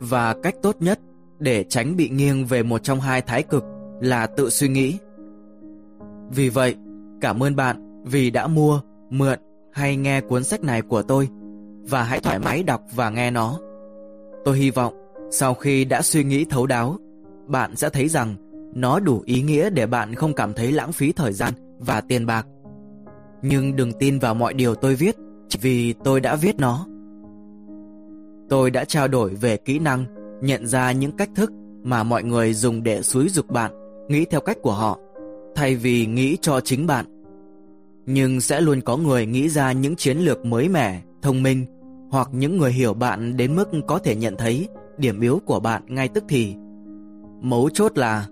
Và 0.01 0.35
cách 0.43 0.55
tốt 0.63 0.77
nhất 0.81 1.01
để 1.39 1.65
tránh 1.65 1.97
bị 1.97 2.09
nghiêng 2.09 2.47
về 2.47 2.63
một 2.63 2.79
trong 2.79 3.01
hai 3.01 3.23
thái 3.23 3.43
cực 3.43 3.65
là 4.01 4.27
tự 4.27 4.51
suy 4.51 4.69
nghĩ. 4.69 4.99
Vì 6.31 6.49
vậy, 6.49 6.75
cảm 7.21 7.43
ơn 7.43 7.57
bạn 7.57 8.03
vì 8.05 8.31
đã 8.31 8.47
mua 8.47 8.81
mượn 9.11 9.39
hay 9.73 9.97
nghe 9.97 10.21
cuốn 10.21 10.45
sách 10.45 10.63
này 10.63 10.83
của 10.83 11.03
tôi 11.03 11.29
và 11.89 12.03
hãy 12.03 12.21
thoải 12.21 12.39
mái 12.39 12.63
đọc 12.63 12.83
và 12.95 13.11
nghe 13.11 13.31
nó. 13.31 13.59
Tôi 14.45 14.59
hy 14.59 14.71
vọng 14.71 14.95
sau 15.31 15.55
khi 15.55 15.85
đã 15.85 16.03
suy 16.03 16.25
nghĩ 16.25 16.45
thấu 16.45 16.67
đáo, 16.67 16.97
bạn 17.47 17.77
sẽ 17.77 17.89
thấy 17.89 18.09
rằng 18.09 18.35
nó 18.75 19.01
đủ 19.01 19.23
ý 19.25 19.43
nghĩa 19.43 19.71
để 19.71 19.87
bạn 19.87 20.15
không 20.15 20.35
cảm 20.35 20.53
thấy 20.53 20.73
lãng 20.73 20.93
phí 20.93 21.13
thời 21.13 21.33
gian 21.33 21.53
và 21.79 22.01
tiền 22.01 22.27
bạc. 22.27 22.47
Nhưng 23.43 23.77
đừng 23.77 23.93
tin 23.93 24.19
vào 24.19 24.35
mọi 24.35 24.55
điều 24.55 24.75
tôi 24.75 24.95
viết 24.95 25.17
chỉ 25.49 25.59
vì 25.63 25.93
tôi 25.93 26.21
đã 26.21 26.37
viết 26.37 26.57
nó. 26.59 26.87
Tôi 28.49 28.71
đã 28.71 28.85
trao 28.85 29.09
đổi 29.09 29.31
về 29.31 29.57
kỹ 29.57 29.79
năng 29.79 30.05
nhận 30.43 30.67
ra 30.67 30.93
những 30.93 31.17
cách 31.17 31.31
thức 31.35 31.53
mà 31.83 32.03
mọi 32.03 32.23
người 32.23 32.55
dùng 32.55 32.83
để 32.83 33.03
xúi 33.03 33.29
dục 33.29 33.51
bạn 33.51 33.73
nghĩ 34.09 34.25
theo 34.25 34.41
cách 34.41 34.57
của 34.63 34.73
họ 34.73 34.99
thay 35.55 35.77
vì 35.77 36.07
nghĩ 36.07 36.37
cho 36.41 36.61
chính 36.61 36.87
bạn. 36.87 37.05
Nhưng 38.07 38.41
sẽ 38.41 38.61
luôn 38.61 38.81
có 38.81 38.97
người 38.97 39.27
nghĩ 39.27 39.49
ra 39.49 39.73
những 39.73 39.97
chiến 39.97 40.19
lược 40.19 40.45
mới 40.45 40.69
mẻ, 40.69 41.03
thông 41.23 41.43
minh 41.43 41.67
hoặc 42.15 42.29
những 42.33 42.59
người 42.59 42.73
hiểu 42.73 42.95
bạn 42.95 43.37
đến 43.37 43.57
mức 43.57 43.69
có 43.87 43.99
thể 43.99 44.17
nhận 44.17 44.37
thấy 44.37 44.69
điểm 44.99 45.21
yếu 45.21 45.41
của 45.47 45.61
bạn 45.61 45.83
ngay 45.89 46.09
tức 46.09 46.25
thì. 46.29 46.55
Mấu 47.41 47.71
chốt 47.71 47.99
là 47.99 48.27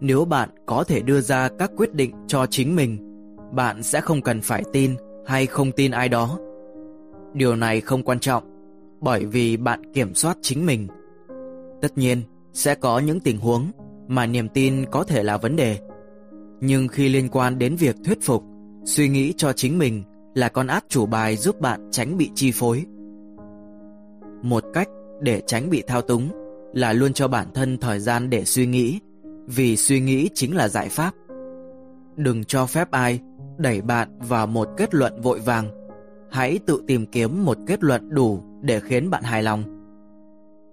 nếu 0.00 0.24
bạn 0.24 0.48
có 0.66 0.84
thể 0.84 1.00
đưa 1.00 1.20
ra 1.20 1.48
các 1.58 1.70
quyết 1.76 1.94
định 1.94 2.12
cho 2.26 2.46
chính 2.46 2.76
mình, 2.76 2.98
bạn 3.52 3.82
sẽ 3.82 4.00
không 4.00 4.22
cần 4.22 4.40
phải 4.40 4.62
tin 4.72 4.96
hay 5.26 5.46
không 5.46 5.72
tin 5.72 5.90
ai 5.90 6.08
đó. 6.08 6.38
Điều 7.34 7.56
này 7.56 7.80
không 7.80 8.02
quan 8.02 8.18
trọng 8.18 8.42
bởi 9.00 9.24
vì 9.24 9.56
bạn 9.56 9.92
kiểm 9.92 10.14
soát 10.14 10.36
chính 10.42 10.66
mình. 10.66 10.88
Tất 11.82 11.98
nhiên, 11.98 12.22
sẽ 12.52 12.74
có 12.74 12.98
những 12.98 13.20
tình 13.20 13.38
huống 13.38 13.70
mà 14.06 14.26
niềm 14.26 14.48
tin 14.48 14.84
có 14.90 15.04
thể 15.04 15.22
là 15.22 15.36
vấn 15.36 15.56
đề. 15.56 15.78
Nhưng 16.60 16.88
khi 16.88 17.08
liên 17.08 17.28
quan 17.28 17.58
đến 17.58 17.76
việc 17.76 17.96
thuyết 18.04 18.18
phục, 18.22 18.42
suy 18.84 19.08
nghĩ 19.08 19.32
cho 19.36 19.52
chính 19.52 19.78
mình 19.78 20.02
là 20.34 20.48
con 20.48 20.66
át 20.66 20.84
chủ 20.88 21.06
bài 21.06 21.36
giúp 21.36 21.60
bạn 21.60 21.88
tránh 21.90 22.16
bị 22.16 22.30
chi 22.34 22.52
phối. 22.52 22.86
Một 24.42 24.64
cách 24.74 24.88
để 25.20 25.42
tránh 25.46 25.70
bị 25.70 25.82
thao 25.86 26.02
túng 26.02 26.28
là 26.72 26.92
luôn 26.92 27.12
cho 27.12 27.28
bản 27.28 27.46
thân 27.54 27.78
thời 27.78 28.00
gian 28.00 28.30
để 28.30 28.44
suy 28.44 28.66
nghĩ, 28.66 29.00
vì 29.46 29.76
suy 29.76 30.00
nghĩ 30.00 30.28
chính 30.34 30.56
là 30.56 30.68
giải 30.68 30.88
pháp. 30.88 31.14
Đừng 32.16 32.44
cho 32.44 32.66
phép 32.66 32.90
ai 32.90 33.20
đẩy 33.58 33.80
bạn 33.80 34.08
vào 34.18 34.46
một 34.46 34.68
kết 34.76 34.94
luận 34.94 35.20
vội 35.20 35.40
vàng. 35.40 35.68
Hãy 36.30 36.58
tự 36.66 36.82
tìm 36.86 37.06
kiếm 37.06 37.44
một 37.44 37.58
kết 37.66 37.84
luận 37.84 38.14
đủ 38.14 38.42
để 38.60 38.80
khiến 38.80 39.10
bạn 39.10 39.22
hài 39.22 39.42
lòng. 39.42 39.62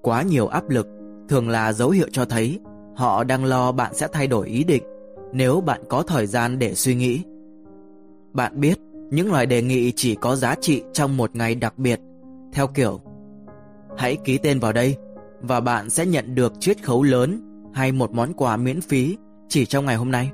Quá 0.01 0.22
nhiều 0.24 0.47
áp 0.47 0.70
lực 0.70 0.88
thường 1.30 1.49
là 1.49 1.74
dấu 1.74 1.89
hiệu 1.89 2.07
cho 2.11 2.26
thấy 2.26 2.59
họ 2.95 3.24
đang 3.24 3.45
lo 3.45 3.72
bạn 3.72 3.93
sẽ 3.95 4.07
thay 4.13 4.28
đổi 4.28 4.47
ý 4.47 4.63
định 4.63 4.84
nếu 5.34 5.61
bạn 5.61 5.82
có 5.89 6.01
thời 6.01 6.28
gian 6.28 6.59
để 6.59 6.76
suy 6.76 6.95
nghĩ. 6.95 7.22
Bạn 8.34 8.59
biết 8.59 8.80
những 9.11 9.32
lời 9.32 9.45
đề 9.45 9.61
nghị 9.61 9.91
chỉ 9.95 10.16
có 10.16 10.36
giá 10.36 10.55
trị 10.61 10.84
trong 10.93 11.18
một 11.18 11.36
ngày 11.36 11.55
đặc 11.55 11.78
biệt, 11.78 11.99
theo 12.53 12.68
kiểu 12.68 12.99
Hãy 13.98 14.18
ký 14.24 14.38
tên 14.38 14.60
vào 14.60 14.74
đây, 14.74 14.96
và 15.41 15.60
bạn 15.60 15.89
sẽ 15.89 16.06
nhận 16.06 16.36
được 16.36 16.54
chiết 16.60 16.84
khấu 16.84 17.04
lớn 17.04 17.41
hay 17.74 17.91
một 17.91 18.12
món 18.14 18.34
quà 18.34 18.58
miễn 18.58 18.82
phí 18.82 19.18
chỉ 19.50 19.66
trong 19.66 19.86
ngày 19.86 19.96
hôm 19.96 20.12
nay. 20.12 20.32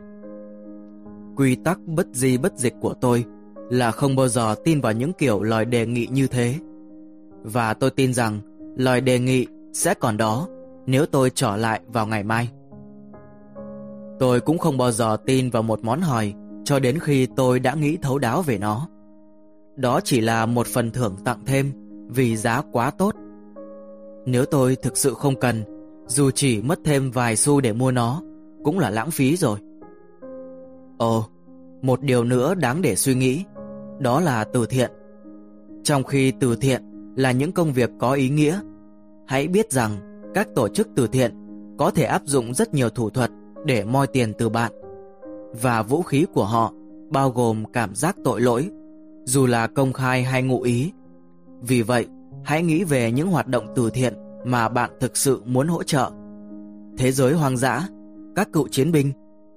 Quy 1.36 1.56
tắc 1.56 1.80
bất 1.86 2.08
di 2.14 2.38
bất 2.38 2.58
dịch 2.58 2.74
của 2.82 2.94
tôi 2.94 3.26
là 3.70 3.92
không 3.92 4.16
bao 4.16 4.28
giờ 4.28 4.56
tin 4.64 4.82
vào 4.82 4.94
những 4.94 5.14
kiểu 5.14 5.44
lời 5.44 5.66
đề 5.66 5.86
nghị 5.86 6.08
như 6.12 6.28
thế. 6.28 6.56
Và 7.44 7.74
tôi 7.74 7.90
tin 7.90 8.14
rằng 8.14 8.40
lời 8.78 9.02
đề 9.02 9.20
nghị 9.20 9.48
sẽ 9.74 9.94
còn 9.94 10.18
đó 10.18 10.48
nếu 10.86 11.06
tôi 11.06 11.30
trở 11.30 11.58
lại 11.58 11.82
vào 11.88 12.08
ngày 12.08 12.24
mai. 12.24 12.50
Tôi 14.20 14.40
cũng 14.42 14.58
không 14.58 14.78
bao 14.78 14.92
giờ 14.92 15.18
tin 15.26 15.50
vào 15.50 15.64
một 15.64 15.84
món 15.84 16.02
hời 16.02 16.34
cho 16.64 16.80
đến 16.80 17.00
khi 17.00 17.26
tôi 17.26 17.60
đã 17.60 17.74
nghĩ 17.74 17.98
thấu 17.98 18.20
đáo 18.20 18.42
về 18.42 18.58
nó. 18.58 18.88
Đó 19.76 20.00
chỉ 20.04 20.22
là 20.22 20.46
một 20.46 20.68
phần 20.68 20.92
thưởng 20.92 21.16
tặng 21.26 21.40
thêm 21.46 21.72
vì 22.08 22.38
giá 22.38 22.62
quá 22.72 22.92
tốt. 22.92 23.16
Nếu 24.26 24.46
tôi 24.46 24.76
thực 24.76 24.98
sự 24.98 25.14
không 25.14 25.36
cần, 25.36 25.64
dù 26.08 26.32
chỉ 26.32 26.62
mất 26.62 26.80
thêm 26.84 27.12
vài 27.12 27.36
xu 27.36 27.62
để 27.62 27.74
mua 27.74 27.92
nó, 27.92 28.22
cũng 28.64 28.80
là 28.80 28.90
lãng 28.90 29.12
phí 29.12 29.38
rồi. 29.38 29.60
Ồ, 30.98 31.26
một 31.82 32.02
điều 32.02 32.24
nữa 32.24 32.56
đáng 32.56 32.82
để 32.82 32.96
suy 32.96 33.16
nghĩ, 33.16 33.44
đó 34.00 34.20
là 34.20 34.44
từ 34.44 34.66
thiện. 34.66 34.92
Trong 35.84 36.04
khi 36.04 36.32
từ 36.40 36.56
thiện 36.56 36.84
là 37.16 37.32
những 37.32 37.52
công 37.52 37.74
việc 37.74 37.90
có 38.00 38.14
ý 38.14 38.30
nghĩa, 38.30 38.60
hãy 39.28 39.48
biết 39.48 39.72
rằng 39.72 39.92
các 40.34 40.48
tổ 40.56 40.68
chức 40.68 40.88
từ 40.96 41.08
thiện 41.08 41.32
có 41.78 41.92
thể 41.92 42.04
áp 42.04 42.22
dụng 42.26 42.54
rất 42.54 42.74
nhiều 42.74 42.90
thủ 42.90 43.10
thuật 43.10 43.32
để 43.66 43.84
moi 43.84 44.08
tiền 44.08 44.34
từ 44.38 44.50
bạn. 44.50 44.72
Và 45.62 45.82
vũ 45.82 46.02
khí 46.02 46.26
của 46.34 46.46
họ 46.46 46.74
bao 47.10 47.30
gồm 47.30 47.64
cảm 47.74 47.96
giác 47.96 48.16
tội 48.24 48.42
lỗi, 48.42 48.70
dù 49.24 49.46
là 49.46 49.68
công 49.68 49.94
khai 49.94 50.24
hay 50.24 50.44
ngụ 50.44 50.62
ý. 50.62 50.92
Vì 51.62 51.82
vậy, 51.82 52.08
hãy 52.44 52.64
nghĩ 52.64 52.84
về 52.84 53.12
những 53.12 53.28
hoạt 53.28 53.48
động 53.48 53.68
từ 53.76 53.90
thiện 53.90 54.14
mà 54.46 54.70
bạn 54.70 54.90
thực 55.00 55.18
sự 55.18 55.42
muốn 55.46 55.68
hỗ 55.68 55.84
trợ. 55.84 56.12
Thế 56.98 57.12
giới 57.12 57.34
hoang 57.34 57.58
dã, 57.58 57.88
các 58.36 58.48
cựu 58.54 58.68
chiến 58.68 58.92
binh, 58.92 59.12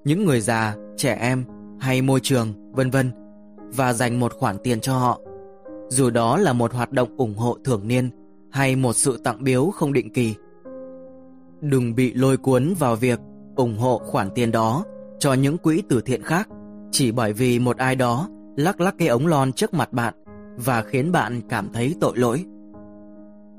những 0.04 0.24
người 0.24 0.40
già, 0.40 0.76
trẻ 0.96 1.14
em 1.20 1.44
hay 1.80 2.02
môi 2.02 2.20
trường, 2.22 2.72
vân 2.72 2.90
vân 2.90 3.10
và 3.76 3.92
dành 3.92 4.20
một 4.20 4.32
khoản 4.32 4.56
tiền 4.62 4.80
cho 4.80 4.98
họ. 4.98 5.20
Dù 5.88 6.10
đó 6.10 6.36
là 6.36 6.52
một 6.52 6.72
hoạt 6.72 6.92
động 6.92 7.16
ủng 7.16 7.34
hộ 7.36 7.56
thường 7.64 7.88
niên 7.88 8.10
hay 8.50 8.76
một 8.76 8.92
sự 8.92 9.20
tặng 9.24 9.44
biếu 9.44 9.70
không 9.70 9.92
định 9.92 10.12
kỳ. 10.12 10.34
Đừng 11.60 11.94
bị 11.94 12.14
lôi 12.14 12.36
cuốn 12.36 12.74
vào 12.78 12.96
việc 12.96 13.20
ủng 13.56 13.78
hộ 13.78 13.98
khoản 13.98 14.28
tiền 14.34 14.50
đó 14.50 14.84
cho 15.18 15.32
những 15.32 15.58
quỹ 15.58 15.82
từ 15.88 16.00
thiện 16.00 16.22
khác 16.22 16.48
chỉ 16.90 17.12
bởi 17.12 17.32
vì 17.32 17.58
một 17.58 17.76
ai 17.76 17.96
đó 17.96 18.28
lắc 18.56 18.80
lắc 18.80 18.94
cái 18.98 19.08
ống 19.08 19.26
lon 19.26 19.52
trước 19.52 19.74
mặt 19.74 19.92
bạn 19.92 20.14
và 20.56 20.82
khiến 20.82 21.12
bạn 21.12 21.40
cảm 21.48 21.68
thấy 21.72 21.94
tội 22.00 22.12
lỗi. 22.16 22.44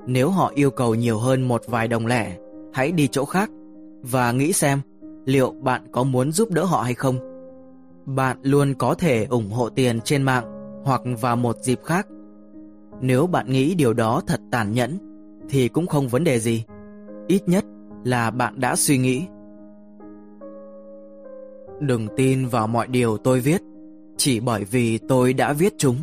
Nếu 0.06 0.30
họ 0.30 0.52
yêu 0.54 0.70
cầu 0.70 0.94
nhiều 0.94 1.18
hơn 1.18 1.42
một 1.42 1.62
vài 1.66 1.88
đồng 1.88 2.06
lẻ, 2.06 2.36
hãy 2.72 2.92
đi 2.92 3.08
chỗ 3.08 3.24
khác 3.24 3.50
và 4.02 4.32
nghĩ 4.32 4.52
xem 4.52 4.80
liệu 5.24 5.50
bạn 5.50 5.82
có 5.92 6.02
muốn 6.02 6.32
giúp 6.32 6.50
đỡ 6.50 6.64
họ 6.64 6.82
hay 6.82 6.94
không. 6.94 7.18
Bạn 8.06 8.36
luôn 8.42 8.74
có 8.74 8.94
thể 8.94 9.24
ủng 9.24 9.50
hộ 9.50 9.68
tiền 9.68 10.00
trên 10.00 10.22
mạng 10.22 10.44
hoặc 10.84 11.02
vào 11.20 11.36
một 11.36 11.56
dịp 11.62 11.80
khác. 11.84 12.06
Nếu 13.00 13.26
bạn 13.26 13.52
nghĩ 13.52 13.74
điều 13.74 13.92
đó 13.92 14.22
thật 14.26 14.40
tàn 14.50 14.72
nhẫn 14.72 14.98
thì 15.48 15.68
cũng 15.68 15.86
không 15.86 16.08
vấn 16.08 16.24
đề 16.24 16.38
gì. 16.38 16.64
Ít 17.28 17.48
nhất 17.48 17.64
là 18.04 18.30
bạn 18.30 18.60
đã 18.60 18.76
suy 18.76 18.98
nghĩ. 18.98 19.26
Đừng 21.80 22.08
tin 22.16 22.46
vào 22.46 22.66
mọi 22.66 22.86
điều 22.86 23.16
tôi 23.16 23.40
viết 23.40 23.62
chỉ 24.16 24.40
bởi 24.40 24.64
vì 24.64 24.98
tôi 24.98 25.32
đã 25.32 25.52
viết 25.52 25.74
chúng. 25.78 25.96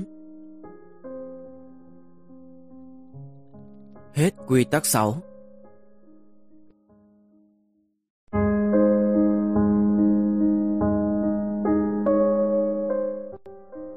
Hết 4.13 4.33
quy 4.47 4.63
tắc 4.63 4.85
6 4.85 5.15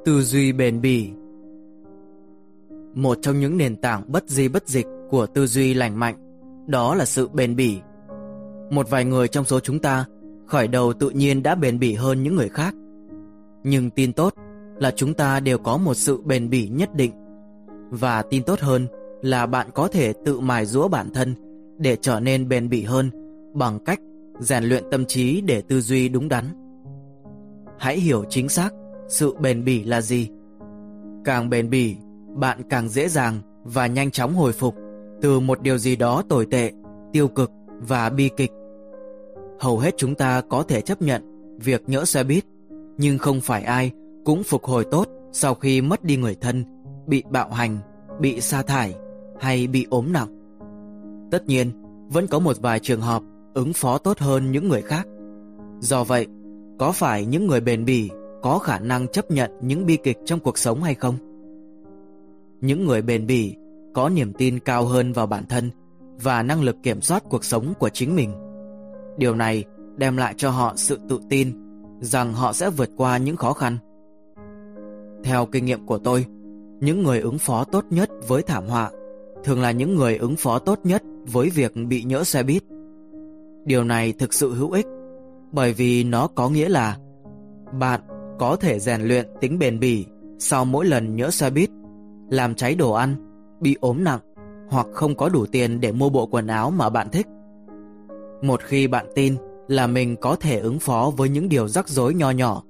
Tư 0.05 0.23
duy 0.23 0.53
bền 0.53 0.81
bỉ 0.81 1.11
Một 2.95 3.19
trong 3.23 3.41
những 3.41 3.57
nền 3.57 3.77
tảng 3.77 4.03
bất 4.13 4.29
di 4.29 4.49
bất 4.49 4.69
dịch 4.69 4.87
của 5.11 5.27
tư 5.27 5.47
duy 5.47 5.75
lành 5.75 6.01
mạnh, 6.01 6.17
đó 6.67 6.95
là 6.95 7.05
sự 7.05 7.29
bền 7.29 7.57
bỉ. 7.57 7.79
Một 8.71 8.91
vài 8.91 9.05
người 9.05 9.29
trong 9.29 9.45
số 9.45 9.61
chúng 9.61 9.79
ta 9.79 10.05
khởi 10.47 10.69
đầu 10.69 10.93
tự 10.93 11.11
nhiên 11.11 11.43
đã 11.43 11.55
bền 11.55 11.79
bỉ 11.79 11.95
hơn 11.95 12.23
những 12.23 12.37
người 12.37 12.49
khác. 12.49 12.75
Nhưng 13.65 13.91
tin 13.91 14.13
tốt 14.13 14.35
là 14.79 14.91
chúng 14.91 15.15
ta 15.15 15.41
đều 15.41 15.59
có 15.59 15.77
một 15.77 15.95
sự 15.95 16.23
bền 16.25 16.51
bỉ 16.51 16.69
nhất 16.69 16.95
định. 16.95 17.13
Và 17.91 18.23
tin 18.23 18.43
tốt 18.43 18.61
hơn 18.61 18.87
là 19.23 19.47
bạn 19.47 19.67
có 19.75 19.89
thể 19.89 20.13
tự 20.25 20.41
mài 20.41 20.67
dũa 20.67 20.89
bản 20.89 21.11
thân 21.15 21.35
để 21.79 21.97
trở 22.01 22.21
nên 22.21 22.49
bền 22.49 22.69
bỉ 22.69 22.83
hơn 22.83 23.11
bằng 23.55 23.79
cách 23.85 24.01
rèn 24.41 24.65
luyện 24.65 24.85
tâm 24.91 25.05
trí 25.05 25.41
để 25.41 25.63
tư 25.63 25.81
duy 25.81 26.09
đúng 26.09 26.29
đắn. 26.29 26.45
Hãy 27.79 27.97
hiểu 27.97 28.25
chính 28.29 28.49
xác 28.49 28.71
sự 29.09 29.35
bền 29.41 29.65
bỉ 29.65 29.85
là 29.85 30.01
gì. 30.01 30.29
Càng 31.25 31.51
bền 31.51 31.71
bỉ, 31.71 31.97
bạn 32.35 32.63
càng 32.71 32.89
dễ 32.89 33.09
dàng 33.09 33.41
và 33.65 33.87
nhanh 33.87 34.11
chóng 34.11 34.35
hồi 34.35 34.53
phục 34.53 34.75
từ 35.23 35.41
một 35.41 35.63
điều 35.63 35.79
gì 35.79 35.97
đó 35.97 36.23
tồi 36.29 36.47
tệ, 36.47 36.73
tiêu 37.13 37.29
cực 37.29 37.51
và 37.81 38.11
bi 38.11 38.31
kịch. 38.37 38.51
Hầu 39.61 39.79
hết 39.79 39.95
chúng 39.97 40.15
ta 40.15 40.41
có 40.41 40.63
thể 40.63 40.81
chấp 40.81 41.03
nhận 41.03 41.23
việc 41.59 41.83
nhỡ 41.87 42.05
xe 42.05 42.25
buýt, 42.25 42.45
nhưng 42.99 43.19
không 43.19 43.41
phải 43.41 43.63
ai 43.63 43.91
cũng 44.25 44.43
phục 44.43 44.65
hồi 44.65 44.85
tốt 44.91 45.09
sau 45.33 45.55
khi 45.55 45.81
mất 45.81 46.05
đi 46.05 46.17
người 46.17 46.35
thân, 46.41 46.65
bị 47.07 47.23
bạo 47.31 47.51
hành, 47.51 47.79
bị 48.21 48.41
sa 48.41 48.63
thải 48.63 48.95
hay 49.41 49.67
bị 49.67 49.87
ốm 49.91 50.13
nặng. 50.13 50.29
Tất 51.31 51.47
nhiên, 51.47 51.71
vẫn 52.09 52.27
có 52.27 52.39
một 52.39 52.57
vài 52.61 52.81
trường 52.81 53.01
hợp 53.01 53.23
ứng 53.55 53.73
phó 53.73 53.99
tốt 53.99 54.19
hơn 54.19 54.53
những 54.53 54.69
người 54.69 54.83
khác. 54.83 55.07
Do 55.81 56.05
vậy, 56.05 56.27
có 56.79 56.93
phải 56.93 57.27
những 57.27 57.47
người 57.47 57.61
bền 57.61 57.85
bỉ 57.85 58.11
có 58.43 58.59
khả 58.59 58.79
năng 58.79 59.09
chấp 59.09 59.31
nhận 59.31 59.51
những 59.61 59.87
bi 59.87 59.99
kịch 60.03 60.19
trong 60.25 60.41
cuộc 60.41 60.59
sống 60.59 60.83
hay 60.83 60.95
không? 60.95 61.15
Những 62.61 62.87
người 62.87 63.03
bền 63.03 63.27
bỉ 63.27 63.57
có 63.95 64.09
niềm 64.09 64.33
tin 64.33 64.59
cao 64.59 64.85
hơn 64.85 65.13
vào 65.13 65.27
bản 65.27 65.45
thân 65.49 65.71
và 66.23 66.43
năng 66.43 66.63
lực 66.63 66.77
kiểm 66.83 67.01
soát 67.01 67.23
cuộc 67.31 67.45
sống 67.45 67.73
của 67.79 67.89
chính 67.89 68.17
mình. 68.17 68.33
Điều 69.17 69.35
này 69.35 69.65
đem 69.97 70.17
lại 70.17 70.35
cho 70.37 70.51
họ 70.51 70.73
sự 70.77 70.99
tự 71.09 71.21
tin 71.29 71.53
rằng 72.01 72.33
họ 72.33 72.53
sẽ 72.53 72.71
vượt 72.71 72.91
qua 72.97 73.19
những 73.19 73.37
khó 73.37 73.53
khăn. 73.53 73.79
Theo 75.25 75.47
kinh 75.47 75.65
nghiệm 75.65 75.87
của 75.87 75.99
tôi, 75.99 76.27
những 76.81 77.03
người 77.03 77.21
ứng 77.21 77.39
phó 77.39 77.65
tốt 77.65 77.85
nhất 77.91 78.11
với 78.29 78.43
thảm 78.43 78.67
họa 78.67 78.91
thường 79.47 79.61
là 79.61 79.71
những 79.71 79.97
người 79.97 80.17
ứng 80.17 80.37
phó 80.37 80.59
tốt 80.59 80.79
nhất 80.85 81.03
với 81.33 81.51
việc 81.51 81.73
bị 81.89 82.03
nhỡ 82.03 82.25
xe 82.25 82.43
buýt. 82.43 82.63
Điều 83.65 83.85
này 83.85 84.13
thực 84.13 84.35
sự 84.35 84.55
hữu 84.55 84.71
ích 84.71 84.87
bởi 85.53 85.73
vì 85.73 86.05
nó 86.05 86.27
có 86.27 86.49
nghĩa 86.49 86.69
là 86.69 86.97
bạn 87.79 88.01
có 88.39 88.57
thể 88.57 88.79
rèn 88.79 89.03
luyện 89.03 89.27
tính 89.41 89.59
bền 89.59 89.81
bỉ 89.81 90.07
sau 90.39 90.65
mỗi 90.65 90.87
lần 90.87 91.17
nhỡ 91.17 91.31
xe 91.31 91.51
buýt, 91.51 91.71
làm 92.31 92.55
cháy 92.55 92.75
đồ 92.75 92.93
ăn, 92.93 93.15
bị 93.61 93.77
ốm 93.81 94.05
nặng 94.05 94.21
hoặc 94.69 94.87
không 94.93 95.15
có 95.15 95.29
đủ 95.29 95.47
tiền 95.47 95.81
để 95.81 95.93
mua 95.93 96.09
bộ 96.09 96.27
quần 96.27 96.47
áo 96.47 96.71
mà 96.71 96.91
bạn 96.91 97.09
thích. 97.13 97.27
Một 98.43 98.61
khi 98.63 98.87
bạn 98.87 99.07
tin 99.15 99.37
là 99.69 99.87
mình 99.87 100.17
có 100.21 100.37
thể 100.37 100.59
ứng 100.59 100.79
phó 100.79 101.13
với 101.17 101.29
những 101.29 101.49
điều 101.49 101.69
rắc 101.69 101.89
rối 101.89 102.15
nho 102.15 102.31
nhỏ, 102.31 102.63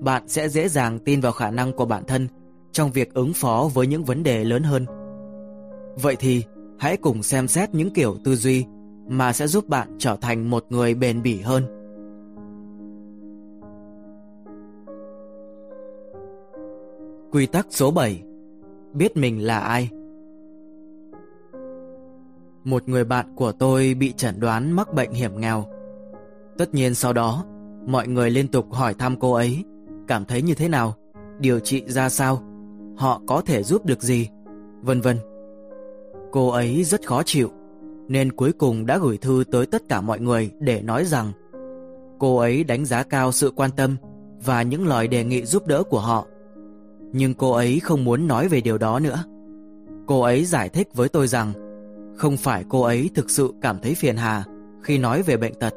bạn 0.00 0.22
sẽ 0.28 0.48
dễ 0.48 0.68
dàng 0.68 0.98
tin 0.98 1.20
vào 1.20 1.32
khả 1.32 1.50
năng 1.50 1.72
của 1.72 1.86
bản 1.86 2.04
thân 2.06 2.28
trong 2.72 2.90
việc 2.90 3.14
ứng 3.14 3.32
phó 3.32 3.70
với 3.74 3.86
những 3.86 4.04
vấn 4.04 4.22
đề 4.22 4.44
lớn 4.44 4.62
hơn. 4.62 4.86
Vậy 6.02 6.16
thì, 6.18 6.44
hãy 6.78 6.96
cùng 6.96 7.22
xem 7.22 7.48
xét 7.48 7.74
những 7.74 7.90
kiểu 7.90 8.16
tư 8.24 8.36
duy 8.36 8.64
mà 9.08 9.32
sẽ 9.32 9.46
giúp 9.46 9.68
bạn 9.68 9.88
trở 9.98 10.16
thành 10.20 10.50
một 10.50 10.64
người 10.68 10.94
bền 10.94 11.22
bỉ 11.22 11.40
hơn. 11.40 11.64
Quy 17.32 17.46
tắc 17.46 17.66
số 17.70 17.90
7 17.90 18.22
Biết 18.92 19.16
mình 19.16 19.46
là 19.46 19.58
ai 19.58 19.90
Một 22.64 22.88
người 22.88 23.04
bạn 23.04 23.26
của 23.36 23.52
tôi 23.52 23.94
bị 23.94 24.12
chẩn 24.12 24.40
đoán 24.40 24.72
mắc 24.72 24.94
bệnh 24.94 25.12
hiểm 25.12 25.40
nghèo. 25.40 25.64
Tất 26.58 26.74
nhiên 26.74 26.94
sau 26.94 27.12
đó, 27.12 27.44
mọi 27.86 28.08
người 28.08 28.30
liên 28.30 28.48
tục 28.48 28.72
hỏi 28.72 28.94
thăm 28.94 29.16
cô 29.20 29.32
ấy, 29.32 29.64
cảm 30.08 30.24
thấy 30.24 30.42
như 30.42 30.54
thế 30.54 30.68
nào, 30.68 30.94
điều 31.38 31.60
trị 31.60 31.84
ra 31.86 32.08
sao, 32.08 32.42
họ 32.96 33.22
có 33.26 33.40
thể 33.40 33.62
giúp 33.62 33.86
được 33.86 34.02
gì, 34.02 34.28
vân 34.82 35.00
vân. 35.00 35.16
Cô 36.34 36.48
ấy 36.48 36.84
rất 36.84 37.06
khó 37.06 37.22
chịu, 37.22 37.50
nên 38.08 38.32
cuối 38.32 38.52
cùng 38.52 38.86
đã 38.86 38.98
gửi 38.98 39.16
thư 39.16 39.44
tới 39.50 39.66
tất 39.66 39.82
cả 39.88 40.00
mọi 40.00 40.20
người 40.20 40.50
để 40.58 40.82
nói 40.82 41.04
rằng 41.04 41.32
cô 42.18 42.36
ấy 42.36 42.64
đánh 42.64 42.84
giá 42.84 43.02
cao 43.02 43.32
sự 43.32 43.52
quan 43.56 43.70
tâm 43.76 43.96
và 44.44 44.62
những 44.62 44.86
lời 44.86 45.08
đề 45.08 45.24
nghị 45.24 45.44
giúp 45.44 45.66
đỡ 45.66 45.82
của 45.82 46.00
họ. 46.00 46.26
Nhưng 47.12 47.34
cô 47.34 47.52
ấy 47.52 47.80
không 47.80 48.04
muốn 48.04 48.26
nói 48.26 48.48
về 48.48 48.60
điều 48.60 48.78
đó 48.78 48.98
nữa. 48.98 49.24
Cô 50.06 50.20
ấy 50.20 50.44
giải 50.44 50.68
thích 50.68 50.88
với 50.94 51.08
tôi 51.08 51.26
rằng 51.26 51.52
không 52.16 52.36
phải 52.36 52.64
cô 52.68 52.82
ấy 52.82 53.10
thực 53.14 53.30
sự 53.30 53.52
cảm 53.60 53.78
thấy 53.78 53.94
phiền 53.94 54.16
hà 54.16 54.44
khi 54.82 54.98
nói 54.98 55.22
về 55.22 55.36
bệnh 55.36 55.54
tật, 55.54 55.74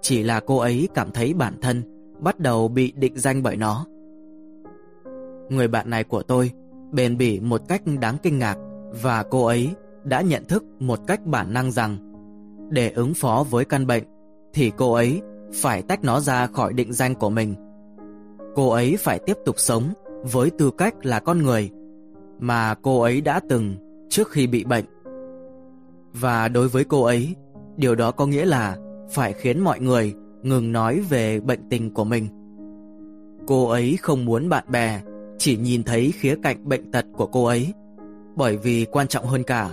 chỉ 0.00 0.22
là 0.22 0.40
cô 0.40 0.56
ấy 0.56 0.88
cảm 0.94 1.10
thấy 1.10 1.34
bản 1.34 1.54
thân 1.60 1.82
bắt 2.20 2.40
đầu 2.40 2.68
bị 2.68 2.92
định 2.96 3.18
danh 3.18 3.42
bởi 3.42 3.56
nó. 3.56 3.86
Người 5.48 5.68
bạn 5.68 5.90
này 5.90 6.04
của 6.04 6.22
tôi 6.22 6.50
bền 6.92 7.16
bỉ 7.16 7.40
một 7.40 7.60
cách 7.68 7.82
đáng 8.00 8.16
kinh 8.22 8.38
ngạc 8.38 8.56
và 8.90 9.22
cô 9.22 9.44
ấy 9.44 9.74
đã 10.04 10.20
nhận 10.20 10.44
thức 10.44 10.64
một 10.78 11.00
cách 11.06 11.26
bản 11.26 11.52
năng 11.52 11.72
rằng 11.72 11.96
để 12.70 12.90
ứng 12.90 13.14
phó 13.14 13.44
với 13.50 13.64
căn 13.64 13.86
bệnh 13.86 14.04
thì 14.52 14.72
cô 14.76 14.92
ấy 14.92 15.22
phải 15.52 15.82
tách 15.82 16.04
nó 16.04 16.20
ra 16.20 16.46
khỏi 16.46 16.72
định 16.72 16.92
danh 16.92 17.14
của 17.14 17.30
mình. 17.30 17.54
Cô 18.54 18.68
ấy 18.68 18.96
phải 18.96 19.18
tiếp 19.18 19.36
tục 19.44 19.54
sống 19.58 19.82
với 20.32 20.50
tư 20.50 20.70
cách 20.78 20.94
là 21.06 21.20
con 21.20 21.42
người 21.42 21.70
mà 22.38 22.74
cô 22.82 23.00
ấy 23.00 23.20
đã 23.20 23.40
từng 23.48 23.74
trước 24.08 24.30
khi 24.30 24.46
bị 24.46 24.64
bệnh. 24.64 24.84
Và 26.12 26.48
đối 26.48 26.68
với 26.68 26.84
cô 26.84 27.02
ấy, 27.02 27.34
điều 27.76 27.94
đó 27.94 28.10
có 28.10 28.26
nghĩa 28.26 28.44
là 28.44 28.76
phải 29.10 29.32
khiến 29.32 29.60
mọi 29.60 29.80
người 29.80 30.14
ngừng 30.42 30.72
nói 30.72 31.00
về 31.08 31.40
bệnh 31.40 31.68
tình 31.70 31.94
của 31.94 32.04
mình. 32.04 32.28
Cô 33.46 33.68
ấy 33.68 33.96
không 34.02 34.24
muốn 34.24 34.48
bạn 34.48 34.64
bè 34.68 35.02
chỉ 35.38 35.56
nhìn 35.56 35.82
thấy 35.82 36.12
khía 36.16 36.36
cạnh 36.42 36.68
bệnh 36.68 36.90
tật 36.90 37.06
của 37.16 37.26
cô 37.26 37.44
ấy, 37.44 37.72
bởi 38.36 38.56
vì 38.56 38.84
quan 38.84 39.08
trọng 39.08 39.26
hơn 39.26 39.42
cả, 39.42 39.70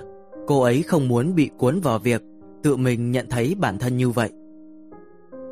cô 0.47 0.61
ấy 0.61 0.83
không 0.83 1.07
muốn 1.07 1.35
bị 1.35 1.49
cuốn 1.57 1.79
vào 1.79 1.99
việc 1.99 2.23
tự 2.63 2.75
mình 2.75 3.11
nhận 3.11 3.25
thấy 3.29 3.55
bản 3.59 3.77
thân 3.77 3.97
như 3.97 4.09
vậy. 4.09 4.29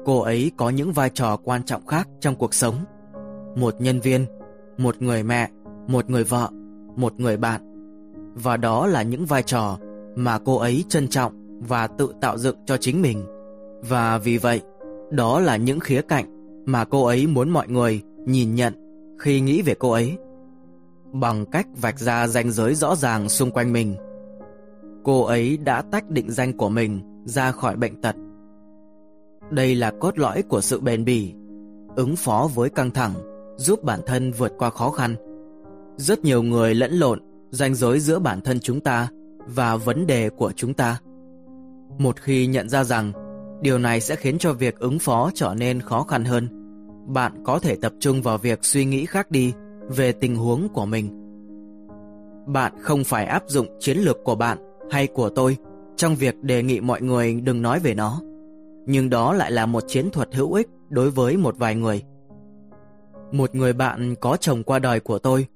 Cô 0.06 0.20
ấy 0.20 0.52
có 0.58 0.70
những 0.70 0.92
vai 0.92 1.10
trò 1.10 1.38
quan 1.44 1.64
trọng 1.64 1.86
khác 1.86 2.08
trong 2.20 2.36
cuộc 2.36 2.54
sống. 2.54 2.76
Một 3.56 3.76
nhân 3.80 4.00
viên, 4.00 4.26
một 4.78 5.02
người 5.02 5.24
mẹ, 5.24 5.50
một 5.88 6.10
người 6.10 6.24
vợ, 6.24 6.50
một 6.96 7.20
người 7.20 7.38
bạn. 7.38 7.62
Và 8.36 8.58
đó 8.58 8.88
là 8.88 9.02
những 9.02 9.26
vai 9.26 9.44
trò 9.44 9.78
mà 10.16 10.40
cô 10.40 10.58
ấy 10.58 10.84
trân 10.90 11.08
trọng 11.08 11.34
và 11.68 11.88
tự 11.88 12.14
tạo 12.22 12.38
dựng 12.38 12.58
cho 12.66 12.78
chính 12.78 13.02
mình. 13.02 13.26
Và 13.90 14.18
vì 14.18 14.38
vậy, 14.38 14.62
đó 15.12 15.40
là 15.40 15.56
những 15.56 15.80
khía 15.80 16.02
cạnh 16.02 16.26
mà 16.66 16.86
cô 16.86 17.06
ấy 17.06 17.28
muốn 17.28 17.50
mọi 17.50 17.68
người 17.68 18.02
nhìn 18.26 18.56
nhận 18.56 18.74
khi 19.20 19.42
nghĩ 19.42 19.62
về 19.62 19.76
cô 19.80 19.92
ấy. 19.92 20.18
Bằng 21.12 21.46
cách 21.46 21.68
vạch 21.82 22.00
ra 22.00 22.28
ranh 22.28 22.52
giới 22.52 22.76
rõ 22.76 22.96
ràng 22.96 23.30
xung 23.30 23.52
quanh 23.52 23.74
mình, 23.74 23.96
cô 25.04 25.24
ấy 25.24 25.58
đã 25.58 25.82
tách 25.82 26.10
định 26.10 26.32
danh 26.32 26.58
của 26.58 26.70
mình 26.70 27.02
ra 27.26 27.52
khỏi 27.52 27.76
bệnh 27.76 28.02
tật. 28.02 28.16
Đây 29.52 29.76
là 29.76 29.92
cốt 30.00 30.20
lõi 30.20 30.42
của 30.42 30.62
sự 30.62 30.80
bền 30.80 31.06
bỉ, 31.06 31.34
ứng 31.96 32.16
phó 32.16 32.50
với 32.56 32.70
căng 32.70 32.92
thẳng, 32.92 33.14
giúp 33.58 33.84
bản 33.84 34.00
thân 34.06 34.32
vượt 34.32 34.52
qua 34.58 34.70
khó 34.70 34.92
khăn. 34.92 35.16
Rất 35.98 36.24
nhiều 36.24 36.44
người 36.44 36.76
lẫn 36.76 36.94
lộn 36.94 37.20
ranh 37.52 37.76
giới 37.76 38.00
giữa 38.00 38.20
bản 38.20 38.42
thân 38.42 38.60
chúng 38.60 38.80
ta 38.80 39.08
và 39.48 39.76
vấn 39.76 40.08
đề 40.08 40.30
của 40.30 40.52
chúng 40.56 40.74
ta. 40.74 41.00
Một 41.98 42.20
khi 42.20 42.48
nhận 42.48 42.70
ra 42.70 42.84
rằng 42.84 43.12
điều 43.62 43.78
này 43.78 44.02
sẽ 44.02 44.16
khiến 44.16 44.38
cho 44.38 44.54
việc 44.54 44.80
ứng 44.80 45.00
phó 45.00 45.32
trở 45.34 45.56
nên 45.58 45.82
khó 45.82 46.04
khăn 46.04 46.26
hơn, 46.26 46.48
bạn 47.08 47.44
có 47.44 47.60
thể 47.60 47.76
tập 47.76 47.94
trung 48.00 48.22
vào 48.22 48.38
việc 48.38 48.60
suy 48.66 48.86
nghĩ 48.86 49.06
khác 49.06 49.32
đi 49.32 49.54
về 49.96 50.12
tình 50.12 50.36
huống 50.36 50.68
của 50.74 50.86
mình. 50.86 51.10
Bạn 52.46 52.74
không 52.80 53.04
phải 53.04 53.26
áp 53.26 53.44
dụng 53.48 53.68
chiến 53.80 53.98
lược 53.98 54.24
của 54.24 54.36
bạn 54.36 54.58
hay 54.92 55.08
của 55.08 55.30
tôi 55.30 55.58
trong 55.96 56.16
việc 56.16 56.44
đề 56.44 56.64
nghị 56.64 56.80
mọi 56.80 57.02
người 57.02 57.42
đừng 57.42 57.62
nói 57.62 57.80
về 57.80 57.94
nó. 57.94 58.22
Nhưng 58.86 59.10
đó 59.10 59.34
lại 59.34 59.52
là 59.52 59.66
một 59.66 59.84
chiến 59.88 60.10
thuật 60.12 60.36
hữu 60.36 60.54
ích 60.54 60.68
đối 60.90 61.12
với 61.12 61.38
một 61.38 61.58
vài 61.58 61.76
người. 61.76 62.04
Một 63.32 63.56
người 63.56 63.74
bạn 63.74 64.16
có 64.22 64.38
chồng 64.38 64.64
qua 64.64 64.80
đời 64.80 65.00
của 65.00 65.20
tôi 65.20 65.48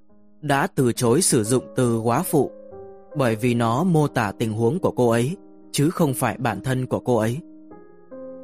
đã 0.41 0.67
từ 0.75 0.91
chối 0.91 1.21
sử 1.21 1.43
dụng 1.43 1.63
từ 1.75 1.99
quá 1.99 2.23
phụ 2.23 2.51
bởi 3.15 3.35
vì 3.35 3.53
nó 3.53 3.83
mô 3.83 4.07
tả 4.07 4.31
tình 4.39 4.53
huống 4.53 4.79
của 4.79 4.91
cô 4.91 5.09
ấy, 5.09 5.37
chứ 5.71 5.89
không 5.89 6.13
phải 6.13 6.37
bản 6.37 6.63
thân 6.63 6.85
của 6.85 6.99
cô 6.99 7.17
ấy. 7.17 7.39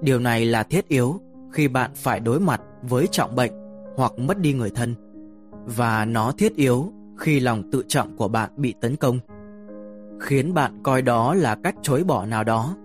Điều 0.01 0.19
này 0.19 0.45
là 0.45 0.63
thiết 0.63 0.87
yếu 0.87 1.19
khi 1.51 1.67
bạn 1.67 1.91
phải 1.95 2.19
đối 2.19 2.39
mặt 2.39 2.61
với 2.89 3.07
trọng 3.07 3.35
bệnh 3.35 3.51
hoặc 3.95 4.19
mất 4.19 4.39
đi 4.39 4.53
người 4.53 4.69
thân 4.69 4.95
và 5.65 6.05
nó 6.05 6.31
thiết 6.31 6.55
yếu 6.55 6.91
khi 7.17 7.39
lòng 7.39 7.71
tự 7.71 7.83
trọng 7.87 8.17
của 8.17 8.27
bạn 8.27 8.49
bị 8.57 8.73
tấn 8.81 8.95
công, 8.95 9.19
khiến 10.19 10.53
bạn 10.53 10.79
coi 10.83 11.01
đó 11.01 11.33
là 11.33 11.55
cách 11.63 11.75
chối 11.81 12.03
bỏ 12.03 12.25
nào 12.25 12.43
đó. 12.43 12.75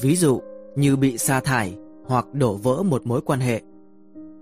Ví 0.00 0.16
dụ, 0.16 0.40
như 0.76 0.96
bị 0.96 1.18
sa 1.18 1.40
thải 1.40 1.76
hoặc 2.06 2.26
đổ 2.32 2.54
vỡ 2.54 2.82
một 2.82 3.06
mối 3.06 3.20
quan 3.20 3.40
hệ. 3.40 3.62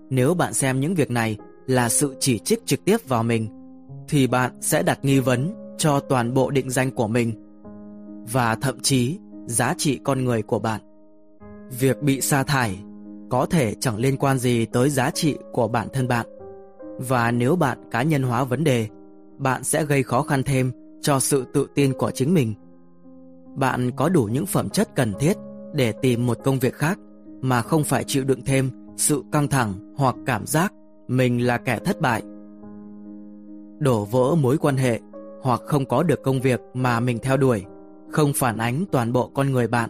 Nếu 0.09 0.33
bạn 0.33 0.53
xem 0.53 0.79
những 0.79 0.95
việc 0.95 1.11
này 1.11 1.37
là 1.67 1.89
sự 1.89 2.15
chỉ 2.19 2.39
trích 2.39 2.65
trực 2.65 2.85
tiếp 2.85 2.97
vào 3.07 3.23
mình, 3.23 3.47
thì 4.07 4.27
bạn 4.27 4.51
sẽ 4.61 4.83
đặt 4.83 4.99
nghi 5.05 5.19
vấn 5.19 5.53
cho 5.77 5.99
toàn 5.99 6.33
bộ 6.33 6.51
định 6.51 6.69
danh 6.69 6.91
của 6.91 7.07
mình 7.07 7.33
và 8.31 8.55
thậm 8.55 8.79
chí 8.79 9.19
giá 9.45 9.73
trị 9.77 9.99
con 10.03 10.25
người 10.25 10.41
của 10.41 10.59
bạn. 10.59 10.81
Việc 11.79 12.01
bị 12.01 12.21
sa 12.21 12.43
thải 12.43 12.79
có 13.29 13.45
thể 13.45 13.75
chẳng 13.79 13.97
liên 13.97 14.17
quan 14.17 14.37
gì 14.37 14.65
tới 14.65 14.89
giá 14.89 15.09
trị 15.09 15.37
của 15.51 15.67
bản 15.67 15.87
thân 15.93 16.07
bạn 16.07 16.25
và 16.97 17.31
nếu 17.31 17.55
bạn 17.55 17.77
cá 17.91 18.03
nhân 18.03 18.23
hóa 18.23 18.43
vấn 18.43 18.63
đề, 18.63 18.87
bạn 19.37 19.63
sẽ 19.63 19.85
gây 19.85 20.03
khó 20.03 20.21
khăn 20.21 20.43
thêm 20.43 20.71
cho 21.01 21.19
sự 21.19 21.45
tự 21.53 21.67
tin 21.75 21.93
của 21.93 22.11
chính 22.11 22.33
mình. 22.33 22.53
Bạn 23.55 23.91
có 23.91 24.09
đủ 24.09 24.23
những 24.23 24.45
phẩm 24.45 24.69
chất 24.69 24.95
cần 24.95 25.13
thiết 25.19 25.37
để 25.73 25.91
tìm 25.91 26.25
một 26.25 26.37
công 26.43 26.59
việc 26.59 26.73
khác 26.73 26.99
mà 27.41 27.61
không 27.61 27.83
phải 27.83 28.03
chịu 28.03 28.23
đựng 28.23 28.41
thêm 28.45 28.69
sự 28.97 29.23
căng 29.31 29.47
thẳng 29.47 29.93
hoặc 29.97 30.15
cảm 30.25 30.45
giác 30.45 30.73
mình 31.07 31.47
là 31.47 31.57
kẻ 31.57 31.79
thất 31.85 32.01
bại. 32.01 32.23
Đổ 33.79 34.05
vỡ 34.05 34.35
mối 34.35 34.57
quan 34.57 34.77
hệ 34.77 34.99
hoặc 35.41 35.61
không 35.65 35.85
có 35.85 36.03
được 36.03 36.23
công 36.23 36.41
việc 36.41 36.61
mà 36.73 36.99
mình 36.99 37.19
theo 37.21 37.37
đuổi 37.37 37.65
không 38.11 38.33
phản 38.35 38.57
ánh 38.57 38.85
toàn 38.91 39.13
bộ 39.13 39.31
con 39.33 39.51
người 39.51 39.67
bạn. 39.67 39.89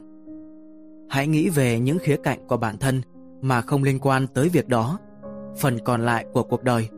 Hãy 1.10 1.28
nghĩ 1.28 1.50
về 1.50 1.80
những 1.80 1.98
khía 2.00 2.18
cạnh 2.24 2.48
của 2.48 2.58
bản 2.58 2.78
thân 2.78 3.02
mà 3.42 3.62
không 3.62 3.84
liên 3.84 4.00
quan 4.00 4.28
tới 4.28 4.50
việc 4.50 4.68
đó 4.68 5.00
phần 5.58 5.80
còn 5.86 6.02
lại 6.02 6.26
của 6.34 6.44
cuộc 6.44 6.64
đời. 6.64 6.90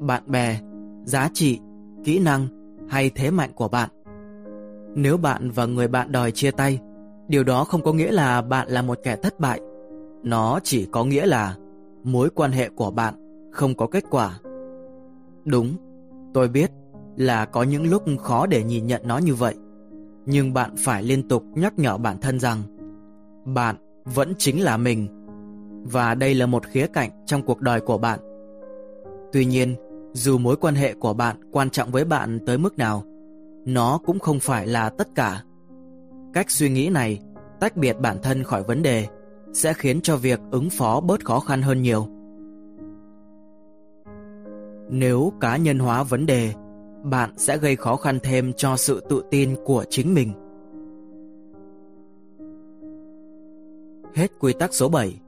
Bạn 0.00 0.22
bè, 0.26 0.60
giá 1.04 1.28
trị, 1.34 1.60
kỹ 2.04 2.18
năng 2.18 2.46
hay 2.88 3.10
thế 3.10 3.30
mạnh 3.30 3.50
của 3.54 3.68
bạn. 3.68 3.90
Nếu 4.94 5.16
bạn 5.16 5.50
và 5.50 5.66
người 5.66 5.88
bạn 5.88 6.12
đòi 6.12 6.30
chia 6.32 6.50
tay, 6.50 6.78
điều 7.28 7.44
đó 7.44 7.64
không 7.64 7.82
có 7.82 7.92
nghĩa 7.92 8.12
là 8.12 8.42
bạn 8.42 8.68
là 8.68 8.82
một 8.82 8.98
kẻ 9.02 9.16
thất 9.16 9.40
bại. 9.40 9.60
Nó 10.22 10.60
chỉ 10.62 10.86
có 10.90 11.04
nghĩa 11.04 11.26
là 11.26 11.56
mối 12.04 12.30
quan 12.30 12.52
hệ 12.52 12.68
của 12.68 12.90
bạn 12.90 13.14
không 13.52 13.74
có 13.74 13.86
kết 13.86 14.04
quả. 14.10 14.38
Đúng, 15.44 15.74
tôi 16.34 16.48
biết 16.48 16.70
là 17.16 17.44
có 17.44 17.62
những 17.62 17.90
lúc 17.90 18.02
khó 18.20 18.46
để 18.46 18.64
nhìn 18.64 18.86
nhận 18.86 19.02
nó 19.04 19.18
như 19.18 19.34
vậy, 19.34 19.54
nhưng 20.26 20.54
bạn 20.54 20.74
phải 20.78 21.02
liên 21.02 21.28
tục 21.28 21.44
nhắc 21.54 21.78
nhở 21.78 21.98
bản 21.98 22.18
thân 22.20 22.40
rằng 22.40 22.62
bạn 23.44 23.76
vẫn 24.04 24.32
chính 24.38 24.62
là 24.62 24.76
mình 24.76 25.08
và 25.88 26.14
đây 26.14 26.34
là 26.34 26.46
một 26.46 26.66
khía 26.66 26.86
cạnh 26.86 27.10
trong 27.26 27.42
cuộc 27.42 27.60
đời 27.60 27.80
của 27.80 27.98
bạn 27.98 28.18
tuy 29.32 29.44
nhiên 29.44 29.76
Dù 30.12 30.38
mối 30.38 30.56
quan 30.56 30.74
hệ 30.74 30.94
của 30.94 31.14
bạn 31.14 31.36
quan 31.52 31.70
trọng 31.70 31.90
với 31.90 32.04
bạn 32.04 32.38
tới 32.46 32.58
mức 32.58 32.78
nào, 32.78 33.02
nó 33.66 33.98
cũng 34.06 34.18
không 34.18 34.40
phải 34.40 34.66
là 34.66 34.90
tất 34.90 35.08
cả. 35.14 35.42
Cách 36.34 36.50
suy 36.50 36.70
nghĩ 36.70 36.88
này 36.88 37.20
tách 37.60 37.76
biệt 37.76 37.96
bản 38.00 38.16
thân 38.22 38.44
khỏi 38.44 38.62
vấn 38.62 38.82
đề 38.82 39.06
sẽ 39.52 39.72
khiến 39.72 40.00
cho 40.00 40.16
việc 40.16 40.40
ứng 40.50 40.70
phó 40.70 41.00
bớt 41.00 41.24
khó 41.24 41.40
khăn 41.40 41.62
hơn 41.62 41.82
nhiều. 41.82 42.06
Nếu 44.90 45.32
cá 45.40 45.56
nhân 45.56 45.78
hóa 45.78 46.02
vấn 46.02 46.26
đề, 46.26 46.52
bạn 47.02 47.30
sẽ 47.36 47.58
gây 47.58 47.76
khó 47.76 47.96
khăn 47.96 48.18
thêm 48.22 48.52
cho 48.52 48.76
sự 48.76 49.00
tự 49.08 49.22
tin 49.30 49.56
của 49.64 49.84
chính 49.90 50.14
mình. 50.14 50.32
Hết 54.14 54.30
quy 54.38 54.52
tắc 54.52 54.74
số 54.74 54.88
7 54.88 55.20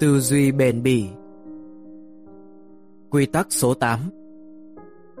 Tư 0.00 0.20
duy 0.20 0.52
bền 0.52 0.82
bỉ 0.82 1.08
Quy 3.10 3.26
tắc 3.26 3.46
số 3.50 3.74
8 3.74 4.00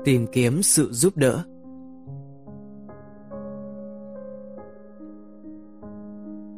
Tìm 0.04 0.26
kiếm 0.32 0.62
sự 0.62 0.88
giúp 0.92 1.16
đỡ 1.16 1.42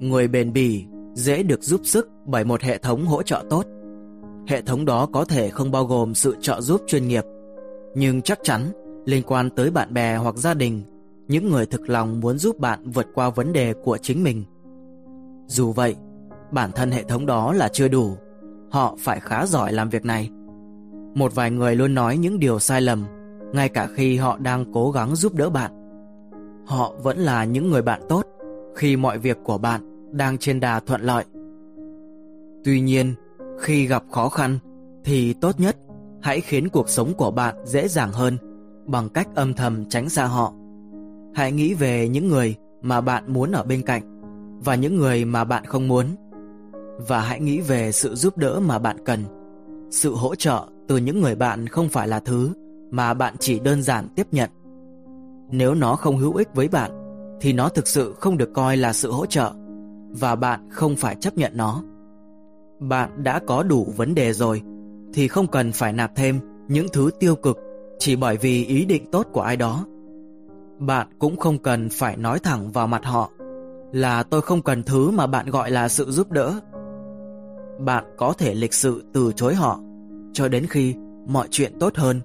Người 0.01 0.29
bền 0.29 0.53
bỉ 0.53 0.85
dễ 1.14 1.43
được 1.43 1.62
giúp 1.62 1.81
sức 1.85 2.09
bởi 2.25 2.45
một 2.45 2.62
hệ 2.62 2.79
thống 2.79 3.07
hỗ 3.07 3.23
trợ 3.23 3.45
tốt. 3.51 3.66
Hệ 4.47 4.62
thống 4.62 4.85
đó 4.85 5.09
có 5.12 5.25
thể 5.25 5.51
không 5.51 5.70
bao 5.70 5.85
gồm 5.85 6.14
sự 6.14 6.37
trợ 6.41 6.61
giúp 6.61 6.81
chuyên 6.87 7.09
nghiệp, 7.09 7.25
nhưng 7.95 8.23
chắc 8.23 8.39
chắn 8.43 8.73
liên 9.05 9.23
quan 9.27 9.51
tới 9.51 9.70
bạn 9.70 9.95
bè 9.95 10.16
hoặc 10.16 10.37
gia 10.37 10.55
đình, 10.55 10.83
những 11.29 11.51
người 11.51 11.66
thực 11.66 11.89
lòng 11.89 12.20
muốn 12.20 12.39
giúp 12.39 12.59
bạn 12.59 12.91
vượt 12.91 13.07
qua 13.14 13.31
vấn 13.31 13.53
đề 13.53 13.75
của 13.85 13.99
chính 13.99 14.23
mình. 14.23 14.45
Dù 15.47 15.73
vậy, 15.73 15.97
bản 16.53 16.73
thân 16.73 16.91
hệ 16.91 17.03
thống 17.03 17.27
đó 17.27 17.53
là 17.53 17.69
chưa 17.69 17.89
đủ, 17.89 18.17
họ 18.71 18.97
phải 18.99 19.21
khá 19.21 19.47
giỏi 19.47 19.73
làm 19.73 19.89
việc 19.89 20.05
này. 20.05 20.31
Một 21.15 21.35
vài 21.35 21.51
người 21.51 21.77
luôn 21.77 21.95
nói 21.95 22.17
những 22.17 22.39
điều 22.39 22.59
sai 22.59 22.81
lầm, 22.81 23.05
ngay 23.53 23.69
cả 23.69 23.89
khi 23.95 24.17
họ 24.17 24.39
đang 24.39 24.73
cố 24.73 24.91
gắng 24.91 25.17
giúp 25.17 25.35
đỡ 25.35 25.51
bạn. 25.51 25.73
Họ 26.67 26.93
vẫn 27.03 27.19
là 27.19 27.45
những 27.45 27.71
người 27.71 27.83
bạn 27.83 28.01
tốt 28.09 28.27
khi 28.77 28.97
mọi 28.97 29.19
việc 29.19 29.39
của 29.45 29.59
bạn 29.59 30.09
đang 30.13 30.39
trên 30.39 30.61
đà 30.61 30.81
thuận 30.81 31.01
lợi. 31.01 31.25
Tuy 32.65 32.81
nhiên, 32.81 33.15
khi 33.61 33.87
gặp 33.87 34.05
khó 34.11 34.29
khăn 34.29 34.59
thì 35.05 35.35
tốt 35.35 35.61
nhất 35.61 35.77
hãy 36.23 36.41
khiến 36.41 36.69
cuộc 36.69 36.89
sống 36.89 37.15
của 37.15 37.31
bạn 37.31 37.55
dễ 37.65 37.89
dàng 37.89 38.13
hơn 38.13 38.37
bằng 38.87 39.09
cách 39.09 39.29
âm 39.35 39.55
thầm 39.55 39.85
tránh 39.89 40.09
xa 40.09 40.25
họ. 40.25 40.53
Hãy 41.35 41.53
nghĩ 41.53 41.75
về 41.75 42.09
những 42.09 42.29
người 42.29 42.57
mà 42.83 43.01
bạn 43.01 43.33
muốn 43.33 43.53
ở 43.53 43.63
bên 43.63 43.83
cạnh 43.83 44.03
và 44.65 44.75
những 44.75 44.97
người 44.97 45.25
mà 45.25 45.45
bạn 45.45 45.65
không 45.65 45.89
muốn. 45.89 46.07
Và 46.99 47.20
hãy 47.20 47.40
nghĩ 47.40 47.61
về 47.61 47.93
sự 47.93 48.14
giúp 48.14 48.36
đỡ 48.36 48.61
mà 48.61 48.78
bạn 48.78 48.97
cần. 49.05 49.20
Sự 49.90 50.14
hỗ 50.14 50.34
trợ 50.34 50.66
từ 50.88 50.97
những 50.97 51.20
người 51.20 51.34
bạn 51.34 51.66
không 51.66 51.88
phải 51.88 52.09
là 52.09 52.20
thứ 52.20 52.51
mà 52.90 53.14
bạn 53.14 53.34
chỉ 53.40 53.59
đơn 53.59 53.82
giản 53.82 54.09
tiếp 54.16 54.26
nhận. 54.32 54.51
Nếu 55.51 55.74
nó 55.74 55.97
không 55.97 56.16
hữu 56.16 56.34
ích 56.34 56.49
với 56.55 56.68
bạn, 56.68 56.90
thì 57.40 57.53
nó 57.53 57.68
thực 57.68 57.88
sự 57.88 58.14
không 58.20 58.36
được 58.36 58.51
coi 58.55 58.76
là 58.76 58.93
sự 58.93 59.12
hỗ 59.12 59.26
trợ 59.26 59.53
và 60.11 60.36
bạn 60.36 60.68
không 60.70 60.97
phải 60.97 61.16
chấp 61.20 61.36
nhận 61.36 61.53
nó. 61.57 61.82
Bạn 62.80 63.22
đã 63.22 63.40
có 63.47 63.62
đủ 63.62 63.93
vấn 63.97 64.14
đề 64.14 64.32
rồi, 64.32 64.62
thì 65.14 65.28
không 65.28 65.47
cần 65.47 65.72
phải 65.72 65.93
nạp 65.93 66.11
thêm 66.16 66.40
những 66.68 66.86
thứ 66.93 67.11
tiêu 67.20 67.36
cực 67.36 67.59
chỉ 67.99 68.16
bởi 68.16 68.36
vì 68.36 68.64
ý 68.64 68.84
định 68.84 69.11
tốt 69.11 69.26
của 69.32 69.40
ai 69.40 69.57
đó. 69.57 69.84
Bạn 70.78 71.07
cũng 71.18 71.36
không 71.36 71.59
cần 71.59 71.88
phải 71.88 72.16
nói 72.16 72.38
thẳng 72.38 72.72
vào 72.72 72.86
mặt 72.86 73.05
họ 73.05 73.30
là 73.93 74.22
tôi 74.22 74.43
không 74.43 74.62
cần 74.62 74.82
thứ 74.82 75.11
mà 75.11 75.26
bạn 75.26 75.51
gọi 75.51 75.70
là 75.70 75.88
sự 75.88 76.11
giúp 76.11 76.30
đỡ. 76.30 76.61
Bạn 77.85 78.05
có 78.16 78.33
thể 78.33 78.55
lịch 78.55 78.74
sự 78.74 79.05
từ 79.12 79.33
chối 79.37 79.55
họ 79.55 79.80
cho 80.33 80.49
đến 80.49 80.66
khi 80.66 80.95
mọi 81.26 81.49
chuyện 81.51 81.72
tốt 81.80 81.97
hơn 81.97 82.20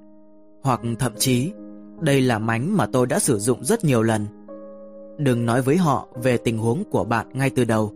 hoặc 0.64 0.82
thậm 1.00 1.12
chí 1.18 1.52
đây 2.02 2.22
là 2.22 2.40
mánh 2.40 2.78
mà 2.78 2.86
tôi 2.86 3.08
đã 3.08 3.20
sử 3.20 3.40
dụng 3.40 3.66
rất 3.66 3.84
nhiều 3.84 4.04
lần. 4.04 4.26
Đừng 5.18 5.46
nói 5.46 5.62
với 5.62 5.78
họ 5.78 6.08
về 6.24 6.38
tình 6.38 6.58
huống 6.58 6.84
của 6.92 7.04
bạn 7.04 7.28
ngay 7.34 7.50
từ 7.50 7.66
đầu. 7.66 7.94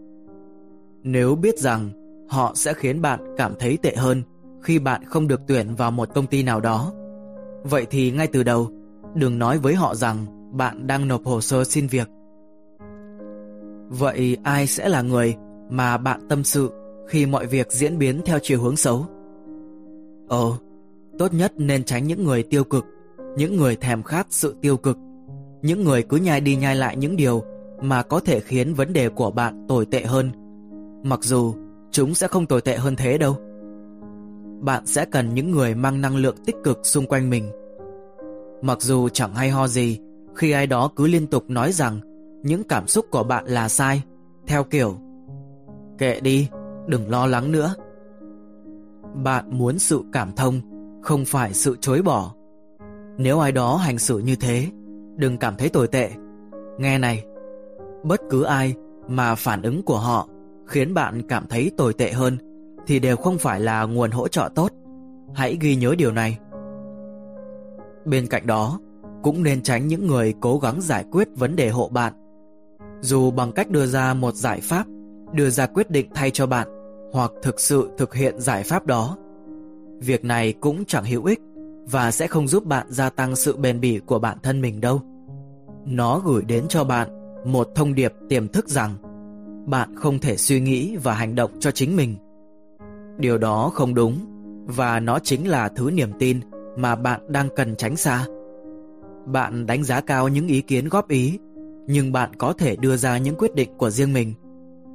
Nếu 1.03 1.35
biết 1.35 1.59
rằng 1.59 1.89
họ 2.29 2.51
sẽ 2.55 2.73
khiến 2.73 3.01
bạn 3.01 3.19
cảm 3.37 3.53
thấy 3.59 3.77
tệ 3.77 3.95
hơn 3.95 4.23
khi 4.61 4.79
bạn 4.79 5.03
không 5.05 5.27
được 5.27 5.41
tuyển 5.47 5.75
vào 5.75 5.91
một 5.91 6.09
công 6.15 6.27
ty 6.27 6.43
nào 6.43 6.59
đó. 6.59 6.93
Vậy 7.63 7.85
thì 7.89 8.11
ngay 8.11 8.27
từ 8.27 8.43
đầu, 8.43 8.69
đừng 9.15 9.39
nói 9.39 9.57
với 9.57 9.75
họ 9.75 9.95
rằng 9.95 10.25
bạn 10.57 10.87
đang 10.87 11.07
nộp 11.07 11.25
hồ 11.25 11.41
sơ 11.41 11.63
xin 11.63 11.87
việc. 11.87 12.07
Vậy 13.87 14.37
ai 14.43 14.67
sẽ 14.67 14.89
là 14.89 15.01
người 15.01 15.35
mà 15.69 15.97
bạn 15.97 16.21
tâm 16.29 16.43
sự 16.43 16.71
khi 17.07 17.25
mọi 17.25 17.45
việc 17.45 17.71
diễn 17.71 17.97
biến 17.97 18.21
theo 18.25 18.39
chiều 18.41 18.61
hướng 18.61 18.77
xấu? 18.77 19.05
Ồ, 20.27 20.57
tốt 21.19 21.33
nhất 21.33 21.53
nên 21.57 21.83
tránh 21.83 22.07
những 22.07 22.23
người 22.23 22.43
tiêu 22.43 22.63
cực, 22.63 22.85
những 23.37 23.57
người 23.57 23.75
thèm 23.75 24.03
khát 24.03 24.27
sự 24.29 24.55
tiêu 24.61 24.77
cực, 24.77 24.97
những 25.61 25.83
người 25.83 26.03
cứ 26.03 26.17
nhai 26.17 26.41
đi 26.41 26.55
nhai 26.55 26.75
lại 26.75 26.97
những 26.97 27.15
điều 27.15 27.43
mà 27.81 28.03
có 28.03 28.19
thể 28.19 28.39
khiến 28.39 28.73
vấn 28.73 28.93
đề 28.93 29.09
của 29.09 29.31
bạn 29.31 29.65
tồi 29.67 29.85
tệ 29.85 30.01
hơn. 30.01 30.31
Mặc 31.03 31.19
dù 31.23 31.53
chúng 31.91 32.13
sẽ 32.13 32.27
không 32.27 32.45
tồi 32.45 32.61
tệ 32.61 32.77
hơn 32.77 32.95
thế 32.95 33.17
đâu 33.17 33.37
bạn 34.61 34.85
sẽ 34.85 35.05
cần 35.05 35.33
những 35.33 35.51
người 35.51 35.75
mang 35.75 36.01
năng 36.01 36.15
lượng 36.15 36.35
tích 36.45 36.55
cực 36.63 36.79
xung 36.85 37.05
quanh 37.05 37.29
mình. 37.29 37.51
Mặc 38.61 38.81
dù 38.81 39.09
chẳng 39.09 39.35
hay 39.35 39.49
ho 39.49 39.67
gì 39.67 39.99
khi 40.35 40.51
ai 40.51 40.67
đó 40.67 40.91
cứ 40.95 41.07
liên 41.07 41.27
tục 41.27 41.49
nói 41.49 41.71
rằng 41.71 41.99
những 42.43 42.63
cảm 42.63 42.87
xúc 42.87 43.05
của 43.11 43.23
bạn 43.23 43.45
là 43.45 43.69
sai, 43.69 44.01
theo 44.47 44.63
kiểu 44.63 44.95
Kệ 45.97 46.19
đi, 46.19 46.47
đừng 46.87 47.09
lo 47.09 47.25
lắng 47.25 47.51
nữa. 47.51 47.75
Bạn 49.23 49.57
muốn 49.57 49.79
sự 49.79 50.01
cảm 50.13 50.31
thông, 50.31 50.61
không 51.01 51.25
phải 51.25 51.53
sự 51.53 51.77
chối 51.81 52.01
bỏ. 52.01 52.33
Nếu 53.17 53.39
ai 53.39 53.51
đó 53.51 53.75
hành 53.75 53.97
xử 53.97 54.19
như 54.19 54.35
thế, 54.35 54.67
đừng 55.15 55.37
cảm 55.37 55.55
thấy 55.57 55.69
tồi 55.69 55.87
tệ. 55.87 56.11
Nghe 56.77 56.97
này, 56.97 57.23
bất 58.03 58.21
cứ 58.29 58.43
ai 58.43 58.73
mà 59.07 59.35
phản 59.35 59.61
ứng 59.61 59.83
của 59.83 59.97
họ 59.97 60.27
khiến 60.67 60.93
bạn 60.93 61.21
cảm 61.27 61.45
thấy 61.49 61.71
tồi 61.77 61.93
tệ 61.93 62.11
hơn 62.11 62.37
thì 62.87 62.99
đều 62.99 63.17
không 63.17 63.37
phải 63.37 63.59
là 63.59 63.83
nguồn 63.83 64.11
hỗ 64.11 64.27
trợ 64.27 64.49
tốt. 64.55 64.71
Hãy 65.33 65.57
ghi 65.61 65.75
nhớ 65.75 65.95
điều 65.97 66.11
này. 66.11 66.39
Bên 68.05 68.27
cạnh 68.27 68.47
đó, 68.47 68.79
cũng 69.23 69.43
nên 69.43 69.61
tránh 69.61 69.87
những 69.87 70.07
người 70.07 70.33
cố 70.41 70.59
gắng 70.59 70.81
giải 70.81 71.05
quyết 71.11 71.27
vấn 71.35 71.55
đề 71.55 71.69
hộ 71.69 71.89
bạn. 71.89 72.13
Dù 73.01 73.31
bằng 73.31 73.51
cách 73.51 73.69
đưa 73.69 73.85
ra 73.85 74.13
một 74.13 74.35
giải 74.35 74.59
pháp, 74.61 74.87
đưa 75.33 75.49
ra 75.49 75.65
quyết 75.67 75.89
định 75.89 76.09
thay 76.13 76.31
cho 76.31 76.47
bạn, 76.47 76.67
hoặc 77.13 77.31
thực 77.41 77.59
sự 77.59 77.89
thực 77.97 78.13
hiện 78.13 78.39
giải 78.39 78.63
pháp 78.63 78.85
đó. 78.85 79.17
Việc 79.99 80.25
này 80.25 80.53
cũng 80.53 80.85
chẳng 80.85 81.05
hữu 81.05 81.25
ích 81.25 81.39
và 81.91 82.11
sẽ 82.11 82.27
không 82.27 82.47
giúp 82.47 82.65
bạn 82.65 82.87
gia 82.89 83.09
tăng 83.09 83.35
sự 83.35 83.57
bền 83.57 83.79
bỉ 83.79 83.99
của 83.99 84.19
bản 84.19 84.37
thân 84.43 84.61
mình 84.61 84.81
đâu. 84.81 85.01
Nó 85.85 86.19
gửi 86.19 86.43
đến 86.47 86.65
cho 86.69 86.83
bạn 86.83 87.09
một 87.45 87.67
thông 87.75 87.95
điệp 87.95 88.13
tiềm 88.29 88.47
thức 88.47 88.69
rằng 88.69 88.95
bạn 89.65 89.95
không 89.95 90.19
thể 90.19 90.37
suy 90.37 90.59
nghĩ 90.59 90.95
và 90.95 91.13
hành 91.13 91.35
động 91.35 91.51
cho 91.59 91.71
chính 91.71 91.95
mình 91.95 92.15
Điều 93.21 93.37
đó 93.37 93.71
không 93.73 93.93
đúng 93.93 94.19
và 94.65 94.99
nó 94.99 95.19
chính 95.19 95.49
là 95.49 95.69
thứ 95.69 95.91
niềm 95.91 96.09
tin 96.19 96.39
mà 96.77 96.95
bạn 96.95 97.21
đang 97.27 97.49
cần 97.55 97.75
tránh 97.75 97.95
xa. 97.95 98.25
Bạn 99.25 99.65
đánh 99.65 99.83
giá 99.83 100.01
cao 100.01 100.27
những 100.27 100.47
ý 100.47 100.61
kiến 100.61 100.89
góp 100.89 101.07
ý, 101.07 101.39
nhưng 101.87 102.11
bạn 102.11 102.31
có 102.37 102.53
thể 102.53 102.75
đưa 102.75 102.97
ra 102.97 103.17
những 103.17 103.35
quyết 103.35 103.55
định 103.55 103.69
của 103.77 103.89
riêng 103.89 104.13
mình 104.13 104.33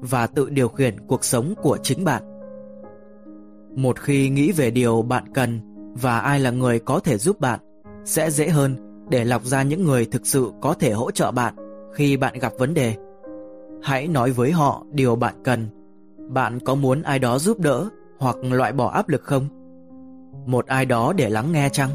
và 0.00 0.26
tự 0.26 0.50
điều 0.50 0.68
khiển 0.68 1.00
cuộc 1.06 1.24
sống 1.24 1.54
của 1.62 1.78
chính 1.82 2.04
bạn. 2.04 2.22
Một 3.74 3.98
khi 3.98 4.28
nghĩ 4.28 4.52
về 4.52 4.70
điều 4.70 5.02
bạn 5.02 5.24
cần 5.34 5.60
và 5.94 6.18
ai 6.18 6.40
là 6.40 6.50
người 6.50 6.78
có 6.78 7.00
thể 7.00 7.18
giúp 7.18 7.40
bạn, 7.40 7.60
sẽ 8.04 8.30
dễ 8.30 8.48
hơn 8.48 8.76
để 9.08 9.24
lọc 9.24 9.44
ra 9.44 9.62
những 9.62 9.84
người 9.84 10.04
thực 10.04 10.26
sự 10.26 10.52
có 10.60 10.74
thể 10.74 10.92
hỗ 10.92 11.10
trợ 11.10 11.30
bạn 11.30 11.54
khi 11.94 12.16
bạn 12.16 12.38
gặp 12.38 12.52
vấn 12.58 12.74
đề. 12.74 12.94
Hãy 13.82 14.08
nói 14.08 14.30
với 14.30 14.52
họ 14.52 14.82
điều 14.92 15.16
bạn 15.16 15.34
cần. 15.44 15.66
Bạn 16.28 16.60
có 16.60 16.74
muốn 16.74 17.02
ai 17.02 17.18
đó 17.18 17.38
giúp 17.38 17.60
đỡ 17.60 17.88
hoặc 18.18 18.36
loại 18.50 18.72
bỏ 18.72 18.90
áp 18.90 19.08
lực 19.08 19.22
không? 19.22 19.48
Một 20.46 20.66
ai 20.66 20.86
đó 20.86 21.12
để 21.12 21.30
lắng 21.30 21.52
nghe 21.52 21.68
chăng? 21.68 21.90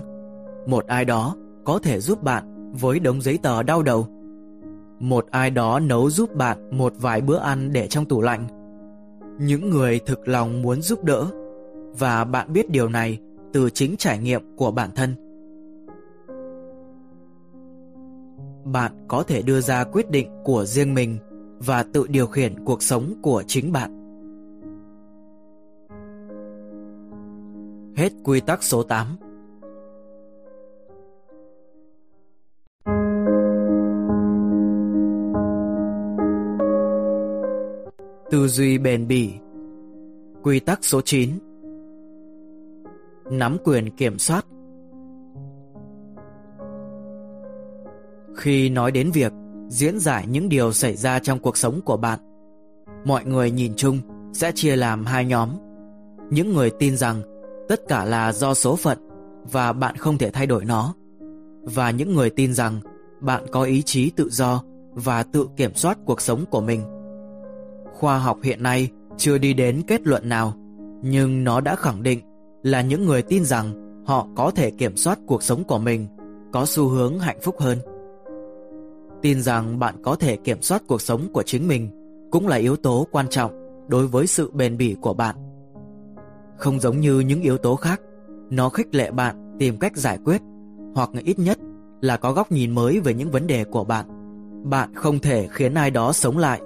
Một 0.67 0.87
ai 0.87 1.05
đó 1.05 1.35
có 1.65 1.79
thể 1.79 1.99
giúp 1.99 2.23
bạn 2.23 2.73
với 2.73 2.99
đống 2.99 3.21
giấy 3.21 3.39
tờ 3.43 3.63
đau 3.63 3.83
đầu? 3.83 4.07
Một 5.01 5.25
ai 5.31 5.49
đó 5.49 5.79
nấu 5.79 6.09
giúp 6.09 6.35
bạn 6.35 6.77
một 6.77 6.93
vài 6.97 7.21
bữa 7.21 7.37
ăn 7.37 7.73
để 7.73 7.87
trong 7.87 8.05
tủ 8.05 8.21
lạnh? 8.21 8.47
Những 9.39 9.69
người 9.69 9.99
thực 10.05 10.27
lòng 10.27 10.61
muốn 10.61 10.81
giúp 10.81 11.03
đỡ 11.03 11.27
và 11.99 12.23
bạn 12.23 12.53
biết 12.53 12.69
điều 12.69 12.89
này 12.89 13.19
từ 13.53 13.69
chính 13.69 13.95
trải 13.97 14.19
nghiệm 14.19 14.55
của 14.55 14.71
bản 14.71 14.89
thân. 14.95 15.15
Bạn 18.65 18.91
có 19.07 19.23
thể 19.23 19.41
đưa 19.41 19.61
ra 19.61 19.83
quyết 19.83 20.11
định 20.11 20.27
của 20.43 20.65
riêng 20.65 20.93
mình 20.93 21.17
và 21.59 21.83
tự 21.83 22.07
điều 22.07 22.27
khiển 22.27 22.65
cuộc 22.65 22.83
sống 22.83 23.13
của 23.21 23.43
chính 23.47 23.71
bạn. 23.71 23.97
Hết 27.95 28.11
quy 28.23 28.39
tắc 28.39 28.63
số 28.63 28.83
8 28.83 29.07
Tư 38.31 38.47
duy 38.47 38.77
bền 38.77 39.07
bỉ 39.07 39.33
Quy 40.43 40.59
tắc 40.59 40.85
số 40.85 41.01
9 41.01 41.29
Nắm 43.31 43.57
quyền 43.63 43.89
kiểm 43.89 44.19
soát 44.19 44.45
Khi 48.35 48.69
nói 48.69 48.91
đến 48.91 49.11
việc 49.11 49.33
diễn 49.69 49.99
giải 49.99 50.25
những 50.27 50.49
điều 50.49 50.73
xảy 50.73 50.95
ra 50.95 51.19
trong 51.19 51.39
cuộc 51.39 51.57
sống 51.57 51.81
của 51.81 51.97
bạn, 51.97 52.19
mọi 53.05 53.25
người 53.25 53.51
nhìn 53.51 53.73
chung 53.75 53.99
sẽ 54.33 54.51
chia 54.55 54.75
làm 54.75 55.05
hai 55.05 55.25
nhóm. 55.25 55.49
Những 56.29 56.53
người 56.53 56.71
tin 56.79 56.97
rằng 56.97 57.21
tất 57.69 57.81
cả 57.87 58.05
là 58.05 58.33
do 58.33 58.53
số 58.53 58.75
phận 58.75 58.97
và 59.51 59.73
bạn 59.73 59.95
không 59.95 60.17
thể 60.17 60.31
thay 60.31 60.47
đổi 60.47 60.65
nó. 60.65 60.93
Và 61.61 61.91
những 61.91 62.15
người 62.15 62.29
tin 62.29 62.53
rằng 62.53 62.79
bạn 63.21 63.43
có 63.51 63.63
ý 63.63 63.81
chí 63.81 64.09
tự 64.09 64.29
do 64.29 64.63
và 64.91 65.23
tự 65.23 65.47
kiểm 65.55 65.75
soát 65.75 65.97
cuộc 66.05 66.21
sống 66.21 66.45
của 66.51 66.61
mình. 66.61 67.00
Khoa 68.01 68.19
học 68.19 68.37
hiện 68.43 68.63
nay 68.63 68.89
chưa 69.17 69.37
đi 69.37 69.53
đến 69.53 69.81
kết 69.87 70.07
luận 70.07 70.29
nào, 70.29 70.53
nhưng 71.01 71.43
nó 71.43 71.61
đã 71.61 71.75
khẳng 71.75 72.03
định 72.03 72.19
là 72.63 72.81
những 72.81 73.05
người 73.05 73.21
tin 73.21 73.45
rằng 73.45 73.73
họ 74.05 74.27
có 74.35 74.51
thể 74.51 74.71
kiểm 74.71 74.97
soát 74.97 75.19
cuộc 75.27 75.43
sống 75.43 75.63
của 75.63 75.77
mình 75.77 76.07
có 76.53 76.65
xu 76.65 76.87
hướng 76.87 77.19
hạnh 77.19 77.37
phúc 77.41 77.55
hơn. 77.59 77.77
Tin 79.21 79.41
rằng 79.41 79.79
bạn 79.79 79.95
có 80.03 80.15
thể 80.15 80.35
kiểm 80.35 80.61
soát 80.61 80.83
cuộc 80.87 81.01
sống 81.01 81.21
của 81.33 81.43
chính 81.43 81.67
mình 81.67 81.89
cũng 82.31 82.47
là 82.47 82.55
yếu 82.55 82.75
tố 82.75 83.07
quan 83.11 83.27
trọng 83.29 83.51
đối 83.87 84.07
với 84.07 84.27
sự 84.27 84.51
bền 84.53 84.77
bỉ 84.77 84.95
của 85.01 85.13
bạn. 85.13 85.35
Không 86.57 86.79
giống 86.79 86.99
như 86.99 87.19
những 87.19 87.41
yếu 87.41 87.57
tố 87.57 87.75
khác, 87.75 88.01
nó 88.49 88.69
khích 88.69 88.95
lệ 88.95 89.11
bạn 89.11 89.55
tìm 89.59 89.77
cách 89.77 89.97
giải 89.97 90.17
quyết 90.25 90.41
hoặc 90.95 91.09
ít 91.25 91.39
nhất 91.39 91.57
là 92.01 92.17
có 92.17 92.33
góc 92.33 92.51
nhìn 92.51 92.75
mới 92.75 92.99
về 92.99 93.13
những 93.13 93.31
vấn 93.31 93.47
đề 93.47 93.63
của 93.63 93.83
bạn. 93.83 94.05
Bạn 94.69 94.93
không 94.95 95.19
thể 95.19 95.47
khiến 95.51 95.73
ai 95.73 95.91
đó 95.91 96.13
sống 96.13 96.37
lại, 96.37 96.61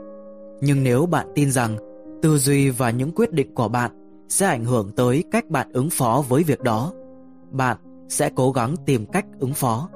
nhưng 0.62 0.84
nếu 0.84 1.06
bạn 1.06 1.28
tin 1.36 1.52
rằng 1.52 1.78
tư 2.22 2.38
duy 2.38 2.70
và 2.70 2.90
những 2.90 3.12
quyết 3.12 3.32
định 3.32 3.56
của 3.56 3.68
bạn 3.68 3.92
sẽ 4.30 4.46
ảnh 4.48 4.66
hưởng 4.66 4.92
tới 4.96 5.24
cách 5.32 5.50
bạn 5.50 5.72
ứng 5.74 5.90
phó 5.90 6.24
với 6.30 6.44
việc 6.44 6.62
đó, 6.62 6.92
bạn 7.52 7.78
sẽ 8.10 8.30
cố 8.36 8.52
gắng 8.52 8.76
tìm 8.86 9.06
cách 9.06 9.26
ứng 9.40 9.54
phó. 9.54 9.90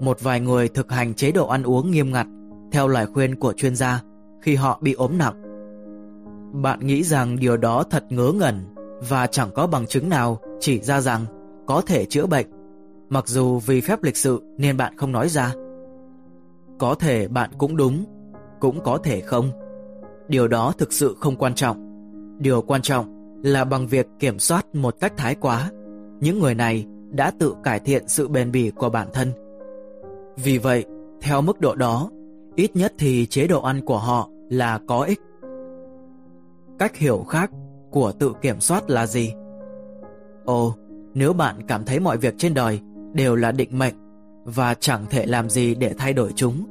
Một 0.00 0.20
vài 0.20 0.40
người 0.40 0.68
thực 0.68 0.92
hành 0.92 1.14
chế 1.14 1.30
độ 1.32 1.48
ăn 1.48 1.62
uống 1.62 1.90
nghiêm 1.90 2.12
ngặt 2.12 2.26
theo 2.72 2.88
lời 2.88 3.06
khuyên 3.06 3.34
của 3.34 3.52
chuyên 3.52 3.76
gia 3.76 4.02
khi 4.42 4.54
họ 4.54 4.78
bị 4.82 4.92
ốm 4.92 5.18
nặng. 5.18 5.42
Bạn 6.52 6.86
nghĩ 6.86 7.02
rằng 7.02 7.36
điều 7.36 7.56
đó 7.56 7.82
thật 7.90 8.04
ngớ 8.10 8.32
ngẩn 8.34 8.54
và 9.08 9.26
chẳng 9.26 9.50
có 9.54 9.66
bằng 9.66 9.86
chứng 9.86 10.08
nào 10.08 10.38
chỉ 10.60 10.80
ra 10.80 11.00
rằng 11.00 11.24
có 11.66 11.80
thể 11.86 12.04
chữa 12.04 12.26
bệnh, 12.26 12.46
mặc 13.08 13.28
dù 13.28 13.58
vì 13.58 13.80
phép 13.80 14.02
lịch 14.02 14.16
sự 14.16 14.42
nên 14.56 14.76
bạn 14.76 14.96
không 14.96 15.12
nói 15.12 15.28
ra. 15.28 15.54
Có 16.78 16.94
thể 16.94 17.28
bạn 17.28 17.50
cũng 17.58 17.76
đúng, 17.76 18.04
cũng 18.60 18.80
có 18.84 18.98
thể 18.98 19.20
không. 19.20 19.50
Điều 20.28 20.48
đó 20.48 20.72
thực 20.78 20.92
sự 20.92 21.16
không 21.20 21.36
quan 21.36 21.54
trọng. 21.54 21.76
Điều 22.38 22.62
quan 22.62 22.82
trọng 22.82 23.18
là 23.42 23.64
bằng 23.64 23.86
việc 23.86 24.06
kiểm 24.18 24.38
soát 24.38 24.74
một 24.74 24.94
cách 25.00 25.12
thái 25.16 25.34
quá, 25.34 25.70
những 26.20 26.38
người 26.38 26.54
này 26.54 26.86
đã 27.10 27.32
tự 27.38 27.54
cải 27.64 27.80
thiện 27.80 28.08
sự 28.08 28.28
bền 28.28 28.52
bỉ 28.52 28.70
của 28.70 28.90
bản 28.90 29.08
thân. 29.12 29.32
Vì 30.36 30.58
vậy, 30.58 30.84
theo 31.20 31.40
mức 31.40 31.60
độ 31.60 31.74
đó, 31.74 32.10
ít 32.56 32.76
nhất 32.76 32.92
thì 32.98 33.26
chế 33.26 33.46
độ 33.46 33.62
ăn 33.62 33.80
của 33.84 33.98
họ 33.98 34.28
là 34.50 34.80
có 34.88 35.02
ích. 35.02 35.20
Cách 36.78 36.96
hiểu 36.96 37.24
khác 37.28 37.50
của 37.90 38.12
tự 38.12 38.32
kiểm 38.42 38.60
soát 38.60 38.90
là 38.90 39.06
gì? 39.06 39.32
Ồ, 40.44 40.74
nếu 41.14 41.32
bạn 41.32 41.56
cảm 41.68 41.84
thấy 41.84 42.00
mọi 42.00 42.16
việc 42.16 42.34
trên 42.38 42.54
đời 42.54 42.80
đều 43.12 43.36
là 43.36 43.52
định 43.52 43.78
mệnh 43.78 43.94
và 44.44 44.74
chẳng 44.74 45.06
thể 45.10 45.26
làm 45.26 45.50
gì 45.50 45.74
để 45.74 45.94
thay 45.98 46.12
đổi 46.12 46.32
chúng, 46.34 46.64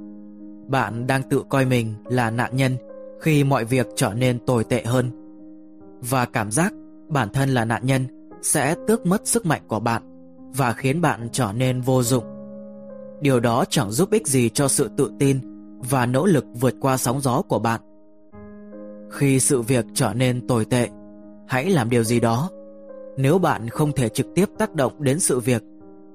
bạn 0.68 1.08
đang 1.08 1.24
tự 1.24 1.44
coi 1.50 1.66
mình 1.66 1.94
là 2.06 2.30
nạn 2.30 2.56
nhân 2.56 2.78
khi 3.22 3.44
mọi 3.44 3.66
việc 3.66 3.88
trở 3.96 4.14
nên 4.14 4.46
tồi 4.46 4.64
tệ 4.64 4.84
hơn. 4.86 5.12
Và 6.10 6.26
cảm 6.26 6.52
giác 6.52 6.74
bản 7.10 7.30
thân 7.30 7.50
là 7.50 7.66
nạn 7.66 7.86
nhân 7.86 8.08
sẽ 8.42 8.76
tước 8.88 9.06
mất 9.06 9.28
sức 9.28 9.46
mạnh 9.46 9.62
của 9.68 9.80
bạn 9.80 10.02
và 10.58 10.74
khiến 10.74 11.02
bạn 11.02 11.30
trở 11.32 11.52
nên 11.56 11.82
vô 11.82 12.04
dụng. 12.04 12.24
Điều 13.22 13.40
đó 13.40 13.66
chẳng 13.70 13.92
giúp 13.92 14.12
ích 14.12 14.28
gì 14.28 14.50
cho 14.50 14.68
sự 14.68 14.90
tự 14.98 15.12
tin 15.20 15.40
và 15.90 16.06
nỗ 16.06 16.26
lực 16.26 16.46
vượt 16.54 16.74
qua 16.80 16.98
sóng 16.98 17.22
gió 17.22 17.42
của 17.42 17.60
bạn. 17.60 17.82
Khi 19.12 19.40
sự 19.40 19.62
việc 19.62 19.86
trở 19.94 20.14
nên 20.14 20.48
tồi 20.48 20.66
tệ, 20.66 20.90
hãy 21.48 21.70
làm 21.70 21.90
điều 21.90 22.04
gì 22.04 22.20
đó. 22.20 22.50
Nếu 23.18 23.38
bạn 23.40 23.70
không 23.70 23.92
thể 23.92 24.10
trực 24.10 24.28
tiếp 24.36 24.50
tác 24.58 24.74
động 24.76 25.04
đến 25.04 25.20
sự 25.20 25.40
việc, 25.40 25.64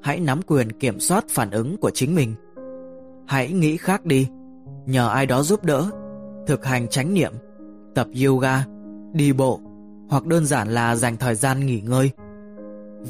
hãy 0.03 0.21
nắm 0.21 0.43
quyền 0.47 0.73
kiểm 0.73 1.01
soát 1.01 1.25
phản 1.29 1.51
ứng 1.51 1.77
của 1.77 1.91
chính 1.91 2.15
mình. 2.15 2.35
Hãy 3.27 3.53
nghĩ 3.53 3.77
khác 3.77 4.05
đi, 4.05 4.29
nhờ 4.87 5.09
ai 5.09 5.27
đó 5.27 5.43
giúp 5.43 5.65
đỡ, 5.65 5.91
thực 6.47 6.65
hành 6.65 6.89
chánh 6.89 7.15
niệm, 7.15 7.33
tập 7.95 8.07
yoga, 8.27 8.65
đi 9.13 9.33
bộ 9.33 9.61
hoặc 10.09 10.27
đơn 10.27 10.47
giản 10.47 10.69
là 10.69 10.97
dành 10.97 11.17
thời 11.17 11.35
gian 11.35 11.67
nghỉ 11.67 11.81
ngơi. 11.81 12.11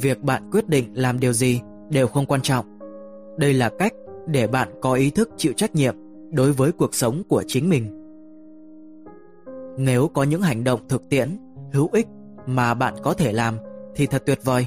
Việc 0.01 0.23
bạn 0.23 0.51
quyết 0.51 0.69
định 0.69 0.85
làm 0.95 1.21
điều 1.21 1.33
gì 1.33 1.61
đều 1.91 2.07
không 2.07 2.27
quan 2.27 2.41
trọng. 2.41 2.79
Đây 3.39 3.53
là 3.55 3.71
cách 3.79 3.93
để 4.27 4.47
bạn 4.47 4.69
có 4.81 4.93
ý 4.95 5.11
thức 5.11 5.31
chịu 5.37 5.53
trách 5.53 5.75
nhiệm 5.75 5.95
đối 6.31 6.53
với 6.53 6.73
cuộc 6.73 6.95
sống 6.95 7.23
của 7.29 7.43
chính 7.47 7.69
mình. 7.69 7.99
Nếu 9.79 10.09
có 10.09 10.23
những 10.23 10.43
hành 10.43 10.65
động 10.65 10.81
thực 10.89 11.09
tiễn, 11.09 11.29
hữu 11.73 11.89
ích 11.93 12.07
mà 12.47 12.75
bạn 12.75 12.95
có 13.03 13.15
thể 13.15 13.33
làm 13.33 13.57
thì 13.95 14.07
thật 14.07 14.23
tuyệt 14.27 14.45
vời. 14.45 14.67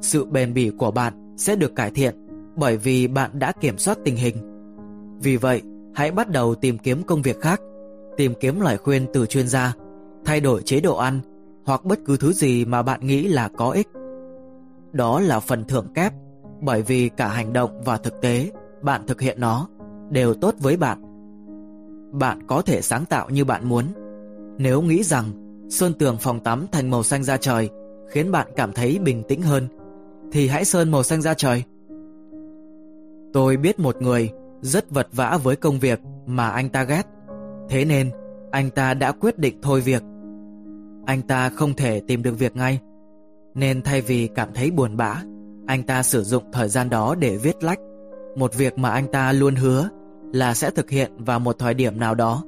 Sự 0.00 0.24
bền 0.24 0.54
bỉ 0.54 0.70
của 0.70 0.90
bạn 0.90 1.34
sẽ 1.36 1.56
được 1.56 1.76
cải 1.76 1.90
thiện 1.90 2.14
bởi 2.56 2.76
vì 2.76 3.08
bạn 3.08 3.30
đã 3.38 3.52
kiểm 3.52 3.78
soát 3.78 3.98
tình 4.04 4.16
hình. 4.16 4.36
Vì 5.22 5.36
vậy, 5.36 5.62
hãy 5.94 6.10
bắt 6.10 6.30
đầu 6.30 6.54
tìm 6.54 6.78
kiếm 6.78 7.02
công 7.02 7.22
việc 7.22 7.40
khác, 7.40 7.60
tìm 8.16 8.34
kiếm 8.40 8.60
lời 8.60 8.76
khuyên 8.78 9.06
từ 9.12 9.26
chuyên 9.26 9.48
gia, 9.48 9.74
thay 10.24 10.40
đổi 10.40 10.62
chế 10.62 10.80
độ 10.80 10.96
ăn 10.96 11.20
hoặc 11.64 11.84
bất 11.84 11.98
cứ 12.04 12.16
thứ 12.16 12.32
gì 12.32 12.64
mà 12.64 12.82
bạn 12.82 13.06
nghĩ 13.06 13.28
là 13.28 13.48
có 13.48 13.70
ích. 13.70 13.88
Đó 14.92 15.20
là 15.20 15.40
phần 15.40 15.64
thưởng 15.64 15.86
kép 15.94 16.12
bởi 16.60 16.82
vì 16.82 17.08
cả 17.08 17.28
hành 17.28 17.52
động 17.52 17.70
và 17.84 17.96
thực 17.96 18.20
tế 18.20 18.50
bạn 18.82 19.06
thực 19.06 19.20
hiện 19.20 19.40
nó 19.40 19.68
đều 20.10 20.34
tốt 20.34 20.54
với 20.58 20.76
bạn. 20.76 21.02
Bạn 22.12 22.46
có 22.46 22.62
thể 22.62 22.82
sáng 22.82 23.04
tạo 23.04 23.30
như 23.30 23.44
bạn 23.44 23.68
muốn. 23.68 23.84
Nếu 24.58 24.82
nghĩ 24.82 25.02
rằng 25.02 25.24
sơn 25.68 25.92
tường 25.98 26.16
phòng 26.20 26.40
tắm 26.40 26.66
thành 26.72 26.90
màu 26.90 27.02
xanh 27.02 27.24
da 27.24 27.36
trời 27.36 27.70
khiến 28.10 28.30
bạn 28.30 28.46
cảm 28.56 28.72
thấy 28.72 28.98
bình 28.98 29.22
tĩnh 29.28 29.42
hơn, 29.42 29.68
thì 30.32 30.48
hãy 30.48 30.64
sơn 30.64 30.90
màu 30.90 31.02
xanh 31.02 31.22
da 31.22 31.34
trời. 31.34 31.64
Tôi 33.32 33.56
biết 33.56 33.80
một 33.80 34.02
người 34.02 34.30
rất 34.62 34.90
vật 34.90 35.08
vã 35.12 35.38
với 35.42 35.56
công 35.56 35.78
việc 35.78 36.00
mà 36.26 36.48
anh 36.48 36.68
ta 36.68 36.82
ghét. 36.82 37.02
Thế 37.68 37.84
nên, 37.84 38.10
anh 38.50 38.70
ta 38.70 38.94
đã 38.94 39.12
quyết 39.12 39.38
định 39.38 39.58
thôi 39.62 39.80
việc. 39.80 40.02
Anh 41.06 41.22
ta 41.22 41.48
không 41.48 41.74
thể 41.74 42.00
tìm 42.06 42.22
được 42.22 42.38
việc 42.38 42.56
ngay, 42.56 42.80
nên 43.54 43.82
thay 43.82 44.00
vì 44.00 44.28
cảm 44.34 44.48
thấy 44.54 44.70
buồn 44.70 44.96
bã, 44.96 45.22
anh 45.66 45.82
ta 45.82 46.02
sử 46.02 46.22
dụng 46.22 46.44
thời 46.52 46.68
gian 46.68 46.90
đó 46.90 47.14
để 47.14 47.36
viết 47.36 47.64
lách, 47.64 47.78
một 48.36 48.54
việc 48.54 48.78
mà 48.78 48.90
anh 48.90 49.06
ta 49.12 49.32
luôn 49.32 49.54
hứa 49.54 49.88
là 50.32 50.54
sẽ 50.54 50.70
thực 50.70 50.90
hiện 50.90 51.12
vào 51.18 51.40
một 51.40 51.58
thời 51.58 51.74
điểm 51.74 52.00
nào 52.00 52.14
đó. 52.14 52.42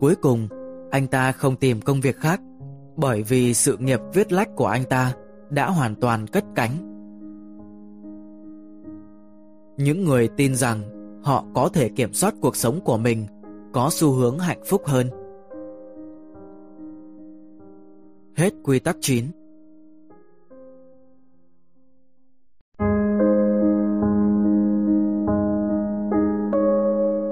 Cuối 0.00 0.14
cùng, 0.22 0.48
anh 0.90 1.06
ta 1.06 1.32
không 1.32 1.56
tìm 1.56 1.80
công 1.80 2.00
việc 2.00 2.16
khác 2.16 2.40
bởi 2.96 3.22
vì 3.22 3.54
sự 3.54 3.76
nghiệp 3.76 4.00
viết 4.14 4.32
lách 4.32 4.56
của 4.56 4.66
anh 4.66 4.84
ta 4.84 5.12
đã 5.50 5.70
hoàn 5.70 5.94
toàn 5.94 6.26
cất 6.26 6.44
cánh. 6.54 6.72
Những 9.76 10.04
người 10.04 10.28
tin 10.36 10.54
rằng 10.54 10.95
họ 11.26 11.44
có 11.54 11.68
thể 11.68 11.88
kiểm 11.88 12.12
soát 12.12 12.34
cuộc 12.40 12.56
sống 12.56 12.80
của 12.84 12.96
mình, 12.96 13.26
có 13.72 13.88
xu 13.92 14.12
hướng 14.12 14.38
hạnh 14.38 14.60
phúc 14.66 14.82
hơn. 14.86 15.10
Hết 18.36 18.52
quy 18.64 18.78
tắc 18.78 18.96
9 19.00 19.24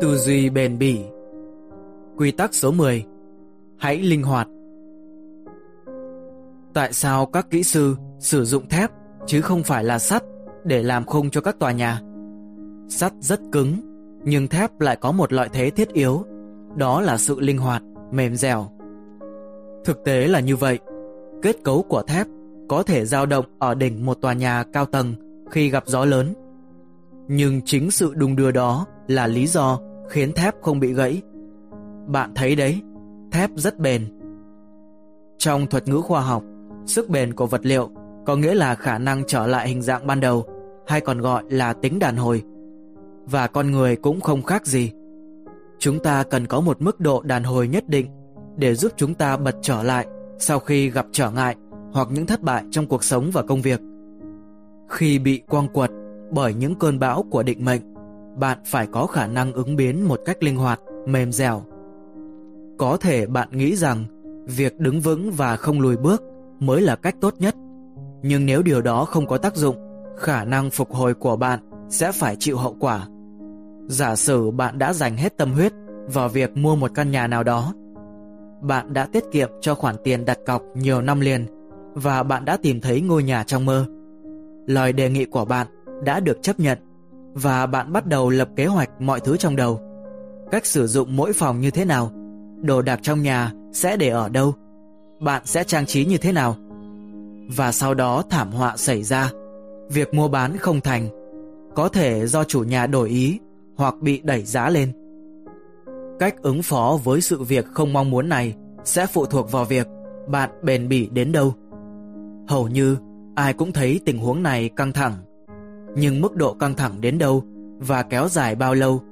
Tư 0.00 0.16
duy 0.16 0.50
bền 0.50 0.78
bỉ 0.78 1.04
Quy 2.16 2.30
tắc 2.30 2.54
số 2.54 2.72
10 2.72 3.04
Hãy 3.78 3.98
linh 3.98 4.22
hoạt 4.22 4.48
Tại 6.74 6.92
sao 6.92 7.26
các 7.26 7.46
kỹ 7.50 7.62
sư 7.62 7.96
sử 8.18 8.44
dụng 8.44 8.68
thép 8.68 8.90
chứ 9.26 9.40
không 9.40 9.62
phải 9.62 9.84
là 9.84 9.98
sắt 9.98 10.22
để 10.64 10.82
làm 10.82 11.04
khung 11.04 11.30
cho 11.30 11.40
các 11.40 11.58
tòa 11.58 11.72
nhà? 11.72 12.00
Sắt 12.88 13.12
rất 13.20 13.40
cứng, 13.52 13.76
nhưng 14.24 14.48
thép 14.48 14.80
lại 14.80 14.96
có 14.96 15.12
một 15.12 15.32
lợi 15.32 15.48
thế 15.52 15.70
thiết 15.70 15.92
yếu, 15.92 16.24
đó 16.76 17.00
là 17.00 17.16
sự 17.16 17.40
linh 17.40 17.58
hoạt, 17.58 17.82
mềm 18.12 18.36
dẻo. 18.36 18.66
Thực 19.84 20.04
tế 20.04 20.28
là 20.28 20.40
như 20.40 20.56
vậy, 20.56 20.78
kết 21.42 21.56
cấu 21.64 21.82
của 21.82 22.02
thép 22.02 22.26
có 22.68 22.82
thể 22.82 23.04
dao 23.04 23.26
động 23.26 23.44
ở 23.58 23.74
đỉnh 23.74 24.06
một 24.06 24.14
tòa 24.14 24.32
nhà 24.32 24.64
cao 24.72 24.86
tầng 24.86 25.14
khi 25.50 25.70
gặp 25.70 25.84
gió 25.86 26.04
lớn. 26.04 26.34
Nhưng 27.28 27.60
chính 27.64 27.90
sự 27.90 28.14
đung 28.14 28.36
đưa 28.36 28.50
đó 28.50 28.86
là 29.08 29.26
lý 29.26 29.46
do 29.46 29.80
khiến 30.08 30.32
thép 30.32 30.54
không 30.62 30.80
bị 30.80 30.92
gãy. 30.92 31.22
Bạn 32.06 32.32
thấy 32.34 32.56
đấy, 32.56 32.82
thép 33.32 33.50
rất 33.56 33.78
bền. 33.78 34.06
Trong 35.38 35.66
thuật 35.66 35.88
ngữ 35.88 36.00
khoa 36.00 36.20
học, 36.20 36.42
sức 36.86 37.08
bền 37.08 37.34
của 37.34 37.46
vật 37.46 37.66
liệu 37.66 37.90
có 38.26 38.36
nghĩa 38.36 38.54
là 38.54 38.74
khả 38.74 38.98
năng 38.98 39.22
trở 39.26 39.46
lại 39.46 39.68
hình 39.68 39.82
dạng 39.82 40.06
ban 40.06 40.20
đầu 40.20 40.44
hay 40.86 41.00
còn 41.00 41.20
gọi 41.20 41.42
là 41.48 41.72
tính 41.72 41.98
đàn 41.98 42.16
hồi. 42.16 42.42
Và 43.26 43.46
con 43.46 43.70
người 43.70 43.96
cũng 43.96 44.20
không 44.20 44.42
khác 44.42 44.66
gì. 44.66 44.92
chúng 45.78 45.98
ta 45.98 46.22
cần 46.22 46.46
có 46.46 46.60
một 46.60 46.82
mức 46.82 47.00
độ 47.00 47.22
đàn 47.22 47.44
hồi 47.44 47.68
nhất 47.68 47.88
định 47.88 48.06
để 48.56 48.74
giúp 48.74 48.92
chúng 48.96 49.14
ta 49.14 49.36
bật 49.36 49.56
trở 49.62 49.82
lại 49.82 50.06
sau 50.38 50.58
khi 50.58 50.90
gặp 50.90 51.06
trở 51.12 51.30
ngại 51.30 51.56
hoặc 51.92 52.08
những 52.10 52.26
thất 52.26 52.42
bại 52.42 52.64
trong 52.70 52.86
cuộc 52.86 53.04
sống 53.04 53.30
và 53.32 53.42
công 53.42 53.62
việc. 53.62 53.80
Khi 54.88 55.18
bị 55.18 55.42
quang 55.48 55.68
quật 55.68 55.90
bởi 56.30 56.54
những 56.54 56.74
cơn 56.74 56.98
bão 56.98 57.22
của 57.30 57.42
định 57.42 57.64
mệnh, 57.64 57.80
bạn 58.38 58.58
phải 58.66 58.86
có 58.86 59.06
khả 59.06 59.26
năng 59.26 59.52
ứng 59.52 59.76
biến 59.76 60.08
một 60.08 60.20
cách 60.24 60.42
linh 60.42 60.56
hoạt, 60.56 60.80
mềm 61.06 61.32
dẻo. 61.32 61.62
Có 62.78 62.96
thể 62.96 63.26
bạn 63.26 63.48
nghĩ 63.52 63.76
rằng 63.76 64.04
việc 64.46 64.78
đứng 64.78 65.00
vững 65.00 65.30
và 65.30 65.56
không 65.56 65.80
lùi 65.80 65.96
bước 65.96 66.22
mới 66.60 66.82
là 66.82 66.96
cách 66.96 67.16
tốt 67.20 67.34
nhất. 67.38 67.54
Nhưng 68.22 68.46
nếu 68.46 68.62
điều 68.62 68.82
đó 68.82 69.04
không 69.04 69.26
có 69.26 69.38
tác 69.38 69.56
dụng, 69.56 69.76
khả 70.16 70.44
năng 70.44 70.70
phục 70.70 70.92
hồi 70.92 71.14
của 71.14 71.36
bạn 71.36 71.60
sẽ 71.88 72.12
phải 72.12 72.36
chịu 72.38 72.56
hậu 72.56 72.76
quả. 72.80 73.06
Giả 73.86 74.16
sử 74.16 74.50
bạn 74.50 74.78
đã 74.78 74.92
dành 74.92 75.16
hết 75.16 75.36
tâm 75.36 75.52
huyết 75.52 75.72
vào 76.06 76.28
việc 76.28 76.56
mua 76.56 76.76
một 76.76 76.90
căn 76.94 77.10
nhà 77.10 77.26
nào 77.26 77.42
đó. 77.42 77.72
Bạn 78.62 78.92
đã 78.92 79.06
tiết 79.12 79.24
kiệm 79.32 79.50
cho 79.60 79.74
khoản 79.74 79.96
tiền 80.04 80.24
đặt 80.24 80.38
cọc 80.46 80.62
nhiều 80.74 81.00
năm 81.00 81.20
liền 81.20 81.46
và 81.94 82.22
bạn 82.22 82.44
đã 82.44 82.56
tìm 82.56 82.80
thấy 82.80 83.00
ngôi 83.00 83.22
nhà 83.22 83.44
trong 83.44 83.64
mơ. 83.64 83.86
Lời 84.66 84.92
đề 84.92 85.10
nghị 85.10 85.24
của 85.24 85.44
bạn 85.44 85.66
đã 86.04 86.20
được 86.20 86.38
chấp 86.42 86.60
nhận 86.60 86.78
và 87.34 87.66
bạn 87.66 87.92
bắt 87.92 88.06
đầu 88.06 88.30
lập 88.30 88.48
kế 88.56 88.66
hoạch 88.66 88.90
mọi 89.00 89.20
thứ 89.20 89.36
trong 89.36 89.56
đầu. 89.56 89.80
Cách 90.50 90.66
sử 90.66 90.86
dụng 90.86 91.16
mỗi 91.16 91.32
phòng 91.32 91.60
như 91.60 91.70
thế 91.70 91.84
nào, 91.84 92.10
đồ 92.60 92.82
đạc 92.82 93.00
trong 93.02 93.22
nhà 93.22 93.52
sẽ 93.72 93.96
để 93.96 94.08
ở 94.08 94.28
đâu, 94.28 94.54
bạn 95.20 95.42
sẽ 95.44 95.64
trang 95.64 95.86
trí 95.86 96.04
như 96.04 96.18
thế 96.18 96.32
nào. 96.32 96.56
Và 97.56 97.72
sau 97.72 97.94
đó 97.94 98.22
thảm 98.30 98.52
họa 98.52 98.76
xảy 98.76 99.02
ra, 99.02 99.30
việc 99.90 100.14
mua 100.14 100.28
bán 100.28 100.56
không 100.56 100.80
thành, 100.80 101.08
có 101.74 101.88
thể 101.88 102.26
do 102.26 102.44
chủ 102.44 102.60
nhà 102.60 102.86
đổi 102.86 103.08
ý 103.08 103.38
hoặc 103.76 103.94
bị 104.00 104.20
đẩy 104.24 104.42
giá 104.42 104.70
lên. 104.70 104.92
Cách 106.18 106.42
ứng 106.42 106.62
phó 106.62 106.98
với 107.04 107.20
sự 107.20 107.42
việc 107.42 107.66
không 107.66 107.92
mong 107.92 108.10
muốn 108.10 108.28
này 108.28 108.54
sẽ 108.84 109.06
phụ 109.06 109.26
thuộc 109.26 109.52
vào 109.52 109.64
việc 109.64 109.86
bạn 110.28 110.50
bền 110.62 110.88
bỉ 110.88 111.08
đến 111.12 111.32
đâu. 111.32 111.54
Hầu 112.48 112.68
như 112.68 112.96
ai 113.34 113.52
cũng 113.52 113.72
thấy 113.72 114.00
tình 114.04 114.18
huống 114.18 114.42
này 114.42 114.68
căng 114.76 114.92
thẳng, 114.92 115.12
nhưng 115.96 116.20
mức 116.20 116.36
độ 116.36 116.54
căng 116.54 116.74
thẳng 116.74 117.00
đến 117.00 117.18
đâu 117.18 117.44
và 117.78 118.02
kéo 118.02 118.28
dài 118.28 118.54
bao 118.54 118.74
lâu 118.74 119.02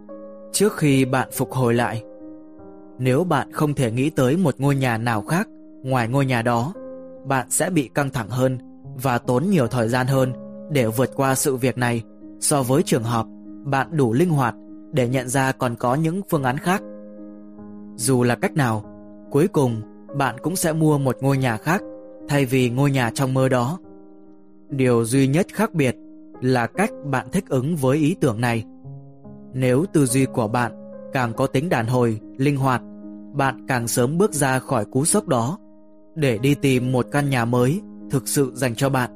trước 0.52 0.76
khi 0.76 1.04
bạn 1.04 1.28
phục 1.32 1.52
hồi 1.52 1.74
lại. 1.74 2.02
Nếu 2.98 3.24
bạn 3.24 3.52
không 3.52 3.74
thể 3.74 3.90
nghĩ 3.90 4.10
tới 4.10 4.36
một 4.36 4.54
ngôi 4.60 4.76
nhà 4.76 4.98
nào 4.98 5.22
khác 5.22 5.48
ngoài 5.82 6.08
ngôi 6.08 6.26
nhà 6.26 6.42
đó, 6.42 6.72
bạn 7.24 7.46
sẽ 7.50 7.70
bị 7.70 7.90
căng 7.94 8.10
thẳng 8.10 8.28
hơn 8.28 8.58
và 9.02 9.18
tốn 9.18 9.50
nhiều 9.50 9.66
thời 9.66 9.88
gian 9.88 10.06
hơn 10.06 10.32
để 10.70 10.86
vượt 10.86 11.10
qua 11.16 11.34
sự 11.34 11.56
việc 11.56 11.78
này 11.78 12.02
so 12.40 12.62
với 12.62 12.82
trường 12.82 13.02
hợp 13.02 13.26
bạn 13.64 13.88
đủ 13.96 14.12
linh 14.12 14.30
hoạt 14.30 14.54
để 14.92 15.08
nhận 15.08 15.28
ra 15.28 15.52
còn 15.52 15.76
có 15.76 15.94
những 15.94 16.22
phương 16.30 16.42
án 16.42 16.58
khác. 16.58 16.82
Dù 17.96 18.22
là 18.22 18.34
cách 18.34 18.56
nào, 18.56 18.84
cuối 19.30 19.48
cùng 19.48 19.80
bạn 20.16 20.36
cũng 20.42 20.56
sẽ 20.56 20.72
mua 20.72 20.98
một 20.98 21.16
ngôi 21.20 21.38
nhà 21.38 21.56
khác 21.56 21.82
thay 22.28 22.44
vì 22.44 22.70
ngôi 22.70 22.90
nhà 22.90 23.10
trong 23.14 23.34
mơ 23.34 23.48
đó. 23.48 23.78
Điều 24.68 25.04
duy 25.04 25.26
nhất 25.26 25.46
khác 25.52 25.74
biệt 25.74 25.96
là 26.40 26.66
cách 26.66 26.90
bạn 27.04 27.26
thích 27.32 27.44
ứng 27.48 27.76
với 27.76 27.98
ý 27.98 28.16
tưởng 28.20 28.40
này. 28.40 28.64
Nếu 29.52 29.84
tư 29.92 30.06
duy 30.06 30.26
của 30.26 30.48
bạn 30.48 30.72
càng 31.12 31.32
có 31.32 31.46
tính 31.46 31.68
đàn 31.68 31.86
hồi, 31.86 32.20
linh 32.36 32.56
hoạt, 32.56 32.82
bạn 33.32 33.66
càng 33.68 33.88
sớm 33.88 34.18
bước 34.18 34.32
ra 34.32 34.58
khỏi 34.58 34.84
cú 34.84 35.04
sốc 35.04 35.28
đó 35.28 35.58
để 36.14 36.38
đi 36.38 36.54
tìm 36.54 36.92
một 36.92 37.06
căn 37.12 37.30
nhà 37.30 37.44
mới 37.44 37.80
thực 38.10 38.28
sự 38.28 38.52
dành 38.54 38.74
cho 38.74 38.90
bạn. 38.90 39.10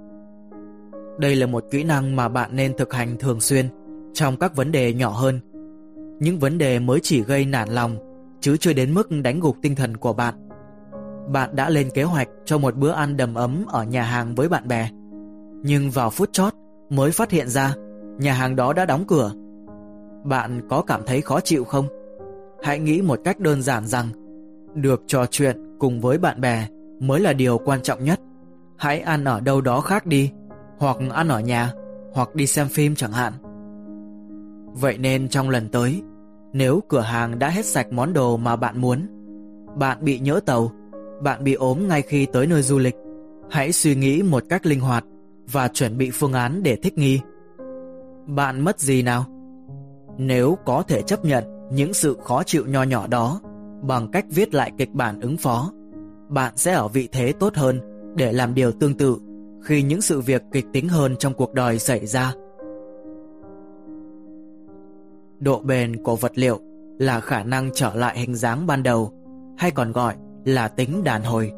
Đây 1.19 1.37
là 1.37 1.47
một 1.47 1.65
kỹ 1.71 1.85
năng 1.85 2.17
mà 2.17 2.29
bạn 2.29 2.57
nên 2.57 2.77
thực 2.77 2.93
hành 2.93 3.17
thường 3.19 3.41
xuyên 3.41 3.67
trong 4.17 4.37
các 4.37 4.57
vấn 4.57 4.73
đề 4.73 4.93
nhỏ 4.93 5.11
hơn. 5.11 5.41
Những 6.21 6.39
vấn 6.39 6.59
đề 6.59 6.79
mới 6.79 7.01
chỉ 7.03 7.23
gây 7.23 7.45
nản 7.45 7.69
lòng 7.69 7.97
chứ 8.41 8.57
chưa 8.57 8.73
đến 8.73 8.95
mức 8.95 9.11
đánh 9.11 9.41
gục 9.41 9.57
tinh 9.63 9.75
thần 9.75 9.97
của 9.97 10.13
bạn. 10.13 10.35
Bạn 11.33 11.57
đã 11.57 11.69
lên 11.69 11.89
kế 11.95 12.03
hoạch 12.03 12.29
cho 12.45 12.59
một 12.59 12.77
bữa 12.77 12.91
ăn 12.91 13.17
đầm 13.17 13.35
ấm 13.35 13.65
ở 13.69 13.85
nhà 13.85 14.03
hàng 14.03 14.35
với 14.35 14.49
bạn 14.49 14.69
bè. 14.69 14.89
Nhưng 15.63 15.91
vào 15.91 16.11
phút 16.11 16.33
chót 16.33 16.55
mới 16.91 17.11
phát 17.11 17.31
hiện 17.31 17.49
ra 17.49 17.75
nhà 18.19 18.33
hàng 18.33 18.57
đó 18.57 18.73
đã 18.73 18.85
đóng 18.85 19.05
cửa. 19.09 19.33
Bạn 20.25 20.69
có 20.69 20.83
cảm 20.83 21.01
thấy 21.07 21.21
khó 21.21 21.41
chịu 21.41 21.65
không? 21.65 21.87
Hãy 22.63 22.79
nghĩ 22.79 23.03
một 23.03 23.21
cách 23.25 23.41
đơn 23.41 23.63
giản 23.63 23.87
rằng 23.87 24.09
được 24.75 25.03
trò 25.07 25.27
chuyện 25.31 25.77
cùng 25.79 26.01
với 26.01 26.19
bạn 26.19 26.41
bè 26.41 26.69
mới 27.01 27.21
là 27.21 27.33
điều 27.33 27.59
quan 27.59 27.83
trọng 27.83 28.05
nhất. 28.05 28.21
Hãy 28.77 29.01
ăn 29.01 29.25
ở 29.25 29.41
đâu 29.41 29.61
đó 29.61 29.81
khác 29.81 30.07
đi, 30.07 30.31
hoặc 30.79 30.97
ăn 31.11 31.29
ở 31.29 31.41
nhà, 31.41 31.73
hoặc 32.13 32.35
đi 32.35 32.47
xem 32.47 32.69
phim 32.69 32.95
chẳng 32.95 33.13
hạn. 33.13 33.33
Vậy 34.81 34.99
nên 34.99 35.29
trong 35.29 35.51
lần 35.51 35.69
tới, 35.69 36.03
nếu 36.53 36.81
cửa 36.89 37.01
hàng 37.01 37.39
đã 37.39 37.51
hết 37.51 37.65
sạch 37.65 37.93
món 37.93 38.13
đồ 38.13 38.37
mà 38.37 38.57
bạn 38.57 38.81
muốn, 38.81 39.07
bạn 39.79 39.99
bị 40.01 40.19
nhỡ 40.19 40.41
tàu, 40.47 40.71
bạn 41.23 41.45
bị 41.45 41.55
ốm 41.55 41.89
ngay 41.89 42.03
khi 42.03 42.27
tới 42.27 42.47
nơi 42.47 42.63
du 42.63 42.79
lịch, 42.79 42.95
hãy 43.51 43.73
suy 43.73 43.95
nghĩ 43.95 44.23
một 44.23 44.43
cách 44.49 44.67
linh 44.67 44.81
hoạt 44.81 45.05
và 45.53 45.69
chuẩn 45.69 45.99
bị 45.99 46.11
phương 46.11 46.33
án 46.33 46.63
để 46.63 46.77
thích 46.77 46.99
nghi. 46.99 47.21
Bạn 48.27 48.61
mất 48.61 48.81
gì 48.81 49.03
nào? 49.03 49.25
Nếu 50.19 50.59
có 50.65 50.83
thể 50.83 51.03
chấp 51.03 51.25
nhận 51.25 51.45
những 51.71 51.95
sự 51.95 52.17
khó 52.25 52.43
chịu 52.43 52.67
nho 52.67 52.83
nhỏ 52.83 53.07
đó 53.07 53.41
bằng 53.83 54.09
cách 54.11 54.25
viết 54.31 54.55
lại 54.55 54.73
kịch 54.79 54.93
bản 54.93 55.21
ứng 55.21 55.37
phó, 55.37 55.73
bạn 56.29 56.53
sẽ 56.57 56.73
ở 56.73 56.89
vị 56.89 57.09
thế 57.13 57.33
tốt 57.33 57.55
hơn 57.55 57.81
để 58.17 58.33
làm 58.33 58.55
điều 58.55 58.73
tương 58.73 58.95
tự 58.95 59.17
khi 59.65 59.83
những 59.83 60.01
sự 60.01 60.21
việc 60.21 60.43
kịch 60.53 60.67
tính 60.73 60.89
hơn 60.89 61.17
trong 61.19 61.35
cuộc 61.35 61.55
đời 61.55 61.79
xảy 61.79 62.07
ra. 62.07 62.33
Độ 65.39 65.61
bền 65.61 66.03
của 66.03 66.17
vật 66.17 66.33
liệu 66.35 66.61
là 66.99 67.21
khả 67.21 67.43
năng 67.43 67.71
trở 67.75 67.95
lại 67.95 68.19
hình 68.19 68.35
dáng 68.35 68.67
ban 68.67 68.83
đầu, 68.83 69.13
hay 69.59 69.71
còn 69.71 69.93
gọi 69.93 70.15
là 70.45 70.69
tính 70.69 71.05
đàn 71.05 71.23
hồi. 71.23 71.53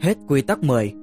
Hết 0.00 0.16
quy 0.28 0.42
tắc 0.42 0.62
10 0.62 0.94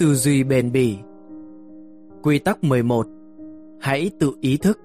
Tư 0.00 0.14
duy 0.14 0.44
bền 0.44 0.72
bỉ. 0.72 0.98
Quy 2.22 2.38
tắc 2.38 2.64
11 2.64 3.06
Hãy 3.80 4.10
tự 4.20 4.32
ý 4.40 4.56
thức. 4.56 4.78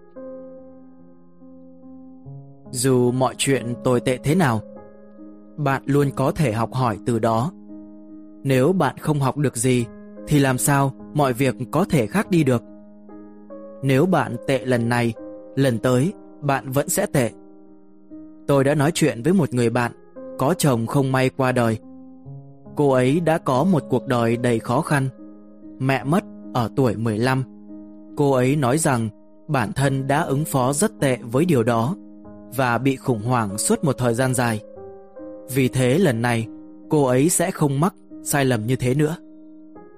Dù 2.72 3.11
mọi 3.11 3.36
chuyện 3.38 3.74
tồi 3.84 3.99
tệ 3.99 4.18
thế 4.18 4.36
nào, 4.36 4.61
Bạn 5.57 5.84
luôn 5.86 6.09
có 6.16 6.32
thể 6.32 6.51
học 6.51 6.74
hỏi 6.74 6.97
từ 7.05 7.20
đó. 7.20 7.51
Nếu 8.43 8.74
bạn 8.74 8.97
không 8.97 9.20
học 9.20 9.38
được 9.38 9.57
gì, 9.57 9.86
Thì 10.28 10.39
làm 10.39 10.57
sao 10.57 10.91
mọi 11.13 11.34
việc 11.34 11.55
có 11.72 11.86
thể 11.89 12.07
khác 12.07 12.30
đi 12.30 12.43
được? 12.43 12.63
Nếu 13.84 14.05
bạn 14.05 14.36
tệ 14.47 14.66
lần 14.66 14.89
này, 14.89 15.13
Lần 15.55 15.80
tới, 15.80 16.13
bạn 16.41 16.72
vẫn 16.72 16.89
sẽ 16.89 17.05
tệ. 17.05 17.32
Tôi 18.47 18.63
đã 18.63 18.76
nói 18.76 18.91
chuyện 18.93 19.24
với 19.24 19.34
một 19.34 19.53
người 19.53 19.70
bạn, 19.70 19.91
Có 20.39 20.53
chồng 20.53 20.88
không 20.88 21.11
may 21.11 21.30
qua 21.30 21.51
đời. 21.51 21.80
Cô 22.76 22.91
ấy 22.91 23.19
đã 23.19 23.38
có 23.38 23.63
một 23.63 23.84
cuộc 23.89 24.07
đời 24.07 24.38
đầy 24.38 24.59
khó 24.59 24.82
khăn. 24.82 25.09
Mẹ 25.80 26.03
mất 26.03 26.23
ở 26.53 26.69
tuổi 26.76 26.95
15. 26.95 27.43
Cô 28.17 28.32
ấy 28.32 28.55
nói 28.55 28.78
rằng 28.78 29.09
bản 29.47 29.73
thân 29.73 30.07
đã 30.07 30.21
ứng 30.21 30.45
phó 30.45 30.73
rất 30.73 30.91
tệ 30.99 31.17
với 31.32 31.45
điều 31.45 31.63
đó 31.63 31.95
và 32.55 32.78
bị 32.78 32.95
khủng 32.95 33.21
hoảng 33.21 33.57
suốt 33.57 33.84
một 33.84 33.97
thời 33.97 34.13
gian 34.13 34.34
dài. 34.34 34.61
Vì 35.53 35.67
thế 35.67 35.97
lần 35.99 36.21
này 36.21 36.47
cô 36.89 37.05
ấy 37.05 37.30
sẽ 37.30 37.51
không 37.51 37.80
mắc 37.80 37.93
sai 38.23 38.45
lầm 38.45 38.65
như 38.65 38.76
thế 38.76 38.95
nữa. 38.95 39.15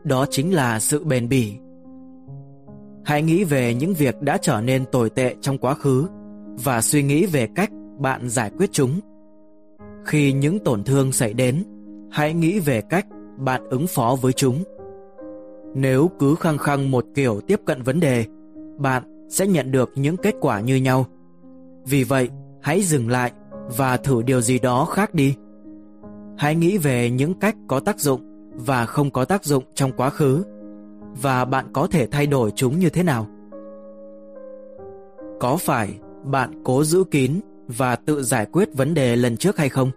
Đó 0.03 0.25
chính 0.29 0.53
là 0.53 0.79
sự 0.79 1.03
bền 1.03 1.29
bỉ. 1.29 1.53
Hãy 3.05 3.21
nghĩ 3.21 3.43
về 3.43 3.73
những 3.73 3.93
việc 3.93 4.21
đã 4.21 4.37
trở 4.37 4.61
nên 4.61 4.85
tồi 4.85 5.09
tệ 5.09 5.35
trong 5.41 5.57
quá 5.57 5.73
khứ 5.73 6.07
và 6.63 6.81
suy 6.81 7.03
nghĩ 7.03 7.25
về 7.25 7.47
cách 7.55 7.71
bạn 7.99 8.29
giải 8.29 8.51
quyết 8.57 8.69
chúng. 8.71 8.99
Khi 10.05 10.33
những 10.33 10.59
tổn 10.59 10.83
thương 10.83 11.11
xảy 11.11 11.33
đến, 11.33 11.63
hãy 12.11 12.33
nghĩ 12.33 12.59
về 12.59 12.81
cách 12.81 13.07
bạn 13.37 13.69
ứng 13.69 13.87
phó 13.87 14.15
với 14.21 14.33
chúng. 14.33 14.63
Nếu 15.75 16.09
cứ 16.19 16.35
khăng 16.35 16.57
khăng 16.57 16.91
một 16.91 17.05
kiểu 17.15 17.41
tiếp 17.47 17.61
cận 17.65 17.81
vấn 17.81 17.99
đề, 17.99 18.25
bạn 18.77 19.27
sẽ 19.29 19.47
nhận 19.47 19.71
được 19.71 19.91
những 19.95 20.17
kết 20.17 20.35
quả 20.41 20.61
như 20.61 20.75
nhau. 20.75 21.05
Vì 21.85 22.03
vậy, 22.03 22.29
hãy 22.61 22.81
dừng 22.81 23.09
lại 23.09 23.31
và 23.77 23.97
thử 23.97 24.21
điều 24.21 24.41
gì 24.41 24.59
đó 24.59 24.85
khác 24.85 25.13
đi. 25.13 25.35
Hãy 26.37 26.55
nghĩ 26.55 26.77
về 26.77 27.09
những 27.09 27.33
cách 27.33 27.55
có 27.67 27.79
tác 27.79 27.99
dụng 27.99 28.21
và 28.53 28.85
không 28.85 29.11
có 29.11 29.25
tác 29.25 29.43
dụng 29.43 29.63
trong 29.73 29.91
quá 29.97 30.09
khứ 30.09 30.43
và 31.21 31.45
bạn 31.45 31.65
có 31.73 31.87
thể 31.91 32.07
thay 32.07 32.27
đổi 32.27 32.51
chúng 32.55 32.79
như 32.79 32.89
thế 32.89 33.03
nào. 33.03 33.27
Có 35.39 35.57
phải 35.57 35.99
bạn 36.23 36.61
cố 36.63 36.83
giữ 36.83 37.03
kín 37.11 37.39
và 37.67 37.95
tự 37.95 38.23
giải 38.23 38.45
quyết 38.45 38.69
vấn 38.73 38.93
đề 38.93 39.15
lần 39.15 39.37
trước 39.37 39.57
hay 39.57 39.69
không? 39.69 39.91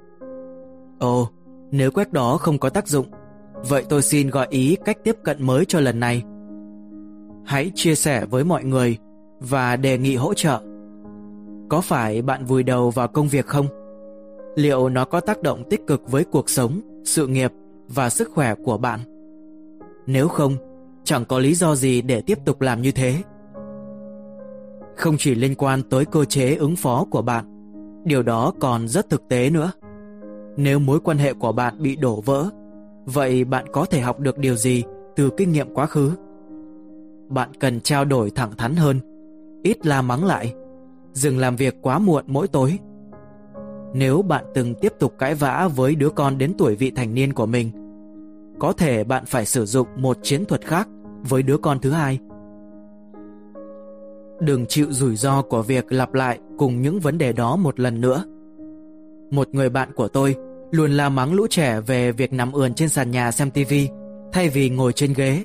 Ồ, 0.98 1.28
nếu 1.70 1.90
quét 1.90 2.12
đó 2.12 2.36
không 2.36 2.58
có 2.58 2.68
tác 2.70 2.88
dụng, 2.88 3.06
vậy 3.68 3.84
tôi 3.88 4.02
xin 4.02 4.30
gợi 4.30 4.46
ý 4.50 4.76
cách 4.84 4.98
tiếp 5.04 5.16
cận 5.24 5.46
mới 5.46 5.64
cho 5.64 5.80
lần 5.80 6.00
này. 6.00 6.22
hãy 7.44 7.72
chia 7.74 7.94
sẻ 7.94 8.26
với 8.26 8.44
mọi 8.44 8.64
người 8.64 8.96
và 9.40 9.76
đề 9.76 9.98
nghị 9.98 10.16
hỗ 10.16 10.34
trợ. 10.34 10.60
Có 11.68 11.80
phải 11.80 12.22
bạn 12.22 12.44
vùi 12.44 12.62
đầu 12.62 12.90
vào 12.90 13.08
công 13.08 13.28
việc 13.28 13.46
không? 13.46 13.66
Liệu 14.56 14.88
nó 14.88 15.04
có 15.04 15.20
tác 15.20 15.42
động 15.42 15.62
tích 15.70 15.86
cực 15.86 16.10
với 16.10 16.24
cuộc 16.24 16.50
sống, 16.50 16.80
sự 17.04 17.26
nghiệp 17.26 17.52
và 17.88 18.10
sức 18.10 18.30
khỏe 18.34 18.54
của 18.64 18.78
bạn? 18.78 19.00
Nếu 20.06 20.28
không, 20.28 20.56
chẳng 21.04 21.24
có 21.24 21.38
lý 21.38 21.54
do 21.54 21.74
gì 21.74 22.02
để 22.02 22.20
tiếp 22.20 22.38
tục 22.44 22.60
làm 22.60 22.82
như 22.82 22.92
thế. 22.92 23.22
Không 24.96 25.16
chỉ 25.18 25.34
liên 25.34 25.54
quan 25.54 25.82
tới 25.82 26.04
cơ 26.04 26.24
chế 26.24 26.54
ứng 26.54 26.76
phó 26.76 27.04
của 27.10 27.22
bạn, 27.22 27.44
điều 28.04 28.22
đó 28.22 28.52
còn 28.60 28.88
rất 28.88 29.10
thực 29.10 29.28
tế 29.28 29.50
nữa. 29.50 29.72
Nếu 30.56 30.78
mối 30.78 31.00
quan 31.00 31.18
hệ 31.18 31.32
của 31.32 31.52
bạn 31.52 31.82
bị 31.82 31.96
đổ 31.96 32.20
vỡ, 32.20 32.50
vậy 33.04 33.44
bạn 33.44 33.64
có 33.72 33.84
thể 33.84 34.00
học 34.00 34.20
được 34.20 34.38
điều 34.38 34.56
gì 34.56 34.82
từ 35.16 35.30
kinh 35.36 35.52
nghiệm 35.52 35.74
quá 35.74 35.86
khứ? 35.86 36.10
Bạn 37.28 37.50
cần 37.60 37.80
trao 37.80 38.04
đổi 38.04 38.30
thẳng 38.30 38.56
thắn 38.56 38.76
hơn, 38.76 39.00
ít 39.62 39.86
la 39.86 40.02
mắng 40.02 40.24
lại, 40.24 40.54
dừng 41.12 41.38
làm 41.38 41.56
việc 41.56 41.76
quá 41.82 41.98
muộn 41.98 42.24
mỗi 42.26 42.48
tối. 42.48 42.78
Nếu 43.94 44.22
bạn 44.22 44.44
từng 44.54 44.74
tiếp 44.74 44.92
tục 44.98 45.14
cãi 45.18 45.34
vã 45.34 45.68
với 45.76 45.94
đứa 45.94 46.10
con 46.10 46.38
đến 46.38 46.52
tuổi 46.58 46.76
vị 46.76 46.90
thành 46.90 47.14
niên 47.14 47.32
của 47.32 47.46
mình, 47.46 47.70
có 48.58 48.72
thể 48.72 49.04
bạn 49.04 49.24
phải 49.26 49.46
sử 49.46 49.66
dụng 49.66 49.88
một 49.96 50.18
chiến 50.22 50.44
thuật 50.44 50.66
khác 50.66 50.88
với 51.28 51.42
đứa 51.42 51.56
con 51.56 51.78
thứ 51.80 51.90
hai. 51.90 52.18
Đừng 54.40 54.66
chịu 54.66 54.86
rủi 54.90 55.16
ro 55.16 55.42
của 55.42 55.62
việc 55.62 55.92
lặp 55.92 56.14
lại 56.14 56.38
cùng 56.58 56.82
những 56.82 57.00
vấn 57.00 57.18
đề 57.18 57.32
đó 57.32 57.56
một 57.56 57.80
lần 57.80 58.00
nữa. 58.00 58.24
Một 59.30 59.48
người 59.54 59.70
bạn 59.70 59.92
của 59.92 60.08
tôi 60.08 60.36
luôn 60.70 60.90
la 60.90 61.08
mắng 61.08 61.32
lũ 61.34 61.46
trẻ 61.50 61.80
về 61.80 62.12
việc 62.12 62.32
nằm 62.32 62.52
ườn 62.52 62.74
trên 62.74 62.88
sàn 62.88 63.10
nhà 63.10 63.30
xem 63.30 63.50
tivi 63.50 63.88
thay 64.32 64.48
vì 64.48 64.70
ngồi 64.70 64.92
trên 64.92 65.12
ghế. 65.12 65.44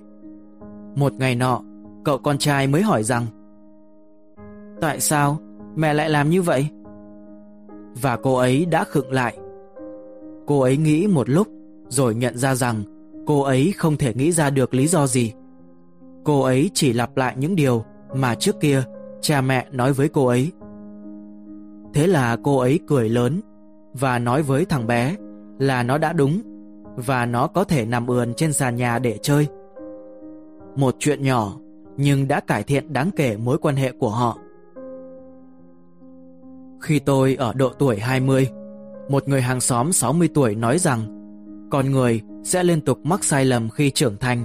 Một 0.96 1.14
ngày 1.14 1.36
nọ, 1.36 1.62
cậu 2.06 2.18
con 2.18 2.38
trai 2.38 2.68
mới 2.68 2.82
hỏi 2.82 3.04
rằng 3.04 3.26
Tại 4.82 5.00
sao 5.00 5.38
mẹ 5.76 5.94
lại 5.94 6.10
làm 6.10 6.30
như 6.30 6.42
vậy? 6.42 6.68
Và 8.02 8.18
cô 8.24 8.36
ấy 8.36 8.66
đã 8.66 8.84
khựng 8.84 9.12
lại. 9.12 9.38
Cô 10.46 10.60
ấy 10.60 10.78
nghĩ 10.78 11.08
một 11.08 11.30
lúc 11.30 11.48
rồi 11.90 12.16
nhận 12.16 12.38
ra 12.38 12.56
rằng 12.56 12.84
cô 13.26 13.42
ấy 13.42 13.74
không 13.78 13.98
thể 13.98 14.14
nghĩ 14.14 14.32
ra 14.32 14.50
được 14.50 14.74
lý 14.74 14.88
do 14.88 15.08
gì. 15.08 15.34
Cô 16.24 16.42
ấy 16.42 16.70
chỉ 16.74 16.94
lặp 16.94 17.18
lại 17.18 17.36
những 17.38 17.56
điều 17.56 17.86
mà 18.16 18.36
trước 18.36 18.60
kia 18.60 18.84
cha 19.22 19.42
mẹ 19.42 19.68
nói 19.72 19.94
với 19.94 20.10
cô 20.10 20.26
ấy. 20.26 20.52
Thế 21.94 22.08
là 22.08 22.38
cô 22.44 22.58
ấy 22.58 22.80
cười 22.88 23.10
lớn 23.10 23.42
và 24.00 24.20
nói 24.20 24.42
với 24.42 24.66
thằng 24.66 24.88
bé 24.88 25.16
là 25.60 25.84
nó 25.84 25.98
đã 25.98 26.14
đúng 26.14 26.42
và 26.96 27.26
nó 27.26 27.48
có 27.48 27.64
thể 27.64 27.86
nằm 27.86 28.08
ườn 28.08 28.34
trên 28.34 28.54
sàn 28.54 28.76
nhà 28.76 29.00
để 29.00 29.18
chơi. 29.22 29.48
Một 30.76 30.96
chuyện 31.00 31.24
nhỏ 31.24 31.54
nhưng 31.98 32.28
đã 32.28 32.40
cải 32.40 32.64
thiện 32.64 32.94
đáng 32.94 33.10
kể 33.16 33.38
mối 33.38 33.58
quan 33.58 33.76
hệ 33.76 33.92
của 33.92 34.10
họ. 34.10 34.38
Khi 36.82 37.00
tôi 37.00 37.36
ở 37.36 37.54
độ 37.54 37.70
tuổi 37.70 38.00
20, 38.00 38.48
một 39.10 39.28
người 39.28 39.42
hàng 39.42 39.62
xóm 39.62 39.92
60 39.92 40.30
tuổi 40.34 40.56
nói 40.56 40.78
rằng 40.78 41.02
con 41.72 41.92
người 41.92 42.22
sẽ 42.44 42.64
liên 42.64 42.82
tục 42.82 43.00
mắc 43.04 43.24
sai 43.24 43.46
lầm 43.46 43.70
khi 43.70 43.92
trưởng 43.92 44.18
thành 44.18 44.44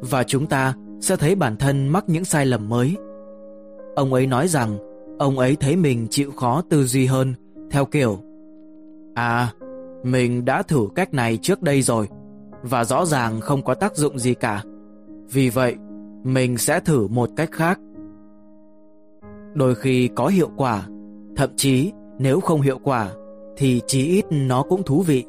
và 0.00 0.22
chúng 0.22 0.46
ta 0.46 0.74
sẽ 1.00 1.16
thấy 1.16 1.34
bản 1.34 1.56
thân 1.56 1.88
mắc 1.88 2.04
những 2.06 2.24
sai 2.24 2.46
lầm 2.46 2.68
mới. 2.68 2.96
Ông 3.96 4.12
ấy 4.12 4.26
nói 4.26 4.48
rằng 4.48 4.78
ông 5.18 5.38
ấy 5.38 5.56
thấy 5.56 5.76
mình 5.76 6.06
chịu 6.10 6.30
khó 6.30 6.62
tư 6.70 6.84
duy 6.84 7.06
hơn 7.06 7.34
theo 7.70 7.84
kiểu 7.84 8.18
À, 9.20 9.52
mình 10.02 10.44
đã 10.44 10.62
thử 10.62 10.88
cách 10.94 11.14
này 11.14 11.36
trước 11.36 11.62
đây 11.62 11.82
rồi 11.82 12.08
và 12.62 12.84
rõ 12.84 13.06
ràng 13.06 13.40
không 13.40 13.62
có 13.62 13.74
tác 13.74 13.96
dụng 13.96 14.18
gì 14.18 14.34
cả. 14.34 14.62
Vì 15.32 15.50
vậy, 15.50 15.74
mình 16.24 16.58
sẽ 16.58 16.80
thử 16.80 17.08
một 17.08 17.30
cách 17.36 17.48
khác. 17.52 17.80
Đôi 19.54 19.74
khi 19.74 20.08
có 20.14 20.26
hiệu 20.26 20.50
quả, 20.56 20.82
thậm 21.36 21.50
chí 21.56 21.92
nếu 22.18 22.40
không 22.40 22.60
hiệu 22.60 22.78
quả 22.82 23.10
thì 23.56 23.80
chí 23.86 24.06
ít 24.06 24.24
nó 24.30 24.62
cũng 24.62 24.82
thú 24.82 25.02
vị. 25.02 25.24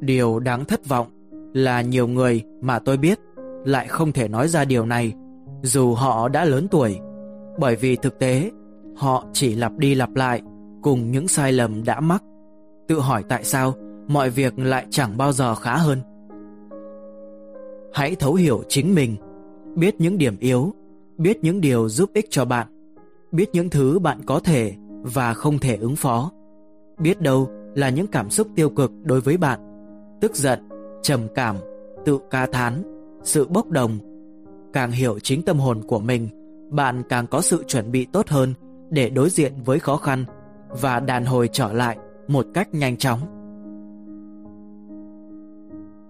Điều 0.00 0.38
đáng 0.38 0.64
thất 0.64 0.88
vọng 0.88 1.06
là 1.54 1.80
nhiều 1.80 2.08
người 2.08 2.42
mà 2.60 2.78
tôi 2.78 2.96
biết 2.96 3.18
lại 3.64 3.88
không 3.88 4.12
thể 4.12 4.28
nói 4.28 4.48
ra 4.48 4.64
điều 4.64 4.86
này 4.86 5.14
dù 5.62 5.94
họ 5.94 6.28
đã 6.28 6.44
lớn 6.44 6.68
tuổi 6.70 6.98
bởi 7.58 7.76
vì 7.76 7.96
thực 7.96 8.18
tế 8.18 8.50
họ 8.96 9.24
chỉ 9.32 9.54
lặp 9.54 9.72
đi 9.78 9.94
lặp 9.94 10.14
lại 10.14 10.42
cùng 10.82 11.10
những 11.10 11.28
sai 11.28 11.52
lầm 11.52 11.84
đã 11.84 12.00
mắc 12.00 12.22
tự 12.88 13.00
hỏi 13.00 13.24
tại 13.28 13.44
sao 13.44 13.74
mọi 14.08 14.30
việc 14.30 14.58
lại 14.58 14.86
chẳng 14.90 15.16
bao 15.16 15.32
giờ 15.32 15.54
khá 15.54 15.76
hơn. 15.76 16.00
Hãy 17.92 18.14
thấu 18.14 18.34
hiểu 18.34 18.62
chính 18.68 18.94
mình, 18.94 19.16
biết 19.74 20.00
những 20.00 20.18
điểm 20.18 20.36
yếu, 20.40 20.72
biết 21.18 21.38
những 21.42 21.60
điều 21.60 21.88
giúp 21.88 22.10
ích 22.14 22.26
cho 22.30 22.44
bạn, 22.44 22.66
biết 23.32 23.50
những 23.52 23.70
thứ 23.70 23.98
bạn 23.98 24.18
có 24.26 24.40
thể 24.40 24.72
và 25.02 25.34
không 25.34 25.58
thể 25.58 25.76
ứng 25.76 25.96
phó, 25.96 26.30
biết 26.98 27.20
đâu 27.20 27.48
là 27.74 27.88
những 27.88 28.06
cảm 28.06 28.30
xúc 28.30 28.48
tiêu 28.54 28.70
cực 28.70 28.92
đối 29.02 29.20
với 29.20 29.36
bạn, 29.36 29.60
tức 30.20 30.36
giận, 30.36 30.68
trầm 31.02 31.20
cảm, 31.34 31.56
tự 32.04 32.18
ca 32.30 32.46
thán, 32.46 32.82
sự 33.22 33.46
bốc 33.48 33.68
đồng. 33.68 33.98
Càng 34.72 34.90
hiểu 34.90 35.18
chính 35.18 35.42
tâm 35.42 35.58
hồn 35.58 35.82
của 35.86 35.98
mình, 35.98 36.28
bạn 36.70 37.02
càng 37.08 37.26
có 37.26 37.40
sự 37.40 37.64
chuẩn 37.66 37.92
bị 37.92 38.06
tốt 38.12 38.28
hơn 38.28 38.54
để 38.90 39.10
đối 39.10 39.30
diện 39.30 39.52
với 39.64 39.78
khó 39.78 39.96
khăn 39.96 40.24
và 40.68 41.00
đàn 41.00 41.24
hồi 41.24 41.48
trở 41.52 41.72
lại 41.72 41.96
một 42.28 42.46
cách 42.54 42.74
nhanh 42.74 42.96
chóng. 42.96 43.20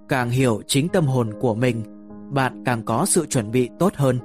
Càng 0.09 0.31
hiểu 0.31 0.63
chính 0.67 0.89
tâm 0.89 1.05
hồn 1.07 1.31
của 1.41 1.55
mình, 1.55 1.83
bạn 2.31 2.63
càng 2.65 2.83
có 2.85 3.05
sự 3.07 3.27
chuẩn 3.27 3.51
bị 3.51 3.71
tốt 3.79 3.93
hơn. 3.95 4.19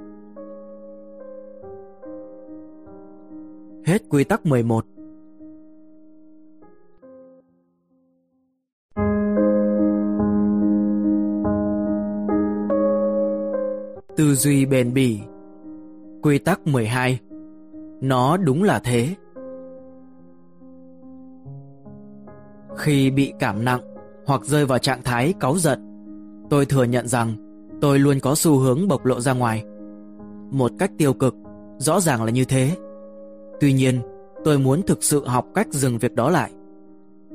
Hết 3.84 4.02
quy 4.08 4.24
tắc 4.24 4.46
11 4.46 4.84
Tư 14.16 14.34
duy 14.34 14.66
bền 14.66 14.94
bỉ 14.94 15.20
Quy 16.22 16.38
tắc 16.38 16.66
12 16.66 17.20
Nó 18.00 18.36
đúng 18.36 18.62
là 18.62 18.80
thế 18.84 19.14
Khi 22.76 23.10
bị 23.10 23.32
cảm 23.38 23.64
nặng 23.64 23.80
hoặc 24.26 24.44
rơi 24.44 24.66
vào 24.66 24.78
trạng 24.78 25.02
thái 25.02 25.34
cáu 25.40 25.58
giận, 25.58 25.80
tôi 26.50 26.66
thừa 26.66 26.84
nhận 26.84 27.08
rằng 27.08 27.34
tôi 27.80 27.98
luôn 27.98 28.20
có 28.20 28.34
xu 28.34 28.58
hướng 28.58 28.88
bộc 28.88 29.04
lộ 29.04 29.20
ra 29.20 29.32
ngoài. 29.32 29.64
Một 30.50 30.70
cách 30.78 30.90
tiêu 30.98 31.12
cực, 31.12 31.34
rõ 31.78 32.00
ràng 32.00 32.24
là 32.24 32.30
như 32.30 32.44
thế. 32.44 32.76
Tuy 33.60 33.72
nhiên, 33.72 34.00
tôi 34.44 34.58
muốn 34.58 34.82
thực 34.82 35.04
sự 35.04 35.26
học 35.26 35.46
cách 35.54 35.66
dừng 35.70 35.98
việc 35.98 36.14
đó 36.14 36.30
lại. 36.30 36.52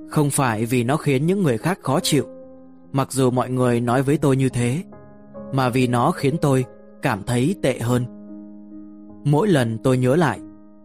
Không 0.10 0.30
phải 0.30 0.66
vì 0.66 0.84
nó 0.84 0.98
khiến 0.98 1.26
những 1.26 1.44
người 1.44 1.58
khác 1.58 1.80
khó 1.82 2.00
chịu, 2.00 2.26
mặc 2.92 3.12
dù 3.12 3.32
mọi 3.32 3.50
người 3.50 3.82
nói 3.82 4.04
với 4.04 4.18
tôi 4.18 4.38
như 4.38 4.50
thế, 4.50 4.84
mà 5.54 5.70
vì 5.70 5.88
nó 5.88 6.12
khiến 6.12 6.38
tôi 6.42 6.66
cảm 7.02 7.24
thấy 7.24 7.56
tệ 7.62 7.80
hơn. 7.80 8.06
Mỗi 9.24 9.48
lần 9.48 9.78
tôi 9.84 9.98
nhớ 9.98 10.16
lại, 10.16 10.40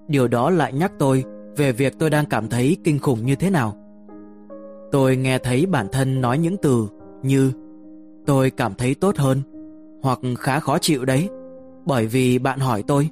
điều 0.08 0.28
đó 0.28 0.50
lại 0.50 0.72
nhắc 0.72 0.92
tôi 0.98 1.24
về 1.56 1.72
việc 1.72 1.98
tôi 1.98 2.10
đang 2.10 2.26
cảm 2.26 2.48
thấy 2.48 2.76
kinh 2.84 2.98
khủng 2.98 3.26
như 3.26 3.34
thế 3.36 3.50
nào. 3.50 3.81
Tôi 4.92 5.16
nghe 5.16 5.38
thấy 5.38 5.66
bản 5.66 5.86
thân 5.92 6.20
nói 6.20 6.38
những 6.38 6.56
từ 6.62 6.88
như 7.22 7.52
tôi 8.26 8.50
cảm 8.50 8.74
thấy 8.74 8.94
tốt 8.94 9.16
hơn 9.16 9.42
hoặc 10.02 10.18
khá 10.38 10.60
khó 10.60 10.78
chịu 10.78 11.04
đấy 11.04 11.28
bởi 11.86 12.06
vì 12.06 12.38
bạn 12.38 12.58
hỏi 12.58 12.82
tôi. 12.86 13.08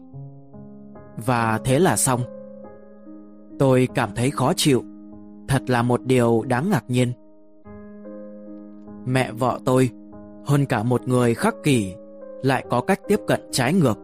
Và 1.26 1.60
thế 1.64 1.78
là 1.78 1.96
xong. 1.96 2.20
Tôi 3.58 3.88
cảm 3.94 4.10
thấy 4.14 4.30
khó 4.30 4.52
chịu, 4.56 4.84
thật 5.48 5.70
là 5.70 5.82
một 5.82 6.04
điều 6.04 6.42
đáng 6.48 6.70
ngạc 6.70 6.84
nhiên. 6.88 7.12
Mẹ 9.06 9.32
vợ 9.32 9.60
tôi, 9.64 9.90
hơn 10.44 10.66
cả 10.66 10.82
một 10.82 11.08
người 11.08 11.34
khắc 11.34 11.54
kỷ, 11.62 11.94
lại 12.42 12.64
có 12.70 12.80
cách 12.80 13.00
tiếp 13.08 13.20
cận 13.26 13.40
trái 13.50 13.74
ngược. 13.74 13.98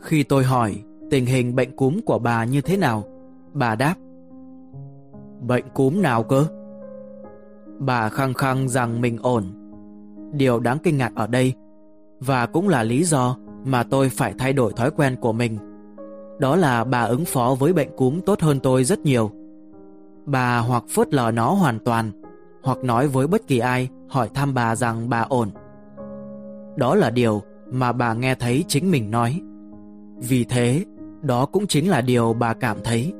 Khi 0.00 0.22
tôi 0.22 0.44
hỏi 0.44 0.82
tình 1.10 1.26
hình 1.26 1.54
bệnh 1.54 1.76
cúm 1.76 2.00
của 2.06 2.18
bà 2.18 2.44
như 2.44 2.60
thế 2.60 2.76
nào, 2.76 3.04
bà 3.52 3.74
đáp 3.74 3.94
Bệnh 5.46 5.64
cúm 5.74 6.02
nào 6.02 6.22
cơ? 6.22 6.46
Bà 7.78 8.08
khăng 8.08 8.34
khăng 8.34 8.68
rằng 8.68 9.00
mình 9.00 9.18
ổn. 9.22 9.44
Điều 10.32 10.60
đáng 10.60 10.78
kinh 10.82 10.96
ngạc 10.96 11.12
ở 11.14 11.26
đây, 11.26 11.54
và 12.20 12.46
cũng 12.46 12.68
là 12.68 12.82
lý 12.82 13.04
do 13.04 13.36
mà 13.64 13.82
tôi 13.82 14.08
phải 14.08 14.34
thay 14.38 14.52
đổi 14.52 14.72
thói 14.72 14.90
quen 14.90 15.16
của 15.20 15.32
mình, 15.32 15.58
đó 16.38 16.56
là 16.56 16.84
bà 16.84 17.02
ứng 17.02 17.24
phó 17.24 17.56
với 17.58 17.72
bệnh 17.72 17.88
cúm 17.96 18.20
tốt 18.20 18.40
hơn 18.40 18.60
tôi 18.60 18.84
rất 18.84 18.98
nhiều. 18.98 19.30
Bà 20.26 20.58
hoặc 20.58 20.84
phớt 20.94 21.14
lờ 21.14 21.30
nó 21.30 21.52
hoàn 21.52 21.78
toàn, 21.78 22.10
hoặc 22.62 22.78
nói 22.84 23.08
với 23.08 23.26
bất 23.26 23.46
kỳ 23.46 23.58
ai 23.58 23.88
hỏi 24.08 24.28
thăm 24.34 24.54
bà 24.54 24.76
rằng 24.76 25.08
bà 25.08 25.20
ổn. 25.20 25.48
Đó 26.76 26.94
là 26.94 27.10
điều 27.10 27.42
mà 27.70 27.92
bà 27.92 28.14
nghe 28.14 28.34
thấy 28.34 28.64
chính 28.68 28.90
mình 28.90 29.10
nói. 29.10 29.40
Vì 30.16 30.44
thế, 30.44 30.84
đó 31.22 31.46
cũng 31.46 31.66
chính 31.66 31.90
là 31.90 32.00
điều 32.00 32.32
bà 32.32 32.54
cảm 32.54 32.76
thấy. 32.84 33.12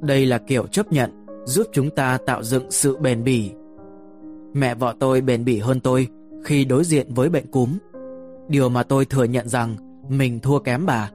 Đây 0.00 0.26
là 0.26 0.38
kiểu 0.38 0.66
chấp 0.66 0.92
nhận 0.92 1.26
giúp 1.44 1.66
chúng 1.72 1.90
ta 1.90 2.18
tạo 2.26 2.42
dựng 2.42 2.70
sự 2.70 2.96
bền 2.96 3.24
bỉ. 3.24 3.50
Mẹ 4.52 4.74
vợ 4.74 4.94
tôi 5.00 5.20
bền 5.20 5.44
bỉ 5.44 5.58
hơn 5.58 5.80
tôi 5.80 6.08
khi 6.44 6.64
đối 6.64 6.84
diện 6.84 7.14
với 7.14 7.28
bệnh 7.28 7.46
cúm. 7.46 7.78
Điều 8.48 8.68
mà 8.68 8.82
tôi 8.82 9.04
thừa 9.04 9.24
nhận 9.24 9.48
rằng 9.48 9.76
mình 10.08 10.40
thua 10.40 10.58
kém 10.58 10.86
bà. 10.86 11.10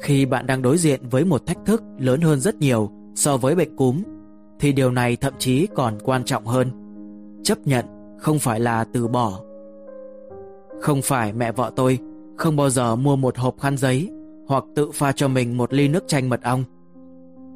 Khi 0.00 0.26
bạn 0.26 0.46
đang 0.46 0.62
đối 0.62 0.78
diện 0.78 1.00
với 1.10 1.24
một 1.24 1.46
thách 1.46 1.58
thức 1.64 1.82
lớn 1.98 2.20
hơn 2.20 2.40
rất 2.40 2.56
nhiều 2.56 2.90
so 3.14 3.36
với 3.36 3.54
bệnh 3.54 3.76
cúm, 3.76 4.02
thì 4.60 4.72
điều 4.72 4.90
này 4.90 5.16
thậm 5.16 5.34
chí 5.38 5.66
còn 5.74 5.98
quan 6.04 6.24
trọng 6.24 6.46
hơn. 6.46 6.70
Chấp 7.42 7.58
nhận 7.66 7.84
không 8.18 8.38
phải 8.38 8.60
là 8.60 8.84
từ 8.84 9.08
bỏ. 9.08 9.40
Không 10.80 11.02
phải 11.02 11.32
mẹ 11.32 11.52
vợ 11.52 11.72
tôi 11.76 11.98
không 12.36 12.56
bao 12.56 12.70
giờ 12.70 12.96
mua 12.96 13.16
một 13.16 13.38
hộp 13.38 13.60
khăn 13.60 13.76
giấy 13.76 14.10
hoặc 14.48 14.64
tự 14.74 14.90
pha 14.90 15.12
cho 15.12 15.28
mình 15.28 15.56
một 15.56 15.72
ly 15.72 15.88
nước 15.88 16.04
chanh 16.08 16.28
mật 16.28 16.42
ong. 16.42 16.64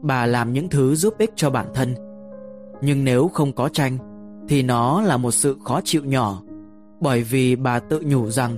Bà 0.02 0.26
làm 0.26 0.52
những 0.52 0.68
thứ 0.68 0.94
giúp 0.94 1.14
ích 1.18 1.30
cho 1.36 1.50
bản 1.50 1.66
thân. 1.74 1.94
Nhưng 2.82 3.04
nếu 3.04 3.28
không 3.28 3.52
có 3.52 3.68
tranh 3.68 3.98
thì 4.48 4.62
nó 4.62 5.02
là 5.02 5.16
một 5.16 5.30
sự 5.30 5.56
khó 5.64 5.80
chịu 5.84 6.04
nhỏ, 6.04 6.42
bởi 7.00 7.22
vì 7.22 7.56
bà 7.56 7.78
tự 7.78 8.00
nhủ 8.06 8.30
rằng 8.30 8.56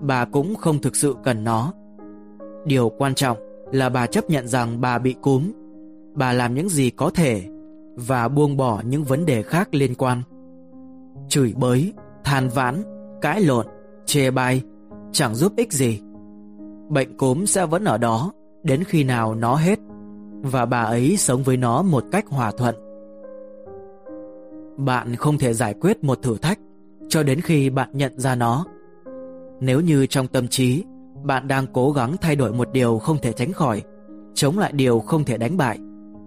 bà 0.00 0.24
cũng 0.24 0.54
không 0.54 0.78
thực 0.78 0.96
sự 0.96 1.16
cần 1.24 1.44
nó. 1.44 1.72
Điều 2.64 2.92
quan 2.98 3.14
trọng 3.14 3.38
là 3.72 3.88
bà 3.88 4.06
chấp 4.06 4.30
nhận 4.30 4.48
rằng 4.48 4.80
bà 4.80 4.98
bị 4.98 5.14
cúm, 5.22 5.52
bà 6.14 6.32
làm 6.32 6.54
những 6.54 6.68
gì 6.68 6.90
có 6.90 7.10
thể 7.10 7.42
và 7.96 8.28
buông 8.28 8.56
bỏ 8.56 8.82
những 8.84 9.04
vấn 9.04 9.26
đề 9.26 9.42
khác 9.42 9.74
liên 9.74 9.94
quan. 9.94 10.22
Chửi 11.28 11.54
bới, 11.56 11.92
than 12.24 12.48
vãn, 12.48 12.82
cãi 13.20 13.40
lộn, 13.40 13.66
chê 14.06 14.30
bai 14.30 14.62
chẳng 15.12 15.34
giúp 15.34 15.52
ích 15.56 15.72
gì. 15.72 16.00
Bệnh 16.88 17.16
cúm 17.16 17.44
sẽ 17.44 17.66
vẫn 17.66 17.84
ở 17.84 17.98
đó 17.98 18.32
đến 18.62 18.84
khi 18.84 19.04
nào 19.04 19.34
nó 19.34 19.54
hết 19.54 19.78
và 20.42 20.66
bà 20.66 20.82
ấy 20.82 21.16
sống 21.16 21.42
với 21.42 21.56
nó 21.56 21.82
một 21.82 22.04
cách 22.12 22.24
hòa 22.28 22.50
thuận. 22.50 22.74
Bạn 24.76 25.16
không 25.16 25.38
thể 25.38 25.54
giải 25.54 25.74
quyết 25.80 26.04
một 26.04 26.22
thử 26.22 26.36
thách 26.36 26.58
cho 27.08 27.22
đến 27.22 27.40
khi 27.40 27.70
bạn 27.70 27.88
nhận 27.92 28.20
ra 28.20 28.34
nó. 28.34 28.64
Nếu 29.60 29.80
như 29.80 30.06
trong 30.06 30.26
tâm 30.26 30.48
trí 30.48 30.84
bạn 31.24 31.48
đang 31.48 31.66
cố 31.72 31.92
gắng 31.92 32.16
thay 32.20 32.36
đổi 32.36 32.52
một 32.52 32.68
điều 32.72 32.98
không 32.98 33.18
thể 33.22 33.32
tránh 33.32 33.52
khỏi, 33.52 33.82
chống 34.34 34.58
lại 34.58 34.72
điều 34.72 35.00
không 35.00 35.24
thể 35.24 35.38
đánh 35.38 35.56
bại, 35.56 35.78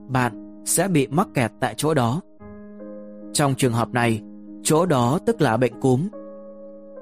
bạn 0.07 0.61
sẽ 0.65 0.87
bị 0.87 1.07
mắc 1.07 1.27
kẹt 1.33 1.51
tại 1.59 1.73
chỗ 1.77 1.93
đó. 1.93 2.21
Trong 3.33 3.55
trường 3.55 3.73
hợp 3.73 3.89
này, 3.93 4.21
chỗ 4.63 4.85
đó 4.85 5.19
tức 5.25 5.41
là 5.41 5.57
bệnh 5.57 5.81
cúm. 5.81 6.07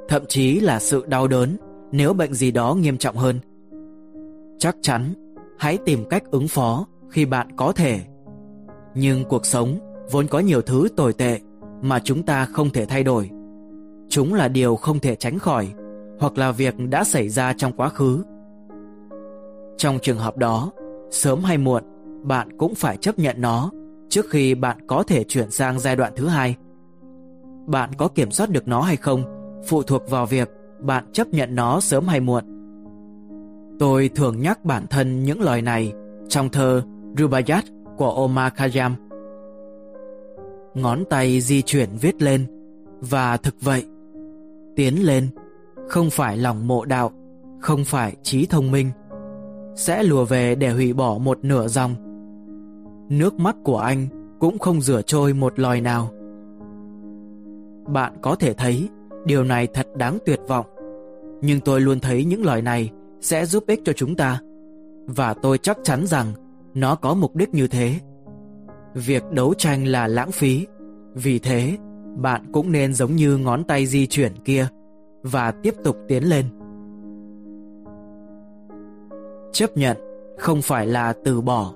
Thậm 0.07 0.23
chí 0.27 0.59
là 0.59 0.79
sự 0.79 1.05
đau 1.07 1.27
đớn 1.27 1.57
nếu 1.91 2.13
bệnh 2.13 2.33
gì 2.33 2.51
đó 2.51 2.75
nghiêm 2.75 2.97
trọng 2.97 3.15
hơn. 3.15 3.39
Chắc 4.59 4.75
chắn, 4.81 5.13
hãy 5.57 5.77
tìm 5.85 6.05
cách 6.09 6.23
ứng 6.31 6.47
phó 6.47 6.85
khi 7.13 7.25
bạn 7.25 7.47
có 7.55 7.71
thể. 7.71 7.99
Nhưng 8.95 9.23
cuộc 9.29 9.45
sống 9.45 9.77
vốn 10.11 10.27
có 10.27 10.39
nhiều 10.39 10.61
thứ 10.61 10.87
tồi 10.95 11.13
tệ 11.13 11.39
mà 11.81 11.99
chúng 12.03 12.23
ta 12.23 12.45
không 12.45 12.69
thể 12.69 12.85
thay 12.85 13.03
đổi. 13.03 13.29
Chúng 14.09 14.33
là 14.33 14.47
điều 14.47 14.75
không 14.75 14.99
thể 14.99 15.15
tránh 15.15 15.39
khỏi 15.39 15.73
hoặc 16.19 16.37
là 16.37 16.51
việc 16.51 16.75
đã 16.89 17.03
xảy 17.03 17.29
ra 17.29 17.53
trong 17.53 17.71
quá 17.71 17.89
khứ. 17.89 18.23
Trong 19.77 19.99
trường 20.01 20.17
hợp 20.17 20.37
đó, 20.37 20.71
sớm 21.11 21.43
hay 21.43 21.57
muộn, 21.57 21.83
bạn 22.23 22.57
cũng 22.57 22.75
phải 22.75 22.97
chấp 22.97 23.19
nhận 23.19 23.35
nó 23.41 23.71
trước 24.09 24.25
khi 24.29 24.55
bạn 24.55 24.77
có 24.87 25.03
thể 25.03 25.23
chuyển 25.23 25.51
sang 25.51 25.79
giai 25.79 25.95
đoạn 25.95 26.13
thứ 26.15 26.27
hai. 26.27 26.55
Bạn 27.65 27.89
có 27.97 28.07
kiểm 28.07 28.31
soát 28.31 28.49
được 28.49 28.67
nó 28.67 28.81
hay 28.81 28.95
không 28.95 29.23
phụ 29.67 29.83
thuộc 29.83 30.09
vào 30.09 30.25
việc 30.25 30.49
bạn 30.79 31.03
chấp 31.11 31.27
nhận 31.27 31.55
nó 31.55 31.79
sớm 31.79 32.07
hay 32.07 32.19
muộn. 32.19 32.43
Tôi 33.79 34.09
thường 34.15 34.41
nhắc 34.41 34.65
bản 34.65 34.85
thân 34.89 35.23
những 35.23 35.41
lời 35.41 35.61
này 35.61 35.93
trong 36.29 36.49
thơ 36.49 36.83
Rubaiyat 37.17 37.63
của 37.97 38.09
Omar 38.09 38.53
Khayyam. 38.53 38.95
Ngón 40.73 41.03
tay 41.09 41.41
di 41.41 41.61
chuyển 41.61 41.89
viết 42.01 42.21
lên 42.21 42.45
và 43.01 43.37
thực 43.37 43.55
vậy. 43.61 43.85
Tiến 44.75 45.05
lên 45.05 45.29
không 45.87 46.09
phải 46.09 46.37
lòng 46.37 46.67
mộ 46.67 46.85
đạo, 46.85 47.11
không 47.61 47.83
phải 47.85 48.15
trí 48.23 48.45
thông 48.45 48.71
minh. 48.71 48.91
Sẽ 49.75 50.03
lùa 50.03 50.25
về 50.25 50.55
để 50.55 50.71
hủy 50.71 50.93
bỏ 50.93 51.17
một 51.17 51.39
nửa 51.41 51.67
dòng. 51.67 51.95
Nước 53.09 53.39
mắt 53.39 53.55
của 53.63 53.77
anh 53.77 54.07
cũng 54.39 54.59
không 54.59 54.81
rửa 54.81 55.01
trôi 55.01 55.33
một 55.33 55.59
lòi 55.59 55.81
nào. 55.81 56.09
Bạn 57.87 58.13
có 58.21 58.35
thể 58.35 58.53
thấy 58.53 58.89
điều 59.25 59.43
này 59.43 59.67
thật 59.67 59.87
đáng 59.95 60.17
tuyệt 60.25 60.39
vọng. 60.47 60.65
Nhưng 61.41 61.59
tôi 61.59 61.81
luôn 61.81 61.99
thấy 61.99 62.25
những 62.25 62.45
lời 62.45 62.61
này 62.61 62.91
sẽ 63.21 63.45
giúp 63.45 63.63
ích 63.67 63.81
cho 63.85 63.93
chúng 63.93 64.15
ta. 64.15 64.39
Và 65.07 65.33
tôi 65.33 65.57
chắc 65.57 65.77
chắn 65.83 66.05
rằng 66.05 66.27
nó 66.73 66.95
có 66.95 67.13
mục 67.13 67.35
đích 67.35 67.53
như 67.53 67.67
thế. 67.67 67.99
Việc 68.93 69.23
đấu 69.31 69.53
tranh 69.53 69.87
là 69.87 70.07
lãng 70.07 70.31
phí. 70.31 70.67
Vì 71.13 71.39
thế, 71.39 71.77
bạn 72.15 72.45
cũng 72.53 72.71
nên 72.71 72.93
giống 72.93 73.15
như 73.15 73.37
ngón 73.37 73.63
tay 73.63 73.85
di 73.85 74.07
chuyển 74.07 74.31
kia 74.45 74.67
và 75.23 75.51
tiếp 75.51 75.73
tục 75.83 75.97
tiến 76.07 76.23
lên. 76.23 76.45
Chấp 79.51 79.77
nhận 79.77 79.97
không 80.37 80.61
phải 80.61 80.87
là 80.87 81.13
từ 81.23 81.41
bỏ. 81.41 81.73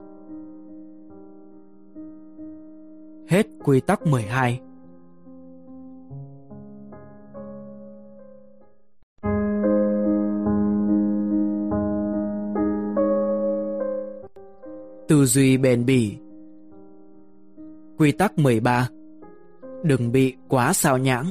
Hết 3.28 3.48
quy 3.64 3.80
tắc 3.80 4.08
12 4.08 4.60
Tư 15.08 15.26
duy 15.26 15.58
bền 15.58 15.86
bỉ. 15.86 16.18
Quy 17.97 18.12
tắc 18.12 18.39
13 18.39 18.89
Đừng 19.84 20.12
bị 20.12 20.36
quá 20.47 20.74
sao 20.74 20.97
nhãng. 20.97 21.26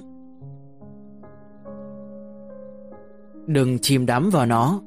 Đừng 3.47 3.79
chìm 3.79 4.07
đắm 4.07 4.31
vào 4.31 4.47
nó. 4.47 4.81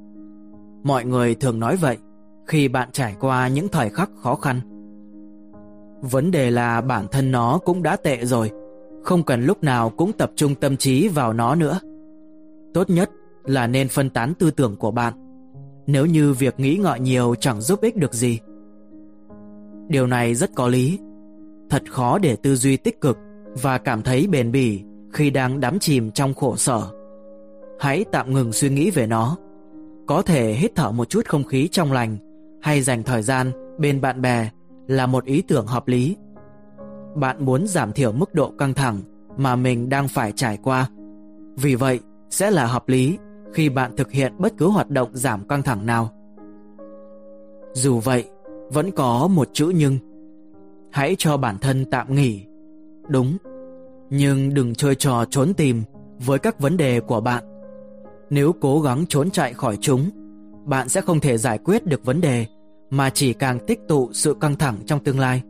Mọi 0.83 1.05
người 1.05 1.35
thường 1.35 1.59
nói 1.59 1.75
vậy 1.75 1.97
Khi 2.47 2.67
bạn 2.67 2.89
trải 2.91 3.15
qua 3.19 3.47
những 3.47 3.67
thời 3.67 3.89
khắc 3.89 4.09
khó 4.23 4.35
khăn. 4.35 4.59
Vấn 6.01 6.31
đề 6.31 6.51
là 6.51 6.81
bản 6.81 7.07
thân 7.11 7.31
nó 7.31 7.59
cũng 7.65 7.83
đã 7.83 7.95
tệ 7.95 8.25
rồi, 8.25 8.51
Không 9.03 9.23
cần 9.23 9.45
lúc 9.45 9.63
nào 9.63 9.89
cũng 9.89 10.11
tập 10.13 10.31
trung 10.35 10.55
tâm 10.55 10.77
trí 10.77 11.07
vào 11.07 11.33
nó 11.33 11.55
nữa. 11.55 11.79
Tốt 12.73 12.89
nhất 12.89 13.09
là 13.43 13.67
nên 13.67 13.87
phân 13.87 14.09
tán 14.09 14.33
tư 14.39 14.51
tưởng 14.51 14.75
của 14.75 14.91
bạn. 14.91 15.13
Nếu 15.87 16.05
như 16.05 16.33
việc 16.33 16.59
nghĩ 16.59 16.77
ngợi 16.77 16.99
nhiều 16.99 17.35
chẳng 17.39 17.61
giúp 17.61 17.81
ích 17.81 17.95
được 17.95 18.13
gì 18.13 18.39
Điều 19.89 20.07
này 20.07 20.35
rất 20.35 20.49
có 20.55 20.67
lý. 20.67 20.99
Thật 21.69 21.83
khó 21.91 22.17
để 22.17 22.35
tư 22.35 22.55
duy 22.55 22.77
tích 22.77 23.01
cực 23.01 23.17
và 23.61 23.77
cảm 23.77 24.01
thấy 24.01 24.27
bền 24.27 24.51
bỉ 24.51 24.83
khi 25.13 25.29
đang 25.29 25.59
đắm 25.59 25.79
chìm 25.79 26.11
trong 26.11 26.33
khổ 26.33 26.55
sở. 26.55 26.81
Hãy 27.79 28.05
tạm 28.11 28.33
ngừng 28.33 28.51
suy 28.51 28.69
nghĩ 28.69 28.91
về 28.91 29.07
nó. 29.07 29.37
Có 30.07 30.21
thể 30.21 30.53
hít 30.53 30.71
thở 30.75 30.91
một 30.91 31.09
chút 31.09 31.25
không 31.25 31.43
khí 31.43 31.67
trong 31.67 31.91
lành 31.91 32.17
hay 32.61 32.81
dành 32.81 33.03
thời 33.03 33.21
gian 33.21 33.51
bên 33.79 34.01
bạn 34.01 34.21
bè 34.21 34.49
là 34.87 35.05
một 35.05 35.25
ý 35.25 35.41
tưởng 35.41 35.67
hợp 35.67 35.87
lý. 35.87 36.15
Bạn 37.15 37.45
muốn 37.45 37.67
giảm 37.67 37.93
thiểu 37.93 38.11
mức 38.11 38.33
độ 38.33 38.53
căng 38.57 38.73
thẳng 38.73 39.01
mà 39.37 39.55
mình 39.55 39.89
đang 39.89 40.07
phải 40.07 40.31
trải 40.35 40.57
qua. 40.63 40.89
Vì 41.55 41.75
vậy, 41.75 41.99
sẽ 42.29 42.51
là 42.51 42.65
hợp 42.65 42.89
lý 42.89 43.17
khi 43.53 43.69
bạn 43.69 43.95
thực 43.97 44.11
hiện 44.11 44.33
bất 44.37 44.53
cứ 44.57 44.67
hoạt 44.67 44.89
động 44.89 45.09
giảm 45.13 45.47
căng 45.47 45.63
thẳng 45.63 45.85
nào. 45.85 46.09
Dù 47.73 47.99
vậy, 47.99 48.25
vẫn 48.69 48.91
có 48.91 49.27
một 49.27 49.49
chữ 49.53 49.71
nhưng. 49.75 49.97
Hãy 50.91 51.15
cho 51.17 51.37
bản 51.37 51.57
thân 51.57 51.85
tạm 51.91 52.15
nghỉ. 52.15 52.45
Đúng, 53.07 53.37
nhưng 54.09 54.53
đừng 54.53 54.75
chơi 54.75 54.95
trò 54.95 55.25
trốn 55.29 55.53
tìm 55.53 55.83
với 56.25 56.39
các 56.39 56.59
vấn 56.59 56.77
đề 56.77 56.99
của 56.99 57.21
bạn. 57.21 57.43
Nếu 58.29 58.53
cố 58.61 58.81
gắng 58.81 59.05
trốn 59.09 59.31
chạy 59.31 59.53
khỏi 59.53 59.77
chúng, 59.81 60.09
bạn 60.65 60.89
sẽ 60.89 61.01
không 61.01 61.19
thể 61.19 61.37
giải 61.37 61.57
quyết 61.57 61.85
được 61.85 62.05
vấn 62.05 62.21
đề 62.21 62.45
mà 62.89 63.09
chỉ 63.09 63.33
càng 63.33 63.59
tích 63.67 63.79
tụ 63.87 64.09
sự 64.13 64.35
căng 64.41 64.55
thẳng 64.55 64.77
trong 64.85 65.03
tương 65.03 65.19
lai. 65.19 65.41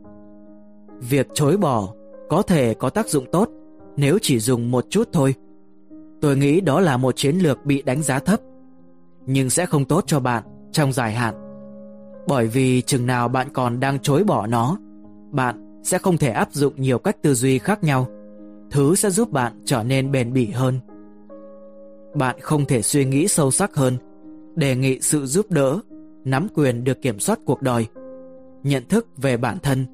Việc 1.00 1.28
chối 1.34 1.56
bỏ 1.56 1.94
có 2.28 2.42
thể 2.42 2.74
có 2.74 2.90
tác 2.90 3.08
dụng 3.08 3.24
tốt 3.32 3.48
nếu 3.96 4.18
chỉ 4.22 4.38
dùng 4.38 4.70
một 4.70 4.84
chút 4.90 5.08
thôi. 5.12 5.34
Tôi 6.20 6.36
nghĩ 6.36 6.60
đó 6.60 6.80
là 6.80 6.96
một 6.96 7.16
chiến 7.16 7.36
lược 7.36 7.64
bị 7.64 7.82
đánh 7.82 8.02
giá 8.02 8.18
thấp, 8.18 8.40
nhưng 9.26 9.50
sẽ 9.50 9.66
không 9.66 9.84
tốt 9.84 10.04
cho 10.06 10.20
bạn 10.20 10.42
trong 10.72 10.92
dài 10.92 11.12
hạn. 11.12 11.49
Bởi 12.28 12.46
vì 12.46 12.82
chừng 12.82 13.06
nào 13.06 13.28
bạn 13.28 13.48
còn 13.52 13.80
đang 13.80 13.98
chối 13.98 14.24
bỏ 14.24 14.46
nó, 14.46 14.76
bạn 15.30 15.80
sẽ 15.82 15.98
không 15.98 16.18
thể 16.18 16.28
áp 16.28 16.52
dụng 16.52 16.74
nhiều 16.76 16.98
cách 16.98 17.22
tư 17.22 17.34
duy 17.34 17.58
khác 17.58 17.84
nhau. 17.84 18.06
Thứ 18.70 18.94
sẽ 18.94 19.10
giúp 19.10 19.30
bạn 19.30 19.52
trở 19.64 19.82
nên 19.82 20.12
bền 20.12 20.32
bỉ 20.32 20.46
hơn. 20.46 20.80
Bạn 22.14 22.36
không 22.40 22.64
thể 22.64 22.82
suy 22.82 23.04
nghĩ 23.04 23.28
sâu 23.28 23.50
sắc 23.50 23.74
hơn, 23.74 23.96
đề 24.54 24.76
nghị 24.76 25.00
sự 25.00 25.26
giúp 25.26 25.50
đỡ, 25.50 25.80
nắm 26.24 26.46
quyền 26.54 26.84
được 26.84 27.02
kiểm 27.02 27.18
soát 27.18 27.38
cuộc 27.44 27.62
đời, 27.62 27.86
nhận 28.62 28.82
thức 28.88 29.06
về 29.16 29.36
bản 29.36 29.58
thân 29.58 29.86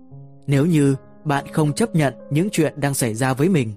nếu 0.46 0.66
như 0.66 0.96
bạn 1.24 1.44
không 1.52 1.72
chấp 1.72 1.94
nhận 1.94 2.14
những 2.30 2.48
chuyện 2.52 2.80
đang 2.80 2.94
xảy 2.94 3.14
ra 3.14 3.34
với 3.34 3.48
mình. 3.48 3.72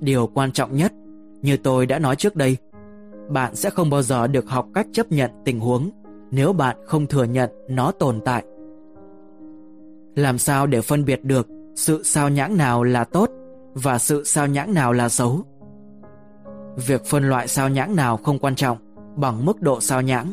Điều 0.00 0.26
quan 0.26 0.52
trọng 0.52 0.76
nhất, 0.76 0.92
như 1.42 1.56
tôi 1.56 1.86
đã 1.86 1.98
nói 1.98 2.16
trước 2.16 2.36
đây, 2.36 2.56
bạn 3.28 3.56
sẽ 3.56 3.70
không 3.70 3.90
bao 3.90 4.02
giờ 4.02 4.26
được 4.26 4.48
học 4.48 4.68
cách 4.74 4.86
chấp 4.92 5.12
nhận 5.12 5.30
tình 5.44 5.60
huống 5.60 5.90
nếu 6.30 6.52
bạn 6.52 6.76
không 6.86 7.06
thừa 7.06 7.24
nhận 7.24 7.50
nó 7.68 7.90
tồn 7.90 8.20
tại. 8.24 8.44
Làm 10.14 10.38
sao 10.38 10.66
để 10.66 10.80
phân 10.80 11.04
biệt 11.04 11.24
được 11.24 11.48
sự 11.74 12.02
sao 12.02 12.28
nhãng 12.28 12.56
nào 12.56 12.82
là 12.82 13.04
tốt 13.04 13.30
và 13.74 13.98
sự 13.98 14.24
sao 14.24 14.46
nhãng 14.46 14.74
nào 14.74 14.92
là 14.92 15.08
xấu? 15.08 15.44
việc 16.76 17.04
phân 17.04 17.28
loại 17.28 17.48
sao 17.48 17.68
nhãng 17.68 17.96
nào 17.96 18.16
không 18.16 18.38
quan 18.38 18.54
trọng 18.54 18.78
bằng 19.16 19.44
mức 19.44 19.62
độ 19.62 19.80
sao 19.80 20.02
nhãng. 20.02 20.32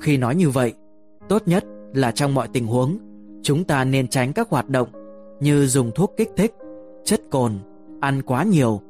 Khi 0.00 0.16
nói 0.16 0.34
như 0.34 0.50
vậy, 0.50 0.72
tốt 1.28 1.42
nhất 1.46 1.64
là 1.94 2.10
trong 2.10 2.34
mọi 2.34 2.48
tình 2.52 2.66
huống, 2.66 2.98
chúng 3.42 3.64
ta 3.64 3.84
nên 3.84 4.08
tránh 4.08 4.32
các 4.32 4.48
hoạt 4.48 4.68
động 4.68 4.88
như 5.40 5.66
dùng 5.66 5.90
thuốc 5.94 6.12
kích 6.16 6.30
thích, 6.36 6.54
chất 7.04 7.20
cồn, 7.30 7.52
ăn 8.00 8.22
quá 8.22 8.44
nhiều, 8.44 8.80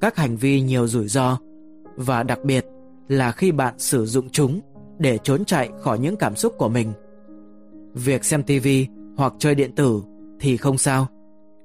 các 0.00 0.16
hành 0.16 0.36
vi 0.36 0.60
nhiều 0.60 0.86
rủi 0.86 1.08
ro 1.08 1.38
và 1.96 2.22
đặc 2.22 2.44
biệt 2.44 2.66
là 3.08 3.32
khi 3.32 3.52
bạn 3.52 3.74
sử 3.78 4.06
dụng 4.06 4.28
chúng 4.30 4.60
để 5.00 5.18
trốn 5.18 5.44
chạy 5.44 5.70
khỏi 5.80 5.98
những 5.98 6.16
cảm 6.16 6.36
xúc 6.36 6.54
của 6.58 6.68
mình. 6.68 6.92
Việc 7.94 8.24
xem 8.24 8.42
TV 8.42 8.68
hoặc 9.16 9.32
chơi 9.38 9.54
điện 9.54 9.74
tử 9.74 10.02
thì 10.40 10.56
không 10.56 10.78
sao, 10.78 11.06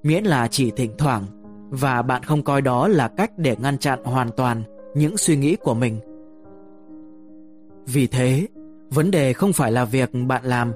miễn 0.03 0.23
là 0.23 0.47
chỉ 0.47 0.71
thỉnh 0.71 0.91
thoảng 0.97 1.25
và 1.69 2.01
bạn 2.01 2.23
không 2.23 2.43
coi 2.43 2.61
đó 2.61 2.87
là 2.87 3.07
cách 3.07 3.31
để 3.37 3.55
ngăn 3.59 3.77
chặn 3.77 4.03
hoàn 4.03 4.29
toàn 4.37 4.63
những 4.95 5.17
suy 5.17 5.37
nghĩ 5.37 5.55
của 5.55 5.73
mình. 5.73 5.99
Vì 7.85 8.07
thế, 8.07 8.47
vấn 8.89 9.11
đề 9.11 9.33
không 9.33 9.53
phải 9.53 9.71
là 9.71 9.85
việc 9.85 10.09
bạn 10.27 10.45
làm 10.45 10.71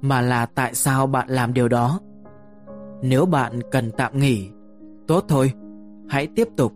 mà 0.00 0.20
là 0.20 0.46
tại 0.46 0.74
sao 0.74 1.06
bạn 1.06 1.28
làm 1.28 1.54
điều 1.54 1.68
đó. 1.68 2.00
Nếu 3.02 3.26
bạn 3.26 3.60
cần 3.70 3.90
tạm 3.96 4.18
nghỉ, 4.18 4.48
tốt 5.06 5.24
thôi, 5.28 5.52
hãy 6.08 6.26
tiếp 6.26 6.48
tục. 6.56 6.72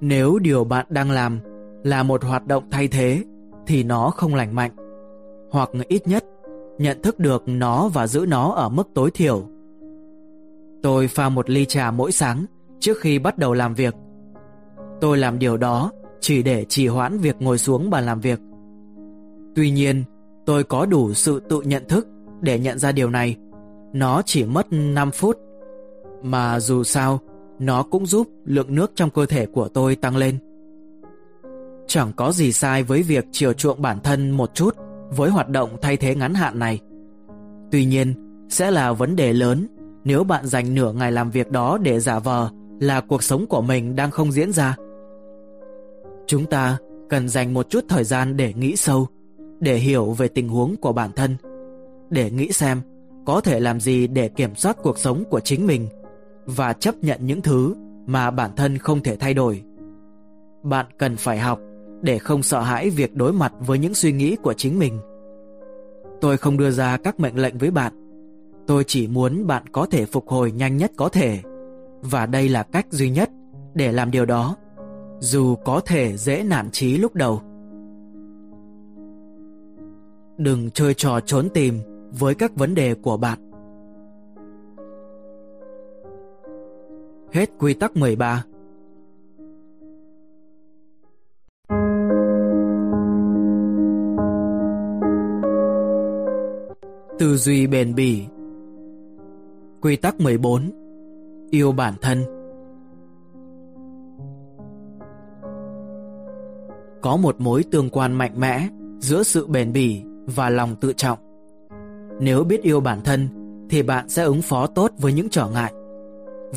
Nếu 0.00 0.38
điều 0.38 0.64
bạn 0.64 0.86
đang 0.88 1.10
làm 1.10 1.40
là 1.84 2.02
một 2.02 2.24
hoạt 2.24 2.46
động 2.46 2.64
thay 2.70 2.88
thế 2.88 3.24
thì 3.68 3.84
nó 3.84 4.10
không 4.10 4.34
lành 4.34 4.54
mạnh, 4.54 4.70
hoặc 5.50 5.70
ít 5.88 6.06
nhất 6.06 6.24
nhận 6.78 7.02
thức 7.02 7.18
được 7.18 7.42
nó 7.46 7.88
và 7.88 8.06
giữ 8.06 8.26
nó 8.28 8.52
ở 8.52 8.68
mức 8.68 8.88
tối 8.94 9.10
thiểu. 9.10 9.42
Tôi 10.82 11.08
pha 11.08 11.28
một 11.28 11.50
ly 11.50 11.64
trà 11.64 11.90
mỗi 11.90 12.12
sáng 12.12 12.44
trước 12.80 13.00
khi 13.00 13.18
bắt 13.18 13.38
đầu 13.38 13.54
làm 13.54 13.74
việc. 13.74 13.94
Tôi 15.00 15.18
làm 15.18 15.38
điều 15.38 15.56
đó 15.56 15.92
chỉ 16.20 16.42
để 16.42 16.64
trì 16.64 16.86
hoãn 16.86 17.18
việc 17.18 17.36
ngồi 17.40 17.58
xuống 17.58 17.90
bàn 17.90 18.06
làm 18.06 18.20
việc. 18.20 18.40
Tuy 19.56 19.70
nhiên, 19.70 20.04
tôi 20.46 20.64
có 20.64 20.86
đủ 20.86 21.12
sự 21.12 21.40
tự 21.40 21.60
nhận 21.60 21.88
thức 21.88 22.08
để 22.40 22.58
nhận 22.58 22.78
ra 22.78 22.92
điều 22.92 23.10
này. 23.10 23.36
Nó 23.92 24.22
chỉ 24.24 24.44
mất 24.44 24.66
5 24.70 25.10
phút. 25.10 25.38
Mà 26.22 26.60
dù 26.60 26.84
sao, 26.84 27.20
nó 27.58 27.82
cũng 27.82 28.06
giúp 28.06 28.28
lượng 28.44 28.74
nước 28.74 28.92
trong 28.94 29.10
cơ 29.10 29.26
thể 29.26 29.46
của 29.46 29.68
tôi 29.68 29.96
tăng 29.96 30.16
lên. 30.16 30.38
Chẳng 31.88 32.12
có 32.16 32.32
gì 32.32 32.52
sai 32.52 32.82
với 32.82 33.02
việc 33.02 33.24
chiều 33.32 33.52
chuộng 33.52 33.82
bản 33.82 33.98
thân 34.00 34.30
một 34.30 34.54
chút 34.54 34.76
với 35.10 35.30
hoạt 35.30 35.48
động 35.48 35.76
thay 35.82 35.96
thế 35.96 36.14
ngắn 36.14 36.34
hạn 36.34 36.58
này. 36.58 36.80
Tuy 37.70 37.84
nhiên, 37.84 38.14
sẽ 38.48 38.70
là 38.70 38.92
vấn 38.92 39.16
đề 39.16 39.32
lớn 39.32 39.66
nếu 40.04 40.24
bạn 40.24 40.46
dành 40.46 40.74
nửa 40.74 40.92
ngày 40.92 41.12
làm 41.12 41.30
việc 41.30 41.50
đó 41.50 41.78
để 41.82 42.00
giả 42.00 42.18
vờ 42.18 42.50
là 42.80 43.00
cuộc 43.00 43.22
sống 43.22 43.46
của 43.46 43.62
mình 43.62 43.96
đang 43.96 44.10
không 44.10 44.32
diễn 44.32 44.52
ra. 44.52 44.76
Chúng 46.26 46.46
ta 46.46 46.78
cần 47.08 47.28
dành 47.28 47.54
một 47.54 47.70
chút 47.70 47.84
thời 47.88 48.04
gian 48.04 48.36
để 48.36 48.52
nghĩ 48.54 48.76
sâu, 48.76 49.06
để 49.60 49.76
hiểu 49.76 50.12
về 50.12 50.28
tình 50.28 50.48
huống 50.48 50.76
của 50.76 50.92
bản 50.92 51.10
thân, 51.16 51.36
để 52.10 52.30
nghĩ 52.30 52.52
xem 52.52 52.80
có 53.26 53.40
thể 53.40 53.60
làm 53.60 53.80
gì 53.80 54.06
để 54.06 54.28
kiểm 54.28 54.54
soát 54.54 54.76
cuộc 54.82 54.98
sống 54.98 55.24
của 55.30 55.40
chính 55.40 55.66
mình 55.66 55.88
và 56.46 56.72
chấp 56.72 56.94
nhận 57.02 57.26
những 57.26 57.42
thứ 57.42 57.74
mà 58.06 58.30
bản 58.30 58.50
thân 58.56 58.78
không 58.78 59.02
thể 59.02 59.16
thay 59.16 59.34
đổi. 59.34 59.62
Bạn 60.62 60.86
cần 60.98 61.16
phải 61.16 61.38
học 61.38 61.60
để 62.02 62.18
không 62.18 62.42
sợ 62.42 62.60
hãi 62.60 62.90
việc 62.90 63.16
đối 63.16 63.32
mặt 63.32 63.52
với 63.66 63.78
những 63.78 63.94
suy 63.94 64.12
nghĩ 64.12 64.36
của 64.36 64.52
chính 64.52 64.78
mình. 64.78 64.98
Tôi 66.20 66.36
không 66.36 66.56
đưa 66.56 66.70
ra 66.70 66.96
các 66.96 67.20
mệnh 67.20 67.36
lệnh 67.36 67.58
với 67.58 67.70
bạn. 67.70 67.92
Tôi 68.66 68.84
chỉ 68.86 69.06
muốn 69.06 69.46
bạn 69.46 69.62
có 69.72 69.86
thể 69.86 70.06
phục 70.06 70.28
hồi 70.28 70.52
nhanh 70.52 70.76
nhất 70.76 70.92
có 70.96 71.08
thể. 71.08 71.40
Và 72.02 72.26
đây 72.26 72.48
là 72.48 72.62
cách 72.62 72.86
duy 72.90 73.10
nhất 73.10 73.30
để 73.74 73.92
làm 73.92 74.10
điều 74.10 74.26
đó, 74.26 74.56
dù 75.18 75.56
có 75.64 75.80
thể 75.86 76.16
dễ 76.16 76.42
nản 76.42 76.70
chí 76.70 76.98
lúc 76.98 77.14
đầu. 77.14 77.40
Đừng 80.38 80.70
chơi 80.70 80.94
trò 80.94 81.20
trốn 81.20 81.48
tìm 81.54 81.80
với 82.18 82.34
các 82.34 82.56
vấn 82.56 82.74
đề 82.74 82.94
của 82.94 83.16
bạn. 83.16 83.38
Hết 87.32 87.50
quy 87.58 87.74
tắc 87.74 87.96
13 87.96 88.44
Tư 97.18 97.36
duy 97.36 97.66
bền 97.66 97.94
bỉ 97.94 98.26
Quy 99.80 99.96
tắc 99.96 100.20
14 100.20 100.70
Yêu 101.50 101.72
bản 101.72 101.94
thân 102.00 102.24
Có 107.02 107.16
một 107.16 107.40
mối 107.40 107.64
tương 107.70 107.90
quan 107.90 108.12
mạnh 108.12 108.40
mẽ 108.40 108.68
giữa 108.98 109.22
sự 109.22 109.46
bền 109.46 109.72
bỉ 109.72 110.02
và 110.26 110.50
lòng 110.50 110.76
tự 110.80 110.92
trọng. 110.92 111.18
Nếu 112.20 112.44
biết 112.44 112.62
yêu 112.62 112.80
bản 112.80 113.00
thân 113.04 113.28
thì 113.70 113.82
bạn 113.82 114.08
sẽ 114.08 114.22
ứng 114.22 114.42
phó 114.42 114.66
tốt 114.66 114.92
với 114.98 115.12
những 115.12 115.28
trở 115.28 115.46
ngại. 115.46 115.72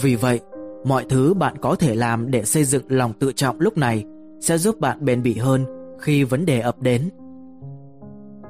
Vì 0.01 0.15
vậy, 0.15 0.39
mọi 0.85 1.05
thứ 1.09 1.33
bạn 1.33 1.57
có 1.61 1.75
thể 1.75 1.95
làm 1.95 2.31
để 2.31 2.45
xây 2.45 2.63
dựng 2.63 2.83
lòng 2.87 3.13
tự 3.19 3.31
trọng 3.31 3.59
lúc 3.59 3.77
này 3.77 4.05
sẽ 4.41 4.57
giúp 4.57 4.79
bạn 4.79 5.05
bền 5.05 5.23
bỉ 5.23 5.33
hơn 5.33 5.65
khi 5.99 6.23
vấn 6.23 6.45
đề 6.45 6.59
ập 6.59 6.81
đến. 6.81 7.09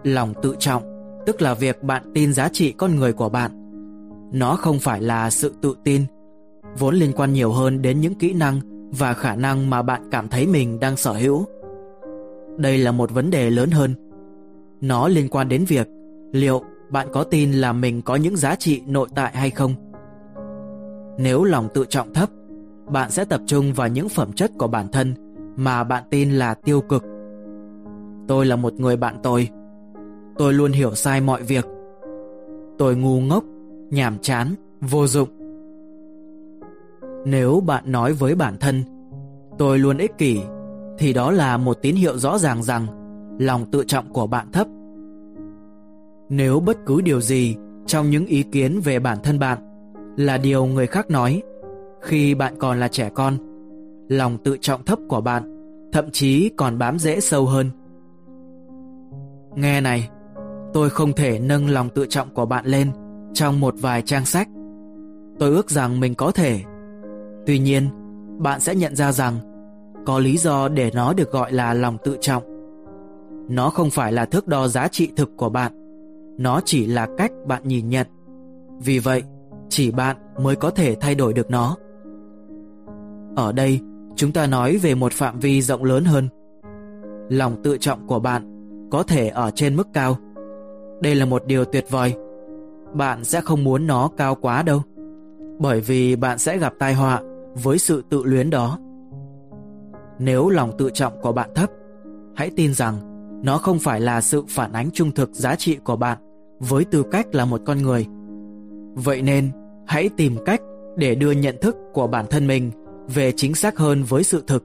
Lòng 0.04 0.34
tự 0.42 0.56
trọng 0.60 0.91
tức 1.26 1.42
là 1.42 1.54
việc 1.54 1.84
bạn 1.84 2.12
tin 2.14 2.34
giá 2.34 2.50
trị 2.50 2.72
con 2.72 2.96
người 2.96 3.14
của 3.14 3.30
bạn. 3.30 3.52
Nó 4.34 4.56
không 4.56 4.80
phải 4.80 5.02
là 5.02 5.30
sự 5.30 5.54
tự 5.62 5.76
tin, 5.84 6.06
vốn 6.80 6.96
liên 6.96 7.12
quan 7.16 7.34
nhiều 7.34 7.52
hơn 7.52 7.82
đến 7.82 8.02
những 8.02 8.16
kỹ 8.16 8.34
năng 8.34 8.60
và 8.92 9.14
khả 9.14 9.36
năng 9.36 9.70
mà 9.70 9.82
bạn 9.82 10.02
cảm 10.12 10.28
thấy 10.28 10.48
mình 10.48 10.80
đang 10.80 10.98
sở 10.98 11.14
hữu. 11.14 11.46
Đây 12.58 12.78
là 12.78 12.92
một 12.92 13.12
vấn 13.12 13.30
đề 13.30 13.50
lớn 13.50 13.72
hơn. 13.72 13.96
Nó 14.82 15.08
liên 15.08 15.28
quan 15.30 15.50
đến 15.50 15.66
việc 15.68 15.88
liệu 16.32 16.62
bạn 16.92 17.08
có 17.14 17.24
tin 17.24 17.52
là 17.52 17.74
mình 17.74 18.02
có 18.02 18.16
những 18.16 18.38
giá 18.38 18.56
trị 18.56 18.82
nội 18.86 19.08
tại 19.16 19.32
hay 19.36 19.50
không. 19.50 19.76
Nếu 21.18 21.44
lòng 21.44 21.68
tự 21.74 21.86
trọng 21.90 22.14
thấp, 22.14 22.30
bạn 22.88 23.12
sẽ 23.12 23.26
tập 23.26 23.42
trung 23.46 23.74
vào 23.74 23.88
những 23.88 24.10
phẩm 24.10 24.34
chất 24.34 24.52
của 24.58 24.68
bản 24.68 24.88
thân 24.92 25.14
mà 25.56 25.84
bạn 25.84 26.04
tin 26.10 26.32
là 26.32 26.54
tiêu 26.54 26.82
cực. 26.82 27.04
Tôi 28.28 28.46
là 28.46 28.56
một 28.56 28.74
người 28.74 28.98
bạn 28.98 29.16
tồi 29.24 29.50
Tôi 30.42 30.54
luôn 30.54 30.72
hiểu 30.72 30.96
sai 30.96 31.22
mọi 31.22 31.44
việc. 31.44 31.66
Tôi 32.78 32.96
ngu 32.96 33.20
ngốc, 33.20 33.44
Nhàm 33.90 34.18
chán, 34.22 34.56
Vô 34.82 35.08
dụng. 35.08 35.30
Nếu 37.26 37.64
bạn 37.66 37.84
nói 37.92 38.14
với 38.14 38.36
bản 38.36 38.58
thân, 38.60 38.84
Tôi 39.58 39.80
luôn 39.80 39.98
ích 39.98 40.18
kỷ, 40.18 40.40
Thì 40.98 41.14
đó 41.14 41.32
là 41.32 41.58
một 41.58 41.78
tín 41.82 41.96
hiệu 41.96 42.18
rõ 42.18 42.38
ràng 42.38 42.64
rằng 42.64 42.88
Lòng 43.40 43.72
tự 43.72 43.84
trọng 43.88 44.14
của 44.14 44.28
bạn 44.28 44.52
thấp. 44.52 44.68
Nếu 46.30 46.60
bất 46.60 46.78
cứ 46.86 47.02
điều 47.02 47.22
gì 47.22 47.56
Trong 47.86 48.10
những 48.10 48.26
ý 48.26 48.44
kiến 48.44 48.80
về 48.84 49.00
bản 49.00 49.18
thân 49.24 49.40
bạn 49.40 49.58
Là 50.18 50.38
điều 50.38 50.66
người 50.66 50.88
khác 50.88 51.10
nói, 51.10 51.42
Khi 52.02 52.36
bạn 52.36 52.54
còn 52.60 52.80
là 52.80 52.88
trẻ 52.88 53.10
con, 53.16 53.38
Lòng 54.10 54.38
tự 54.44 54.58
trọng 54.62 54.84
thấp 54.84 55.00
của 55.10 55.22
bạn 55.22 55.44
Thậm 55.92 56.12
chí 56.12 56.50
còn 56.58 56.78
bám 56.78 57.00
rễ 57.00 57.20
sâu 57.20 57.46
hơn. 57.46 57.70
Nghe 59.56 59.82
này 59.82 60.10
Tôi 60.74 60.90
không 60.90 61.14
thể 61.14 61.40
nâng 61.40 61.70
lòng 61.70 61.90
tự 61.90 62.06
trọng 62.10 62.30
của 62.30 62.46
bạn 62.46 62.66
lên 62.66 62.92
trong 63.34 63.60
một 63.60 63.76
vài 63.78 64.02
trang 64.02 64.26
sách. 64.26 64.48
Tôi 65.40 65.50
ước 65.50 65.70
rằng 65.70 66.00
mình 66.00 66.16
có 66.16 66.32
thể. 66.32 66.62
Tuy 67.46 67.60
nhiên, 67.60 67.90
bạn 68.38 68.60
sẽ 68.60 68.76
nhận 68.76 68.96
ra 68.96 69.12
rằng 69.12 69.36
có 70.06 70.20
lý 70.20 70.38
do 70.38 70.68
để 70.68 70.92
nó 70.94 71.14
được 71.14 71.32
gọi 71.32 71.52
là 71.52 71.74
lòng 71.74 71.98
tự 72.04 72.18
trọng. 72.22 72.44
Nó 73.50 73.70
không 73.70 73.90
phải 73.90 74.12
là 74.12 74.26
thước 74.26 74.48
đo 74.48 74.68
giá 74.68 74.88
trị 74.88 75.12
thực 75.16 75.38
của 75.38 75.50
bạn. 75.50 75.72
Nó 76.38 76.62
chỉ 76.66 76.86
là 76.86 77.08
cách 77.18 77.32
bạn 77.48 77.62
nhìn 77.66 77.90
nhận. 77.90 78.08
Vì 78.80 79.00
vậy, 79.00 79.24
chỉ 79.70 79.92
bạn 79.92 80.18
mới 80.44 80.56
có 80.56 80.70
thể 80.70 80.96
thay 80.96 81.16
đổi 81.16 81.34
được 81.34 81.50
nó. 81.50 81.76
Ở 83.36 83.52
đây, 83.52 83.80
chúng 84.16 84.32
ta 84.32 84.48
nói 84.48 84.78
về 84.78 84.96
một 84.96 85.14
phạm 85.14 85.40
vi 85.40 85.62
rộng 85.62 85.84
lớn 85.84 86.06
hơn. 86.06 86.30
Lòng 87.30 87.64
tự 87.64 87.78
trọng 87.78 88.08
của 88.08 88.20
bạn 88.20 88.44
có 88.92 89.04
thể 89.04 89.28
ở 89.28 89.52
trên 89.52 89.76
mức 89.76 89.88
cao 89.94 90.18
đây 91.02 91.16
là 91.16 91.26
một 91.26 91.46
điều 91.46 91.66
tuyệt 91.66 91.86
vời. 91.90 92.14
Bạn 92.94 93.24
sẽ 93.24 93.42
không 93.42 93.64
muốn 93.64 93.88
nó 93.88 94.10
cao 94.18 94.36
quá 94.36 94.64
đâu. 94.64 94.82
Bởi 95.60 95.82
vì 95.82 96.16
bạn 96.16 96.38
sẽ 96.38 96.58
gặp 96.58 96.74
tai 96.80 96.94
họa 96.94 97.22
với 97.64 97.78
sự 97.78 98.04
tự 98.10 98.24
luyến 98.24 98.50
đó. 98.50 98.80
Nếu 100.20 100.50
lòng 100.50 100.72
tự 100.78 100.90
trọng 100.90 101.22
của 101.22 101.32
bạn 101.32 101.50
thấp, 101.56 101.70
hãy 102.36 102.50
tin 102.56 102.74
rằng 102.74 102.96
nó 103.44 103.58
không 103.58 103.80
phải 103.80 104.02
là 104.02 104.22
sự 104.22 104.44
phản 104.50 104.74
ánh 104.74 104.92
trung 104.92 105.12
thực 105.12 105.30
giá 105.34 105.56
trị 105.56 105.78
của 105.84 105.96
bạn 105.96 106.18
với 106.60 106.86
tư 106.86 107.04
cách 107.12 107.36
là 107.36 107.46
một 107.46 107.62
con 107.66 107.78
người. 107.78 108.08
Vậy 108.94 109.22
nên, 109.22 109.52
hãy 109.88 110.10
tìm 110.18 110.38
cách 110.46 110.62
để 110.98 111.16
đưa 111.16 111.32
nhận 111.32 111.56
thức 111.62 111.76
của 111.94 112.08
bản 112.08 112.26
thân 112.30 112.48
mình 112.48 112.72
về 113.08 113.32
chính 113.36 113.56
xác 113.56 113.78
hơn 113.78 114.04
với 114.04 114.24
sự 114.24 114.44
thực. 114.48 114.64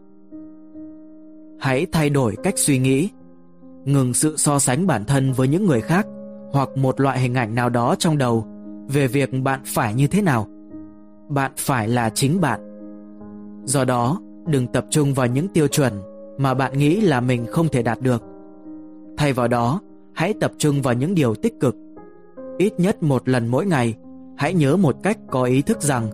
Hãy 1.60 1.86
thay 1.92 2.10
đổi 2.10 2.36
cách 2.42 2.58
suy 2.58 2.78
nghĩ, 2.78 3.08
ngừng 3.84 4.14
sự 4.14 4.36
so 4.36 4.58
sánh 4.58 4.86
bản 4.86 5.04
thân 5.04 5.32
với 5.32 5.48
những 5.48 5.66
người 5.66 5.80
khác 5.80 6.06
hoặc 6.52 6.76
một 6.76 7.00
loại 7.00 7.20
hình 7.20 7.34
ảnh 7.34 7.54
nào 7.54 7.68
đó 7.68 7.94
trong 7.98 8.18
đầu 8.18 8.46
về 8.88 9.06
việc 9.06 9.30
bạn 9.42 9.60
phải 9.64 9.94
như 9.94 10.06
thế 10.06 10.22
nào. 10.22 10.46
Bạn 11.28 11.52
phải 11.56 11.88
là 11.88 12.10
chính 12.10 12.40
bạn. 12.40 12.60
Do 13.64 13.84
đó, 13.84 14.20
đừng 14.46 14.66
tập 14.66 14.86
trung 14.90 15.14
vào 15.14 15.26
những 15.26 15.48
tiêu 15.48 15.68
chuẩn 15.68 15.92
mà 16.38 16.54
bạn 16.54 16.78
nghĩ 16.78 17.00
là 17.00 17.20
mình 17.20 17.46
không 17.46 17.68
thể 17.68 17.82
đạt 17.82 18.00
được. 18.00 18.22
Thay 19.16 19.32
vào 19.32 19.48
đó, 19.48 19.80
hãy 20.14 20.34
tập 20.40 20.52
trung 20.58 20.82
vào 20.82 20.94
những 20.94 21.14
điều 21.14 21.34
tích 21.34 21.60
cực. 21.60 21.76
Ít 22.58 22.72
nhất 22.80 23.02
một 23.02 23.28
lần 23.28 23.46
mỗi 23.46 23.66
ngày, 23.66 23.94
hãy 24.36 24.54
nhớ 24.54 24.76
một 24.76 24.96
cách 25.02 25.18
có 25.30 25.42
ý 25.42 25.62
thức 25.62 25.82
rằng 25.82 26.10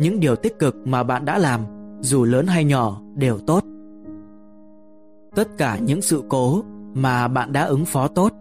những 0.00 0.20
điều 0.20 0.36
tích 0.36 0.58
cực 0.58 0.76
mà 0.84 1.02
bạn 1.02 1.24
đã 1.24 1.38
làm, 1.38 1.60
dù 2.00 2.24
lớn 2.24 2.46
hay 2.46 2.64
nhỏ, 2.64 3.02
đều 3.14 3.38
tốt. 3.38 3.64
Tất 5.34 5.48
cả 5.58 5.78
những 5.78 6.02
sự 6.02 6.22
cố 6.28 6.62
mà 6.94 7.28
bạn 7.28 7.52
đã 7.52 7.64
ứng 7.64 7.84
phó 7.84 8.08
tốt, 8.08 8.32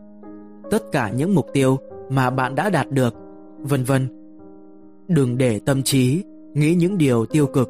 tất 0.71 0.83
cả 0.91 1.09
những 1.09 1.35
mục 1.35 1.47
tiêu 1.53 1.77
mà 2.09 2.29
bạn 2.29 2.55
đã 2.55 2.69
đạt 2.69 2.91
được, 2.91 3.15
vân 3.59 3.83
vân. 3.83 4.07
Đừng 5.07 5.37
để 5.37 5.59
tâm 5.59 5.83
trí 5.83 6.23
nghĩ 6.53 6.75
những 6.75 6.97
điều 6.97 7.25
tiêu 7.25 7.47
cực. 7.47 7.69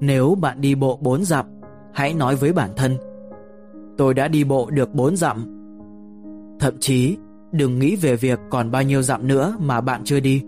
Nếu 0.00 0.34
bạn 0.34 0.60
đi 0.60 0.74
bộ 0.74 0.98
4 1.02 1.24
dặm, 1.24 1.46
hãy 1.92 2.14
nói 2.14 2.36
với 2.36 2.52
bản 2.52 2.70
thân 2.76 2.96
Tôi 4.00 4.14
đã 4.14 4.28
đi 4.28 4.44
bộ 4.44 4.70
được 4.70 4.94
4 4.94 5.16
dặm. 5.16 5.44
Thậm 6.60 6.74
chí, 6.80 7.16
đừng 7.52 7.78
nghĩ 7.78 7.96
về 7.96 8.16
việc 8.16 8.40
còn 8.50 8.70
bao 8.70 8.82
nhiêu 8.82 9.02
dặm 9.02 9.28
nữa 9.28 9.56
mà 9.60 9.80
bạn 9.80 10.00
chưa 10.04 10.20
đi. 10.20 10.42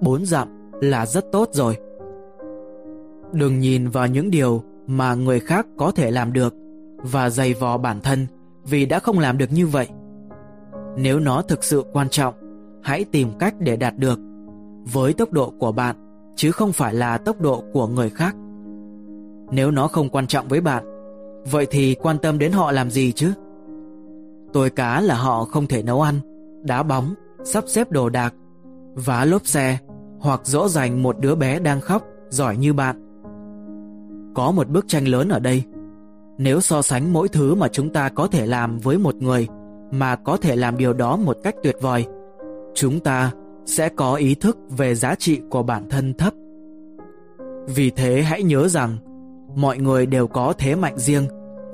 4 0.00 0.26
dặm 0.26 0.48
là 0.80 1.06
rất 1.06 1.24
tốt 1.32 1.48
rồi. 1.52 1.76
Đừng 3.32 3.60
nhìn 3.60 3.88
vào 3.88 4.06
những 4.06 4.30
điều 4.30 4.62
mà 4.86 5.14
người 5.14 5.40
khác 5.40 5.66
có 5.76 5.90
thể 5.90 6.10
làm 6.10 6.32
được 6.32 6.54
và 6.96 7.30
dày 7.30 7.54
vò 7.54 7.78
bản 7.78 8.00
thân 8.00 8.26
vì 8.64 8.86
đã 8.86 8.98
không 8.98 9.18
làm 9.18 9.38
được 9.38 9.52
như 9.52 9.66
vậy. 9.66 9.88
Nếu 11.00 11.20
nó 11.20 11.42
thực 11.42 11.64
sự 11.64 11.84
quan 11.92 12.08
trọng, 12.08 12.34
hãy 12.82 13.04
tìm 13.04 13.28
cách 13.38 13.54
để 13.58 13.76
đạt 13.76 13.96
được 13.96 14.18
với 14.92 15.12
tốc 15.12 15.32
độ 15.32 15.52
của 15.58 15.72
bạn 15.72 15.96
chứ 16.36 16.50
không 16.50 16.72
phải 16.72 16.94
là 16.94 17.18
tốc 17.18 17.40
độ 17.40 17.64
của 17.72 17.86
người 17.86 18.10
khác. 18.10 18.36
Nếu 19.50 19.70
nó 19.70 19.88
không 19.88 20.08
quan 20.08 20.26
trọng 20.26 20.48
với 20.48 20.60
bạn, 20.60 20.84
vậy 21.50 21.66
thì 21.70 21.94
quan 21.94 22.18
tâm 22.18 22.38
đến 22.38 22.52
họ 22.52 22.72
làm 22.72 22.90
gì 22.90 23.12
chứ? 23.12 23.32
Tôi 24.52 24.70
cá 24.70 25.00
là 25.00 25.14
họ 25.14 25.44
không 25.44 25.66
thể 25.66 25.82
nấu 25.82 26.02
ăn, 26.02 26.20
đá 26.64 26.82
bóng, 26.82 27.14
sắp 27.44 27.64
xếp 27.66 27.90
đồ 27.90 28.08
đạc, 28.08 28.34
vá 28.94 29.24
lốp 29.24 29.46
xe 29.46 29.78
hoặc 30.20 30.40
dỗ 30.44 30.68
dành 30.68 31.02
một 31.02 31.18
đứa 31.20 31.34
bé 31.34 31.58
đang 31.58 31.80
khóc 31.80 32.02
giỏi 32.28 32.56
như 32.56 32.72
bạn. 32.72 32.96
Có 34.34 34.50
một 34.50 34.68
bức 34.68 34.88
tranh 34.88 35.08
lớn 35.08 35.28
ở 35.28 35.38
đây. 35.38 35.62
Nếu 36.38 36.60
so 36.60 36.82
sánh 36.82 37.12
mỗi 37.12 37.28
thứ 37.28 37.54
mà 37.54 37.68
chúng 37.68 37.90
ta 37.90 38.08
có 38.08 38.26
thể 38.26 38.46
làm 38.46 38.78
với 38.78 38.98
một 38.98 39.14
người 39.14 39.48
mà 39.90 40.16
có 40.16 40.36
thể 40.36 40.56
làm 40.56 40.76
điều 40.76 40.92
đó 40.92 41.16
một 41.16 41.36
cách 41.42 41.54
tuyệt 41.62 41.76
vời, 41.80 42.06
chúng 42.74 43.00
ta 43.00 43.32
sẽ 43.66 43.88
có 43.88 44.14
ý 44.14 44.34
thức 44.34 44.58
về 44.76 44.94
giá 44.94 45.14
trị 45.14 45.40
của 45.50 45.62
bản 45.62 45.88
thân 45.88 46.14
thấp. 46.14 46.32
Vì 47.66 47.90
thế 47.90 48.22
hãy 48.22 48.42
nhớ 48.42 48.68
rằng 48.68 48.96
mọi 49.56 49.78
người 49.78 50.06
đều 50.06 50.26
có 50.26 50.52
thế 50.58 50.74
mạnh 50.74 50.98
riêng 50.98 51.26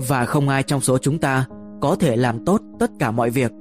và 0.09 0.25
không 0.25 0.49
ai 0.49 0.63
trong 0.63 0.81
số 0.81 0.99
chúng 0.99 1.19
ta 1.19 1.47
có 1.81 1.97
thể 1.97 2.17
làm 2.17 2.45
tốt 2.45 2.61
tất 2.79 2.91
cả 2.99 3.11
mọi 3.11 3.31
việc. 3.31 3.53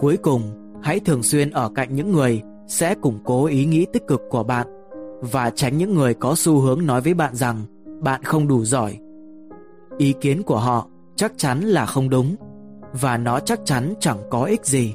Cuối 0.00 0.16
cùng, 0.16 0.42
hãy 0.82 1.00
thường 1.00 1.22
xuyên 1.22 1.50
ở 1.50 1.70
cạnh 1.74 1.94
những 1.94 2.12
người 2.12 2.42
sẽ 2.66 2.94
củng 2.94 3.18
cố 3.24 3.46
ý 3.46 3.64
nghĩ 3.64 3.86
tích 3.92 4.06
cực 4.06 4.22
của 4.30 4.42
bạn 4.42 4.66
và 5.20 5.50
tránh 5.50 5.78
những 5.78 5.94
người 5.94 6.14
có 6.14 6.34
xu 6.36 6.60
hướng 6.60 6.86
nói 6.86 7.00
với 7.00 7.14
bạn 7.14 7.34
rằng 7.34 7.56
bạn 8.00 8.22
không 8.22 8.48
đủ 8.48 8.64
giỏi. 8.64 8.98
Ý 9.98 10.14
kiến 10.20 10.42
của 10.42 10.58
họ 10.58 10.86
chắc 11.20 11.32
chắn 11.36 11.60
là 11.60 11.86
không 11.86 12.10
đúng 12.10 12.36
và 13.00 13.16
nó 13.16 13.40
chắc 13.40 13.60
chắn 13.64 13.94
chẳng 14.00 14.18
có 14.30 14.44
ích 14.44 14.64
gì. 14.64 14.94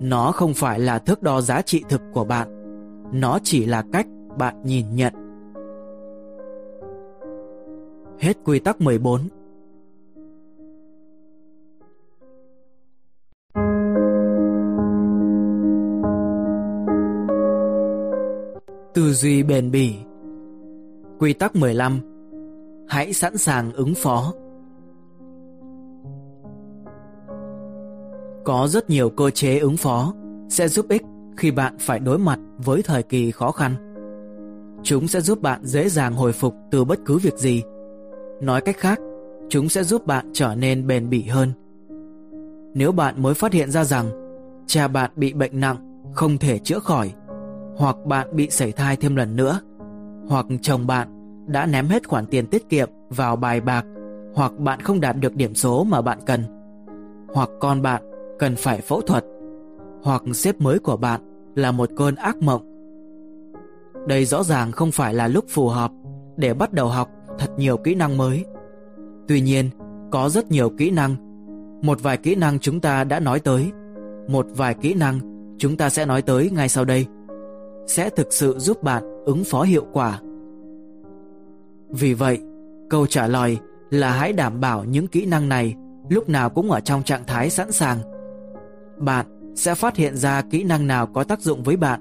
Nó 0.00 0.32
không 0.34 0.54
phải 0.54 0.80
là 0.80 0.98
thước 0.98 1.22
đo 1.22 1.40
giá 1.40 1.62
trị 1.62 1.84
thực 1.88 2.00
của 2.12 2.24
bạn, 2.24 2.48
nó 3.12 3.38
chỉ 3.42 3.66
là 3.66 3.84
cách 3.92 4.06
bạn 4.38 4.62
nhìn 4.64 4.86
nhận. 4.94 5.12
Hết 8.18 8.36
quy 8.44 8.58
tắc 8.58 8.80
14 8.80 9.20
Tư 18.94 19.12
duy 19.12 19.42
bền 19.42 19.70
bỉ 19.70 19.94
Quy 21.18 21.32
tắc 21.32 21.56
15 21.56 22.09
Hãy 22.90 23.12
sẵn 23.12 23.36
sàng 23.36 23.72
ứng 23.72 23.94
phó 23.94 24.32
Có 28.44 28.66
rất 28.68 28.90
nhiều 28.90 29.10
cơ 29.10 29.30
chế 29.30 29.58
ứng 29.58 29.76
phó 29.76 30.14
sẽ 30.48 30.68
giúp 30.68 30.86
ích 30.88 31.02
khi 31.36 31.50
bạn 31.50 31.76
phải 31.80 31.98
đối 31.98 32.18
mặt 32.18 32.38
với 32.58 32.82
thời 32.82 33.02
kỳ 33.02 33.30
khó 33.30 33.52
khăn. 33.52 33.74
Chúng 34.82 35.08
sẽ 35.08 35.20
giúp 35.20 35.40
bạn 35.42 35.60
dễ 35.64 35.88
dàng 35.88 36.14
hồi 36.14 36.32
phục 36.32 36.54
từ 36.70 36.84
bất 36.84 36.98
cứ 37.06 37.18
việc 37.18 37.34
gì. 37.38 37.62
Nói 38.40 38.60
cách 38.60 38.76
khác, 38.78 39.00
chúng 39.48 39.68
sẽ 39.68 39.84
giúp 39.84 40.06
bạn 40.06 40.30
trở 40.32 40.54
nên 40.54 40.86
bền 40.86 41.10
bỉ 41.10 41.22
hơn. 41.22 41.52
Nếu 42.74 42.92
bạn 42.92 43.22
mới 43.22 43.34
phát 43.34 43.52
hiện 43.52 43.70
ra 43.70 43.84
rằng 43.84 44.10
cha 44.66 44.88
bạn 44.88 45.10
bị 45.16 45.32
bệnh 45.32 45.60
nặng, 45.60 46.02
không 46.12 46.38
thể 46.38 46.58
chữa 46.58 46.78
khỏi, 46.78 47.12
hoặc 47.76 47.96
bạn 48.04 48.28
bị 48.36 48.50
sảy 48.50 48.72
thai 48.72 48.96
thêm 48.96 49.16
lần 49.16 49.36
nữa, 49.36 49.60
hoặc 50.28 50.46
chồng 50.62 50.86
bạn 50.86 51.19
đã 51.50 51.66
ném 51.66 51.86
hết 51.86 52.08
khoản 52.08 52.26
tiền 52.26 52.46
tiết 52.46 52.68
kiệm 52.68 52.88
vào 53.08 53.36
bài 53.36 53.60
bạc, 53.60 53.86
hoặc 54.34 54.58
bạn 54.58 54.80
không 54.80 55.00
đạt 55.00 55.16
được 55.16 55.36
điểm 55.36 55.54
số 55.54 55.84
mà 55.84 56.02
bạn 56.02 56.18
cần, 56.26 56.44
hoặc 57.34 57.48
con 57.60 57.82
bạn 57.82 58.02
cần 58.38 58.56
phải 58.56 58.80
phẫu 58.80 59.00
thuật, 59.00 59.24
hoặc 60.02 60.22
sếp 60.34 60.60
mới 60.60 60.78
của 60.78 60.96
bạn 60.96 61.20
là 61.54 61.72
một 61.72 61.90
cơn 61.96 62.14
ác 62.14 62.36
mộng. 62.42 62.62
Đây 64.06 64.24
rõ 64.24 64.42
ràng 64.42 64.72
không 64.72 64.92
phải 64.92 65.14
là 65.14 65.28
lúc 65.28 65.44
phù 65.48 65.68
hợp 65.68 65.90
để 66.36 66.54
bắt 66.54 66.72
đầu 66.72 66.88
học 66.88 67.08
thật 67.38 67.50
nhiều 67.56 67.76
kỹ 67.76 67.94
năng 67.94 68.16
mới. 68.16 68.44
Tuy 69.28 69.40
nhiên, 69.40 69.70
có 70.10 70.28
rất 70.28 70.50
nhiều 70.50 70.70
kỹ 70.78 70.90
năng. 70.90 71.16
Một 71.82 72.02
vài 72.02 72.16
kỹ 72.16 72.34
năng 72.34 72.58
chúng 72.58 72.80
ta 72.80 73.04
đã 73.04 73.20
nói 73.20 73.40
tới, 73.40 73.72
một 74.28 74.46
vài 74.56 74.74
kỹ 74.74 74.94
năng 74.94 75.20
chúng 75.58 75.76
ta 75.76 75.90
sẽ 75.90 76.06
nói 76.06 76.22
tới 76.22 76.50
ngay 76.50 76.68
sau 76.68 76.84
đây 76.84 77.06
sẽ 77.86 78.10
thực 78.10 78.32
sự 78.32 78.58
giúp 78.58 78.82
bạn 78.82 79.24
ứng 79.24 79.44
phó 79.44 79.62
hiệu 79.62 79.86
quả. 79.92 80.20
Vì 81.92 82.14
vậy, 82.14 82.40
câu 82.90 83.06
trả 83.06 83.26
lời 83.26 83.58
là 83.90 84.12
hãy 84.12 84.32
đảm 84.32 84.60
bảo 84.60 84.84
những 84.84 85.06
kỹ 85.06 85.26
năng 85.26 85.48
này 85.48 85.74
lúc 86.08 86.28
nào 86.28 86.50
cũng 86.50 86.70
ở 86.70 86.80
trong 86.80 87.02
trạng 87.02 87.24
thái 87.26 87.50
sẵn 87.50 87.72
sàng. 87.72 87.98
Bạn 88.98 89.26
sẽ 89.54 89.74
phát 89.74 89.96
hiện 89.96 90.16
ra 90.16 90.42
kỹ 90.50 90.64
năng 90.64 90.86
nào 90.86 91.06
có 91.06 91.24
tác 91.24 91.40
dụng 91.40 91.62
với 91.62 91.76
bạn 91.76 92.00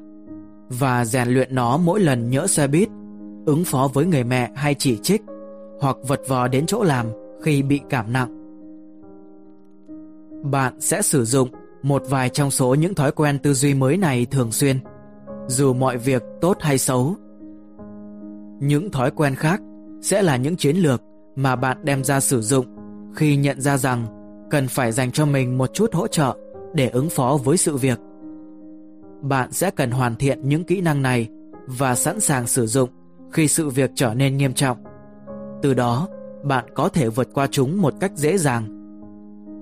và 0.70 1.06
rèn 1.06 1.28
luyện 1.28 1.56
nó 1.56 1.78
mỗi 1.78 2.00
lần 2.00 2.30
nhỡ 2.30 2.48
xe 2.48 2.68
buýt, 2.68 2.90
ứng 3.46 3.64
phó 3.66 3.90
với 3.94 4.06
người 4.06 4.24
mẹ 4.24 4.52
hay 4.56 4.76
chỉ 4.80 4.98
trích 4.98 5.22
hoặc 5.80 5.98
vật 6.08 6.22
vò 6.28 6.48
đến 6.48 6.66
chỗ 6.66 6.84
làm 6.84 7.06
khi 7.42 7.62
bị 7.62 7.82
cảm 7.90 8.14
nặng. 8.14 8.36
Bạn 10.52 10.74
sẽ 10.80 11.02
sử 11.02 11.26
dụng 11.26 11.50
một 11.84 12.04
vài 12.10 12.30
trong 12.30 12.52
số 12.52 12.76
những 12.76 12.96
thói 12.96 13.12
quen 13.12 13.40
tư 13.40 13.54
duy 13.54 13.74
mới 13.74 13.98
này 13.98 14.26
thường 14.32 14.52
xuyên 14.52 14.80
dù 15.48 15.74
mọi 15.74 15.98
việc 15.98 16.24
tốt 16.42 16.58
hay 16.60 16.78
xấu. 16.78 17.16
Những 18.60 18.92
thói 18.92 19.12
quen 19.12 19.36
khác 19.36 19.62
sẽ 20.02 20.22
là 20.22 20.38
những 20.38 20.56
chiến 20.56 20.78
lược 20.78 21.02
mà 21.36 21.56
bạn 21.56 21.78
đem 21.84 22.04
ra 22.04 22.20
sử 22.20 22.42
dụng 22.42 22.66
khi 23.16 23.36
nhận 23.36 23.62
ra 23.62 23.78
rằng 23.78 24.06
cần 24.50 24.68
phải 24.68 24.92
dành 24.92 25.12
cho 25.12 25.26
mình 25.26 25.58
một 25.58 25.74
chút 25.74 25.94
hỗ 25.94 26.08
trợ 26.08 26.38
để 26.74 26.90
ứng 26.90 27.10
phó 27.10 27.38
với 27.44 27.58
sự 27.58 27.78
việc. 27.78 28.00
Bạn 29.22 29.52
sẽ 29.52 29.72
cần 29.72 29.92
hoàn 29.92 30.16
thiện 30.16 30.50
những 30.50 30.64
kỹ 30.64 30.82
năng 30.82 31.02
này 31.02 31.28
và 31.68 31.96
sẵn 31.96 32.20
sàng 32.20 32.48
sử 32.48 32.68
dụng 32.68 32.90
khi 33.32 33.48
sự 33.48 33.70
việc 33.70 33.92
trở 33.96 34.14
nên 34.14 34.38
nghiêm 34.38 34.54
trọng. 34.54 34.78
Từ 35.62 35.74
đó, 35.74 36.08
bạn 36.44 36.66
có 36.76 36.90
thể 36.90 37.10
vượt 37.10 37.30
qua 37.34 37.48
chúng 37.52 37.82
một 37.82 37.94
cách 38.00 38.12
dễ 38.16 38.38
dàng. 38.38 38.64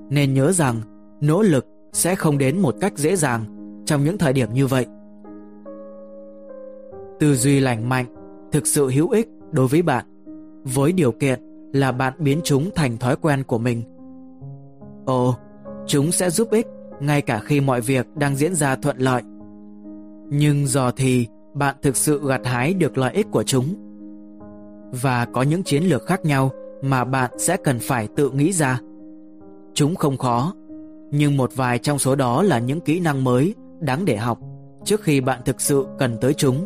Nên 0.09 0.34
nhớ 0.34 0.51
rằng, 0.51 0.81
nỗ 1.22 1.41
lực 1.41 1.65
sẽ 1.93 2.15
không 2.15 2.38
đến 2.38 2.59
một 2.59 2.76
cách 2.81 2.97
dễ 2.97 3.15
dàng 3.15 3.45
trong 3.85 4.03
những 4.03 4.18
thời 4.18 4.34
điểm 4.34 4.53
như 4.53 4.68
vậy. 4.68 4.85
Tư 7.19 7.35
duy 7.35 7.59
lành 7.59 7.89
mạnh 7.89 8.05
thực 8.51 8.68
sự 8.68 8.89
hữu 8.89 9.09
ích 9.09 9.30
đối 9.51 9.68
với 9.68 9.81
bạn, 9.81 10.05
với 10.73 10.91
điều 10.91 11.11
kiện 11.11 11.39
là 11.73 11.91
bạn 11.91 12.14
biến 12.19 12.41
chúng 12.44 12.69
thành 12.76 12.98
thói 12.98 13.15
quen 13.15 13.44
của 13.44 13.57
mình. 13.57 13.81
Ồ, 15.06 15.35
chúng 15.88 16.11
sẽ 16.11 16.30
giúp 16.30 16.52
ích 16.52 16.68
ngay 16.99 17.22
cả 17.22 17.39
khi 17.39 17.61
mọi 17.61 17.81
việc 17.81 18.07
đang 18.15 18.35
diễn 18.35 18.56
ra 18.56 18.76
thuận 18.76 18.98
lợi. 18.98 19.22
Nhưng 20.30 20.68
giờ 20.68 20.91
thì 20.95 21.27
bạn 21.53 21.76
thực 21.81 21.95
sự 21.95 22.27
gặt 22.27 22.41
hái 22.44 22.73
được 22.73 22.98
lợi 22.98 23.14
ích 23.14 23.27
của 23.31 23.44
chúng. 23.44 23.65
Và 24.91 25.26
có 25.26 25.41
những 25.41 25.64
chiến 25.64 25.84
lược 25.84 26.06
khác 26.06 26.26
nhau 26.26 26.52
mà 26.81 27.03
bạn 27.03 27.31
sẽ 27.38 27.57
cần 27.57 27.80
phải 27.80 28.07
tự 28.15 28.31
nghĩ 28.31 28.53
ra. 28.53 28.80
Chúng 29.73 29.95
không 29.95 30.18
khó, 30.18 30.53
nhưng 31.11 31.38
một 31.38 31.56
vài 31.56 31.80
trong 31.80 31.99
số 31.99 32.15
đó 32.15 32.44
là 32.44 32.60
những 32.60 32.80
kỹ 32.80 32.99
năng 32.99 33.23
mới 33.23 33.56
đáng 33.80 34.06
để 34.06 34.18
học 34.18 34.39
trước 34.84 35.02
khi 35.02 35.22
bạn 35.22 35.41
thực 35.45 35.61
sự 35.61 35.85
cần 35.99 36.18
tới 36.22 36.34
chúng 36.34 36.65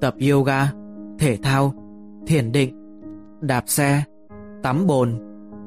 tập 0.00 0.14
yoga, 0.30 0.72
thể 1.18 1.38
thao, 1.42 1.74
thiền 2.26 2.52
định, 2.52 2.83
đạp 3.46 3.64
xe, 3.66 4.02
tắm 4.62 4.86
bồn, 4.86 5.12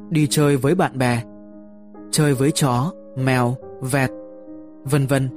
đi 0.09 0.27
chơi 0.29 0.57
với 0.57 0.75
bạn 0.75 0.97
bè, 0.97 1.23
chơi 2.11 2.33
với 2.33 2.51
chó, 2.51 2.91
mèo, 3.15 3.55
vẹt, 3.81 4.09
vân 4.83 5.05
vân. 5.05 5.29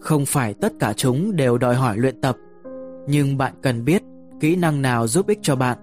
Không 0.00 0.26
phải 0.26 0.54
tất 0.54 0.72
cả 0.78 0.92
chúng 0.92 1.36
đều 1.36 1.58
đòi 1.58 1.74
hỏi 1.74 1.98
luyện 1.98 2.20
tập, 2.20 2.36
Nhưng 3.06 3.38
bạn 3.38 3.52
cần 3.62 3.84
biết 3.84 4.02
kỹ 4.40 4.56
năng 4.56 4.82
nào 4.82 5.06
giúp 5.06 5.26
ích 5.26 5.38
cho 5.42 5.56
bạn. 5.56 5.78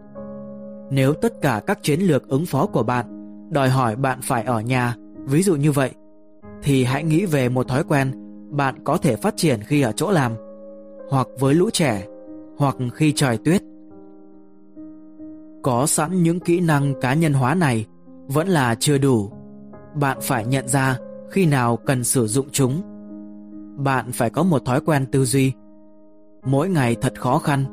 Nếu 0.92 1.14
tất 1.14 1.34
cả 1.42 1.62
các 1.68 1.80
chiến 1.82 2.00
lược 2.00 2.28
ứng 2.28 2.46
phó 2.46 2.66
của 2.66 2.84
bạn 2.84 3.06
đòi 3.52 3.70
hỏi 3.70 3.96
bạn 3.96 4.20
phải 4.22 4.44
ở 4.44 4.62
nhà, 4.62 4.96
ví 5.26 5.44
dụ 5.44 5.56
như 5.56 5.72
vậy, 5.72 5.92
thì 6.64 6.84
hãy 6.84 7.04
nghĩ 7.04 7.26
về 7.26 7.50
một 7.50 7.68
thói 7.68 7.84
quen 7.84 8.12
bạn 8.50 8.76
có 8.84 8.98
thể 8.98 9.16
phát 9.16 9.38
triển 9.38 9.60
khi 9.64 9.82
ở 9.82 9.92
chỗ 9.92 10.12
làm, 10.12 10.32
hoặc 11.10 11.28
với 11.40 11.56
lũ 11.56 11.70
trẻ, 11.74 12.06
hoặc 12.58 12.76
khi 12.94 13.14
trời 13.16 13.38
tuyết. 13.46 13.62
Có 15.64 15.86
sẵn 15.86 16.24
những 16.24 16.40
kỹ 16.40 16.60
năng 16.60 17.02
cá 17.02 17.14
nhân 17.14 17.34
hóa 17.34 17.56
này, 17.56 17.86
vẫn 18.28 18.48
là 18.48 18.76
chưa 18.76 18.98
đủ. 18.98 19.32
Bạn 19.96 20.18
phải 20.22 20.46
nhận 20.46 20.68
ra 20.68 20.98
khi 21.30 21.46
nào 21.46 21.78
cần 21.78 22.04
sử 22.04 22.28
dụng 22.28 22.48
chúng. 22.52 22.82
Bạn 23.78 24.12
phải 24.12 24.30
có 24.30 24.44
một 24.44 24.66
thói 24.66 24.82
quen 24.82 25.06
tư 25.12 25.26
duy. 25.26 25.54
Mỗi 26.46 26.70
ngày 26.70 26.96
thật 27.02 27.20
khó 27.20 27.40
khăn. 27.40 27.66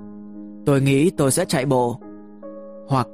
Tôi 0.66 0.80
nghĩ 0.80 1.10
tôi 1.10 1.30
sẽ 1.30 1.44
chạy 1.44 1.66
bộ. 1.66 2.00
Hoặc, 2.88 3.08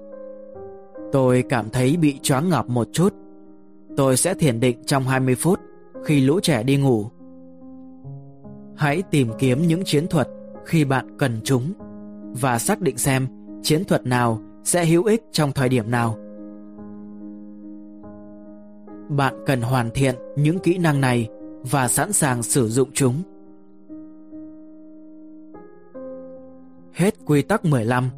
tôi 1.12 1.44
cảm 1.48 1.70
thấy 1.70 1.96
bị 1.96 2.18
choáng 2.22 2.48
ngợp 2.48 2.68
một 2.68 2.88
chút. 2.92 3.14
Tôi 3.96 4.16
sẽ 4.16 4.34
thiền 4.34 4.60
định 4.60 4.82
trong 4.86 5.04
20 5.04 5.34
phút 5.34 5.60
khi 6.04 6.20
lũ 6.20 6.40
trẻ 6.40 6.62
đi 6.62 6.76
ngủ. 6.76 7.06
Hãy 8.76 9.02
tìm 9.02 9.30
kiếm 9.38 9.62
những 9.66 9.82
chiến 9.84 10.06
thuật 10.06 10.28
khi 10.64 10.84
bạn 10.84 11.18
cần 11.18 11.40
chúng 11.44 11.72
và 12.40 12.58
xác 12.58 12.80
định 12.80 12.98
xem 12.98 13.26
chiến 13.62 13.84
thuật 13.84 14.06
nào 14.06 14.40
sẽ 14.64 14.86
hữu 14.86 15.04
ích 15.04 15.22
trong 15.32 15.52
thời 15.52 15.68
điểm 15.68 15.90
nào. 15.90 16.16
Bạn 19.08 19.34
cần 19.46 19.62
hoàn 19.62 19.90
thiện 19.94 20.14
những 20.36 20.58
kỹ 20.58 20.78
năng 20.78 21.00
này 21.00 21.28
và 21.70 21.88
sẵn 21.88 22.12
sàng 22.12 22.42
sử 22.42 22.68
dụng 22.68 22.90
chúng. 22.94 23.22
Hết 26.92 27.14
quy 27.26 27.42
tắc 27.42 27.64
15 27.64 28.10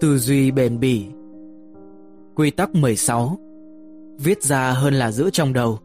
Tư 0.00 0.18
duy 0.18 0.50
bền 0.50 0.80
bỉ 0.80 1.06
Quy 2.34 2.50
tắc 2.50 2.74
16 2.74 3.36
Viết 4.18 4.42
ra 4.42 4.72
hơn 4.72 4.94
là 4.94 5.10
giữ 5.10 5.30
trong 5.30 5.52
đầu 5.52 5.78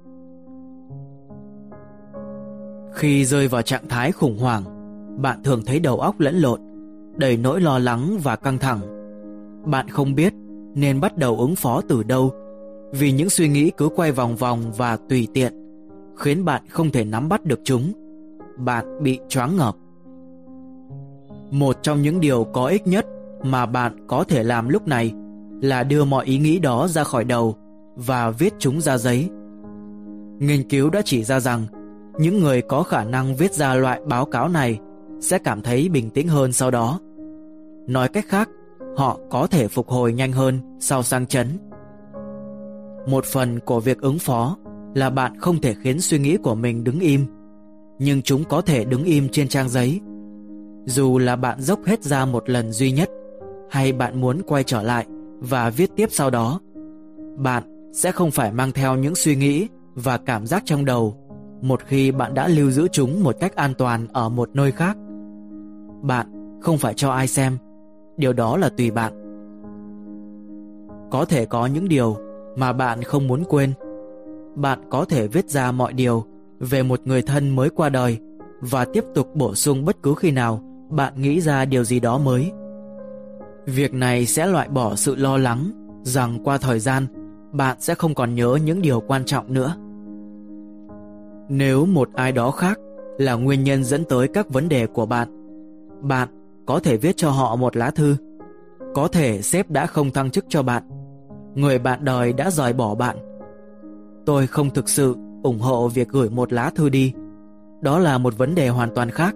khi 2.93 3.25
rơi 3.25 3.47
vào 3.47 3.61
trạng 3.61 3.87
thái 3.87 4.11
khủng 4.11 4.37
hoảng, 4.37 4.63
Bạn 5.21 5.43
thường 5.43 5.61
thấy 5.65 5.79
đầu 5.79 5.99
óc 5.99 6.19
lẫn 6.19 6.35
lộn, 6.35 6.61
Đầy 7.15 7.37
nỗi 7.37 7.61
lo 7.61 7.79
lắng 7.79 8.17
và 8.23 8.35
căng 8.35 8.57
thẳng. 8.57 8.79
Bạn 9.65 9.87
không 9.89 10.15
biết 10.15 10.33
nên 10.75 10.99
bắt 10.99 11.17
đầu 11.17 11.39
ứng 11.39 11.55
phó 11.55 11.81
từ 11.87 12.03
đâu, 12.03 12.31
Vì 12.91 13.11
những 13.11 13.29
suy 13.29 13.47
nghĩ 13.47 13.71
cứ 13.77 13.89
quay 13.95 14.11
vòng 14.11 14.35
vòng 14.35 14.71
và 14.77 14.97
tùy 15.09 15.27
tiện, 15.33 15.53
Khiến 16.17 16.45
bạn 16.45 16.61
không 16.69 16.89
thể 16.89 17.05
nắm 17.05 17.29
bắt 17.29 17.45
được 17.45 17.59
chúng. 17.63 17.91
Bạn 18.57 19.03
bị 19.03 19.19
choáng 19.29 19.57
ngợp. 19.57 19.75
Một 21.51 21.77
trong 21.81 22.01
những 22.01 22.19
điều 22.19 22.43
có 22.43 22.65
ích 22.65 22.87
nhất 22.87 23.05
mà 23.43 23.65
bạn 23.65 24.07
có 24.07 24.23
thể 24.23 24.43
làm 24.43 24.69
lúc 24.69 24.87
này 24.87 25.13
là 25.61 25.83
đưa 25.83 26.03
mọi 26.03 26.25
ý 26.25 26.37
nghĩ 26.37 26.59
đó 26.59 26.87
ra 26.87 27.03
khỏi 27.03 27.23
đầu 27.23 27.55
và 27.95 28.29
viết 28.29 28.53
chúng 28.59 28.81
ra 28.81 28.97
giấy. 28.97 29.29
Nghiên 30.39 30.69
cứu 30.69 30.89
đã 30.89 31.01
chỉ 31.05 31.23
ra 31.23 31.39
rằng 31.39 31.65
những 32.17 32.39
người 32.39 32.61
có 32.61 32.83
khả 32.83 33.03
năng 33.03 33.35
viết 33.35 33.53
ra 33.53 33.73
loại 33.73 34.01
báo 34.05 34.25
cáo 34.25 34.47
này 34.47 34.79
sẽ 35.19 35.37
cảm 35.37 35.61
thấy 35.61 35.89
bình 35.89 36.09
tĩnh 36.09 36.27
hơn 36.27 36.53
sau 36.53 36.71
đó. 36.71 36.99
Nói 37.87 38.09
cách 38.09 38.25
khác, 38.27 38.49
họ 38.95 39.19
có 39.29 39.47
thể 39.47 39.67
phục 39.67 39.89
hồi 39.89 40.13
nhanh 40.13 40.31
hơn 40.31 40.59
sau 40.79 41.03
sang 41.03 41.25
chấn. 41.25 41.47
Một 43.07 43.25
phần 43.25 43.59
của 43.59 43.79
việc 43.79 44.01
ứng 44.01 44.19
phó 44.19 44.57
là 44.95 45.09
bạn 45.09 45.39
không 45.39 45.61
thể 45.61 45.75
khiến 45.81 46.01
suy 46.01 46.19
nghĩ 46.19 46.37
của 46.37 46.55
mình 46.55 46.83
đứng 46.83 46.99
im, 46.99 47.25
nhưng 47.99 48.21
chúng 48.21 48.43
có 48.43 48.61
thể 48.61 48.85
đứng 48.85 49.03
im 49.03 49.29
trên 49.29 49.47
trang 49.47 49.69
giấy. 49.69 49.99
Dù 50.85 51.17
là 51.17 51.35
bạn 51.35 51.61
dốc 51.61 51.79
hết 51.85 52.03
ra 52.03 52.25
một 52.25 52.49
lần 52.49 52.71
duy 52.71 52.91
nhất, 52.91 53.09
hay 53.69 53.91
bạn 53.91 54.21
muốn 54.21 54.41
quay 54.45 54.63
trở 54.63 54.81
lại 54.81 55.05
và 55.39 55.69
viết 55.69 55.91
tiếp 55.95 56.09
sau 56.11 56.29
đó, 56.29 56.59
bạn 57.37 57.91
sẽ 57.93 58.11
không 58.11 58.31
phải 58.31 58.51
mang 58.51 58.71
theo 58.71 58.95
những 58.95 59.15
suy 59.15 59.35
nghĩ 59.35 59.67
và 59.95 60.17
cảm 60.17 60.45
giác 60.45 60.63
trong 60.65 60.85
đầu 60.85 61.22
một 61.63 61.81
khi 61.85 62.11
bạn 62.11 62.33
đã 62.33 62.47
lưu 62.47 62.71
giữ 62.71 62.87
chúng 62.91 63.23
một 63.23 63.35
cách 63.39 63.55
an 63.55 63.73
toàn 63.77 64.07
ở 64.13 64.29
một 64.29 64.49
nơi 64.53 64.71
khác. 64.71 64.97
Bạn 66.01 66.57
không 66.61 66.77
phải 66.77 66.93
cho 66.93 67.11
ai 67.11 67.27
xem, 67.27 67.57
điều 68.17 68.33
đó 68.33 68.57
là 68.57 68.69
tùy 68.77 68.91
bạn. 68.91 69.13
Có 71.11 71.25
thể 71.25 71.45
có 71.45 71.65
những 71.65 71.89
điều 71.89 72.17
mà 72.55 72.73
bạn 72.73 73.03
không 73.03 73.27
muốn 73.27 73.43
quên. 73.49 73.73
Bạn 74.55 74.79
có 74.89 75.05
thể 75.05 75.27
viết 75.27 75.49
ra 75.49 75.71
mọi 75.71 75.93
điều 75.93 76.25
về 76.59 76.83
một 76.83 76.99
người 77.05 77.21
thân 77.21 77.49
mới 77.49 77.69
qua 77.69 77.89
đời 77.89 78.17
và 78.61 78.85
tiếp 78.85 79.03
tục 79.15 79.35
bổ 79.35 79.55
sung 79.55 79.85
bất 79.85 80.03
cứ 80.03 80.13
khi 80.17 80.31
nào 80.31 80.61
bạn 80.89 81.13
nghĩ 81.21 81.41
ra 81.41 81.65
điều 81.65 81.83
gì 81.83 81.99
đó 81.99 82.17
mới. 82.17 82.51
Việc 83.65 83.93
này 83.93 84.25
sẽ 84.25 84.47
loại 84.47 84.67
bỏ 84.67 84.95
sự 84.95 85.15
lo 85.15 85.37
lắng 85.37 85.71
rằng 86.03 86.39
qua 86.43 86.57
thời 86.57 86.79
gian 86.79 87.07
bạn 87.51 87.77
sẽ 87.79 87.95
không 87.95 88.15
còn 88.15 88.35
nhớ 88.35 88.57
những 88.65 88.81
điều 88.81 88.99
quan 88.99 89.25
trọng 89.25 89.53
nữa. 89.53 89.75
Nếu 91.55 91.85
một 91.85 92.09
ai 92.13 92.31
đó 92.31 92.51
khác 92.51 92.79
là 93.17 93.33
nguyên 93.33 93.63
nhân 93.63 93.83
dẫn 93.83 94.03
tới 94.03 94.27
các 94.27 94.49
vấn 94.49 94.69
đề 94.69 94.87
của 94.87 95.05
bạn, 95.05 95.27
bạn 96.01 96.29
có 96.65 96.79
thể 96.79 96.97
viết 96.97 97.17
cho 97.17 97.29
họ 97.29 97.55
một 97.55 97.75
lá 97.75 97.91
thư. 97.91 98.15
Có 98.95 99.07
thể 99.07 99.41
sếp 99.41 99.71
đã 99.71 99.85
không 99.85 100.11
thăng 100.11 100.31
chức 100.31 100.45
cho 100.49 100.63
bạn, 100.63 100.83
người 101.55 101.79
bạn 101.79 102.05
đời 102.05 102.33
đã 102.33 102.49
rời 102.51 102.73
bỏ 102.73 102.95
bạn. 102.95 103.17
Tôi 104.25 104.47
không 104.47 104.69
thực 104.69 104.89
sự 104.89 105.15
ủng 105.43 105.59
hộ 105.59 105.87
việc 105.87 106.09
gửi 106.09 106.29
một 106.29 106.53
lá 106.53 106.71
thư 106.75 106.89
đi. 106.89 107.13
Đó 107.81 107.99
là 107.99 108.17
một 108.17 108.37
vấn 108.37 108.55
đề 108.55 108.69
hoàn 108.69 108.89
toàn 108.95 109.09
khác. 109.09 109.35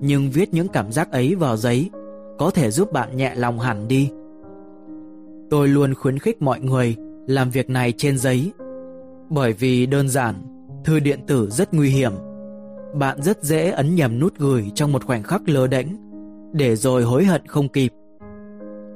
Nhưng 0.00 0.30
viết 0.30 0.54
những 0.54 0.68
cảm 0.68 0.92
giác 0.92 1.12
ấy 1.12 1.34
vào 1.34 1.56
giấy 1.56 1.90
có 2.38 2.50
thể 2.50 2.70
giúp 2.70 2.92
bạn 2.92 3.16
nhẹ 3.16 3.34
lòng 3.34 3.58
hẳn 3.58 3.88
đi. 3.88 4.10
Tôi 5.50 5.68
luôn 5.68 5.94
khuyến 5.94 6.18
khích 6.18 6.42
mọi 6.42 6.60
người 6.60 6.96
làm 7.26 7.50
việc 7.50 7.70
này 7.70 7.92
trên 7.96 8.18
giấy. 8.18 8.52
Bởi 9.30 9.52
vì 9.52 9.86
đơn 9.86 10.08
giản, 10.08 10.34
thư 10.84 11.00
điện 11.00 11.20
tử 11.26 11.50
rất 11.50 11.74
nguy 11.74 11.88
hiểm. 11.88 12.12
Bạn 12.94 13.22
rất 13.22 13.42
dễ 13.42 13.70
ấn 13.70 13.94
nhầm 13.94 14.18
nút 14.18 14.34
gửi 14.38 14.70
trong 14.74 14.92
một 14.92 15.04
khoảnh 15.04 15.22
khắc 15.22 15.48
lơ 15.48 15.66
đễnh, 15.66 15.86
để 16.52 16.76
rồi 16.76 17.02
hối 17.02 17.24
hận 17.24 17.46
không 17.46 17.68
kịp. 17.68 17.92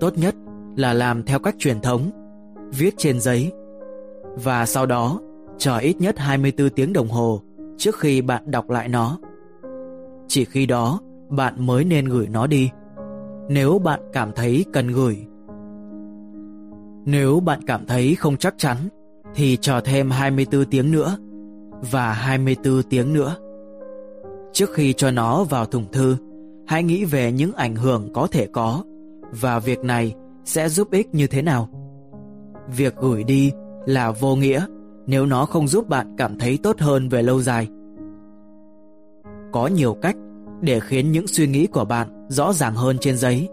Tốt 0.00 0.18
nhất 0.18 0.34
là 0.76 0.92
làm 0.92 1.22
theo 1.22 1.38
cách 1.38 1.54
truyền 1.58 1.80
thống, 1.80 2.10
viết 2.78 2.94
trên 2.96 3.20
giấy. 3.20 3.52
Và 4.44 4.66
sau 4.66 4.86
đó, 4.86 5.20
chờ 5.58 5.78
ít 5.78 6.00
nhất 6.00 6.18
24 6.18 6.70
tiếng 6.70 6.92
đồng 6.92 7.08
hồ 7.08 7.42
trước 7.76 7.98
khi 7.98 8.20
bạn 8.20 8.50
đọc 8.50 8.70
lại 8.70 8.88
nó. 8.88 9.18
Chỉ 10.28 10.44
khi 10.44 10.66
đó, 10.66 11.00
bạn 11.28 11.66
mới 11.66 11.84
nên 11.84 12.04
gửi 12.04 12.28
nó 12.28 12.46
đi 12.46 12.70
nếu 13.48 13.78
bạn 13.78 14.00
cảm 14.12 14.32
thấy 14.32 14.64
cần 14.72 14.88
gửi. 14.88 15.26
Nếu 17.04 17.40
bạn 17.40 17.60
cảm 17.66 17.86
thấy 17.86 18.14
không 18.14 18.36
chắc 18.36 18.54
chắn 18.58 18.76
thì 19.34 19.56
chờ 19.60 19.80
thêm 19.80 20.10
24 20.10 20.64
tiếng 20.64 20.90
nữa 20.90 21.16
và 21.90 22.12
24 22.12 22.82
tiếng 22.82 23.12
nữa. 23.12 23.36
Trước 24.52 24.72
khi 24.72 24.92
cho 24.92 25.10
nó 25.10 25.44
vào 25.44 25.64
thùng 25.64 25.86
thư, 25.92 26.16
hãy 26.66 26.82
nghĩ 26.82 27.04
về 27.04 27.32
những 27.32 27.52
ảnh 27.52 27.76
hưởng 27.76 28.12
có 28.12 28.26
thể 28.26 28.46
có 28.46 28.84
và 29.40 29.58
việc 29.58 29.84
này 29.84 30.14
sẽ 30.44 30.68
giúp 30.68 30.90
ích 30.90 31.14
như 31.14 31.26
thế 31.26 31.42
nào. 31.42 31.68
Việc 32.76 32.94
gửi 32.96 33.24
đi 33.24 33.52
là 33.86 34.10
vô 34.10 34.36
nghĩa 34.36 34.66
nếu 35.06 35.26
nó 35.26 35.46
không 35.46 35.68
giúp 35.68 35.88
bạn 35.88 36.14
cảm 36.18 36.38
thấy 36.38 36.58
tốt 36.62 36.76
hơn 36.78 37.08
về 37.08 37.22
lâu 37.22 37.42
dài. 37.42 37.68
Có 39.52 39.66
nhiều 39.66 39.94
cách 40.02 40.16
để 40.60 40.80
khiến 40.80 41.12
những 41.12 41.26
suy 41.26 41.46
nghĩ 41.46 41.66
của 41.66 41.84
bạn 41.84 42.26
rõ 42.28 42.52
ràng 42.52 42.74
hơn 42.74 42.96
trên 43.00 43.16
giấy. 43.16 43.48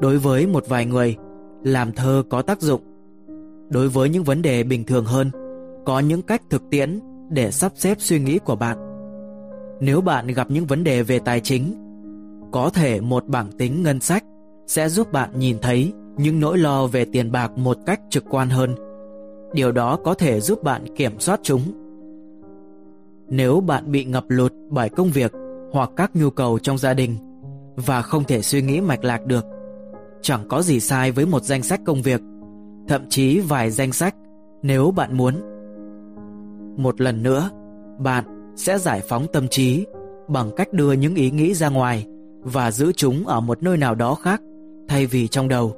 Đối 0.00 0.18
với 0.18 0.46
một 0.46 0.68
vài 0.68 0.86
người, 0.86 1.16
làm 1.62 1.92
thơ 1.92 2.22
có 2.30 2.42
tác 2.42 2.60
dụng. 2.60 2.80
Đối 3.70 3.88
với 3.88 4.08
những 4.08 4.24
vấn 4.24 4.42
đề 4.42 4.62
bình 4.62 4.84
thường 4.84 5.04
hơn, 5.04 5.30
có 5.86 6.00
những 6.00 6.22
cách 6.22 6.42
thực 6.50 6.62
tiễn 6.70 7.00
để 7.28 7.50
sắp 7.50 7.72
xếp 7.74 7.96
suy 8.00 8.20
nghĩ 8.20 8.38
của 8.38 8.56
bạn. 8.56 8.78
Nếu 9.80 10.00
bạn 10.00 10.26
gặp 10.26 10.50
những 10.50 10.66
vấn 10.66 10.84
đề 10.84 11.02
về 11.02 11.18
tài 11.18 11.40
chính, 11.40 11.74
có 12.52 12.70
thể 12.70 13.00
một 13.00 13.26
bảng 13.26 13.52
tính 13.52 13.82
ngân 13.82 14.00
sách 14.00 14.24
sẽ 14.66 14.88
giúp 14.88 15.12
bạn 15.12 15.30
nhìn 15.38 15.58
thấy 15.62 15.92
những 16.16 16.40
nỗi 16.40 16.58
lo 16.58 16.86
về 16.86 17.04
tiền 17.04 17.32
bạc 17.32 17.58
một 17.58 17.78
cách 17.86 18.00
trực 18.10 18.24
quan 18.30 18.48
hơn. 18.48 18.74
Điều 19.52 19.72
đó 19.72 19.98
có 20.04 20.14
thể 20.14 20.40
giúp 20.40 20.62
bạn 20.62 20.94
kiểm 20.96 21.20
soát 21.20 21.40
chúng. 21.42 21.62
Nếu 23.28 23.60
bạn 23.60 23.92
bị 23.92 24.04
ngập 24.04 24.24
lụt 24.28 24.52
bởi 24.70 24.88
công 24.88 25.10
việc 25.10 25.32
hoặc 25.72 25.90
các 25.96 26.16
nhu 26.16 26.30
cầu 26.30 26.58
trong 26.58 26.78
gia 26.78 26.94
đình 26.94 27.16
và 27.76 28.02
không 28.02 28.24
thể 28.24 28.42
suy 28.42 28.62
nghĩ 28.62 28.80
mạch 28.80 29.04
lạc 29.04 29.26
được, 29.26 29.44
chẳng 30.22 30.48
có 30.48 30.62
gì 30.62 30.80
sai 30.80 31.12
với 31.12 31.26
một 31.26 31.42
danh 31.42 31.62
sách 31.62 31.80
công 31.86 32.02
việc, 32.02 32.20
thậm 32.88 33.08
chí 33.08 33.40
vài 33.40 33.70
danh 33.70 33.92
sách 33.92 34.14
nếu 34.62 34.90
bạn 34.90 35.16
muốn. 35.16 35.34
Một 36.76 37.00
lần 37.00 37.22
nữa, 37.22 37.50
bạn 37.98 38.54
sẽ 38.56 38.78
giải 38.78 39.00
phóng 39.08 39.26
tâm 39.32 39.48
trí 39.48 39.86
bằng 40.28 40.50
cách 40.56 40.72
đưa 40.72 40.92
những 40.92 41.14
ý 41.14 41.30
nghĩ 41.30 41.54
ra 41.54 41.68
ngoài 41.68 42.06
và 42.40 42.70
giữ 42.70 42.92
chúng 42.92 43.26
ở 43.26 43.40
một 43.40 43.62
nơi 43.62 43.76
nào 43.76 43.94
đó 43.94 44.14
khác 44.14 44.40
thay 44.88 45.06
vì 45.06 45.28
trong 45.28 45.48
đầu. 45.48 45.76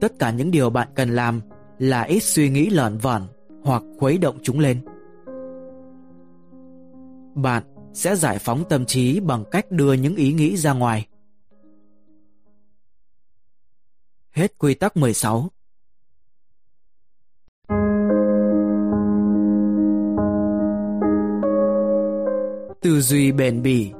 Tất 0.00 0.18
cả 0.18 0.30
những 0.30 0.50
điều 0.50 0.70
bạn 0.70 0.88
cần 0.94 1.14
làm 1.14 1.40
là 1.78 2.02
ít 2.02 2.22
suy 2.22 2.48
nghĩ 2.48 2.70
lởn 2.70 2.98
vởn 2.98 3.22
hoặc 3.64 3.82
khuấy 3.98 4.18
động 4.18 4.38
chúng 4.42 4.58
lên. 4.58 4.80
Bạn 7.34 7.62
sẽ 7.92 8.16
giải 8.16 8.38
phóng 8.38 8.64
tâm 8.68 8.86
trí 8.86 9.20
bằng 9.20 9.44
cách 9.50 9.70
đưa 9.70 9.92
những 9.92 10.16
ý 10.16 10.32
nghĩ 10.32 10.56
ra 10.56 10.72
ngoài. 10.72 11.06
Hết 14.30 14.58
quy 14.58 14.74
tắc 14.74 14.96
16 14.96 15.48
Tư 22.82 23.00
duy 23.00 23.32
bền 23.32 23.62
bỉ. 23.62 23.92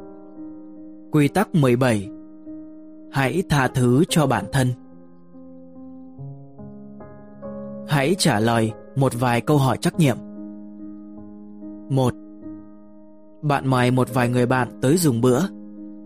Quy 1.10 1.28
tắc 1.28 1.54
17 1.54 2.08
Hãy 3.12 3.42
tha 3.48 3.68
thứ 3.68 4.04
cho 4.08 4.26
bản 4.26 4.44
thân. 4.52 4.68
Hãy 7.88 8.14
trả 8.18 8.40
lời 8.40 8.72
một 8.96 9.12
vài 9.20 9.40
câu 9.40 9.56
hỏi 9.58 9.76
trắc 9.76 9.98
nghiệm. 9.98 10.16
1. 11.88 12.14
Bạn 13.42 13.68
mời 13.68 13.90
một 13.90 14.14
vài 14.14 14.28
người 14.28 14.46
bạn 14.46 14.68
tới 14.80 14.96
dùng 14.96 15.20
bữa. 15.20 15.40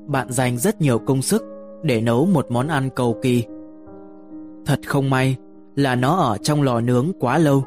Bạn 0.06 0.32
dành 0.32 0.58
rất 0.58 0.80
nhiều 0.80 0.98
công 0.98 1.22
sức 1.22 1.44
để 1.82 2.00
nấu 2.00 2.26
một 2.26 2.46
món 2.50 2.68
ăn 2.68 2.88
cầu 2.96 3.18
kỳ. 3.22 3.44
Thật 4.66 4.80
không 4.86 5.10
may 5.10 5.36
là 5.74 5.94
nó 5.94 6.16
ở 6.16 6.36
trong 6.38 6.62
lò 6.62 6.80
nướng 6.80 7.12
quá 7.20 7.38
lâu. 7.38 7.64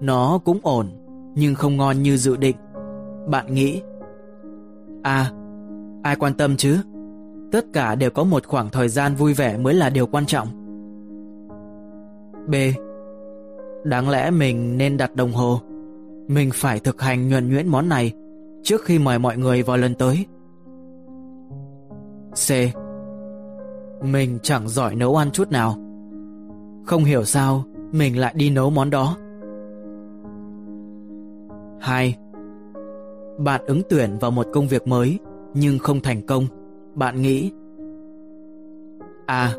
Nó 0.00 0.38
cũng 0.44 0.58
ổn, 0.62 0.86
nhưng 1.34 1.54
không 1.54 1.76
ngon 1.76 2.02
như 2.02 2.16
dự 2.16 2.36
định. 2.36 2.56
Bạn 3.28 3.54
nghĩ 3.54 3.82
À, 5.04 5.30
ai 6.02 6.16
quan 6.16 6.34
tâm 6.34 6.56
chứ? 6.56 6.78
Tất 7.52 7.66
cả 7.72 7.94
đều 7.94 8.10
có 8.10 8.24
một 8.24 8.46
khoảng 8.46 8.70
thời 8.70 8.88
gian 8.88 9.14
vui 9.14 9.34
vẻ 9.34 9.56
mới 9.56 9.74
là 9.74 9.90
điều 9.90 10.06
quan 10.06 10.26
trọng. 10.26 10.48
B. 12.46 12.54
Đáng 13.84 14.08
lẽ 14.08 14.30
mình 14.30 14.78
nên 14.78 14.96
đặt 14.96 15.16
đồng 15.16 15.32
hồ. 15.32 15.60
Mình 16.28 16.50
phải 16.54 16.80
thực 16.80 17.02
hành 17.02 17.28
nhuần 17.28 17.50
nhuyễn 17.50 17.68
món 17.68 17.88
này 17.88 18.12
trước 18.62 18.84
khi 18.84 18.98
mời 18.98 19.18
mọi 19.18 19.36
người 19.36 19.62
vào 19.62 19.76
lần 19.76 19.94
tới. 19.94 20.26
C. 22.32 22.50
Mình 24.04 24.38
chẳng 24.42 24.68
giỏi 24.68 24.94
nấu 24.94 25.16
ăn 25.16 25.30
chút 25.30 25.50
nào. 25.50 25.76
Không 26.86 27.04
hiểu 27.04 27.24
sao 27.24 27.64
mình 27.92 28.18
lại 28.18 28.34
đi 28.36 28.50
nấu 28.50 28.70
món 28.70 28.90
đó. 28.90 29.16
2. 31.80 32.16
Bạn 33.38 33.60
ứng 33.66 33.82
tuyển 33.88 34.18
vào 34.20 34.30
một 34.30 34.46
công 34.52 34.68
việc 34.68 34.86
mới, 34.86 35.18
nhưng 35.54 35.78
không 35.78 36.00
thành 36.00 36.26
công. 36.26 36.46
Bạn 36.94 37.22
nghĩ 37.22 37.52
À 39.26 39.54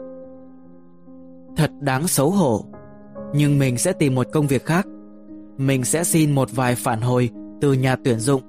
Thật 1.56 1.72
đáng 1.80 2.08
xấu 2.08 2.30
hổ. 2.30 2.66
Nhưng 3.34 3.60
mình 3.60 3.78
sẽ 3.78 3.94
tìm 3.94 4.16
một 4.16 4.28
công 4.32 4.48
việc 4.48 4.66
khác. 4.66 4.88
Mình 5.58 5.84
sẽ 5.84 6.04
xin 6.04 6.36
một 6.36 6.50
vài 6.52 6.76
phản 6.76 7.02
hồi 7.02 7.30
từ 7.62 7.74
nhà 7.74 7.96
tuyển 8.04 8.20
dụng 8.20 8.42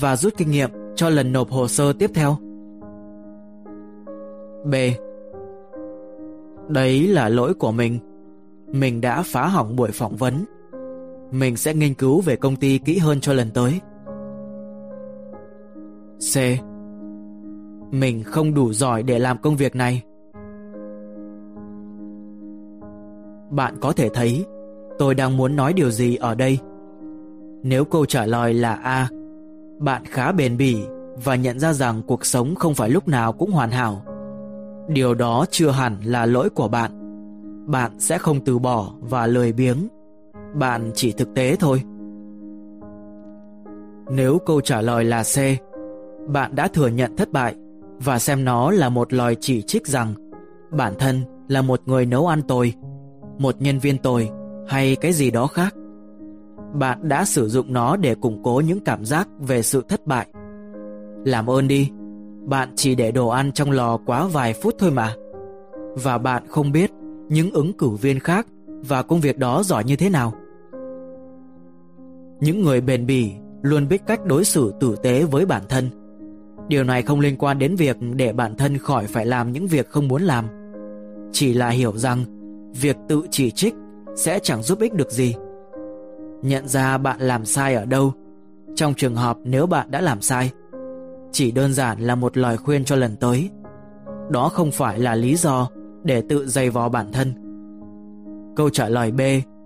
Và 0.00 0.16
rút 0.16 0.34
kinh 0.36 0.50
nghiệm 0.50 0.70
cho 0.96 1.08
lần 1.08 1.32
nộp 1.32 1.50
hồ 1.50 1.68
sơ 1.68 1.92
tiếp 1.92 2.10
theo. 2.14 2.36
B. 4.64 4.74
Đấy 6.68 7.08
là 7.08 7.28
lỗi 7.28 7.54
của 7.54 7.72
mình. 7.72 7.98
Mình 8.72 9.00
đã 9.00 9.22
phá 9.22 9.46
hỏng 9.46 9.76
buổi 9.76 9.90
phỏng 9.90 10.16
vấn. 10.16 10.44
Mình 11.30 11.56
sẽ 11.56 11.74
nghiên 11.74 11.94
cứu 11.94 12.20
về 12.20 12.36
công 12.36 12.56
ty 12.56 12.78
kỹ 12.78 12.98
hơn 12.98 13.20
cho 13.20 13.32
lần 13.32 13.50
tới. 13.50 13.80
C. 16.18 16.36
Mình 17.90 18.22
không 18.22 18.54
đủ 18.54 18.72
giỏi 18.72 19.02
để 19.02 19.18
làm 19.18 19.38
công 19.38 19.56
việc 19.56 19.76
này. 19.76 20.02
Bạn 23.50 23.74
có 23.80 23.92
thể 23.92 24.08
thấy 24.08 24.46
tôi 24.98 25.14
đang 25.14 25.36
muốn 25.36 25.56
nói 25.56 25.72
điều 25.72 25.90
gì 25.90 26.16
ở 26.16 26.34
đây. 26.34 26.58
Nếu 27.62 27.84
câu 27.84 28.06
trả 28.06 28.26
lời 28.26 28.54
là 28.54 28.74
A, 28.74 29.08
bạn 29.78 30.02
khá 30.04 30.32
bền 30.32 30.56
bỉ 30.56 30.76
và 31.24 31.34
nhận 31.34 31.58
ra 31.58 31.72
rằng 31.72 32.02
cuộc 32.06 32.26
sống 32.26 32.54
không 32.54 32.74
phải 32.74 32.90
lúc 32.90 33.08
nào 33.08 33.32
cũng 33.32 33.50
hoàn 33.50 33.70
hảo. 33.70 34.02
Điều 34.88 35.14
đó 35.14 35.44
chưa 35.50 35.70
hẳn 35.70 35.96
là 36.04 36.26
lỗi 36.26 36.50
của 36.50 36.68
bạn. 36.68 36.90
Bạn 37.66 37.90
sẽ 37.98 38.18
không 38.18 38.44
từ 38.44 38.58
bỏ 38.58 38.92
và 39.00 39.26
lười 39.26 39.52
biếng. 39.52 39.88
Bạn 40.54 40.90
chỉ 40.94 41.12
thực 41.12 41.34
tế 41.34 41.56
thôi. 41.60 41.82
Nếu 44.10 44.38
câu 44.46 44.60
trả 44.60 44.80
lời 44.80 45.04
là 45.04 45.22
C, 45.22 45.36
bạn 46.26 46.54
đã 46.54 46.68
thừa 46.68 46.88
nhận 46.88 47.16
thất 47.16 47.32
bại 47.32 47.54
và 48.04 48.18
xem 48.18 48.44
nó 48.44 48.70
là 48.70 48.88
một 48.88 49.12
lời 49.12 49.36
chỉ 49.40 49.62
trích 49.62 49.86
rằng 49.86 50.14
bản 50.70 50.94
thân 50.98 51.20
là 51.48 51.62
một 51.62 51.80
người 51.86 52.06
nấu 52.06 52.26
ăn 52.26 52.42
tồi, 52.42 52.74
một 53.38 53.54
nhân 53.58 53.78
viên 53.78 53.98
tồi 53.98 54.30
hay 54.68 54.96
cái 54.96 55.12
gì 55.12 55.30
đó 55.30 55.46
khác. 55.46 55.74
Bạn 56.74 57.08
đã 57.08 57.24
sử 57.24 57.48
dụng 57.48 57.72
nó 57.72 57.96
để 57.96 58.14
củng 58.14 58.42
cố 58.42 58.62
những 58.66 58.80
cảm 58.80 59.04
giác 59.04 59.28
về 59.40 59.62
sự 59.62 59.82
thất 59.88 60.06
bại. 60.06 60.26
Làm 61.24 61.50
ơn 61.50 61.68
đi, 61.68 61.90
bạn 62.44 62.68
chỉ 62.76 62.94
để 62.94 63.12
đồ 63.12 63.28
ăn 63.28 63.52
trong 63.52 63.70
lò 63.70 63.98
quá 64.06 64.26
vài 64.26 64.54
phút 64.62 64.74
thôi 64.78 64.90
mà. 64.90 65.14
Và 65.94 66.18
bạn 66.18 66.42
không 66.48 66.72
biết 66.72 66.90
những 67.28 67.50
ứng 67.50 67.72
cử 67.72 67.88
viên 67.88 68.20
khác 68.20 68.46
và 68.66 69.02
công 69.02 69.20
việc 69.20 69.38
đó 69.38 69.62
giỏi 69.62 69.84
như 69.84 69.96
thế 69.96 70.10
nào. 70.10 70.32
Những 72.40 72.62
người 72.62 72.80
bền 72.80 73.06
bỉ 73.06 73.32
luôn 73.62 73.88
biết 73.88 74.02
cách 74.06 74.20
đối 74.26 74.44
xử 74.44 74.74
tử 74.80 74.96
tế 75.02 75.24
với 75.24 75.46
bản 75.46 75.62
thân 75.68 76.05
Điều 76.68 76.84
này 76.84 77.02
không 77.02 77.20
liên 77.20 77.36
quan 77.36 77.58
đến 77.58 77.76
việc 77.76 77.96
để 78.14 78.32
bản 78.32 78.56
thân 78.56 78.78
khỏi 78.78 79.06
phải 79.06 79.26
làm 79.26 79.52
những 79.52 79.66
việc 79.66 79.88
không 79.88 80.08
muốn 80.08 80.22
làm. 80.22 80.46
Chỉ 81.32 81.54
là 81.54 81.68
hiểu 81.68 81.96
rằng 81.96 82.24
việc 82.80 82.96
tự 83.08 83.22
chỉ 83.30 83.50
trích 83.50 83.74
sẽ 84.16 84.38
chẳng 84.42 84.62
giúp 84.62 84.80
ích 84.80 84.94
được 84.94 85.10
gì. 85.10 85.34
Nhận 86.42 86.68
ra 86.68 86.98
bạn 86.98 87.20
làm 87.20 87.44
sai 87.44 87.74
ở 87.74 87.84
đâu, 87.84 88.12
trong 88.74 88.94
trường 88.94 89.16
hợp 89.16 89.38
nếu 89.44 89.66
bạn 89.66 89.90
đã 89.90 90.00
làm 90.00 90.20
sai, 90.20 90.50
chỉ 91.32 91.50
đơn 91.50 91.72
giản 91.72 92.00
là 92.00 92.14
một 92.14 92.36
lời 92.36 92.56
khuyên 92.56 92.84
cho 92.84 92.96
lần 92.96 93.16
tới. 93.16 93.50
Đó 94.30 94.48
không 94.48 94.70
phải 94.70 94.98
là 94.98 95.14
lý 95.14 95.36
do 95.36 95.68
để 96.04 96.22
tự 96.28 96.46
dày 96.46 96.70
vò 96.70 96.88
bản 96.88 97.12
thân. 97.12 97.34
Câu 98.56 98.70
trả 98.70 98.88
lời 98.88 99.12
B 99.12 99.20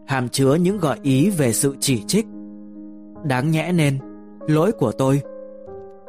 hàm 0.06 0.28
chứa 0.28 0.54
những 0.54 0.78
gợi 0.78 0.98
ý 1.02 1.30
về 1.30 1.52
sự 1.52 1.76
chỉ 1.80 2.02
trích. 2.06 2.26
Đáng 3.24 3.50
nhẽ 3.50 3.72
nên, 3.72 3.98
lỗi 4.48 4.72
của 4.72 4.92
tôi 4.92 5.22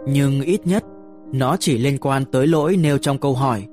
nhưng 0.07 0.41
ít 0.41 0.67
nhất 0.67 0.83
nó 1.33 1.57
chỉ 1.59 1.77
liên 1.77 1.97
quan 1.97 2.25
tới 2.25 2.47
lỗi 2.47 2.77
nêu 2.77 2.97
trong 2.97 3.17
câu 3.17 3.33
hỏi 3.33 3.67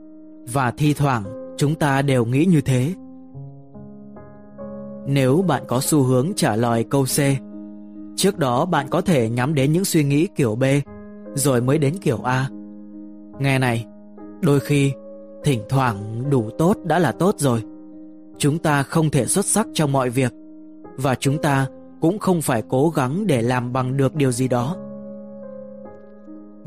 và 0.53 0.71
thi 0.71 0.95
thoảng 0.95 1.25
chúng 1.57 1.75
ta 1.75 2.03
đều 2.03 2.25
nghĩ 2.25 2.45
như 2.45 2.61
thế. 2.61 2.95
Nếu 5.07 5.45
bạn 5.49 5.63
có 5.69 5.81
xu 5.81 6.03
hướng 6.03 6.33
trả 6.37 6.57
lời 6.57 6.85
câu 6.91 7.05
C, 7.05 7.19
trước 8.17 8.39
đó 8.39 8.65
bạn 8.65 8.87
có 8.91 9.01
thể 9.01 9.31
nhắm 9.31 9.55
đến 9.55 9.73
những 9.73 9.85
suy 9.85 10.05
nghĩ 10.05 10.29
kiểu 10.37 10.57
B 10.57 10.65
rồi 11.35 11.61
mới 11.61 11.79
đến 11.79 11.95
kiểu 12.01 12.19
A. 12.23 12.49
Nghe 13.39 13.59
này, 13.59 13.87
đôi 14.43 14.61
khi 14.61 14.93
thỉnh 15.45 15.61
thoảng 15.69 16.31
đủ 16.31 16.51
tốt 16.59 16.77
đã 16.85 16.99
là 16.99 17.13
tốt 17.13 17.35
rồi. 17.39 17.63
Chúng 18.39 18.59
ta 18.59 18.83
không 18.83 19.11
thể 19.11 19.27
xuất 19.27 19.45
sắc 19.45 19.67
trong 19.75 19.93
mọi 19.93 20.11
việc 20.11 20.33
và 20.97 21.15
chúng 21.15 21.39
ta 21.39 21.67
cũng 22.01 22.19
không 22.19 22.43
phải 22.43 22.63
cố 22.69 22.91
gắng 22.91 23.27
để 23.27 23.43
làm 23.43 23.73
bằng 23.73 23.97
được 23.97 24.15
điều 24.15 24.33
gì 24.33 24.49
đó 24.49 24.77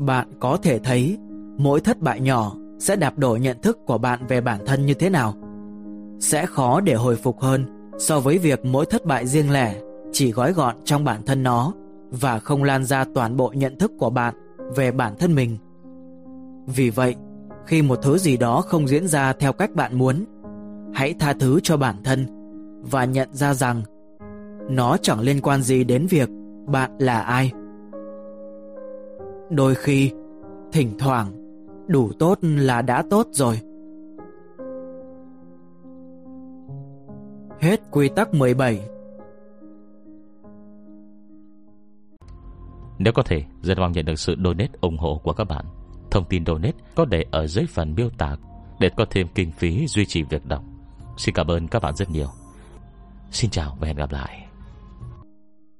bạn 0.06 0.28
có 0.40 0.56
thể 0.56 0.78
thấy 0.78 1.18
mỗi 1.58 1.80
thất 1.80 2.00
bại 2.00 2.20
nhỏ 2.20 2.52
sẽ 2.78 2.96
đạp 2.96 3.18
đổ 3.18 3.36
nhận 3.36 3.60
thức 3.62 3.78
của 3.86 3.98
bạn 3.98 4.26
về 4.28 4.40
bản 4.40 4.60
thân 4.66 4.86
như 4.86 4.94
thế 4.94 5.10
nào. 5.10 5.34
Sẽ 6.20 6.46
khó 6.46 6.80
để 6.80 6.94
hồi 6.94 7.16
phục 7.16 7.40
hơn 7.40 7.64
so 7.98 8.20
với 8.20 8.38
việc 8.38 8.64
mỗi 8.64 8.86
thất 8.86 9.04
bại 9.04 9.26
riêng 9.26 9.50
lẻ 9.50 9.74
chỉ 10.12 10.32
gói 10.32 10.52
gọn 10.52 10.76
trong 10.84 11.04
bản 11.04 11.22
thân 11.26 11.42
nó 11.42 11.72
và 12.10 12.38
không 12.38 12.64
lan 12.64 12.84
ra 12.84 13.04
toàn 13.14 13.36
bộ 13.36 13.52
nhận 13.56 13.78
thức 13.78 13.92
của 13.98 14.10
bạn 14.10 14.34
về 14.76 14.90
bản 14.90 15.14
thân 15.18 15.34
mình. 15.34 15.58
Vì 16.66 16.90
vậy, 16.90 17.14
khi 17.66 17.82
một 17.82 17.98
thứ 18.02 18.18
gì 18.18 18.36
đó 18.36 18.60
không 18.60 18.88
diễn 18.88 19.08
ra 19.08 19.32
theo 19.32 19.52
cách 19.52 19.74
bạn 19.74 19.98
muốn, 19.98 20.24
hãy 20.94 21.14
tha 21.18 21.32
thứ 21.32 21.60
cho 21.62 21.76
bản 21.76 21.96
thân 22.04 22.26
và 22.90 23.04
nhận 23.04 23.28
ra 23.32 23.54
rằng 23.54 23.82
nó 24.70 24.96
chẳng 25.02 25.20
liên 25.20 25.40
quan 25.40 25.62
gì 25.62 25.84
đến 25.84 26.06
việc 26.06 26.28
bạn 26.66 26.90
là 26.98 27.20
ai. 27.20 27.52
Đôi 29.54 29.74
khi, 29.74 30.12
thỉnh 30.72 30.94
thoảng, 30.98 31.32
đủ 31.88 32.12
tốt 32.18 32.38
là 32.42 32.82
đã 32.82 33.02
tốt 33.10 33.26
rồi. 33.30 33.60
Hết 37.60 37.80
quy 37.90 38.08
tắc 38.08 38.34
17 38.34 38.80
Nếu 42.98 43.12
có 43.12 43.22
thể, 43.22 43.44
rất 43.62 43.78
mong 43.78 43.92
nhận 43.92 44.04
được 44.04 44.18
sự 44.18 44.36
donate 44.44 44.72
ủng 44.80 44.98
hộ 44.98 45.20
của 45.24 45.32
các 45.32 45.44
bạn. 45.44 45.64
Thông 46.10 46.24
tin 46.24 46.46
donate 46.46 46.76
có 46.94 47.04
để 47.04 47.24
ở 47.30 47.46
dưới 47.46 47.66
phần 47.66 47.94
miêu 47.94 48.08
tả 48.18 48.36
để 48.80 48.90
có 48.96 49.04
thêm 49.10 49.28
kinh 49.34 49.52
phí 49.52 49.86
duy 49.86 50.06
trì 50.06 50.22
việc 50.22 50.46
đọc. 50.46 50.64
Xin 51.16 51.34
cảm 51.34 51.46
ơn 51.46 51.68
các 51.68 51.82
bạn 51.82 51.94
rất 51.96 52.10
nhiều. 52.10 52.28
Xin 53.30 53.50
chào 53.50 53.76
và 53.80 53.86
hẹn 53.86 53.96
gặp 53.96 54.12
lại. 54.12 54.51